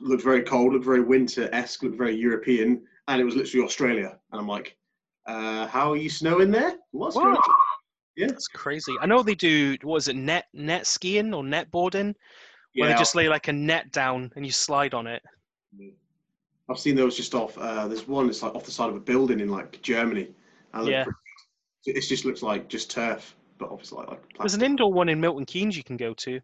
looked 0.00 0.24
very 0.24 0.42
cold, 0.42 0.72
looked 0.72 0.84
very 0.84 1.02
winter 1.02 1.48
esque, 1.54 1.84
looked 1.84 1.96
very 1.96 2.16
European, 2.16 2.82
and 3.06 3.20
it 3.20 3.24
was 3.24 3.36
literally 3.36 3.64
Australia. 3.64 4.18
And 4.32 4.40
I'm 4.40 4.48
like, 4.48 4.76
uh, 5.26 5.66
how 5.66 5.92
are 5.92 5.96
you 5.96 6.10
snowing 6.10 6.50
there? 6.50 6.76
What's 6.92 7.16
going 7.16 7.34
on? 7.34 7.42
Yeah, 8.16 8.28
it's 8.28 8.46
crazy. 8.48 8.94
I 9.00 9.06
know 9.06 9.22
they 9.22 9.34
do. 9.34 9.76
What 9.82 9.96
is 9.96 10.08
it? 10.08 10.16
Net 10.16 10.44
net 10.52 10.86
skiing 10.86 11.34
or 11.34 11.42
net 11.42 11.70
boarding, 11.70 12.14
where 12.74 12.88
yeah. 12.88 12.94
they 12.94 12.98
just 12.98 13.14
lay 13.14 13.28
like 13.28 13.48
a 13.48 13.52
net 13.52 13.90
down 13.92 14.30
and 14.36 14.46
you 14.46 14.52
slide 14.52 14.94
on 14.94 15.06
it. 15.06 15.22
I've 16.68 16.78
seen 16.78 16.96
those 16.96 17.16
just 17.16 17.34
off. 17.34 17.58
Uh, 17.58 17.88
there's 17.88 18.06
one 18.06 18.26
that's 18.26 18.42
like 18.42 18.54
off 18.54 18.64
the 18.64 18.70
side 18.70 18.88
of 18.88 18.96
a 18.96 19.00
building 19.00 19.40
in 19.40 19.48
like 19.48 19.82
Germany. 19.82 20.28
Yeah. 20.82 21.04
It 21.86 22.00
just 22.00 22.24
looks 22.24 22.42
like 22.42 22.68
just 22.68 22.90
turf, 22.90 23.36
but 23.58 23.70
obviously 23.70 23.98
like, 23.98 24.08
like 24.08 24.38
There's 24.38 24.54
an 24.54 24.62
indoor 24.62 24.92
one 24.92 25.08
in 25.08 25.20
Milton 25.20 25.44
Keynes 25.44 25.76
you 25.76 25.84
can 25.84 25.96
go 25.96 26.14
to. 26.14 26.40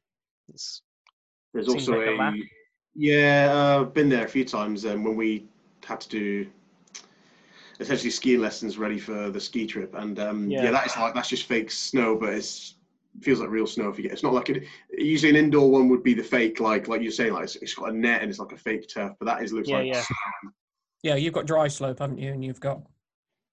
It's, 0.53 0.83
There's 1.55 1.68
also 1.68 1.99
like 1.99 2.09
a 2.09 2.22
a, 2.22 2.33
yeah, 2.95 3.49
uh, 3.51 3.81
I've 3.81 3.95
been 3.95 4.09
there 4.09 4.24
a 4.24 4.28
few 4.28 4.45
times 4.45 4.85
um, 4.85 5.05
when 5.05 5.16
we 5.16 5.47
had 5.85 6.01
to 6.03 6.09
do 6.09 6.47
essentially 7.81 8.11
skiing 8.11 8.41
lessons 8.41 8.78
ready 8.78 8.99
for 8.99 9.31
the 9.31 9.41
ski 9.41 9.66
trip, 9.66 9.95
and 9.95 10.18
um, 10.18 10.51
yeah. 10.51 10.64
Yeah. 10.64 10.70
that 10.70 10.87
is 10.87 10.97
like 10.97 11.14
that's 11.14 11.28
just 11.28 11.47
fake 11.47 11.70
snow, 11.70 12.16
but 12.16 12.35
it's 12.35 12.76
feels 13.20 13.41
like 13.41 13.51
real 13.51 13.66
snow 13.66 13.89
if 13.89 13.97
you 13.97 14.05
get. 14.05 14.12
It's 14.12 14.22
not 14.22 14.33
like 14.35 14.51
it. 14.51 14.64
Usually 14.97 15.31
an 15.31 15.37
indoor 15.37 15.70
one 15.70 15.89
would 15.89 16.03
be 16.03 16.14
the 16.14 16.22
fake, 16.22 16.61
like 16.61 16.87
like 16.87 17.03
you're 17.03 17.11
saying, 17.11 17.33
like 17.33 17.45
it's, 17.45 17.57
it's 17.57 17.74
got 17.74 17.91
a 17.91 17.97
net 17.97 18.22
and 18.22 18.31
it's 18.31 18.39
like 18.39 18.53
a 18.53 18.57
fake 18.57 18.89
turf, 18.89 19.12
but 19.18 19.26
that 19.26 19.43
is 19.43 19.53
looks 19.53 19.68
Yeah, 19.68 19.78
like 19.78 19.87
yeah. 19.87 20.05
Yeah, 21.03 21.14
you've 21.14 21.33
got 21.33 21.47
dry 21.47 21.66
slope, 21.68 21.99
haven't 21.99 22.18
you? 22.18 22.31
And 22.31 22.45
you've 22.45 22.61
got. 22.61 22.83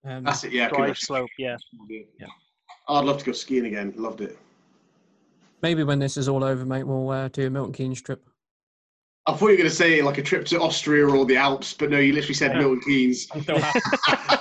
Um, 0.04 0.24
that's 0.26 0.44
it. 0.44 0.52
Yeah, 0.52 0.68
dry 0.70 0.92
slope. 0.94 1.30
Yeah. 1.38 1.56
yeah. 1.90 2.28
I'd 2.90 3.06
love 3.06 3.20
to 3.20 3.26
go 3.26 3.32
skiing 3.32 3.66
again. 3.66 3.94
Loved 3.96 4.20
it. 4.22 4.38
maybe 5.62 5.84
when 5.84 6.00
this 6.00 6.18
is 6.18 6.28
all 6.28 6.44
over, 6.44 6.66
mate, 6.66 6.84
we'll 6.84 7.10
uh, 7.10 7.30
do 7.30 7.48
a 7.48 7.50
Milton 7.50 7.74
Keynes 7.74 8.02
trip. 8.02 8.27
I 9.30 9.34
thought 9.34 9.48
you 9.48 9.52
were 9.52 9.58
going 9.58 9.70
to 9.70 9.76
say 9.76 10.02
like 10.02 10.18
a 10.18 10.24
trip 10.24 10.46
to 10.46 10.62
Austria 10.62 11.06
or 11.06 11.26
the 11.26 11.36
Alps, 11.36 11.74
but 11.74 11.90
no, 11.90 12.00
you 12.00 12.14
literally 12.14 12.34
said 12.34 12.54
Yeah. 12.54 12.60
Milton 12.60 12.80
Keynes. 12.82 13.28
I'm 13.34 13.42
still 13.42 13.60
happy 13.60 13.82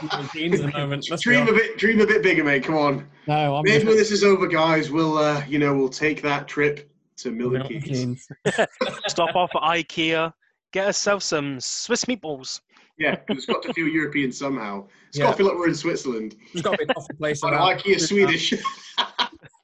with 0.07 0.13
Milton 0.13 0.29
Keynes 0.29 0.61
at 0.61 0.73
the 0.73 0.79
moment. 0.79 1.07
Let's 1.11 1.23
Dream 1.25 1.49
a 1.49 1.53
bit, 1.53 1.77
dream 1.77 2.01
a 2.01 2.07
bit 2.07 2.23
bigger, 2.23 2.45
mate. 2.45 2.63
Come 2.65 2.77
on. 2.77 3.09
No, 3.27 3.57
I'm 3.57 3.65
Maybe 3.65 3.75
just 3.79 3.87
when 3.87 3.97
this 3.97 4.13
is 4.13 4.23
over, 4.23 4.47
guys, 4.47 4.91
we'll 4.93 5.19
uh, 5.19 5.43
you 5.49 5.59
know 5.59 5.77
we'll 5.77 5.89
take 5.89 6.23
that 6.23 6.47
trip 6.47 6.89
to 7.17 7.33
Milton, 7.33 7.59
Milton 7.61 7.81
Keynes. 7.81 8.29
Keynes. 8.45 8.67
Stop 9.09 9.35
off 9.35 9.51
at 9.57 9.63
IKEA. 9.63 10.33
Get 10.73 10.87
ourselves 10.87 11.25
some 11.25 11.59
Swiss 11.59 12.05
meatballs. 12.05 12.61
Yeah, 12.99 13.17
'cause 13.17 13.39
it's 13.39 13.47
got 13.47 13.63
to 13.65 13.73
feel 13.75 13.89
European 13.89 14.31
somehow. 14.31 14.87
It's 15.09 15.19
Yeah. 15.19 15.25
got 15.25 15.31
to 15.33 15.37
feel 15.39 15.47
like 15.47 15.57
we're 15.57 15.69
in 15.69 15.75
Switzerland. 15.75 16.37
There's 16.53 16.63
got 16.63 16.79
to 16.79 16.79
be 16.79 16.85
a 16.91 16.95
coffee 16.95 17.15
place. 17.19 17.41
No, 17.43 17.49
around. 17.51 17.79
IKEA 17.81 18.01
Swedish. 18.01 18.55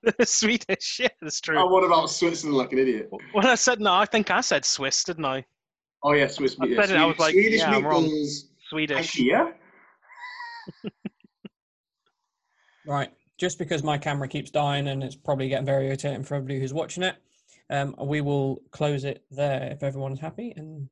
Swedish. 0.24 1.00
Yeah, 1.00 1.08
that's 1.20 1.40
I 1.48 1.54
Oh, 1.56 1.66
what 1.66 1.84
about 1.84 2.10
Switzerland 2.10 2.56
like 2.58 2.72
an 2.72 2.78
idiot? 2.78 3.10
When 3.32 3.46
I 3.46 3.54
said 3.54 3.80
no, 3.80 3.92
I 3.94 4.04
think 4.04 4.30
I 4.30 4.40
said 4.40 4.64
Swiss, 4.64 5.04
didn't 5.04 5.24
I? 5.24 5.44
Oh 6.02 6.12
yeah, 6.12 6.26
Swiss 6.26 6.56
I 6.60 6.66
meat. 6.66 6.76
said 6.76 6.90
it, 6.90 6.96
I 6.96 7.06
was 7.06 7.18
like, 7.18 7.32
Swedish 7.32 7.60
yeah, 7.60 7.76
I'm 7.76 7.84
wrong. 7.86 8.04
meatballs. 8.04 8.44
Swedish. 8.68 9.12
IKEA. 9.12 9.52
Right. 12.86 13.10
Just 13.38 13.58
because 13.58 13.82
my 13.82 13.98
camera 13.98 14.28
keeps 14.28 14.50
dying 14.50 14.88
and 14.88 15.02
it's 15.02 15.16
probably 15.16 15.48
getting 15.48 15.66
very 15.66 15.86
irritating 15.86 16.24
for 16.24 16.34
everybody 16.34 16.60
who's 16.60 16.74
watching 16.74 17.02
it, 17.02 17.16
um, 17.70 17.94
we 18.00 18.20
will 18.20 18.60
close 18.70 19.04
it 19.04 19.24
there 19.30 19.68
if 19.72 19.82
everyone's 19.82 20.20
happy 20.20 20.52
and 20.56 20.88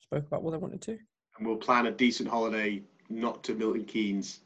spoke 0.00 0.26
about 0.26 0.42
what 0.42 0.52
they 0.52 0.56
wanted 0.58 0.80
to. 0.82 0.92
And 1.36 1.46
we'll 1.46 1.56
plan 1.56 1.86
a 1.86 1.90
decent 1.92 2.28
holiday, 2.28 2.82
not 3.10 3.44
to 3.44 3.54
Milton 3.54 3.84
Keynes. 3.84 4.40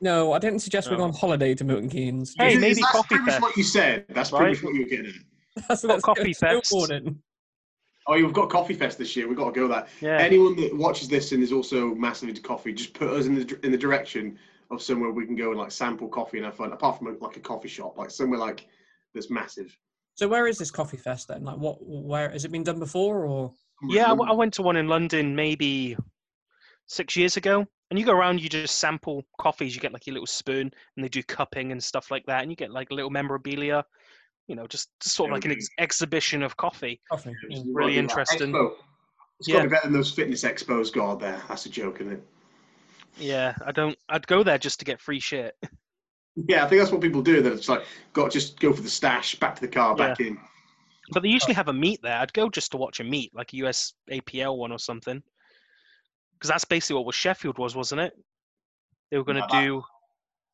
No, 0.00 0.32
I 0.32 0.38
didn't 0.38 0.60
suggest 0.60 0.88
we 0.90 0.96
go 0.96 1.02
No. 1.02 1.08
on 1.08 1.12
holiday 1.12 1.54
to 1.54 1.64
Milton 1.64 1.88
Keynes. 1.88 2.34
Hey, 2.38 2.54
Is- 2.54 2.60
maybe 2.60 2.74
that's 2.80 2.92
Coffee 2.92 3.16
pretty 3.16 3.24
much 3.32 3.42
what 3.42 3.56
you 3.56 3.62
said. 3.64 4.04
That's 4.10 4.30
pretty 4.30 4.44
Right. 4.44 4.54
much 4.54 4.62
what 4.62 4.74
you 4.74 4.82
were 4.82 4.88
getting 4.88 5.06
at. 5.06 5.12
That's 5.82 6.02
Coffee 6.04 6.32
Fest. 6.34 6.70
Snowboarding. 6.72 7.16
Oh, 8.06 8.14
you've 8.14 8.32
got 8.32 8.48
Coffee 8.48 8.74
Fest 8.74 8.96
this 8.96 9.16
year. 9.16 9.26
We've 9.26 9.36
got 9.36 9.52
to 9.52 9.60
go 9.60 9.66
that. 9.68 9.88
Yeah. 10.00 10.16
Anyone 10.18 10.54
that 10.56 10.74
watches 10.76 11.08
this 11.08 11.32
and 11.32 11.42
is 11.42 11.52
also 11.52 11.94
massive 11.96 12.28
into 12.28 12.40
coffee, 12.40 12.72
just 12.72 12.94
put 12.94 13.08
us 13.10 13.26
in 13.26 13.34
the 13.34 13.58
in 13.64 13.72
the 13.72 13.76
direction 13.76 14.38
of 14.70 14.80
somewhere 14.80 15.10
we 15.10 15.26
can 15.26 15.34
go 15.34 15.50
and 15.50 15.58
like 15.58 15.72
sample 15.72 16.08
coffee 16.08 16.36
and 16.38 16.46
have 16.46 16.54
fun. 16.54 16.72
Apart 16.72 16.98
from 16.98 17.18
like 17.20 17.36
a 17.36 17.40
coffee 17.40 17.68
shop, 17.68 17.98
like 17.98 18.10
somewhere 18.10 18.38
like 18.38 18.66
that's 19.14 19.30
massive. 19.30 19.76
So 20.14 20.28
where 20.28 20.46
is 20.46 20.58
this 20.58 20.70
coffee 20.70 20.96
fest 20.96 21.26
then? 21.28 21.42
Like, 21.42 21.56
what? 21.58 21.78
Where 21.80 22.30
has 22.30 22.44
it 22.44 22.52
been 22.52 22.62
done 22.62 22.78
before? 22.78 23.26
Or 23.26 23.52
Yeah, 23.88 24.06
I, 24.06 24.08
w- 24.10 24.30
I 24.30 24.34
went 24.34 24.54
to 24.54 24.62
one 24.62 24.76
in 24.76 24.86
London 24.86 25.34
maybe 25.34 25.96
six 26.86 27.16
years 27.16 27.36
ago. 27.36 27.66
And 27.90 27.98
you 27.98 28.04
go 28.04 28.12
around, 28.12 28.40
you 28.40 28.48
just 28.48 28.78
sample 28.78 29.24
coffees. 29.38 29.74
You 29.74 29.80
get 29.80 29.92
like 29.92 30.06
your 30.06 30.14
little 30.14 30.26
spoon, 30.26 30.70
and 30.96 31.04
they 31.04 31.08
do 31.08 31.22
cupping 31.22 31.72
and 31.72 31.82
stuff 31.82 32.10
like 32.10 32.26
that. 32.26 32.42
And 32.42 32.50
you 32.50 32.56
get 32.56 32.70
like 32.70 32.90
little 32.90 33.10
memorabilia. 33.10 33.84
You 34.46 34.56
know, 34.56 34.66
just, 34.66 34.88
just 35.00 35.16
sort 35.16 35.30
of 35.30 35.34
like 35.34 35.44
an 35.44 35.52
ex- 35.52 35.68
exhibition 35.78 36.42
of 36.42 36.56
coffee. 36.56 37.00
coffee? 37.10 37.34
Yeah. 37.48 37.62
really 37.66 37.92
do 37.92 37.96
that. 37.96 38.02
interesting. 38.02 38.52
Expo. 38.52 38.72
It's 39.40 39.48
Yeah. 39.48 39.54
got 39.56 39.62
to 39.62 39.68
be 39.68 39.74
better 39.74 39.86
than 39.86 39.92
those 39.92 40.12
fitness 40.12 40.44
expos. 40.44 40.92
God, 40.92 41.20
there. 41.20 41.40
That's 41.48 41.66
a 41.66 41.70
joke, 41.70 42.00
isn't 42.00 42.14
it? 42.14 42.22
Yeah, 43.18 43.54
I 43.64 43.72
don't. 43.72 43.96
I'd 44.08 44.26
go 44.26 44.42
there 44.42 44.58
just 44.58 44.78
to 44.80 44.84
get 44.84 45.00
free 45.00 45.20
shit. 45.20 45.56
Yeah, 46.46 46.64
I 46.64 46.68
think 46.68 46.80
that's 46.80 46.92
what 46.92 47.00
people 47.00 47.20
do. 47.20 47.42
That 47.42 47.52
it's 47.52 47.68
like 47.68 47.84
got 48.12 48.30
just 48.30 48.60
go 48.60 48.72
for 48.72 48.80
the 48.82 48.88
stash, 48.88 49.34
back 49.34 49.56
to 49.56 49.60
the 49.60 49.66
car, 49.66 49.96
back 49.96 50.20
in. 50.20 50.38
But 51.10 51.24
they 51.24 51.30
usually 51.30 51.54
oh. 51.54 51.56
have 51.56 51.66
a 51.66 51.72
meet 51.72 52.00
there. 52.02 52.16
I'd 52.16 52.32
go 52.32 52.48
just 52.48 52.70
to 52.72 52.76
watch 52.76 53.00
a 53.00 53.04
meet, 53.04 53.34
like 53.34 53.52
a 53.52 53.56
US 53.56 53.94
APL 54.08 54.56
one 54.56 54.70
or 54.70 54.78
something. 54.78 55.20
Because 56.38 56.50
that's 56.50 56.64
basically 56.64 56.96
what 56.96 57.06
was 57.06 57.16
Sheffield 57.16 57.58
was, 57.58 57.74
wasn't 57.74 58.00
it? 58.00 58.16
They 59.10 59.18
were 59.18 59.24
going 59.24 59.42
to 59.42 59.46
Yeah, 59.52 59.64
do. 59.64 59.82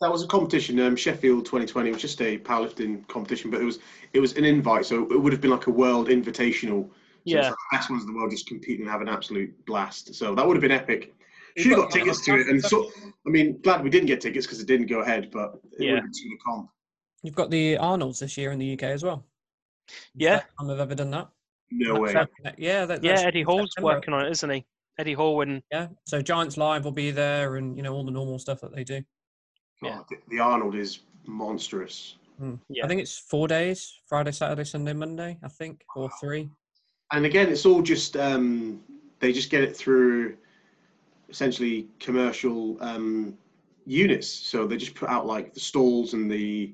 That 0.01 0.11
was 0.11 0.23
a 0.23 0.27
competition. 0.27 0.81
Um, 0.81 0.97
Sheffield 0.97 1.45
2020 1.45 1.93
was 1.93 2.01
just 2.01 2.21
a 2.23 2.39
powerlifting 2.39 3.07
competition, 3.09 3.51
but 3.51 3.61
it 3.61 3.65
was 3.65 3.79
it 4.15 4.21
was 4.21 4.33
an 4.37 4.45
invite, 4.45 4.87
so 4.87 5.03
it 5.13 5.21
would 5.21 5.33
have 5.33 5.41
been 5.43 5.51
like 5.51 5.67
a 5.67 5.71
world 5.71 6.09
invitational. 6.09 6.89
So 6.89 6.91
it's 6.91 7.33
Yeah, 7.33 7.41
like 7.43 7.51
the 7.51 7.77
best 7.77 7.91
ones 7.91 8.03
in 8.03 8.09
the 8.09 8.15
world 8.17 8.31
just 8.31 8.47
compete 8.47 8.81
and 8.81 8.89
have 8.89 9.03
an 9.03 9.09
absolute 9.09 9.53
blast. 9.67 10.15
So 10.15 10.35
that 10.35 10.47
would 10.47 10.57
have 10.57 10.63
been 10.63 10.71
epic. 10.73 11.15
You've 11.57 11.65
Should 11.65 11.71
have 11.73 11.81
got- 11.83 11.91
got 11.91 11.99
tickets 11.99 12.25
to 12.25 12.35
it, 12.41 12.49
and 12.49 12.63
so 12.65 12.91
I 13.27 13.31
mean, 13.31 13.61
glad 13.63 13.85
we 13.85 13.91
didn't 13.91 14.07
get 14.07 14.21
tickets 14.23 14.47
because 14.47 14.61
it 14.61 14.67
didn't 14.67 14.87
go 14.87 15.01
ahead. 15.01 15.31
But 15.31 15.61
it 15.79 15.85
Yeah. 15.85 15.91
would 15.93 15.97
have 15.97 16.05
been 16.05 16.15
sort 16.15 16.41
comp. 16.45 16.71
You've 17.23 17.35
got 17.35 17.51
the 17.51 17.77
Arnold's 17.79 18.19
this 18.21 18.37
year 18.37 18.53
in 18.53 18.59
the 18.59 18.67
UK 18.67 18.91
as 18.91 19.03
well. 19.05 19.25
Yeah. 20.15 20.39
first 20.41 20.49
time 20.59 20.71
I've 20.71 20.81
ever 20.81 20.95
done 20.95 21.11
that. 21.11 21.29
No 21.71 22.01
way. 22.01 22.13
That's- 22.13 22.55
Yeah, 22.59 22.85
that, 22.87 23.03
yeah. 23.05 23.21
Eddie 23.21 23.43
Hall's 23.43 23.71
September. 23.75 23.95
working 23.95 24.15
on 24.15 24.27
it, 24.27 24.31
isn't 24.31 24.51
he? 24.51 24.65
Eddie 24.99 25.13
Hall 25.15 25.41
and 25.43 25.63
Yeah, 25.73 25.89
so 26.07 26.21
Giants 26.23 26.57
Live 26.57 26.85
will 26.85 26.93
be 26.93 27.11
there, 27.11 27.57
and 27.57 27.77
you 27.77 27.83
know 27.83 27.95
all 27.95 28.05
the 28.05 28.11
normal 28.11 28.39
stuff 28.39 28.61
that 28.61 28.75
they 28.75 28.85
do. 28.85 29.03
Yeah. 29.83 30.01
Oh, 30.01 30.07
the- 30.09 30.23
the 30.29 30.41
Arnold 30.41 30.75
is 30.75 31.01
monstrous. 31.27 32.17
Yeah. 32.69 32.85
I 32.85 32.89
think 32.89 33.01
it's 33.01 33.17
four 33.19 33.49
days: 33.49 34.01
Friday, 34.07 34.33
Saturday, 34.33 34.65
Sunday, 34.65 34.93
Monday. 34.93 35.39
I 35.43 35.49
think, 35.49 35.85
or 35.97 36.11
three. 36.21 36.49
And 37.13 37.27
again, 37.27 37.49
it's 37.49 37.65
all 37.67 37.83
just 37.83 38.17
um, 38.17 38.83
they 39.21 39.33
just 39.33 39.51
get 39.51 39.63
it 39.63 39.77
through 39.77 40.37
essentially 41.29 41.89
commercial 42.01 42.77
um, 42.83 43.37
units. 43.87 44.29
So 44.29 44.67
they 44.67 44.77
just 44.77 44.95
put 44.95 45.09
out 45.09 45.27
like 45.27 45.55
the 45.55 45.61
stalls 45.61 46.15
and 46.15 46.31
the 46.31 46.73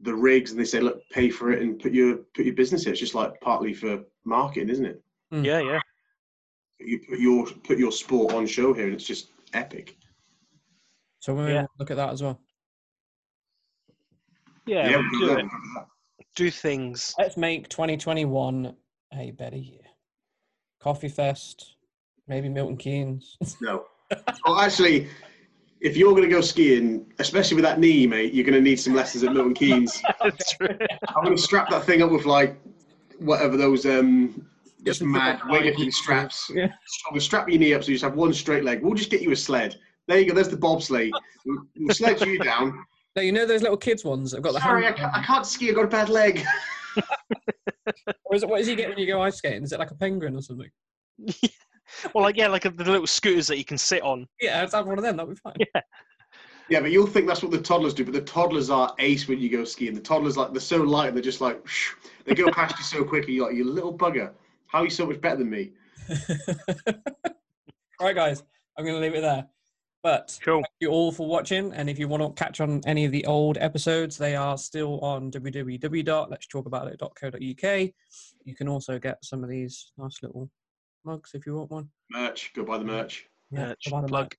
the 0.00 0.14
rigs, 0.14 0.50
and 0.50 0.60
they 0.60 0.64
say, 0.64 0.80
"Look, 0.80 1.02
pay 1.10 1.30
for 1.30 1.52
it 1.52 1.62
and 1.62 1.78
put 1.78 1.92
your 1.92 2.16
put 2.34 2.44
your 2.44 2.54
business 2.54 2.84
here." 2.84 2.92
It's 2.92 3.00
just 3.00 3.14
like 3.14 3.40
partly 3.40 3.74
for 3.74 4.04
marketing, 4.24 4.68
isn't 4.70 4.86
it? 4.86 5.02
Yeah, 5.30 5.60
yeah. 5.60 5.80
You 6.84 6.98
put 7.00 7.18
your 7.18 7.46
put 7.46 7.78
your 7.78 7.92
sport 7.92 8.34
on 8.34 8.46
show 8.46 8.72
here, 8.72 8.84
and 8.84 8.94
it's 8.94 9.04
just 9.04 9.28
epic. 9.52 9.96
So 11.20 11.34
we 11.34 11.52
Yeah. 11.52 11.66
look 11.78 11.90
at 11.90 11.96
that 11.96 12.10
as 12.10 12.22
well. 12.22 12.40
Yeah, 14.66 14.90
Yeah, 14.90 14.96
we'll 14.96 15.10
we 15.10 15.18
do 15.18 15.38
it. 15.38 15.46
Do 16.36 16.50
things. 16.50 17.14
Let's 17.18 17.36
make 17.36 17.68
2021 17.68 18.74
a 19.12 19.30
better 19.32 19.56
year. 19.56 19.80
Coffee 20.80 21.08
Fest, 21.08 21.76
maybe 22.26 22.48
Milton 22.48 22.76
Keynes. 22.76 23.36
No. 23.60 23.86
well, 24.44 24.60
actually, 24.60 25.08
if 25.80 25.96
you're 25.96 26.10
going 26.10 26.22
to 26.24 26.28
go 26.28 26.40
skiing, 26.42 27.10
especially 27.18 27.54
with 27.56 27.64
that 27.64 27.80
knee, 27.80 28.06
mate, 28.06 28.34
you're 28.34 28.44
going 28.44 28.54
to 28.54 28.60
need 28.60 28.76
some 28.76 28.94
lessons 28.94 29.24
at 29.24 29.32
Milton 29.32 29.54
Keynes. 29.54 30.02
That's 30.22 30.52
true. 30.52 30.76
I'm 31.08 31.24
going 31.24 31.36
to 31.36 31.42
strap 31.42 31.70
that 31.70 31.84
thing 31.84 32.02
up 32.02 32.10
with 32.10 32.26
like 32.26 32.60
whatever 33.18 33.56
those 33.56 33.86
um 33.86 34.46
just 34.84 35.02
mad 35.02 35.36
different 35.36 35.64
weightlifting 35.64 35.92
straps. 35.92 36.50
Yeah. 36.54 36.64
I'm 36.64 37.10
going 37.10 37.20
strap 37.20 37.48
your 37.48 37.58
knee 37.58 37.74
up 37.74 37.82
so 37.84 37.88
you 37.88 37.94
just 37.94 38.04
have 38.04 38.14
one 38.14 38.32
straight 38.32 38.64
leg. 38.64 38.82
We'll 38.82 38.94
just 38.94 39.10
get 39.10 39.22
you 39.22 39.32
a 39.32 39.36
sled. 39.36 39.76
There 40.06 40.18
you 40.18 40.28
go. 40.28 40.34
There's 40.34 40.48
the 40.48 40.56
bobsleigh. 40.56 41.10
We'll, 41.46 41.62
we'll 41.78 41.94
sled 41.94 42.20
you 42.22 42.38
down. 42.38 42.84
No, 43.16 43.22
you 43.22 43.30
know 43.30 43.46
those 43.46 43.62
little 43.62 43.76
kids 43.76 44.04
ones 44.04 44.32
that 44.32 44.38
have 44.38 44.42
got 44.42 44.54
the 44.54 44.60
Sorry, 44.60 44.82
I 44.82 44.86
hand. 44.86 44.96
can't, 44.96 45.14
I 45.14 45.22
can't 45.22 45.46
ski. 45.46 45.68
I've 45.68 45.76
got 45.76 45.84
a 45.84 45.86
bad 45.86 46.08
leg. 46.08 46.44
Or 48.24 48.34
is 48.34 48.42
it, 48.42 48.48
what 48.48 48.58
does 48.58 48.66
he 48.66 48.74
get 48.74 48.88
when 48.88 48.98
you 48.98 49.06
go 49.06 49.22
ice 49.22 49.36
skating? 49.36 49.62
Is 49.62 49.72
it 49.72 49.78
like 49.78 49.92
a 49.92 49.94
penguin 49.94 50.34
or 50.34 50.42
something? 50.42 50.68
Well, 52.12 52.24
like 52.24 52.36
yeah, 52.36 52.48
like 52.48 52.62
the 52.62 52.70
little 52.70 53.06
scooters 53.06 53.46
that 53.46 53.56
you 53.58 53.64
can 53.64 53.78
sit 53.78 54.02
on. 54.02 54.26
Yeah, 54.40 54.60
let's 54.60 54.74
have 54.74 54.86
one 54.86 54.98
of 54.98 55.04
them. 55.04 55.16
That'll 55.16 55.32
be 55.32 55.38
fine. 55.38 55.54
Yeah, 55.60 55.80
Yeah, 56.68 56.80
but 56.80 56.90
you'll 56.90 57.06
think 57.06 57.28
that's 57.28 57.42
what 57.42 57.52
the 57.52 57.60
toddlers 57.60 57.94
do. 57.94 58.04
But 58.04 58.14
the 58.14 58.20
toddlers 58.22 58.68
are 58.70 58.92
ace 58.98 59.28
when 59.28 59.38
you 59.38 59.48
go 59.48 59.64
skiing. 59.64 59.94
The 59.94 60.00
toddlers 60.00 60.36
like 60.36 60.50
they're 60.52 60.60
so 60.60 60.78
light. 60.78 61.14
They're 61.14 61.22
just 61.22 61.40
like 61.40 61.64
they 62.24 62.34
go 62.34 62.50
past 62.50 62.76
you 62.78 62.84
so 62.84 63.04
quickly. 63.04 63.34
You're 63.34 63.46
like 63.46 63.56
you 63.56 63.64
little 63.64 63.96
bugger. 63.96 64.32
How 64.74 64.80
are 64.80 64.84
you 64.84 64.90
so 64.90 65.06
much 65.06 65.20
better 65.20 65.36
than 65.36 65.50
me? 65.50 65.70
all 66.10 66.16
right, 68.00 68.16
guys, 68.16 68.42
I'm 68.76 68.84
going 68.84 68.96
to 68.96 69.00
leave 69.00 69.14
it 69.14 69.20
there. 69.20 69.46
But 70.02 70.36
Cool. 70.42 70.62
thank 70.62 70.66
you 70.80 70.90
all 70.90 71.12
for 71.12 71.28
watching. 71.28 71.72
And 71.74 71.88
if 71.88 71.96
you 71.96 72.08
want 72.08 72.24
to 72.24 72.30
catch 72.30 72.60
on 72.60 72.80
any 72.84 73.04
of 73.04 73.12
the 73.12 73.24
old 73.24 73.56
episodes, 73.58 74.18
they 74.18 74.34
are 74.34 74.58
still 74.58 74.98
on 74.98 75.30
www.let'stalkaboutit.co.uk. 75.30 77.90
You 78.44 78.56
can 78.56 78.66
also 78.66 78.98
get 78.98 79.24
some 79.24 79.44
of 79.44 79.48
these 79.48 79.92
nice 79.96 80.20
little 80.24 80.50
mugs 81.04 81.30
if 81.34 81.46
you 81.46 81.54
want 81.54 81.70
one. 81.70 81.88
Merch. 82.10 82.50
Go 82.56 82.64
buy 82.64 82.78
the 82.78 82.84
merch. 82.84 83.28
Merch, 83.52 83.92
buy 83.92 84.00
the 84.00 84.08
plug. 84.08 84.24
merch. 84.24 84.32